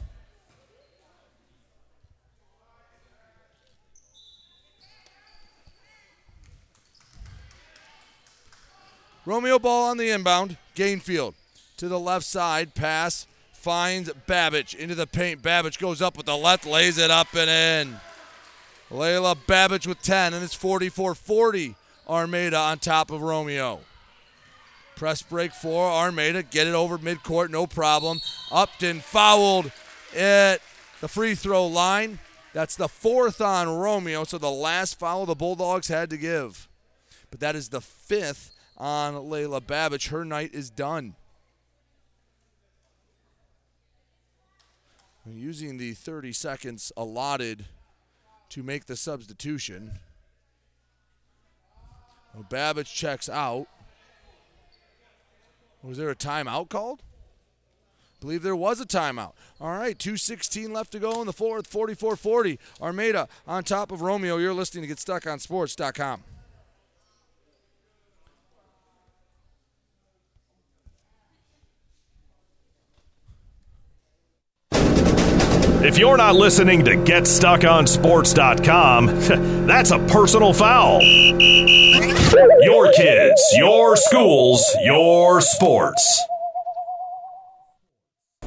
Romeo 9.26 9.60
ball 9.60 9.89
on 9.89 9.98
the 9.98 10.10
inbound. 10.10 10.57
Gainfield 10.76 11.34
to 11.77 11.88
the 11.88 11.99
left 11.99 12.26
side. 12.26 12.73
Pass 12.73 13.27
finds 13.53 14.10
Babich 14.27 14.73
into 14.73 14.95
the 14.95 15.06
paint. 15.06 15.41
Babich 15.41 15.77
goes 15.77 16.02
up 16.02 16.18
with 16.18 16.26
the 16.26 16.35
left, 16.35 16.65
lays 16.65 16.98
it 16.98 17.11
up 17.11 17.27
and 17.35 17.49
in. 17.49 17.99
Layla 18.89 19.35
Babich 19.35 19.85
with 19.85 20.02
10, 20.02 20.34
and 20.34 20.43
it's 20.43 20.53
44 20.53 21.15
40. 21.15 21.76
Armada 22.10 22.57
on 22.57 22.80
top 22.80 23.11
of 23.11 23.22
Romeo. 23.22 23.80
Press 25.01 25.23
break 25.23 25.51
for 25.51 25.89
Armada. 25.89 26.43
Get 26.43 26.67
it 26.67 26.75
over 26.75 26.99
midcourt, 26.99 27.49
no 27.49 27.65
problem. 27.65 28.19
Upton 28.51 28.99
fouled 28.99 29.71
at 30.15 30.61
the 30.99 31.07
free 31.07 31.33
throw 31.33 31.65
line. 31.65 32.19
That's 32.53 32.75
the 32.75 32.87
fourth 32.87 33.41
on 33.41 33.67
Romeo, 33.67 34.25
so 34.25 34.37
the 34.37 34.51
last 34.51 34.99
foul 34.99 35.25
the 35.25 35.33
Bulldogs 35.33 35.87
had 35.87 36.11
to 36.11 36.17
give. 36.17 36.69
But 37.31 37.39
that 37.39 37.55
is 37.55 37.69
the 37.69 37.81
fifth 37.81 38.51
on 38.77 39.15
Layla 39.15 39.61
Babich. 39.61 40.09
Her 40.09 40.23
night 40.23 40.53
is 40.53 40.69
done. 40.69 41.15
Using 45.25 45.79
the 45.79 45.93
30 45.95 46.31
seconds 46.31 46.91
allotted 46.95 47.65
to 48.49 48.61
make 48.61 48.85
the 48.85 48.95
substitution. 48.95 49.93
Babich 52.51 52.93
checks 52.93 53.27
out. 53.27 53.67
Was 55.83 55.97
there 55.97 56.09
a 56.09 56.15
timeout 56.15 56.69
called? 56.69 57.01
Believe 58.19 58.43
there 58.43 58.55
was 58.55 58.79
a 58.79 58.85
timeout. 58.85 59.33
All 59.59 59.71
right, 59.71 59.97
2.16 59.97 60.71
left 60.71 60.91
to 60.91 60.99
go 60.99 61.21
in 61.21 61.27
the 61.27 61.33
fourth, 61.33 61.65
44 61.65 62.15
40. 62.15 62.59
Armada 62.79 63.27
on 63.47 63.63
top 63.63 63.91
of 63.91 64.01
Romeo. 64.03 64.37
You're 64.37 64.53
listening 64.53 64.83
to 64.83 64.87
Get 64.87 64.99
Stuck 64.99 65.25
on 65.25 65.39
GetStuckOnSports.com. 65.39 66.23
If 75.83 75.97
you're 75.97 76.15
not 76.15 76.35
listening 76.35 76.85
to 76.85 76.91
GetStuckOnSports.com, 76.91 79.07
that's 79.67 79.89
a 79.89 79.97
personal 79.97 80.53
foul. 80.53 81.01
Your 81.01 82.93
kids, 82.93 83.41
your 83.55 83.95
schools, 83.95 84.63
your 84.83 85.41
sports. 85.41 86.23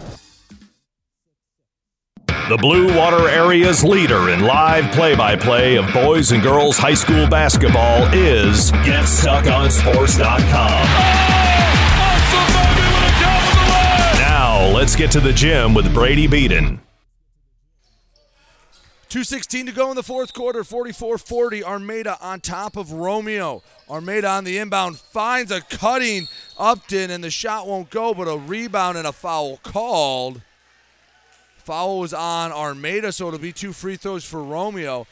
The 2.49 2.57
Blue 2.57 2.97
Water 2.97 3.29
Area's 3.29 3.83
leader 3.83 4.31
in 4.31 4.43
live 4.43 4.93
play 4.93 5.17
by 5.17 5.35
play 5.35 5.75
of 5.77 5.93
boys 5.93 6.31
and 6.31 6.41
girls 6.43 6.79
high 6.79 6.95
school 6.95 7.27
basketball 7.27 8.07
is 8.13 8.71
GetStuckOnSports.com. 8.71 10.53
Now, 10.53 11.46
let's 14.77 14.95
get 14.95 15.11
to 15.11 15.21
the 15.21 15.33
gym 15.33 15.73
with 15.73 15.95
Brady 15.95 16.27
Beaton. 16.27 16.79
2.16 19.09 19.65
to 19.65 19.73
go 19.73 19.89
in 19.89 19.97
the 19.97 20.03
fourth 20.03 20.35
quarter, 20.35 20.63
44 20.63 21.17
40. 21.17 21.65
Armada 21.65 22.19
on 22.21 22.41
top 22.41 22.77
of 22.77 22.93
Romeo. 22.93 23.63
Armada 23.89 24.29
on 24.29 24.45
the 24.45 24.59
inbound 24.59 24.99
finds 24.99 25.51
a 25.51 25.63
cutting 25.63 26.29
Upton, 26.59 27.11
and 27.11 27.25
the 27.25 27.31
shot 27.31 27.67
won't 27.67 27.89
go, 27.89 28.13
but 28.13 28.29
a 28.29 28.37
rebound 28.37 28.99
and 28.99 29.07
a 29.07 29.13
foul 29.13 29.57
called. 29.63 30.43
Foul 31.57 32.01
was 32.01 32.13
on 32.13 32.53
Armada, 32.53 33.13
so 33.13 33.29
it'll 33.29 33.39
be 33.39 33.53
two 33.53 33.73
free 33.73 33.97
throws 33.97 34.27
for 34.27 34.43
Romeo. 34.43 35.07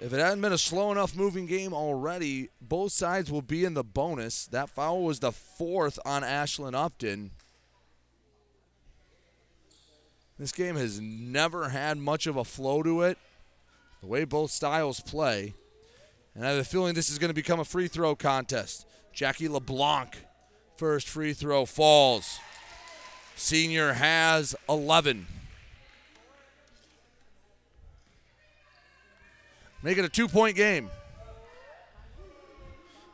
If 0.00 0.14
it 0.14 0.18
hadn't 0.18 0.40
been 0.40 0.54
a 0.54 0.58
slow 0.58 0.90
enough 0.92 1.14
moving 1.14 1.44
game 1.44 1.74
already, 1.74 2.48
both 2.58 2.92
sides 2.92 3.30
will 3.30 3.42
be 3.42 3.66
in 3.66 3.74
the 3.74 3.84
bonus. 3.84 4.46
That 4.46 4.70
foul 4.70 5.02
was 5.02 5.20
the 5.20 5.30
fourth 5.30 5.98
on 6.06 6.22
Ashlyn 6.22 6.74
Upton. 6.74 7.32
This 10.38 10.52
game 10.52 10.76
has 10.76 11.00
never 11.00 11.68
had 11.68 11.96
much 11.96 12.26
of 12.26 12.36
a 12.36 12.44
flow 12.44 12.82
to 12.82 13.02
it, 13.02 13.18
the 14.00 14.06
way 14.06 14.24
both 14.24 14.50
styles 14.50 15.00
play. 15.00 15.54
And 16.34 16.44
I 16.44 16.50
have 16.50 16.58
a 16.58 16.64
feeling 16.64 16.94
this 16.94 17.10
is 17.10 17.18
going 17.18 17.30
to 17.30 17.34
become 17.34 17.60
a 17.60 17.64
free 17.64 17.86
throw 17.86 18.16
contest. 18.16 18.86
Jackie 19.12 19.46
LeBlanc, 19.46 20.16
first 20.76 21.08
free 21.08 21.32
throw 21.32 21.64
falls. 21.64 22.40
Senior 23.36 23.92
has 23.92 24.56
11. 24.68 25.26
Make 29.82 29.98
it 29.98 30.04
a 30.04 30.08
two 30.08 30.26
point 30.26 30.56
game. 30.56 30.90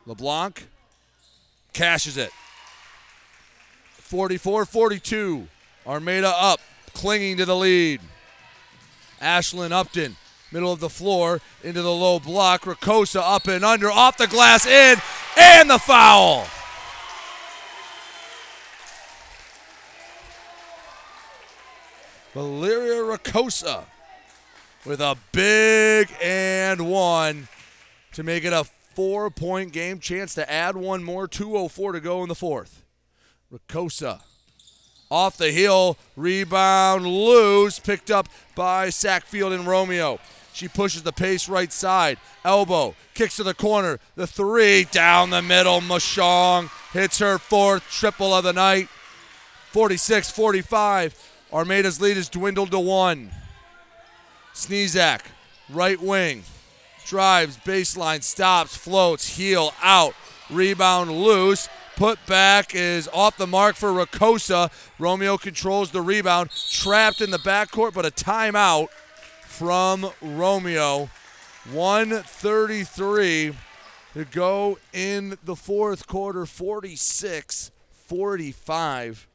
LeBlanc 0.05 0.67
cashes 1.73 2.17
it. 2.17 2.31
44 3.97 4.65
42. 4.65 5.47
Armada 5.85 6.31
up, 6.35 6.59
clinging 6.93 7.37
to 7.37 7.45
the 7.45 7.55
lead. 7.55 8.01
Ashlyn 9.21 9.71
Upton, 9.71 10.15
middle 10.51 10.71
of 10.71 10.79
the 10.79 10.89
floor, 10.89 11.41
into 11.63 11.81
the 11.81 11.91
low 11.91 12.19
block. 12.19 12.63
Rakosa 12.63 13.21
up 13.23 13.47
and 13.47 13.63
under, 13.63 13.91
off 13.91 14.17
the 14.17 14.27
glass, 14.27 14.65
in, 14.65 14.99
and 15.37 15.69
the 15.69 15.77
foul. 15.77 16.47
Valeria 22.33 23.01
Rakosa 23.01 23.83
with 24.85 25.01
a 25.01 25.17
big 25.31 26.09
and 26.21 26.89
one 26.89 27.47
to 28.13 28.23
make 28.23 28.45
it 28.45 28.53
a 28.53 28.63
four 28.95 29.29
point 29.29 29.73
game. 29.73 29.99
Chance 29.99 30.35
to 30.35 30.49
add 30.49 30.77
one 30.77 31.03
more. 31.03 31.27
2.04 31.27 31.93
to 31.93 31.99
go 31.99 32.23
in 32.23 32.29
the 32.29 32.35
fourth. 32.35 32.83
Rakosa 33.53 34.21
off 35.11 35.35
the 35.35 35.51
heel, 35.51 35.97
rebound 36.15 37.05
loose, 37.05 37.77
picked 37.77 38.09
up 38.09 38.29
by 38.55 38.87
Sackfield 38.87 39.53
and 39.53 39.67
Romeo. 39.67 40.19
She 40.53 40.67
pushes 40.67 41.03
the 41.03 41.11
pace 41.11 41.47
right 41.49 41.71
side, 41.71 42.17
elbow, 42.43 42.95
kicks 43.13 43.35
to 43.35 43.43
the 43.43 43.53
corner, 43.53 43.99
the 44.15 44.25
three 44.25 44.85
down 44.85 45.29
the 45.29 45.41
middle. 45.41 45.81
Mushong 45.81 46.69
hits 46.93 47.19
her 47.19 47.37
fourth 47.37 47.83
triple 47.91 48.33
of 48.33 48.43
the 48.45 48.53
night. 48.53 48.87
46 49.71 50.31
45. 50.31 51.31
Armada's 51.53 52.01
lead 52.01 52.17
is 52.17 52.29
dwindled 52.29 52.71
to 52.71 52.79
one. 52.79 53.31
Sneezak, 54.53 55.21
right 55.69 56.01
wing, 56.01 56.43
drives, 57.05 57.57
baseline, 57.57 58.23
stops, 58.23 58.75
floats, 58.75 59.37
heel, 59.37 59.73
out, 59.81 60.13
rebound 60.49 61.11
loose. 61.11 61.69
Put 61.95 62.25
back 62.25 62.73
is 62.73 63.07
off 63.13 63.37
the 63.37 63.47
mark 63.47 63.75
for 63.75 63.91
Rakosa. 63.91 64.71
Romeo 64.97 65.37
controls 65.37 65.91
the 65.91 66.01
rebound, 66.01 66.49
trapped 66.69 67.21
in 67.21 67.31
the 67.31 67.37
backcourt, 67.37 67.93
but 67.93 68.05
a 68.05 68.11
timeout 68.11 68.89
from 69.45 70.09
Romeo. 70.21 71.09
133 71.71 73.53
to 74.13 74.25
go 74.25 74.79
in 74.93 75.37
the 75.43 75.55
fourth 75.55 76.07
quarter 76.07 76.45
46 76.45 77.71
45. 77.91 79.27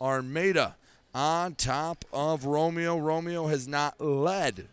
Armada 0.00 0.76
on 1.14 1.54
top 1.54 2.04
of 2.12 2.44
Romeo. 2.44 2.98
Romeo 2.98 3.46
has 3.46 3.66
not 3.66 4.00
led 4.00 4.66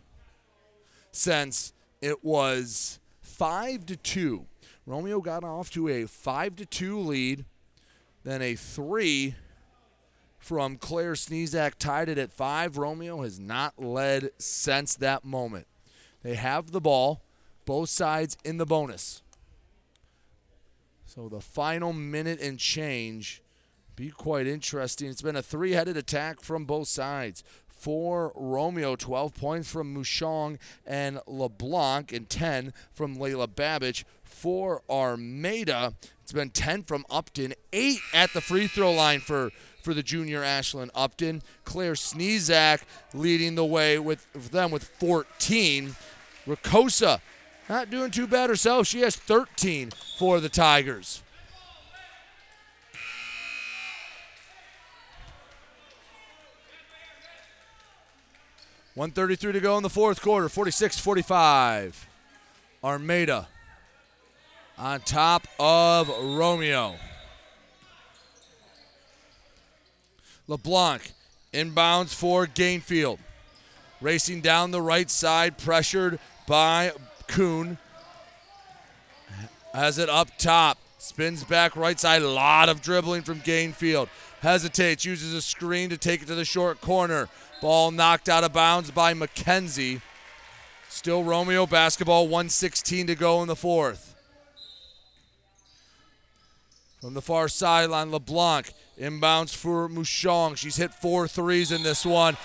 since 1.12 1.72
it 2.00 2.24
was 2.24 2.98
5 3.22 3.86
to 3.86 3.96
2. 3.96 4.44
Romeo 4.86 5.20
got 5.20 5.42
off 5.42 5.70
to 5.72 5.88
a 5.88 6.06
5 6.06 6.56
to 6.56 6.64
2 6.64 6.98
lead, 7.00 7.44
then 8.22 8.40
a 8.40 8.54
3 8.54 9.34
from 10.38 10.76
Claire 10.76 11.14
Sneezak 11.14 11.72
tied 11.76 12.08
it 12.08 12.18
at 12.18 12.32
5. 12.32 12.78
Romeo 12.78 13.22
has 13.22 13.40
not 13.40 13.82
led 13.82 14.30
since 14.38 14.94
that 14.94 15.24
moment. 15.24 15.66
They 16.22 16.36
have 16.36 16.70
the 16.70 16.80
ball, 16.80 17.20
both 17.64 17.88
sides 17.88 18.36
in 18.44 18.58
the 18.58 18.66
bonus. 18.66 19.22
So 21.04 21.28
the 21.28 21.40
final 21.40 21.92
minute 21.92 22.40
and 22.40 22.58
change 22.58 23.42
be 23.96 24.10
quite 24.10 24.46
interesting. 24.46 25.08
It's 25.08 25.22
been 25.22 25.36
a 25.36 25.42
three-headed 25.42 25.96
attack 25.96 26.40
from 26.40 26.64
both 26.64 26.88
sides. 26.88 27.42
For 27.76 28.32
Romeo, 28.34 28.96
12 28.96 29.34
points 29.34 29.70
from 29.70 29.94
Mushong 29.94 30.58
and 30.84 31.20
LeBlanc, 31.26 32.12
and 32.12 32.28
10 32.28 32.72
from 32.92 33.16
Layla 33.16 33.46
Babich. 33.46 34.04
For 34.24 34.82
Armada, 34.90 35.94
it's 36.22 36.32
been 36.32 36.50
10 36.50 36.82
from 36.82 37.06
Upton, 37.08 37.54
8 37.72 37.98
at 38.12 38.32
the 38.32 38.40
free 38.40 38.66
throw 38.66 38.92
line 38.92 39.20
for, 39.20 39.50
for 39.82 39.94
the 39.94 40.02
junior 40.02 40.40
Ashlyn 40.40 40.90
Upton. 40.94 41.42
Claire 41.64 41.92
Sneezak 41.92 42.82
leading 43.14 43.54
the 43.54 43.64
way 43.64 43.98
with 43.98 44.26
them 44.32 44.70
with 44.70 44.84
14. 44.84 45.94
Rakosa 46.46 47.20
not 47.68 47.90
doing 47.90 48.10
too 48.10 48.26
bad 48.26 48.50
herself. 48.50 48.86
She 48.86 49.00
has 49.00 49.16
13 49.16 49.90
for 50.18 50.40
the 50.40 50.48
Tigers. 50.48 51.22
One 58.96 59.10
thirty-three 59.10 59.52
to 59.52 59.60
go 59.60 59.76
in 59.76 59.82
the 59.82 59.90
fourth 59.90 60.22
quarter. 60.22 60.48
46-45. 60.48 61.92
Armada 62.82 63.46
on 64.78 65.00
top 65.00 65.46
of 65.60 66.08
Romeo. 66.08 66.96
LeBlanc 70.48 71.12
inbounds 71.52 72.14
for 72.14 72.46
Gainfield. 72.46 73.18
Racing 74.00 74.40
down 74.40 74.70
the 74.70 74.80
right 74.80 75.10
side, 75.10 75.58
pressured 75.58 76.18
by 76.46 76.92
Kuhn. 77.26 77.76
Has 79.74 79.98
it 79.98 80.08
up 80.08 80.28
top. 80.38 80.78
Spins 80.96 81.44
back 81.44 81.76
right 81.76 82.00
side. 82.00 82.22
A 82.22 82.28
lot 82.30 82.70
of 82.70 82.80
dribbling 82.80 83.22
from 83.22 83.40
Gainfield. 83.40 84.08
Hesitates, 84.40 85.04
uses 85.04 85.34
a 85.34 85.42
screen 85.42 85.90
to 85.90 85.98
take 85.98 86.22
it 86.22 86.28
to 86.28 86.34
the 86.34 86.46
short 86.46 86.80
corner. 86.80 87.28
Ball 87.60 87.90
knocked 87.90 88.28
out 88.28 88.44
of 88.44 88.52
bounds 88.52 88.90
by 88.90 89.14
McKenzie. 89.14 90.00
Still 90.88 91.24
Romeo 91.24 91.66
basketball, 91.66 92.24
116 92.24 93.06
to 93.08 93.14
go 93.14 93.42
in 93.42 93.48
the 93.48 93.56
fourth. 93.56 94.14
From 97.00 97.14
the 97.14 97.22
far 97.22 97.48
sideline, 97.48 98.10
LeBlanc 98.10 98.72
inbounds 98.98 99.54
for 99.54 99.88
Mushong. 99.88 100.56
She's 100.56 100.76
hit 100.76 100.92
four 100.94 101.28
threes 101.28 101.70
in 101.70 101.82
this 101.82 102.04
one. 102.04 102.36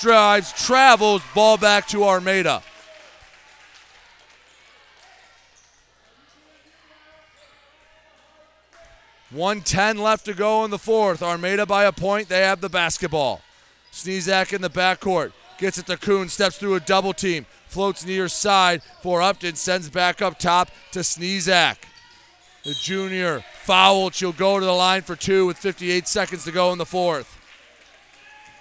Drives, 0.00 0.52
travels, 0.52 1.22
ball 1.34 1.56
back 1.56 1.86
to 1.88 2.04
Armada. 2.04 2.62
One 9.30 9.60
ten 9.60 9.98
left 9.98 10.24
to 10.24 10.34
go 10.34 10.64
in 10.64 10.70
the 10.70 10.78
fourth. 10.78 11.22
Armada 11.22 11.66
by 11.66 11.84
a 11.84 11.92
point. 11.92 12.28
They 12.28 12.40
have 12.40 12.60
the 12.60 12.70
basketball. 12.70 13.42
Sneezak 13.92 14.52
in 14.52 14.62
the 14.62 14.70
backcourt. 14.70 15.32
Gets 15.58 15.78
it 15.78 15.86
to 15.86 15.96
Kuhn. 15.96 16.28
Steps 16.28 16.58
through 16.58 16.74
a 16.74 16.80
double 16.80 17.12
team. 17.12 17.46
Floats 17.66 18.06
near 18.06 18.28
side 18.28 18.82
for 19.02 19.20
Upton. 19.20 19.56
Sends 19.56 19.90
back 19.90 20.22
up 20.22 20.38
top 20.38 20.70
to 20.92 21.00
Sneezak. 21.00 21.76
The 22.64 22.74
junior 22.74 23.44
fouled. 23.62 24.14
She'll 24.14 24.32
go 24.32 24.58
to 24.58 24.64
the 24.64 24.72
line 24.72 25.02
for 25.02 25.16
two 25.16 25.46
with 25.46 25.58
58 25.58 26.06
seconds 26.06 26.44
to 26.44 26.52
go 26.52 26.72
in 26.72 26.78
the 26.78 26.86
fourth. 26.86 27.38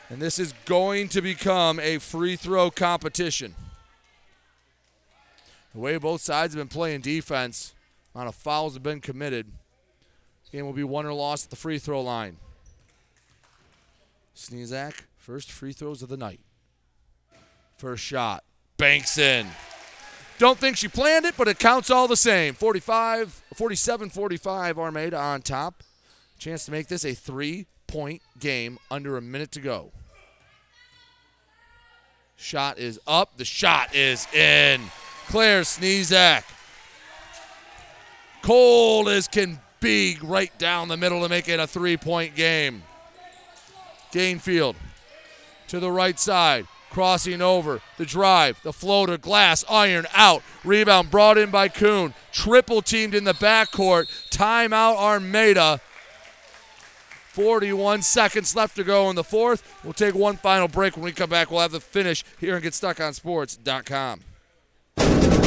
And 0.10 0.22
this 0.22 0.40
is 0.40 0.54
going 0.66 1.10
to 1.10 1.22
become 1.22 1.80
a 1.80 1.98
free 1.98 2.36
throw 2.36 2.72
competition. 2.72 3.56
The 5.74 5.80
way 5.80 5.98
both 5.98 6.22
sides 6.22 6.54
have 6.54 6.62
been 6.62 6.74
playing 6.74 7.02
defense, 7.02 7.74
a 8.16 8.18
lot 8.18 8.28
of 8.28 8.36
fouls 8.36 8.74
have 8.74 8.84
been 8.84 9.02
committed. 9.02 9.48
Game 10.52 10.66
will 10.66 10.74
be 10.74 10.84
won 10.84 11.06
or 11.06 11.14
lost 11.14 11.46
at 11.46 11.50
the 11.50 11.56
free 11.56 11.78
throw 11.78 12.02
line. 12.02 12.38
Sneezak, 14.36 14.94
first 15.28 15.52
free 15.52 15.74
throws 15.74 16.02
of 16.02 16.08
the 16.08 16.16
night. 16.16 16.40
First 17.76 18.02
shot, 18.02 18.46
banks 18.78 19.18
in. 19.18 19.46
Don't 20.40 20.58
think 20.58 20.78
she 20.78 20.88
planned 20.88 21.26
it, 21.26 21.36
but 21.38 21.50
it 21.50 21.60
counts 21.60 21.92
all 21.92 22.08
the 22.08 22.16
same. 22.16 22.54
45, 22.54 23.44
47 23.56 24.10
45, 24.10 24.80
Armada 24.80 25.18
on 25.18 25.42
top. 25.42 25.84
Chance 26.40 26.66
to 26.66 26.72
make 26.72 26.88
this 26.88 27.04
a 27.04 27.14
three 27.14 27.66
point 27.88 28.22
game 28.40 28.80
under 28.90 29.18
a 29.18 29.22
minute 29.22 29.52
to 29.52 29.60
go. 29.60 29.92
Shot 32.38 32.80
is 32.80 32.98
up. 33.06 33.36
The 33.36 33.46
shot 33.46 33.94
is 33.94 34.34
in. 34.34 34.80
Claire 35.28 35.64
Sneezak. 35.64 36.44
Cold 38.44 39.10
as 39.10 39.28
can 39.28 39.60
be 39.82 40.18
right 40.24 40.58
down 40.58 40.88
the 40.88 40.96
middle 40.96 41.22
to 41.24 41.30
make 41.30 41.50
it 41.50 41.60
a 41.60 41.68
three 41.68 41.98
point 41.98 42.34
game. 42.34 42.84
Gainfield 44.14 44.76
to 45.68 45.80
the 45.80 45.92
right 45.92 46.20
side. 46.20 46.68
Crossing 46.90 47.42
over 47.42 47.82
the 47.98 48.06
drive, 48.06 48.62
the 48.64 48.74
floater, 48.74 49.18
glass, 49.18 49.64
iron 49.70 50.08
out. 50.16 50.42
Rebound 50.64 51.12
brought 51.12 51.38
in 51.38 51.52
by 51.52 51.68
Kuhn. 51.68 52.14
Triple 52.32 52.82
teamed 52.82 53.14
in 53.14 53.24
the 53.24 53.34
backcourt. 53.34 54.08
Timeout 54.30 54.98
Armada. 54.98 55.80
41 57.34 58.02
seconds 58.02 58.56
left 58.56 58.76
to 58.78 58.84
go 58.84 59.12
in 59.12 59.16
the 59.16 59.24
fourth. 59.24 59.80
We'll 59.84 59.94
take 59.94 60.16
one 60.16 60.38
final 60.38 60.68
break. 60.68 60.96
When 60.96 61.04
we 61.04 61.12
come 61.12 61.30
back, 61.30 61.52
we'll 61.52 61.62
have 61.62 61.72
the 61.72 61.80
finish 61.80 62.24
here 62.40 62.56
and 62.56 62.66
GetStuckOnSports.com. 62.66 65.47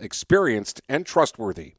experienced 0.00 0.80
and 0.88 1.06
trustworthy. 1.06 1.74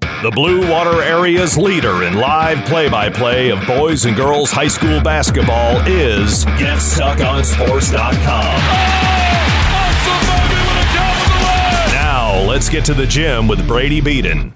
The 0.00 0.30
Blue 0.32 0.70
Water 0.70 1.02
Area's 1.02 1.58
leader 1.58 2.04
in 2.04 2.14
live 2.14 2.64
play 2.66 2.88
by 2.88 3.10
play 3.10 3.50
of 3.50 3.66
boys 3.66 4.04
and 4.04 4.16
girls 4.16 4.52
high 4.52 4.68
school 4.68 5.00
basketball 5.00 5.80
is 5.86 6.44
GetStuckOnSports.com. 6.44 8.22
Now, 11.92 12.40
let's 12.48 12.68
get 12.68 12.84
to 12.84 12.94
the 12.94 13.06
gym 13.06 13.48
with 13.48 13.66
Brady 13.66 14.00
Beaton. 14.00 14.54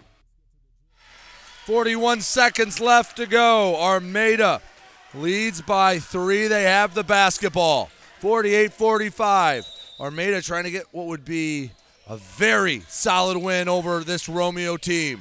41 1.64 2.20
seconds 2.20 2.78
left 2.78 3.16
to 3.16 3.26
go. 3.26 3.74
Armada 3.74 4.60
leads 5.14 5.60
by 5.62 5.98
three. 5.98 6.46
They 6.46 6.62
have 6.62 6.94
the 6.94 7.02
basketball. 7.02 7.90
48 8.20 8.72
45. 8.72 9.66
Armada 9.98 10.40
trying 10.42 10.62
to 10.62 10.70
get 10.70 10.86
what 10.92 11.06
would 11.06 11.24
be 11.24 11.72
a 12.06 12.16
very 12.16 12.82
solid 12.88 13.36
win 13.36 13.68
over 13.68 14.04
this 14.04 14.28
Romeo 14.28 14.76
team. 14.76 15.20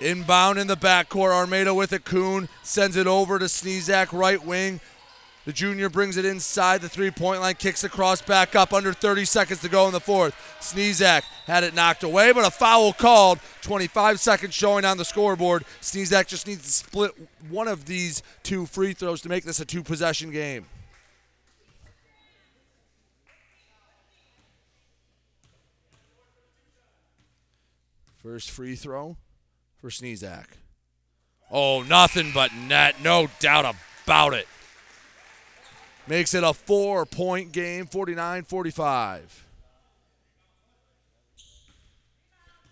Inbound 0.00 0.58
in 0.58 0.66
the 0.66 0.76
backcourt. 0.76 1.32
Armada 1.32 1.72
with 1.72 1.92
it. 1.92 2.04
Kuhn 2.04 2.48
sends 2.62 2.96
it 2.96 3.06
over 3.06 3.38
to 3.38 3.46
Sneezak, 3.46 4.12
right 4.12 4.44
wing. 4.44 4.80
The 5.44 5.52
junior 5.52 5.90
brings 5.90 6.16
it 6.16 6.24
inside 6.24 6.80
the 6.80 6.88
three 6.88 7.10
point 7.10 7.40
line, 7.40 7.54
kicks 7.54 7.84
across, 7.84 8.22
back 8.22 8.56
up, 8.56 8.72
under 8.72 8.94
30 8.94 9.26
seconds 9.26 9.60
to 9.60 9.68
go 9.68 9.86
in 9.86 9.92
the 9.92 10.00
fourth. 10.00 10.34
Sneezak 10.60 11.22
had 11.46 11.64
it 11.64 11.74
knocked 11.74 12.02
away, 12.02 12.32
but 12.32 12.46
a 12.46 12.50
foul 12.50 12.92
called. 12.92 13.38
25 13.60 14.20
seconds 14.20 14.54
showing 14.54 14.84
on 14.84 14.96
the 14.96 15.04
scoreboard. 15.04 15.64
Sneezak 15.82 16.26
just 16.26 16.46
needs 16.46 16.62
to 16.62 16.70
split 16.70 17.12
one 17.50 17.68
of 17.68 17.84
these 17.84 18.22
two 18.42 18.66
free 18.66 18.94
throws 18.94 19.20
to 19.22 19.28
make 19.28 19.44
this 19.44 19.60
a 19.60 19.66
two 19.66 19.82
possession 19.82 20.30
game. 20.30 20.66
First 28.24 28.50
free 28.50 28.74
throw 28.74 29.18
for 29.76 29.90
Sneezak. 29.90 30.46
Oh, 31.50 31.82
nothing 31.82 32.30
but 32.32 32.54
net. 32.54 33.02
No 33.02 33.28
doubt 33.38 33.76
about 34.06 34.32
it. 34.32 34.48
Makes 36.08 36.32
it 36.32 36.42
a 36.42 36.54
four 36.54 37.04
point 37.04 37.52
game, 37.52 37.84
49 37.84 38.44
45. 38.44 39.44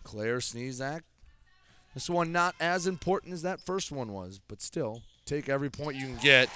Claire 0.04 0.38
Sneezak. 0.38 1.02
This 1.92 2.08
one 2.08 2.32
not 2.32 2.54
as 2.58 2.86
important 2.86 3.34
as 3.34 3.42
that 3.42 3.60
first 3.60 3.92
one 3.92 4.14
was, 4.14 4.40
but 4.48 4.62
still, 4.62 5.02
take 5.26 5.50
every 5.50 5.68
point 5.68 5.98
you 5.98 6.06
can 6.06 6.16
get. 6.16 6.48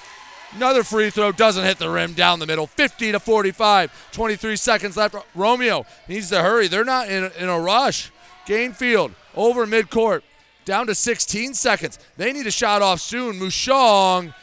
Another 0.54 0.82
free 0.82 1.10
throw 1.10 1.32
doesn't 1.32 1.64
hit 1.64 1.78
the 1.78 1.90
rim 1.90 2.14
down 2.14 2.38
the 2.38 2.46
middle. 2.46 2.66
50 2.66 3.12
to 3.12 3.20
45. 3.20 4.10
23 4.12 4.56
seconds 4.56 4.96
left. 4.96 5.16
Romeo 5.34 5.84
needs 6.08 6.30
to 6.30 6.40
hurry. 6.40 6.66
They're 6.66 6.82
not 6.82 7.10
in, 7.10 7.30
in 7.38 7.50
a 7.50 7.60
rush. 7.60 8.10
Gainfield 8.46 9.12
over 9.34 9.66
midcourt. 9.66 10.22
Down 10.64 10.86
to 10.88 10.94
16 10.94 11.54
seconds. 11.54 11.98
They 12.16 12.32
need 12.32 12.46
a 12.46 12.50
shot 12.50 12.82
off 12.82 13.00
soon. 13.00 13.38
Mushong. 13.38 14.34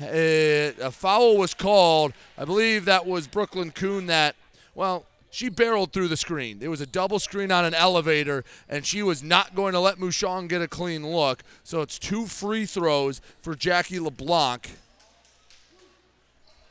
Eh, 0.00 0.72
a 0.80 0.90
foul 0.90 1.36
was 1.36 1.54
called. 1.54 2.12
I 2.38 2.44
believe 2.44 2.84
that 2.84 3.04
was 3.04 3.26
Brooklyn 3.26 3.70
Kuhn 3.72 4.06
that, 4.06 4.36
well, 4.74 5.04
she 5.30 5.48
barreled 5.48 5.92
through 5.92 6.08
the 6.08 6.16
screen. 6.16 6.60
There 6.60 6.70
was 6.70 6.80
a 6.80 6.86
double 6.86 7.18
screen 7.18 7.52
on 7.52 7.64
an 7.64 7.74
elevator, 7.74 8.44
and 8.68 8.86
she 8.86 9.02
was 9.02 9.22
not 9.22 9.54
going 9.54 9.72
to 9.74 9.80
let 9.80 9.98
Mushong 9.98 10.48
get 10.48 10.62
a 10.62 10.68
clean 10.68 11.06
look. 11.06 11.42
So 11.64 11.82
it's 11.82 11.98
two 11.98 12.26
free 12.26 12.64
throws 12.64 13.20
for 13.42 13.54
Jackie 13.54 14.00
LeBlanc. 14.00 14.70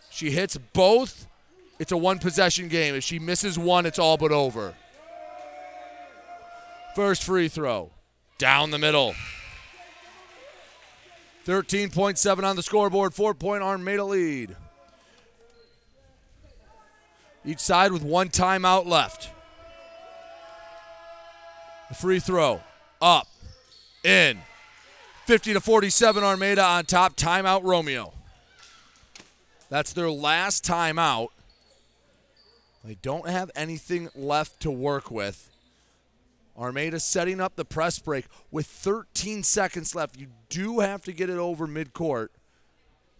She 0.09 0.31
hits 0.31 0.57
both. 0.73 1.27
It's 1.77 1.91
a 1.91 1.97
one 1.97 2.17
possession 2.17 2.69
game. 2.69 2.95
If 2.95 3.03
she 3.03 3.19
misses 3.19 3.59
one, 3.59 3.85
it's 3.85 3.99
all 3.99 4.17
but 4.17 4.31
over. 4.31 4.73
First 6.97 7.23
free 7.23 7.47
throw. 7.47 7.91
Down 8.39 8.71
the 8.71 8.79
middle. 8.79 9.13
13.7 11.45 12.43
on 12.43 12.55
the 12.55 12.63
scoreboard, 12.63 13.13
four 13.13 13.35
point 13.35 13.61
Armada 13.61 14.03
lead. 14.03 14.55
Each 17.45 17.59
side 17.59 17.91
with 17.91 18.01
one 18.01 18.29
timeout 18.29 18.87
left. 18.87 19.29
The 21.89 21.93
free 21.93 22.19
throw 22.19 22.63
up, 22.99 23.27
in. 24.03 24.39
50 25.27 25.53
to 25.53 25.61
47 25.61 26.23
Armada 26.23 26.63
on 26.63 26.85
top. 26.85 27.15
Timeout 27.15 27.61
Romeo. 27.63 28.11
That's 29.69 29.93
their 29.93 30.09
last 30.09 30.65
timeout. 30.65 31.27
They 32.83 32.97
don't 33.03 33.29
have 33.29 33.51
anything 33.55 34.09
left 34.15 34.61
to 34.61 34.71
work 34.71 35.11
with. 35.11 35.51
Armada 36.57 36.99
setting 36.99 37.39
up 37.39 37.55
the 37.55 37.65
press 37.65 37.99
break 37.99 38.25
with 38.51 38.65
13 38.65 39.43
seconds 39.43 39.93
left. 39.93 40.17
You 40.17 40.27
do 40.49 40.79
have 40.79 41.03
to 41.03 41.13
get 41.13 41.29
it 41.29 41.37
over 41.37 41.67
midcourt. 41.67 42.29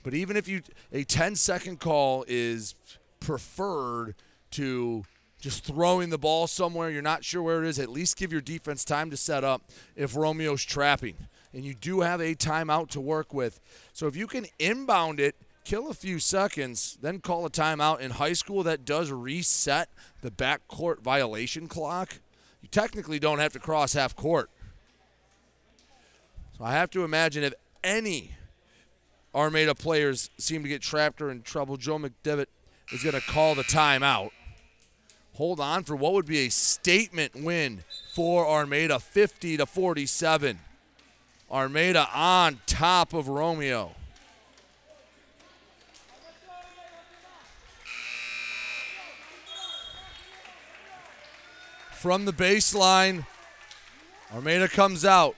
But 0.04 0.14
even 0.14 0.38
if 0.38 0.48
you 0.48 0.62
a 0.92 1.04
10 1.04 1.36
second 1.36 1.80
call 1.80 2.26
is 2.28 2.76
preferred 3.20 4.16
to 4.52 5.04
just 5.40 5.66
throwing 5.66 6.10
the 6.10 6.18
ball 6.18 6.48
somewhere 6.48 6.90
you're 6.90 7.02
not 7.02 7.24
sure 7.24 7.44
where 7.44 7.64
it 7.64 7.68
is, 7.68 7.78
at 7.78 7.90
least 7.90 8.18
give 8.18 8.32
your 8.32 8.42
defense 8.42 8.84
time 8.84 9.12
to 9.12 9.18
set 9.18 9.44
up 9.44 9.62
if 9.96 10.14
Romeo's 10.14 10.64
trapping. 10.64 11.16
And 11.54 11.64
you 11.64 11.74
do 11.74 12.02
have 12.02 12.22
a 12.22 12.36
timeout 12.36 12.90
to 12.92 13.02
work 13.02 13.34
with. 13.34 13.60
So 13.94 14.08
if 14.08 14.16
you 14.16 14.28
can 14.28 14.48
inbound 14.60 15.20
it, 15.20 15.36
kill 15.64 15.90
a 15.90 15.94
few 15.94 16.20
seconds, 16.20 16.98
then 17.02 17.20
call 17.20 17.46
a 17.46 17.50
timeout 17.50 18.00
in 18.00 18.12
high 18.12 18.34
school 18.34 18.64
that 18.64 18.86
does 18.86 19.12
reset 19.12 19.90
the 20.22 20.32
backcourt 20.32 21.02
violation 21.02 21.68
clock 21.68 22.20
you 22.62 22.70
technically 22.70 23.20
don't 23.20 23.40
have 23.40 23.54
to 23.54 23.60
cross 23.60 23.94
half 23.94 24.16
court. 24.16 24.50
So 26.58 26.64
I 26.64 26.74
have 26.74 26.90
to 26.92 27.04
imagine 27.04 27.44
if 27.44 27.54
any 27.84 28.32
Armada 29.36 29.76
players 29.76 30.30
seem 30.38 30.64
to 30.64 30.70
get 30.70 30.82
trapped 30.82 31.22
or 31.22 31.30
in 31.30 31.44
trouble, 31.44 31.78
Joe 31.78 32.00
McDevitt 32.00 32.48
is 32.92 33.04
going 33.04 33.16
to 33.16 33.22
call 33.22 33.54
the 33.54 33.64
timeout. 33.64 34.32
Hold 35.36 35.60
on 35.60 35.84
for 35.84 35.96
what 35.96 36.14
would 36.14 36.26
be 36.26 36.48
a 36.48 36.50
statement 36.50 37.36
win 37.36 37.84
for 38.16 38.48
Armada, 38.48 39.00
50 39.00 39.58
to 39.58 39.66
47. 39.68 40.60
Armada 41.52 42.10
on 42.14 42.60
top 42.66 43.14
of 43.14 43.28
Romeo. 43.28 43.92
From 51.98 52.26
the 52.26 52.34
baseline. 52.34 53.26
Armada 54.34 54.68
comes 54.68 55.04
out. 55.04 55.36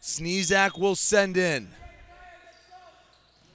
Sneezak 0.00 0.78
will 0.78 0.94
send 0.94 1.36
in. 1.36 1.68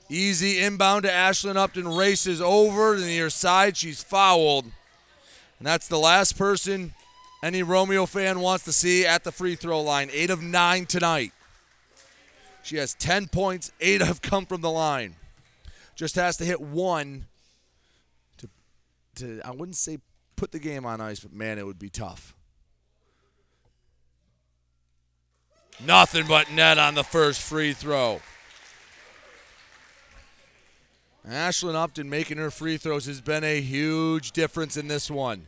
Easy 0.09 0.59
inbound 0.59 1.03
to 1.03 1.09
Ashlyn 1.09 1.55
Upton. 1.55 1.87
Races 1.87 2.41
over 2.41 2.95
to 2.95 3.01
the 3.01 3.07
near 3.07 3.29
side. 3.29 3.77
She's 3.77 4.03
fouled. 4.03 4.65
And 4.65 5.67
that's 5.67 5.87
the 5.87 5.97
last 5.97 6.37
person 6.37 6.93
any 7.41 7.63
Romeo 7.63 8.05
fan 8.05 8.39
wants 8.39 8.65
to 8.65 8.73
see 8.73 9.05
at 9.05 9.23
the 9.23 9.31
free 9.31 9.55
throw 9.55 9.81
line. 9.81 10.09
Eight 10.11 10.29
of 10.29 10.41
nine 10.41 10.85
tonight. 10.85 11.31
She 12.63 12.77
has 12.77 12.95
10 12.95 13.27
points. 13.27 13.71
Eight 13.79 14.01
have 14.01 14.21
come 14.21 14.45
from 14.45 14.61
the 14.61 14.71
line. 14.71 15.15
Just 15.95 16.15
has 16.15 16.37
to 16.37 16.45
hit 16.45 16.59
one 16.59 17.27
to 19.17 19.41
I 19.43 19.51
wouldn't 19.51 19.77
say 19.77 19.99
put 20.35 20.51
the 20.51 20.59
game 20.59 20.85
on 20.85 21.01
ice, 21.01 21.19
but 21.19 21.33
man, 21.33 21.57
it 21.57 21.65
would 21.65 21.79
be 21.79 21.89
tough. 21.89 22.35
Nothing 25.85 26.25
but 26.27 26.51
net 26.51 26.77
on 26.77 26.95
the 26.95 27.03
first 27.03 27.41
free 27.41 27.73
throw. 27.73 28.21
Ashlyn 31.27 31.75
Upton 31.75 32.09
making 32.09 32.37
her 32.37 32.51
free 32.51 32.77
throws 32.77 33.07
has 33.07 33.19
been 33.19 33.43
a 33.43 33.59
huge 33.59 34.31
difference 34.31 34.77
in 34.77 34.87
this 34.87 35.09
one. 35.09 35.47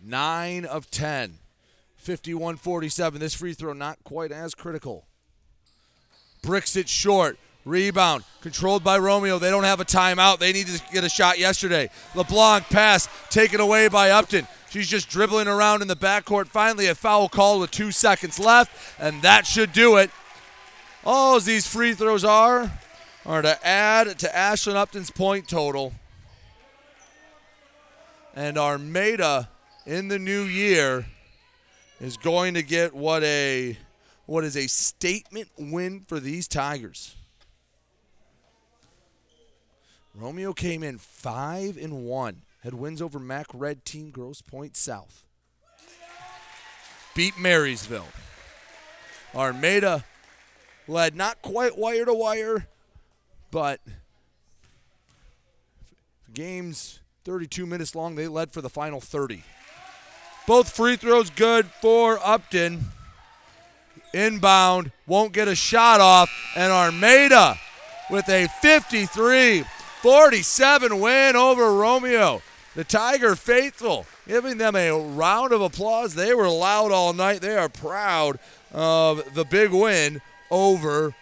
9 0.00 0.64
of 0.64 0.90
10. 0.90 1.38
51 1.96 2.56
47. 2.56 3.20
This 3.20 3.34
free 3.34 3.52
throw 3.52 3.72
not 3.72 4.02
quite 4.02 4.32
as 4.32 4.54
critical. 4.54 5.06
Bricks 6.42 6.74
it 6.74 6.88
short. 6.88 7.38
Rebound 7.64 8.24
controlled 8.40 8.82
by 8.82 8.98
Romeo. 8.98 9.38
They 9.38 9.50
don't 9.50 9.64
have 9.64 9.80
a 9.80 9.84
timeout. 9.84 10.38
They 10.38 10.52
need 10.52 10.66
to 10.66 10.82
get 10.92 11.04
a 11.04 11.08
shot 11.08 11.38
yesterday. 11.38 11.90
LeBlanc 12.14 12.68
pass 12.70 13.08
taken 13.30 13.60
away 13.60 13.88
by 13.88 14.10
Upton. 14.10 14.46
She's 14.70 14.88
just 14.88 15.08
dribbling 15.08 15.48
around 15.48 15.82
in 15.82 15.88
the 15.88 15.96
backcourt. 15.96 16.48
Finally, 16.48 16.86
a 16.86 16.94
foul 16.94 17.28
call 17.28 17.60
with 17.60 17.70
two 17.70 17.92
seconds 17.92 18.38
left, 18.38 18.72
and 18.98 19.22
that 19.22 19.46
should 19.46 19.72
do 19.72 19.96
it. 19.96 20.10
All 21.04 21.38
these 21.40 21.66
free 21.66 21.94
throws 21.94 22.24
are 22.24 22.70
are 23.24 23.42
to 23.42 23.66
add 23.66 24.18
to 24.18 24.28
Ashlyn 24.28 24.74
Upton's 24.74 25.10
point 25.10 25.48
total. 25.48 25.92
And 28.34 28.56
Armada 28.56 29.50
in 29.86 30.08
the 30.08 30.18
new 30.18 30.42
year 30.42 31.06
is 32.00 32.16
going 32.16 32.54
to 32.54 32.62
get 32.62 32.94
what 32.94 33.22
a 33.22 33.76
what 34.26 34.42
is 34.42 34.56
a 34.56 34.66
statement 34.66 35.48
win 35.58 36.00
for 36.00 36.18
these 36.18 36.48
Tigers. 36.48 37.14
Romeo 40.14 40.52
came 40.52 40.82
in 40.82 40.98
five 40.98 41.76
and 41.76 42.04
one. 42.04 42.42
Had 42.62 42.74
wins 42.74 43.02
over 43.02 43.18
Mac 43.18 43.46
Red 43.52 43.84
Team 43.84 44.10
Grosse 44.10 44.42
Pointe 44.42 44.76
South. 44.76 45.24
Beat 47.14 47.38
Marysville. 47.38 48.08
Armada 49.34 50.04
led 50.86 51.16
not 51.16 51.42
quite 51.42 51.76
wire 51.76 52.04
to 52.04 52.14
wire, 52.14 52.68
but 53.50 53.80
games 56.32 57.00
32 57.24 57.66
minutes 57.66 57.94
long. 57.94 58.14
They 58.14 58.28
led 58.28 58.52
for 58.52 58.60
the 58.60 58.70
final 58.70 59.00
30. 59.00 59.42
Both 60.46 60.74
free 60.74 60.96
throws 60.96 61.30
good 61.30 61.66
for 61.80 62.18
Upton. 62.22 62.84
Inbound, 64.12 64.92
won't 65.06 65.32
get 65.32 65.48
a 65.48 65.54
shot 65.54 66.00
off, 66.00 66.30
and 66.54 66.70
Armada 66.70 67.58
with 68.10 68.28
a 68.28 68.46
53 68.60 69.64
47 70.02 70.98
win 70.98 71.36
over 71.36 71.72
Romeo. 71.72 72.42
The 72.74 72.82
Tiger 72.82 73.36
faithful 73.36 74.04
giving 74.26 74.58
them 74.58 74.74
a 74.74 74.90
round 74.90 75.52
of 75.52 75.60
applause. 75.60 76.14
They 76.16 76.34
were 76.34 76.48
loud 76.48 76.90
all 76.90 77.12
night. 77.12 77.40
They 77.40 77.56
are 77.56 77.68
proud 77.68 78.40
of 78.72 79.34
the 79.34 79.44
big 79.44 79.70
win 79.70 80.20
over 80.50 81.14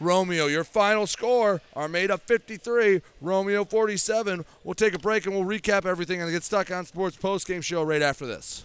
Romeo. 0.00 0.46
Your 0.46 0.64
final 0.64 1.06
score, 1.06 1.60
Armada 1.76 2.16
53, 2.16 3.02
Romeo 3.20 3.66
47. 3.66 4.46
We'll 4.64 4.74
take 4.74 4.94
a 4.94 4.98
break 4.98 5.26
and 5.26 5.34
we'll 5.34 5.44
recap 5.44 5.84
everything 5.84 6.22
and 6.22 6.30
get 6.30 6.42
stuck 6.42 6.70
on 6.70 6.86
sports 6.86 7.18
post 7.18 7.46
game 7.46 7.60
show 7.60 7.82
right 7.82 8.00
after 8.00 8.24
this. 8.24 8.64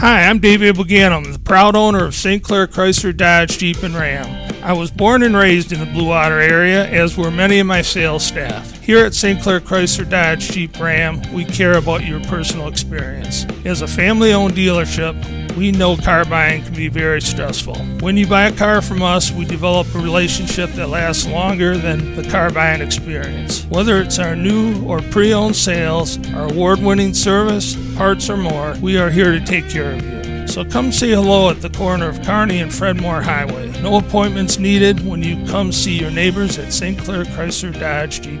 Hi, 0.00 0.22
I'm 0.22 0.38
David 0.38 0.76
Buganum, 0.76 1.30
the 1.30 1.38
proud 1.38 1.76
owner 1.76 2.06
of 2.06 2.14
St. 2.14 2.42
Clair 2.42 2.66
Chrysler 2.66 3.14
Dodge 3.14 3.58
Jeep 3.58 3.82
and 3.82 3.94
Ram. 3.94 4.50
I 4.64 4.72
was 4.72 4.90
born 4.90 5.22
and 5.22 5.36
raised 5.36 5.72
in 5.72 5.78
the 5.78 5.84
Blue 5.84 6.06
Water 6.06 6.40
area, 6.40 6.86
as 6.86 7.18
were 7.18 7.30
many 7.30 7.58
of 7.58 7.66
my 7.66 7.82
sales 7.82 8.24
staff. 8.24 8.80
Here 8.80 9.04
at 9.04 9.12
St. 9.12 9.42
Clair 9.42 9.60
Chrysler 9.60 10.08
Dodge 10.08 10.52
Jeep 10.52 10.80
Ram, 10.80 11.20
we 11.34 11.44
care 11.44 11.76
about 11.76 12.06
your 12.06 12.18
personal 12.20 12.68
experience. 12.68 13.44
As 13.66 13.82
a 13.82 13.86
family 13.86 14.32
owned 14.32 14.54
dealership, 14.54 15.14
we 15.56 15.72
know 15.72 15.96
car 15.96 16.24
buying 16.24 16.62
can 16.62 16.74
be 16.74 16.88
very 16.88 17.20
stressful. 17.20 17.76
When 18.00 18.16
you 18.16 18.26
buy 18.26 18.46
a 18.46 18.56
car 18.56 18.80
from 18.82 19.02
us, 19.02 19.30
we 19.30 19.44
develop 19.44 19.94
a 19.94 19.98
relationship 19.98 20.70
that 20.72 20.88
lasts 20.88 21.26
longer 21.26 21.76
than 21.76 22.16
the 22.16 22.28
car 22.28 22.50
buying 22.50 22.80
experience. 22.80 23.64
Whether 23.66 24.00
it's 24.00 24.18
our 24.18 24.36
new 24.36 24.84
or 24.84 25.00
pre 25.00 25.32
owned 25.32 25.56
sales, 25.56 26.18
our 26.34 26.50
award 26.50 26.80
winning 26.80 27.14
service, 27.14 27.76
parts, 27.96 28.30
or 28.30 28.36
more, 28.36 28.74
we 28.80 28.98
are 28.98 29.10
here 29.10 29.32
to 29.32 29.44
take 29.44 29.68
care 29.68 29.92
of 29.92 30.02
you. 30.02 30.48
So 30.48 30.64
come 30.64 30.90
say 30.90 31.10
hello 31.10 31.48
at 31.48 31.60
the 31.62 31.70
corner 31.70 32.08
of 32.08 32.22
Kearney 32.22 32.60
and 32.60 32.74
Fred 32.74 33.00
Moore 33.00 33.22
Highway. 33.22 33.70
No 33.82 33.98
appointments 33.98 34.58
needed 34.58 35.06
when 35.06 35.22
you 35.22 35.46
come 35.46 35.70
see 35.70 35.98
your 35.98 36.10
neighbors 36.10 36.58
at 36.58 36.72
St. 36.72 36.98
Clair 36.98 37.24
Chrysler 37.24 37.78
Dodge 37.78 38.20
Jeep. 38.20 38.40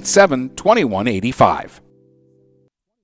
987 0.03 0.49
2185. 0.55 1.81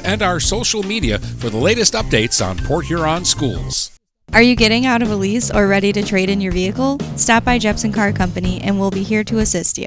and 0.00 0.22
our 0.22 0.40
social 0.40 0.82
media 0.82 1.18
for 1.18 1.50
the 1.50 1.56
latest 1.56 1.94
updates 1.94 2.44
on 2.44 2.58
Port 2.58 2.86
Huron 2.86 3.24
schools. 3.24 3.92
Are 4.32 4.42
you 4.42 4.56
getting 4.56 4.86
out 4.86 5.02
of 5.02 5.10
a 5.10 5.16
lease 5.16 5.50
or 5.50 5.68
ready 5.68 5.92
to 5.92 6.02
trade 6.02 6.28
in 6.28 6.40
your 6.40 6.52
vehicle? 6.52 6.98
Stop 7.16 7.44
by 7.44 7.58
Jepson 7.58 7.92
Car 7.92 8.12
Company 8.12 8.60
and 8.60 8.78
we'll 8.78 8.90
be 8.90 9.02
here 9.02 9.24
to 9.24 9.38
assist 9.38 9.78
you. 9.78 9.86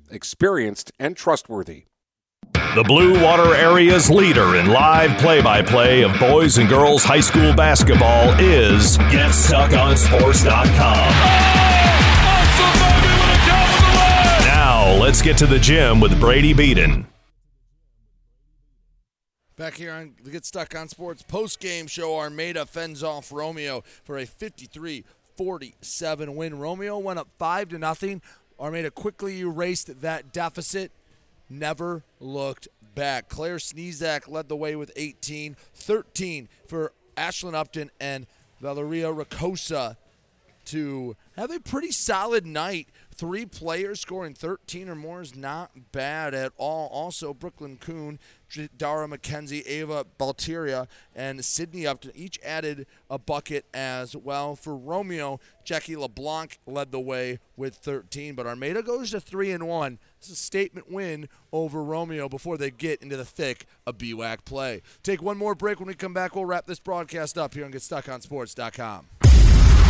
experienced 0.11 0.91
and 0.99 1.17
trustworthy. 1.17 1.85
The 2.75 2.83
Blue 2.83 3.21
Water 3.21 3.55
Area's 3.55 4.09
leader 4.09 4.55
in 4.55 4.67
live 4.67 5.19
play 5.19 5.41
by 5.41 5.61
play 5.61 6.03
of 6.03 6.17
boys 6.19 6.57
and 6.57 6.69
girls 6.69 7.03
high 7.03 7.19
school 7.19 7.53
basketball 7.53 8.33
is 8.39 8.97
GetStuckOnSports.com. 8.97 11.11
Now, 14.45 14.93
let's 15.01 15.21
get 15.21 15.37
to 15.39 15.45
the 15.45 15.59
gym 15.59 15.99
with 15.99 16.17
Brady 16.19 16.53
Beaton. 16.53 17.07
Back 19.57 19.73
here 19.75 19.91
on 19.91 20.15
the 20.23 20.31
Get 20.31 20.45
Stuck 20.45 20.73
on 20.75 20.87
Sports 20.87 21.23
post 21.23 21.59
game 21.59 21.87
show, 21.87 22.17
Armada 22.17 22.65
fends 22.65 23.03
off 23.03 23.31
Romeo 23.31 23.83
for 24.03 24.17
a 24.17 24.25
53 24.25 25.03
47 25.37 26.35
win. 26.35 26.57
Romeo 26.57 26.97
went 26.97 27.19
up 27.19 27.27
5 27.37 27.69
to 27.69 27.77
nothing. 27.77 28.21
Armada 28.61 28.91
quickly 28.91 29.39
erased 29.39 30.01
that 30.01 30.31
deficit, 30.31 30.91
never 31.49 32.03
looked 32.19 32.67
back. 32.93 33.27
Claire 33.27 33.57
Sneezak 33.57 34.27
led 34.27 34.49
the 34.49 34.55
way 34.55 34.75
with 34.75 34.91
18, 34.95 35.55
13 35.73 36.47
for 36.67 36.93
Ashlyn 37.17 37.55
Upton 37.55 37.89
and 37.99 38.27
Valeria 38.59 39.11
Rakosa 39.11 39.97
to 40.65 41.15
have 41.35 41.49
a 41.49 41.59
pretty 41.59 41.91
solid 41.91 42.45
night 42.45 42.87
three 43.21 43.45
players 43.45 43.99
scoring 43.99 44.33
13 44.33 44.89
or 44.89 44.95
more 44.95 45.21
is 45.21 45.35
not 45.35 45.91
bad 45.91 46.33
at 46.33 46.51
all. 46.57 46.87
Also, 46.87 47.35
Brooklyn 47.35 47.77
Kuhn, 47.77 48.17
Dara 48.75 49.07
McKenzie, 49.07 49.61
Ava 49.67 50.07
Baltiera, 50.19 50.87
and 51.15 51.45
Sydney 51.45 51.85
Upton 51.85 52.11
each 52.15 52.39
added 52.43 52.87
a 53.11 53.19
bucket 53.19 53.65
as 53.75 54.15
well. 54.15 54.55
For 54.55 54.75
Romeo, 54.75 55.39
Jackie 55.63 55.95
LeBlanc 55.95 56.57
led 56.65 56.91
the 56.91 56.99
way 56.99 57.37
with 57.55 57.75
13, 57.75 58.33
but 58.33 58.47
Armada 58.47 58.81
goes 58.81 59.11
to 59.11 59.19
3 59.19 59.51
and 59.51 59.67
1. 59.67 59.99
This 60.19 60.29
is 60.29 60.33
a 60.33 60.35
statement 60.37 60.91
win 60.91 61.29
over 61.53 61.83
Romeo 61.83 62.27
before 62.27 62.57
they 62.57 62.71
get 62.71 63.03
into 63.03 63.17
the 63.17 63.25
thick 63.25 63.67
of 63.85 63.99
BWAC 63.99 64.45
play. 64.45 64.81
Take 65.03 65.21
one 65.21 65.37
more 65.37 65.53
break. 65.53 65.79
When 65.79 65.85
we 65.85 65.93
come 65.93 66.15
back, 66.15 66.35
we'll 66.35 66.45
wrap 66.45 66.65
this 66.65 66.79
broadcast 66.79 67.37
up 67.37 67.53
here 67.53 67.65
on 67.65 67.71
GetStuckOnSports.com. 67.71 69.30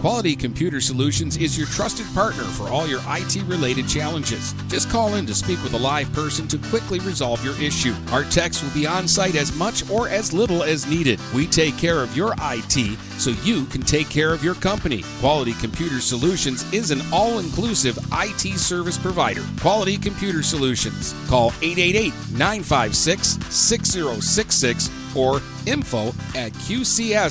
Quality 0.00 0.34
Computer 0.34 0.80
Solutions 0.80 1.36
is 1.36 1.58
your 1.58 1.66
trusted 1.66 2.06
partner 2.14 2.44
for 2.44 2.68
all 2.70 2.86
your 2.86 3.02
IT 3.06 3.36
related 3.42 3.86
challenges. 3.86 4.54
Just 4.68 4.88
call 4.88 5.16
in 5.16 5.26
to 5.26 5.34
speak 5.34 5.62
with 5.62 5.74
a 5.74 5.78
live 5.78 6.10
person 6.14 6.48
to 6.48 6.56
quickly 6.70 7.00
resolve 7.00 7.44
your 7.44 7.52
issue. 7.60 7.94
Our 8.10 8.24
techs 8.24 8.62
will 8.62 8.70
be 8.70 8.86
on 8.86 9.06
site 9.06 9.34
as 9.34 9.54
much 9.54 9.90
or 9.90 10.08
as 10.08 10.32
little 10.32 10.62
as 10.62 10.86
needed. 10.86 11.20
We 11.34 11.46
take 11.46 11.76
care 11.76 12.02
of 12.02 12.16
your 12.16 12.32
IT 12.40 12.98
so 13.18 13.32
you 13.44 13.66
can 13.66 13.82
take 13.82 14.08
care 14.08 14.32
of 14.32 14.42
your 14.42 14.54
company. 14.54 15.04
Quality 15.18 15.52
Computer 15.52 16.00
Solutions 16.00 16.64
is 16.72 16.92
an 16.92 17.02
all 17.12 17.38
inclusive 17.38 17.98
IT 18.14 18.58
service 18.58 18.96
provider. 18.96 19.44
Quality 19.60 19.98
Computer 19.98 20.42
Solutions. 20.42 21.14
Call 21.28 21.48
888 21.60 22.14
956 22.32 23.38
6066 23.54 24.90
or 25.14 25.42
info 25.66 26.08
at 26.34 26.52
qcsph.com. 26.54 27.30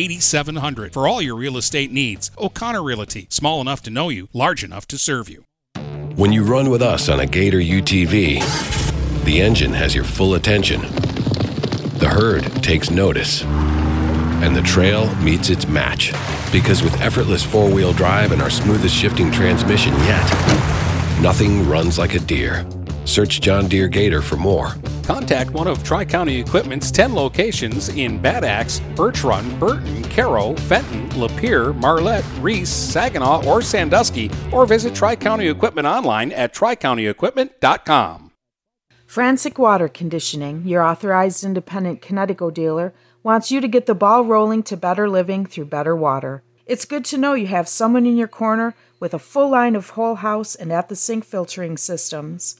8700 0.00 0.94
for 0.94 1.06
all 1.06 1.20
your 1.20 1.36
real 1.36 1.58
estate 1.58 1.92
needs. 1.92 2.30
O'Connor 2.38 2.82
Realty, 2.82 3.26
small 3.28 3.60
enough 3.60 3.82
to 3.82 3.90
know 3.90 4.08
you, 4.08 4.28
large 4.32 4.64
enough 4.64 4.86
to 4.88 4.96
serve 4.96 5.28
you. 5.28 5.44
When 6.16 6.32
you 6.32 6.42
run 6.42 6.70
with 6.70 6.80
us 6.80 7.08
on 7.08 7.20
a 7.20 7.26
Gator 7.26 7.58
UTV, 7.58 9.24
the 9.24 9.40
engine 9.42 9.72
has 9.74 9.94
your 9.94 10.04
full 10.04 10.34
attention. 10.34 10.80
The 11.98 12.08
herd 12.10 12.44
takes 12.62 12.90
notice. 12.90 13.42
And 14.42 14.56
the 14.56 14.62
trail 14.62 15.14
meets 15.16 15.50
its 15.50 15.68
match. 15.68 16.12
Because 16.50 16.82
with 16.82 16.98
effortless 17.02 17.44
four 17.44 17.70
wheel 17.70 17.92
drive 17.92 18.32
and 18.32 18.40
our 18.40 18.48
smoothest 18.48 18.94
shifting 18.94 19.30
transmission 19.30 19.92
yet, 20.04 21.20
nothing 21.20 21.68
runs 21.68 21.98
like 21.98 22.14
a 22.14 22.20
Deere. 22.20 22.66
Search 23.04 23.40
John 23.40 23.68
Deere 23.68 23.88
Gator 23.88 24.22
for 24.22 24.36
more. 24.36 24.74
Contact 25.04 25.50
one 25.50 25.66
of 25.66 25.82
Tri 25.82 26.04
County 26.04 26.38
Equipment's 26.40 26.90
10 26.90 27.14
locations 27.14 27.88
in 27.90 28.20
Bad 28.20 28.44
Axe, 28.44 28.80
Birch 28.94 29.24
Run, 29.24 29.58
Burton, 29.58 30.02
Caro, 30.04 30.54
Fenton, 30.54 31.08
Lapeer, 31.10 31.74
Marlette, 31.76 32.24
Reese, 32.40 32.70
Saginaw, 32.70 33.44
or 33.46 33.62
Sandusky, 33.62 34.30
or 34.52 34.66
visit 34.66 34.94
Tri 34.94 35.16
County 35.16 35.48
Equipment 35.48 35.86
online 35.86 36.32
at 36.32 36.54
tricountyequipment.com. 36.54 38.30
Frantic 39.06 39.58
Water 39.58 39.88
Conditioning, 39.88 40.64
your 40.64 40.82
authorized 40.82 41.42
independent 41.42 42.00
Kinetico 42.00 42.54
dealer, 42.54 42.94
wants 43.24 43.50
you 43.50 43.60
to 43.60 43.66
get 43.66 43.86
the 43.86 43.94
ball 43.94 44.24
rolling 44.24 44.62
to 44.62 44.76
better 44.76 45.08
living 45.08 45.44
through 45.44 45.64
better 45.64 45.96
water. 45.96 46.44
It's 46.64 46.84
good 46.84 47.04
to 47.06 47.18
know 47.18 47.34
you 47.34 47.48
have 47.48 47.68
someone 47.68 48.06
in 48.06 48.16
your 48.16 48.28
corner 48.28 48.76
with 49.00 49.12
a 49.12 49.18
full 49.18 49.50
line 49.50 49.74
of 49.74 49.90
whole 49.90 50.14
house 50.14 50.54
and 50.54 50.72
at 50.72 50.88
the 50.88 50.94
sink 50.94 51.24
filtering 51.24 51.76
systems. 51.76 52.59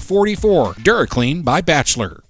44. 0.00 0.74
DuraClean 0.74 1.44
by 1.44 1.60
Bachelor. 1.60 2.24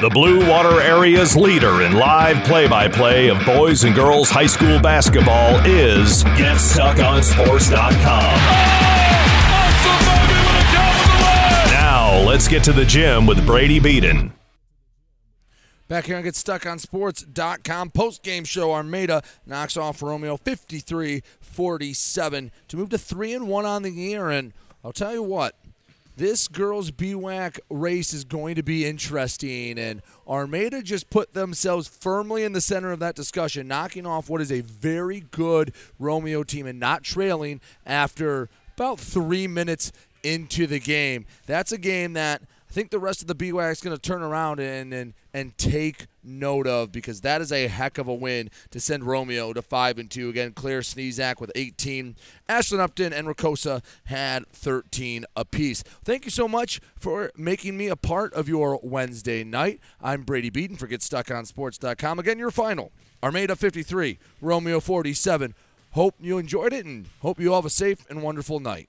The 0.00 0.10
Blue 0.10 0.46
Water 0.46 0.82
Area's 0.82 1.34
leader 1.34 1.80
in 1.80 1.94
live 1.94 2.44
play 2.44 2.68
by 2.68 2.86
play 2.86 3.28
of 3.28 3.42
boys 3.46 3.84
and 3.84 3.94
girls 3.94 4.28
high 4.28 4.44
school 4.44 4.78
basketball 4.78 5.58
is 5.64 6.22
GetStuckOnSports.com. 6.24 8.36
Now, 11.72 12.22
let's 12.26 12.46
get 12.46 12.62
to 12.64 12.74
the 12.74 12.84
gym 12.84 13.26
with 13.26 13.46
Brady 13.46 13.78
Beaton. 13.78 14.34
Back 15.88 16.04
here 16.04 16.18
on 16.18 16.24
GetStuckOnSports.com. 16.24 17.90
Post-game 17.92 18.44
show, 18.44 18.74
Armada 18.74 19.22
knocks 19.46 19.78
off 19.78 20.02
Romeo 20.02 20.36
53-47 20.36 22.50
to 22.68 22.76
move 22.76 22.90
to 22.90 22.98
3 22.98 23.32
and 23.32 23.48
1 23.48 23.64
on 23.64 23.82
the 23.82 23.90
year. 23.90 24.28
And 24.28 24.52
I'll 24.84 24.92
tell 24.92 25.14
you 25.14 25.22
what, 25.22 25.54
this 26.16 26.48
girls' 26.48 26.90
BWAC 26.90 27.58
race 27.68 28.12
is 28.12 28.24
going 28.24 28.54
to 28.54 28.62
be 28.62 28.86
interesting, 28.86 29.78
and 29.78 30.02
Armada 30.26 30.82
just 30.82 31.10
put 31.10 31.34
themselves 31.34 31.86
firmly 31.86 32.42
in 32.42 32.52
the 32.52 32.60
center 32.60 32.90
of 32.90 32.98
that 33.00 33.14
discussion, 33.14 33.68
knocking 33.68 34.06
off 34.06 34.30
what 34.30 34.40
is 34.40 34.50
a 34.50 34.62
very 34.62 35.20
good 35.30 35.74
Romeo 35.98 36.42
team 36.42 36.66
and 36.66 36.80
not 36.80 37.02
trailing 37.02 37.60
after 37.84 38.48
about 38.76 38.98
three 38.98 39.46
minutes 39.46 39.92
into 40.22 40.66
the 40.66 40.80
game. 40.80 41.26
That's 41.46 41.72
a 41.72 41.78
game 41.78 42.14
that 42.14 42.42
I 42.68 42.72
think 42.72 42.90
the 42.90 42.98
rest 42.98 43.20
of 43.20 43.28
the 43.28 43.34
BWAC 43.34 43.72
is 43.72 43.80
going 43.80 43.96
to 43.96 44.02
turn 44.02 44.22
around 44.22 44.58
and, 44.58 44.92
and 44.92 45.14
and 45.32 45.56
take 45.58 46.06
note 46.26 46.66
of 46.66 46.92
because 46.92 47.20
that 47.22 47.40
is 47.40 47.52
a 47.52 47.68
heck 47.68 47.98
of 47.98 48.08
a 48.08 48.14
win 48.14 48.50
to 48.70 48.80
send 48.80 49.04
Romeo 49.04 49.52
to 49.52 49.62
five 49.62 49.98
and 49.98 50.10
two. 50.10 50.28
Again, 50.28 50.52
Claire 50.52 50.80
Sneezak 50.80 51.40
with 51.40 51.52
18, 51.54 52.16
Ashlyn 52.48 52.80
Upton 52.80 53.12
and 53.12 53.26
Rakosa 53.26 53.82
had 54.04 54.46
13 54.48 55.24
apiece. 55.36 55.82
Thank 55.82 56.24
you 56.24 56.30
so 56.30 56.48
much 56.48 56.80
for 56.98 57.30
making 57.36 57.76
me 57.76 57.88
a 57.88 57.96
part 57.96 58.32
of 58.34 58.48
your 58.48 58.80
Wednesday 58.82 59.44
night. 59.44 59.80
I'm 60.02 60.22
Brady 60.22 60.50
Beaton 60.50 60.76
for 60.76 60.88
GetStuckOnSports.com. 60.88 62.18
Again, 62.18 62.38
your 62.38 62.50
final: 62.50 62.92
Armada 63.22 63.56
53, 63.56 64.18
Romeo 64.40 64.80
47. 64.80 65.54
Hope 65.92 66.14
you 66.20 66.36
enjoyed 66.36 66.74
it 66.74 66.84
and 66.84 67.06
hope 67.22 67.40
you 67.40 67.52
have 67.52 67.64
a 67.64 67.70
safe 67.70 68.04
and 68.10 68.22
wonderful 68.22 68.60
night. 68.60 68.88